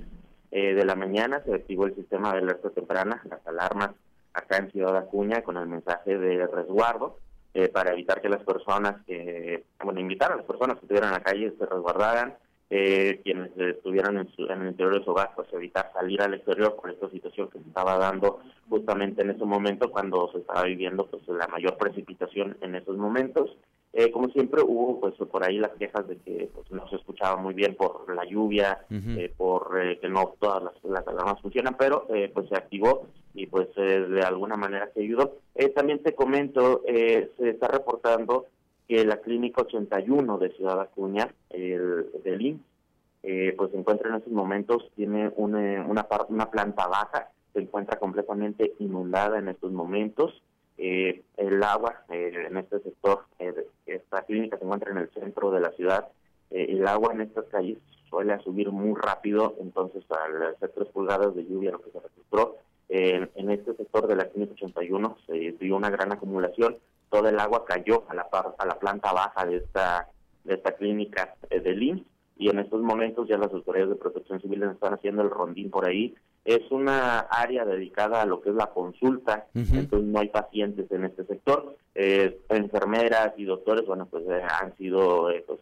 eh, 0.52 0.74
de 0.76 0.86
la 0.86 0.96
mañana 0.96 1.42
se 1.44 1.54
activó 1.54 1.88
el 1.88 1.96
sistema 1.96 2.32
de 2.32 2.40
alerta 2.40 2.70
temprana, 2.70 3.22
las 3.30 3.46
alarmas 3.48 3.92
acá 4.34 4.58
en 4.58 4.72
Ciudad 4.72 4.96
Acuña 4.98 5.42
con 5.42 5.58
el 5.58 5.68
mensaje 5.68 6.18
de 6.18 6.46
resguardo 6.48 7.20
para 7.72 7.94
evitar 7.94 8.20
que 8.20 8.30
las 8.30 8.44
personas 8.44 9.04
que, 9.06 9.64
bueno, 9.84 10.00
invitar 10.00 10.32
a 10.32 10.38
las 10.38 10.46
personas 10.46 10.76
que 10.78 10.86
estuvieran 10.86 11.10
en 11.10 11.14
la 11.14 11.24
calle 11.24 11.54
se 11.58 11.66
resguardaran, 11.66 12.36
eh, 12.76 13.22
quienes 13.24 13.56
estuvieran 13.56 14.18
en, 14.18 14.62
el 14.62 14.68
interior 14.70 14.98
de 14.98 15.06
su 15.06 15.12
hogar, 15.12 15.34
pues 15.36 15.48
evitar 15.54 15.92
salir 15.94 16.20
al 16.24 16.34
exterior 16.34 16.76
por 16.76 16.90
esta 16.90 17.08
situación 17.12 17.48
que 17.50 17.60
se 17.60 17.68
estaba 17.68 18.00
dando 18.00 18.40
justamente 18.68 19.22
en 19.22 19.30
ese 19.30 19.46
momento 19.46 19.92
cuando 19.92 20.32
se 20.32 20.40
estaba 20.40 20.64
viviendo 20.64 21.06
pues 21.06 21.22
la 21.28 21.48
mayor 21.50 21.78
precipitación 21.78 22.58
en 22.62 22.74
esos 22.74 22.98
momentos. 22.98 23.56
Eh, 23.96 24.10
como 24.10 24.28
siempre 24.30 24.62
hubo 24.64 25.00
pues 25.00 25.14
por 25.30 25.48
ahí 25.48 25.60
las 25.60 25.72
quejas 25.74 26.08
de 26.08 26.18
que 26.18 26.50
pues, 26.54 26.72
no 26.72 26.88
se 26.90 26.96
escuchaba 26.96 27.40
muy 27.40 27.54
bien 27.54 27.76
por 27.76 28.12
la 28.14 28.26
lluvia, 28.26 28.86
eh, 28.90 29.32
por 29.38 29.80
eh, 29.80 30.00
que 30.00 30.10
no 30.10 30.34
todas 30.40 30.64
las, 30.64 31.08
alarmas 31.08 31.42
funcionan, 31.42 31.76
pero 31.78 32.08
pues 32.34 32.50
se 32.50 32.56
activó 32.56 33.08
y 33.36 33.46
pues 33.46 33.68
de 33.76 34.22
alguna 34.24 34.58
manera 34.58 34.90
se 34.94 35.02
ayudó. 35.02 35.38
también 35.76 36.02
te 36.02 36.16
comento, 36.16 36.82
se 36.86 37.50
está 37.50 37.68
reportando 37.68 38.48
que 38.88 39.06
la 39.06 39.18
Clínica 39.18 39.62
81 39.62 40.38
de 40.40 40.50
Ciudad 40.52 40.80
Acuña, 40.82 41.34
el 41.50 42.12
del 42.24 42.42
IMSS, 42.42 42.62
eh, 43.24 43.54
pues 43.58 43.72
se 43.72 43.78
encuentra 43.78 44.10
en 44.10 44.16
estos 44.16 44.34
momentos, 44.34 44.90
tiene 44.96 45.32
una, 45.38 45.86
una, 45.88 46.06
una 46.28 46.52
planta 46.52 46.88
baja, 46.88 47.30
se 47.54 47.62
encuentra 47.62 47.98
completamente 47.98 48.74
inundada 48.80 49.40
en 49.40 49.48
estos 49.48 49.72
momentos. 49.72 50.42
Eh, 50.78 51.24
el 51.38 51.64
agua 51.64 52.04
eh, 52.10 52.48
en 52.48 52.58
este 52.58 52.80
sector, 52.80 53.26
esta 53.86 54.24
clínica 54.24 54.58
se 54.58 54.64
encuentra 54.64 54.92
en 54.92 54.98
el 54.98 55.10
centro 55.12 55.52
de 55.52 55.62
la 55.62 55.72
ciudad, 55.72 56.08
el 56.50 56.88
agua 56.88 57.14
en 57.14 57.22
estas 57.22 57.46
calles 57.46 57.80
suele 58.10 58.38
subir 58.44 58.72
muy 58.72 59.00
rápido, 59.00 59.56
entonces 59.60 60.04
al 60.12 60.54
hacer 60.54 60.72
tres 60.76 60.88
pulgadas 60.90 61.36
de 61.36 61.46
lluvia 61.46 61.72
lo 61.72 61.82
que 61.82 61.92
se 61.92 62.00
registró, 62.00 62.58
en 62.90 63.50
este 63.50 63.74
sector 63.76 64.06
de 64.08 64.16
la 64.16 64.30
clínica 64.30 64.54
81 64.54 65.18
se 65.26 65.34
dio 65.54 65.76
una 65.76 65.90
gran 65.90 66.12
acumulación, 66.12 66.78
toda 67.10 67.30
el 67.30 67.40
agua 67.40 67.66
cayó 67.66 68.04
a 68.08 68.14
la, 68.14 68.80
planta 68.80 69.14
baja 69.14 69.46
de 69.46 69.58
esta, 69.58 70.10
de 70.44 70.62
clínica 70.78 71.36
de 71.50 71.72
IMSS 71.72 72.06
y 72.38 72.50
en 72.50 72.60
estos 72.60 72.82
momentos 72.82 73.28
ya 73.28 73.38
las 73.38 73.54
autoridades 73.54 73.90
de 73.90 73.96
protección 73.96 74.42
civil 74.42 74.64
están 74.64 74.94
haciendo 74.94 75.22
el 75.22 75.30
rondín 75.30 75.70
por 75.70 75.88
ahí. 75.88 76.16
Es 76.46 76.70
una 76.72 77.20
área 77.20 77.64
dedicada 77.64 78.22
a 78.22 78.26
lo 78.26 78.42
que 78.42 78.50
es 78.50 78.56
la 78.56 78.68
consulta, 78.68 79.48
entonces 79.54 80.04
no 80.10 80.20
hay 80.20 80.28
pacientes 80.28 80.92
en 80.92 81.06
este 81.06 81.26
sector. 81.26 81.78
Eh, 81.96 82.42
enfermeras 82.50 83.34
y 83.38 83.46
doctores, 83.46 83.86
bueno, 83.86 84.08
pues 84.08 84.26
eh, 84.28 84.42
han 84.62 84.76
sido 84.78 85.30
eh, 85.30 85.46
pues, 85.48 85.60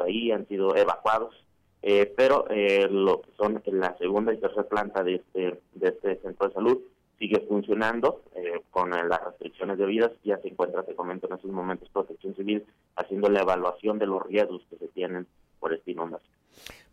ahí, 0.00 0.32
han 0.32 0.48
sido 0.48 0.74
evacuados, 0.74 1.34
eh, 1.82 2.12
pero 2.16 2.46
lo 2.90 3.20
que 3.20 3.30
son 3.36 3.62
la 3.66 3.96
segunda 3.98 4.34
y 4.34 4.38
tercera 4.38 4.64
planta 4.64 5.04
de 5.04 5.16
este, 5.16 5.60
de 5.74 5.88
este 5.88 6.16
centro 6.16 6.48
de 6.48 6.54
salud 6.54 6.78
sigue 7.18 7.44
funcionando 7.48 8.22
con 8.70 8.90
las 8.90 9.24
restricciones 9.24 9.78
debidas. 9.78 10.12
Ya 10.24 10.38
se 10.38 10.48
encuentra, 10.48 10.84
te 10.84 10.94
comento, 10.94 11.26
en 11.28 11.34
estos 11.34 11.50
momentos 11.50 11.88
Protección 11.90 12.34
Civil 12.34 12.64
haciendo 12.96 13.28
la 13.28 13.40
evaluación 13.40 13.98
de 13.98 14.06
los 14.06 14.22
riesgos 14.24 14.62
que 14.70 14.78
se 14.78 14.88
tienen 14.88 15.26
por 15.60 15.72
esta 15.74 15.90
inundación. 15.90 16.27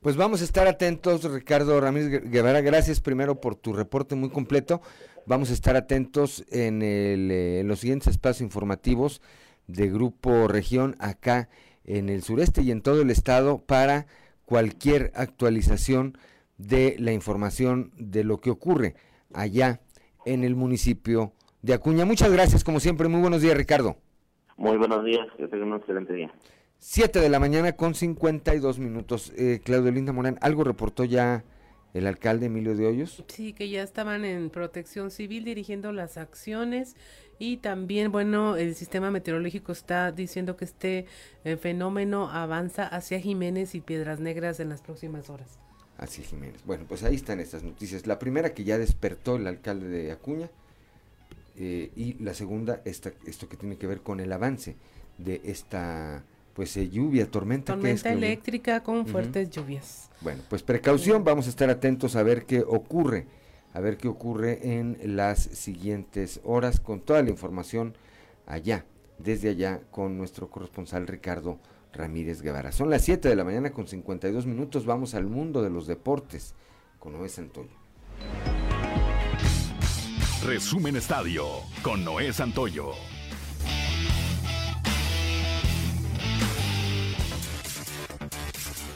Pues 0.06 0.18
vamos 0.18 0.42
a 0.42 0.44
estar 0.44 0.68
atentos, 0.68 1.24
Ricardo 1.24 1.82
Ramírez 1.82 2.30
Guevara. 2.30 2.62
Gracias 2.62 3.02
primero 3.02 3.42
por 3.42 3.56
tu 3.56 3.74
reporte 3.74 4.14
muy 4.14 4.30
completo. 4.30 4.80
Vamos 5.26 5.50
a 5.50 5.54
estar 5.54 5.76
atentos 5.76 6.46
en, 6.52 6.84
el, 6.84 7.32
eh, 7.32 7.64
los 7.66 7.80
siguientes 7.80 8.10
espacios 8.10 8.42
informativos 8.42 9.20
de 9.66 9.90
Grupo 9.90 10.48
Región 10.48 10.96
acá 11.00 11.50
en 11.86 12.10
el 12.10 12.22
sureste 12.22 12.62
y 12.62 12.70
en 12.70 12.84
todo 12.84 13.02
el 13.02 13.10
estado 13.10 13.58
para 13.58 14.06
cualquier 14.46 15.12
actualización 15.16 16.20
de 16.60 16.98
la 17.00 17.12
información 17.12 17.92
de 17.98 18.24
lo 18.24 18.40
que 18.42 18.52
ocurre 18.52 18.94
allá 19.34 19.82
en 20.24 20.44
el 20.44 20.56
municipio 20.56 21.34
de 21.64 21.74
Acuña. 21.74 22.06
Muchas 22.06 22.32
gracias, 22.32 22.64
como 22.64 22.80
siempre. 22.80 23.08
Muy 23.08 23.22
buenos 23.22 23.42
días, 23.42 23.58
Ricardo. 23.58 23.96
Muy 24.56 24.78
buenos 24.78 25.04
días, 25.04 25.26
que 25.36 25.48
tengan 25.48 25.72
un 25.74 25.80
excelente 25.80 26.14
día. 26.14 26.32
7 26.80 27.20
de 27.20 27.30
la 27.30 27.40
mañana 27.40 27.74
con 27.74 27.96
52 27.96 28.80
minutos. 28.80 29.34
Eh, 29.36 29.62
Claudio 29.64 29.92
Linda 29.92 30.14
Morán, 30.14 30.38
¿algo 30.42 30.64
reportó 30.64 31.04
ya 31.04 31.44
el 31.94 32.08
alcalde 32.08 32.48
Emilio 32.48 32.76
de 32.76 32.86
Hoyos? 32.86 33.24
Sí, 33.28 33.54
que 33.54 33.70
ya 33.70 33.82
estaban 33.82 34.26
en 34.26 34.50
protección 34.50 35.12
civil 35.12 35.46
dirigiendo 35.46 35.92
las 35.92 36.18
acciones 36.18 36.96
y 37.40 37.58
también, 37.58 38.12
bueno, 38.12 38.56
el 38.56 38.76
sistema 38.76 39.12
meteorológico 39.12 39.72
está 39.72 40.12
diciendo 40.12 40.56
que 40.56 40.66
este 40.66 41.06
eh, 41.44 41.58
fenómeno 41.58 42.30
avanza 42.30 42.88
hacia 42.88 43.20
Jiménez 43.20 43.76
y 43.76 43.82
Piedras 43.82 44.20
Negras 44.20 44.60
en 44.60 44.70
las 44.70 44.82
próximas 44.82 45.30
horas. 45.30 45.60
Hacia 45.98 46.24
Jiménez. 46.24 46.62
Bueno, 46.66 46.86
pues 46.88 47.04
ahí 47.04 47.16
están 47.16 47.40
estas 47.40 47.64
noticias. 47.64 48.08
La 48.08 48.20
primera 48.20 48.54
que 48.54 48.64
ya 48.64 48.78
despertó 48.78 49.38
el 49.38 49.48
alcalde 49.48 49.88
de 49.88 50.12
Acuña 50.12 50.50
eh, 51.58 51.92
y 51.96 52.14
la 52.24 52.34
segunda, 52.34 52.82
esta, 52.86 53.12
esto 53.26 53.48
que 53.50 53.58
tiene 53.58 53.78
que 53.78 53.88
ver 53.88 54.02
con 54.02 54.20
el 54.20 54.32
avance 54.32 54.76
de 55.18 55.42
esta 55.46 56.24
pues 56.56 56.76
eh, 56.78 56.90
lluvia, 56.90 57.30
tormenta. 57.30 57.74
Tormenta 57.74 58.12
eléctrica 58.12 58.82
con 58.82 59.06
fuertes 59.06 59.50
lluvias. 59.50 60.10
Bueno, 60.22 60.42
pues 60.50 60.64
precaución, 60.64 61.24
vamos 61.24 61.48
a 61.48 61.50
estar 61.50 61.70
atentos 61.70 62.16
a 62.16 62.24
ver 62.24 62.46
qué 62.46 62.62
ocurre, 62.62 63.28
a 63.74 63.82
ver 63.82 63.98
qué 63.98 64.08
ocurre 64.08 64.78
en 64.78 64.98
las 65.18 65.40
siguientes 65.40 66.40
horas 66.46 66.80
con 66.80 67.02
toda 67.02 67.22
la 67.22 67.30
información 67.30 67.94
allá, 68.48 68.86
desde 69.20 69.50
allá 69.50 69.82
con 69.92 70.18
nuestro 70.18 70.50
corresponsal 70.50 71.08
Ricardo 71.08 71.60
Ramírez 71.92 72.42
Guevara. 72.42 72.72
Son 72.72 72.90
las 72.90 73.04
7 73.04 73.28
de 73.28 73.36
la 73.36 73.44
mañana 73.44 73.72
con 73.72 73.88
52 73.88 74.46
minutos, 74.46 74.86
vamos 74.86 75.14
al 75.14 75.26
mundo 75.26 75.62
de 75.62 75.70
los 75.70 75.88
deportes 75.88 76.56
con 77.00 77.12
Noé 77.12 77.28
Santoyo. 77.28 77.76
Resumen 80.46 80.96
Estadio 80.96 81.46
con 81.82 82.06
Noé 82.06 82.32
Santoyo. 82.32 82.94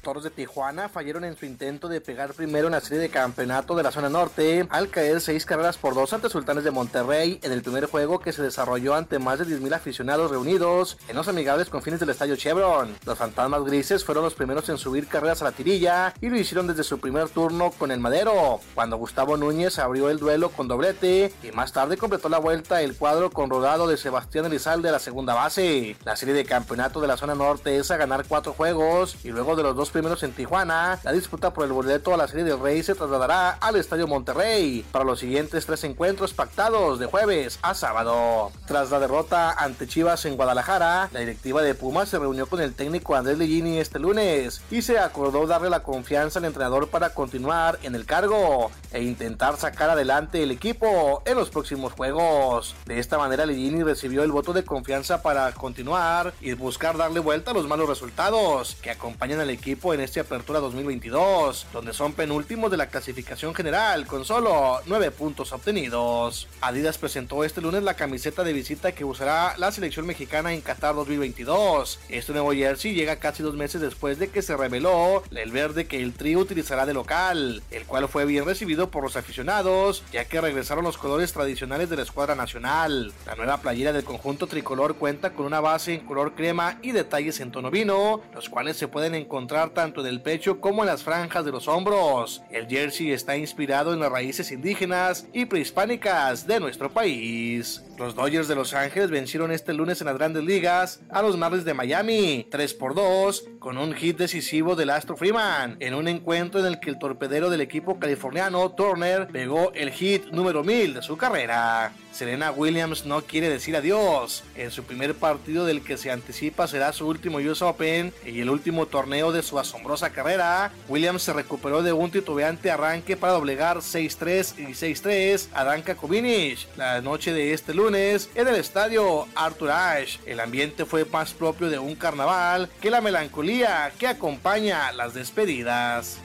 De 0.09 0.31
Tijuana 0.31 0.89
fallaron 0.89 1.23
en 1.23 1.37
su 1.37 1.45
intento 1.45 1.87
de 1.87 2.01
pegar 2.01 2.33
primero 2.33 2.65
en 2.65 2.73
la 2.73 2.81
serie 2.81 2.97
de 2.97 3.09
campeonato 3.09 3.75
de 3.75 3.83
la 3.83 3.91
zona 3.91 4.09
norte 4.09 4.65
al 4.71 4.89
caer 4.89 5.21
seis 5.21 5.45
carreras 5.45 5.77
por 5.77 5.93
dos 5.93 6.11
ante 6.13 6.29
Sultanes 6.29 6.63
de 6.63 6.71
Monterrey 6.71 7.39
en 7.43 7.51
el 7.51 7.61
primer 7.61 7.85
juego 7.85 8.19
que 8.19 8.33
se 8.33 8.41
desarrolló 8.41 8.95
ante 8.95 9.19
más 9.19 9.37
de 9.37 9.45
10.000 9.45 9.75
aficionados 9.75 10.31
reunidos 10.31 10.97
en 11.07 11.15
los 11.15 11.27
amigables 11.27 11.69
confines 11.69 11.99
del 11.99 12.09
estadio 12.09 12.35
Chevron. 12.35 12.97
Los 13.05 13.19
fantasmas 13.19 13.63
grises 13.63 14.03
fueron 14.03 14.23
los 14.23 14.33
primeros 14.33 14.67
en 14.69 14.79
subir 14.79 15.07
carreras 15.07 15.43
a 15.43 15.45
la 15.45 15.51
tirilla 15.51 16.11
y 16.19 16.29
lo 16.29 16.37
hicieron 16.37 16.65
desde 16.65 16.83
su 16.83 16.99
primer 16.99 17.29
turno 17.29 17.69
con 17.69 17.91
el 17.91 17.99
madero, 17.99 18.59
cuando 18.73 18.97
Gustavo 18.97 19.37
Núñez 19.37 19.77
abrió 19.77 20.09
el 20.09 20.17
duelo 20.17 20.49
con 20.49 20.67
doblete 20.67 21.31
y 21.43 21.51
más 21.51 21.71
tarde 21.71 21.97
completó 21.97 22.29
la 22.29 22.39
vuelta 22.39 22.81
el 22.81 22.97
cuadro 22.97 23.29
con 23.29 23.51
rodado 23.51 23.87
de 23.87 23.95
Sebastián 23.95 24.45
Elizalde 24.45 24.87
de 24.87 24.93
la 24.93 24.99
segunda 24.99 25.35
base. 25.35 25.95
La 26.03 26.15
serie 26.15 26.33
de 26.33 26.45
campeonato 26.45 26.99
de 26.99 27.07
la 27.07 27.17
zona 27.17 27.35
norte 27.35 27.77
es 27.77 27.91
a 27.91 27.97
ganar 27.97 28.25
cuatro 28.27 28.53
juegos 28.53 29.17
y 29.23 29.29
luego 29.29 29.55
de 29.55 29.63
los 29.63 29.75
dos 29.75 29.91
primeros 29.99 30.23
en 30.23 30.31
Tijuana, 30.31 30.97
la 31.03 31.11
disputa 31.11 31.51
por 31.51 31.65
el 31.65 31.73
boleto 31.73 32.13
a 32.13 32.17
la 32.17 32.29
Serie 32.29 32.45
del 32.45 32.61
Rey 32.61 32.81
se 32.83 32.95
trasladará 32.95 33.49
al 33.49 33.75
Estadio 33.75 34.07
Monterrey 34.07 34.85
para 34.93 35.03
los 35.03 35.19
siguientes 35.19 35.65
tres 35.65 35.83
encuentros 35.83 36.33
pactados 36.33 36.99
de 36.99 37.05
jueves 37.05 37.59
a 37.61 37.73
sábado. 37.73 38.49
Tras 38.65 38.91
la 38.91 38.99
derrota 39.01 39.51
ante 39.51 39.87
Chivas 39.87 40.23
en 40.23 40.37
Guadalajara, 40.37 41.09
la 41.11 41.19
directiva 41.19 41.61
de 41.61 41.75
Pumas 41.75 42.07
se 42.07 42.17
reunió 42.17 42.45
con 42.45 42.61
el 42.61 42.75
técnico 42.75 43.13
Andrés 43.13 43.37
Ligini 43.37 43.77
este 43.77 43.99
lunes 43.99 44.61
y 44.71 44.83
se 44.83 44.99
acordó 44.99 45.45
darle 45.47 45.69
la 45.69 45.83
confianza 45.83 46.39
al 46.39 46.45
entrenador 46.45 46.87
para 46.87 47.09
continuar 47.09 47.77
en 47.83 47.93
el 47.93 48.05
cargo 48.05 48.71
e 48.93 49.03
intentar 49.03 49.57
sacar 49.57 49.89
adelante 49.89 50.41
el 50.41 50.51
equipo 50.51 51.23
en 51.25 51.35
los 51.35 51.49
próximos 51.49 51.91
juegos. 51.91 52.73
De 52.85 52.99
esta 52.99 53.17
manera 53.17 53.45
Ligini 53.45 53.83
recibió 53.83 54.23
el 54.23 54.31
voto 54.31 54.53
de 54.53 54.63
confianza 54.63 55.21
para 55.21 55.51
continuar 55.51 56.33
y 56.39 56.53
buscar 56.53 56.95
darle 56.95 57.19
vuelta 57.19 57.51
a 57.51 57.53
los 57.53 57.67
malos 57.67 57.89
resultados 57.89 58.77
que 58.81 58.91
acompañan 58.91 59.41
al 59.41 59.49
equipo 59.49 59.78
en 59.81 60.01
esta 60.01 60.21
apertura 60.21 60.59
2022, 60.59 61.67
donde 61.71 61.93
son 61.93 62.11
penúltimos 62.11 62.69
de 62.69 62.75
la 62.75 62.87
clasificación 62.87 63.55
general 63.55 64.05
con 64.05 64.25
solo 64.25 64.81
9 64.85 65.11
puntos 65.11 65.53
obtenidos. 65.53 66.49
Adidas 66.59 66.97
presentó 66.97 67.45
este 67.45 67.61
lunes 67.61 67.83
la 67.83 67.93
camiseta 67.93 68.43
de 68.43 68.51
visita 68.51 68.91
que 68.91 69.05
usará 69.05 69.55
la 69.57 69.71
selección 69.71 70.05
mexicana 70.05 70.53
en 70.53 70.59
Qatar 70.59 70.95
2022. 70.95 71.99
Este 72.09 72.33
nuevo 72.33 72.51
jersey 72.51 72.93
llega 72.93 73.19
casi 73.19 73.41
dos 73.41 73.55
meses 73.55 73.79
después 73.79 74.19
de 74.19 74.27
que 74.27 74.41
se 74.41 74.57
reveló 74.57 75.23
el 75.31 75.51
verde 75.51 75.87
que 75.87 76.03
el 76.03 76.13
trío 76.13 76.39
utilizará 76.39 76.85
de 76.85 76.93
local, 76.93 77.63
el 77.71 77.85
cual 77.85 78.09
fue 78.09 78.25
bien 78.25 78.45
recibido 78.45 78.91
por 78.91 79.03
los 79.03 79.15
aficionados, 79.15 80.03
ya 80.11 80.25
que 80.25 80.41
regresaron 80.41 80.83
los 80.83 80.97
colores 80.97 81.31
tradicionales 81.31 81.89
de 81.89 81.95
la 81.95 82.03
escuadra 82.03 82.35
nacional. 82.35 83.13
La 83.25 83.35
nueva 83.35 83.61
playera 83.61 83.93
del 83.93 84.03
conjunto 84.03 84.45
tricolor 84.45 84.95
cuenta 84.95 85.31
con 85.31 85.45
una 85.45 85.61
base 85.61 85.93
en 85.93 86.05
color 86.05 86.35
crema 86.35 86.77
y 86.81 86.91
detalles 86.91 87.39
en 87.39 87.51
tono 87.51 87.71
vino, 87.71 88.21
los 88.33 88.49
cuales 88.49 88.75
se 88.75 88.89
pueden 88.89 89.15
encontrar 89.15 89.68
tanto 89.71 90.03
del 90.03 90.21
pecho 90.21 90.59
como 90.59 90.83
en 90.83 90.87
las 90.87 91.03
franjas 91.03 91.45
de 91.45 91.51
los 91.51 91.67
hombros. 91.67 92.41
El 92.49 92.67
jersey 92.67 93.11
está 93.11 93.37
inspirado 93.37 93.93
en 93.93 93.99
las 93.99 94.11
raíces 94.11 94.51
indígenas 94.51 95.27
y 95.33 95.45
prehispánicas 95.45 96.45
de 96.45 96.59
nuestro 96.59 96.91
país. 96.91 97.83
Los 97.99 98.15
Dodgers 98.15 98.47
de 98.47 98.55
Los 98.55 98.73
Ángeles 98.73 99.11
vencieron 99.11 99.51
este 99.51 99.73
lunes 99.73 99.99
en 99.99 100.07
las 100.07 100.17
grandes 100.17 100.45
ligas 100.45 101.01
a 101.09 101.21
los 101.21 101.35
Marlins 101.35 101.65
de 101.65 101.73
Miami 101.73 102.47
3 102.49 102.73
por 102.75 102.95
2 102.95 103.43
con 103.59 103.77
un 103.77 103.93
hit 103.93 104.17
decisivo 104.17 104.77
del 104.77 104.91
Astro 104.91 105.17
Freeman 105.17 105.75
en 105.81 105.93
un 105.93 106.07
encuentro 106.07 106.61
en 106.61 106.67
el 106.67 106.79
que 106.79 106.91
el 106.91 106.97
torpedero 106.97 107.49
del 107.49 107.59
equipo 107.59 107.99
californiano 107.99 108.71
Turner 108.71 109.27
pegó 109.27 109.73
el 109.73 109.91
hit 109.91 110.27
número 110.27 110.63
1000 110.63 110.93
de 110.93 111.01
su 111.01 111.17
carrera. 111.17 111.91
Serena 112.13 112.51
Williams 112.51 113.05
no 113.05 113.21
quiere 113.21 113.49
decir 113.49 113.75
adiós. 113.75 114.43
En 114.55 114.71
su 114.71 114.83
primer 114.83 115.13
partido 115.13 115.65
del 115.65 115.83
que 115.83 115.97
se 115.97 116.09
anticipa 116.09 116.67
será 116.67 116.93
su 116.93 117.05
último 117.05 117.39
US 117.39 117.61
Open 117.61 118.13
y 118.25 118.39
el 118.39 118.49
último 118.49 118.85
torneo 118.85 119.33
de 119.33 119.43
su 119.43 119.59
asombrosa 119.59 120.11
carrera, 120.11 120.71
Williams 120.87 121.23
se 121.23 121.33
recuperó 121.33 121.83
de 121.83 121.91
un 121.91 122.11
titubeante 122.11 122.71
arranque 122.71 123.17
para 123.17 123.33
doblegar 123.33 123.77
6-3 123.77 124.57
y 124.57 124.71
6-3 124.71 125.49
a 125.53 125.65
Danka 125.65 125.95
Kubinic 125.95 126.59
la 126.77 127.01
noche 127.01 127.33
de 127.33 127.53
este 127.53 127.73
lunes 127.73 127.88
en 127.95 128.47
el 128.47 128.55
estadio 128.55 129.27
Arthur 129.35 129.71
Ashe. 129.71 130.19
El 130.27 130.39
ambiente 130.39 130.85
fue 130.85 131.05
más 131.05 131.33
propio 131.33 131.69
de 131.69 131.79
un 131.79 131.95
carnaval 131.95 132.69
que 132.79 132.91
la 132.91 133.01
melancolía 133.01 133.91
que 133.97 134.05
acompaña 134.05 134.91
las 134.91 135.15
despedidas. 135.15 136.19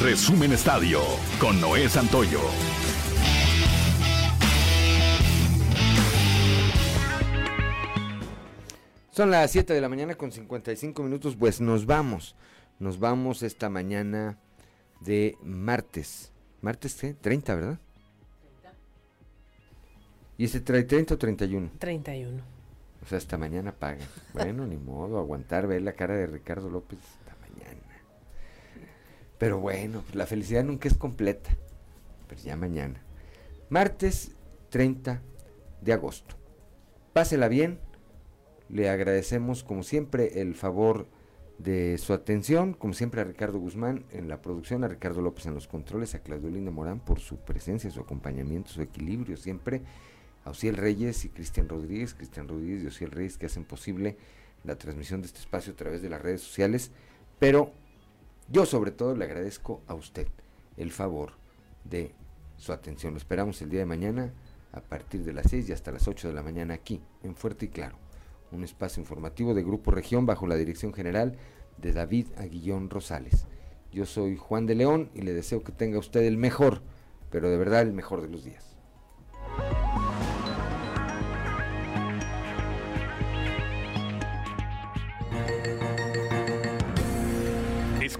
Resumen 0.00 0.52
Estadio 0.52 1.00
con 1.40 1.60
Noé 1.60 1.88
Santoyo. 1.88 2.40
Son 9.10 9.30
las 9.30 9.50
7 9.50 9.72
de 9.72 9.80
la 9.80 9.88
mañana 9.88 10.14
con 10.14 10.30
55 10.30 11.02
minutos, 11.02 11.36
pues 11.36 11.60
nos 11.60 11.84
vamos. 11.86 12.36
Nos 12.78 13.00
vamos 13.00 13.42
esta 13.42 13.68
mañana 13.70 14.38
de 15.00 15.36
martes. 15.42 16.32
¿Martes 16.60 16.94
qué? 16.94 17.14
30, 17.14 17.54
¿verdad? 17.56 17.78
30. 20.34 20.38
¿Y 20.38 20.44
ese 20.44 20.60
trae 20.60 20.84
30 20.84 21.14
o 21.14 21.18
31? 21.18 21.70
31. 21.78 22.42
O 23.02 23.06
sea, 23.06 23.18
hasta 23.18 23.36
mañana 23.36 23.72
paga. 23.72 24.04
Bueno, 24.32 24.66
ni 24.66 24.76
modo, 24.76 25.18
aguantar, 25.18 25.66
ver 25.66 25.82
la 25.82 25.92
cara 25.92 26.16
de 26.16 26.26
Ricardo 26.26 26.70
López 26.70 26.98
hasta 26.98 27.36
mañana. 27.40 27.80
Pero 29.38 29.58
bueno, 29.60 30.02
pues 30.02 30.14
la 30.14 30.26
felicidad 30.26 30.64
nunca 30.64 30.88
es 30.88 30.94
completa. 30.94 31.50
Pero 32.28 32.40
ya 32.40 32.56
mañana. 32.56 33.02
Martes 33.68 34.32
30 34.70 35.20
de 35.82 35.92
agosto. 35.92 36.36
Pásela 37.12 37.48
bien. 37.48 37.78
Le 38.70 38.88
agradecemos 38.88 39.62
como 39.62 39.82
siempre 39.82 40.40
el 40.40 40.54
favor 40.54 41.06
de 41.58 41.98
su 41.98 42.12
atención, 42.12 42.72
como 42.72 42.94
siempre 42.94 43.20
a 43.20 43.24
Ricardo 43.24 43.58
Guzmán 43.58 44.04
en 44.10 44.28
la 44.28 44.40
producción, 44.40 44.82
a 44.82 44.88
Ricardo 44.88 45.20
López 45.20 45.46
en 45.46 45.54
los 45.54 45.68
controles, 45.68 46.14
a 46.14 46.20
Claudio 46.20 46.50
Linda 46.50 46.70
Morán 46.70 47.00
por 47.00 47.20
su 47.20 47.36
presencia, 47.36 47.90
su 47.90 48.00
acompañamiento, 48.00 48.70
su 48.70 48.82
equilibrio 48.82 49.36
siempre, 49.36 49.82
Ociel 50.44 50.76
Reyes 50.76 51.24
y 51.24 51.30
Cristian 51.30 51.68
Rodríguez, 51.68 52.14
Cristian 52.14 52.48
Rodríguez 52.48 52.82
y 52.82 52.86
Ociel 52.86 53.10
Reyes 53.10 53.38
que 53.38 53.46
hacen 53.46 53.64
posible 53.64 54.16
la 54.64 54.76
transmisión 54.76 55.20
de 55.20 55.26
este 55.26 55.40
espacio 55.40 55.72
a 55.72 55.76
través 55.76 56.02
de 56.02 56.08
las 56.08 56.22
redes 56.22 56.42
sociales, 56.42 56.90
pero 57.38 57.72
yo 58.48 58.66
sobre 58.66 58.90
todo 58.90 59.14
le 59.14 59.24
agradezco 59.24 59.82
a 59.86 59.94
usted 59.94 60.26
el 60.76 60.90
favor 60.90 61.32
de 61.84 62.14
su 62.56 62.72
atención. 62.72 63.14
Lo 63.14 63.18
esperamos 63.18 63.60
el 63.62 63.70
día 63.70 63.80
de 63.80 63.86
mañana 63.86 64.32
a 64.72 64.80
partir 64.80 65.24
de 65.24 65.32
las 65.32 65.50
6 65.50 65.68
y 65.68 65.72
hasta 65.72 65.92
las 65.92 66.08
8 66.08 66.28
de 66.28 66.34
la 66.34 66.42
mañana 66.42 66.74
aquí 66.74 67.00
en 67.22 67.36
Fuerte 67.36 67.66
y 67.66 67.68
Claro, 67.68 67.96
un 68.52 68.64
espacio 68.64 69.00
informativo 69.00 69.54
de 69.54 69.62
Grupo 69.62 69.90
Región 69.90 70.26
bajo 70.26 70.46
la 70.46 70.56
dirección 70.56 70.92
general 70.92 71.36
de 71.78 71.92
David 71.92 72.28
Aguillón 72.36 72.90
Rosales. 72.90 73.46
Yo 73.92 74.06
soy 74.06 74.36
Juan 74.36 74.66
de 74.66 74.74
León 74.74 75.10
y 75.14 75.22
le 75.22 75.32
deseo 75.32 75.62
que 75.62 75.72
tenga 75.72 75.98
usted 75.98 76.22
el 76.22 76.36
mejor, 76.36 76.82
pero 77.30 77.48
de 77.50 77.56
verdad 77.56 77.82
el 77.82 77.92
mejor 77.92 78.22
de 78.22 78.28
los 78.28 78.44
días. 78.44 78.76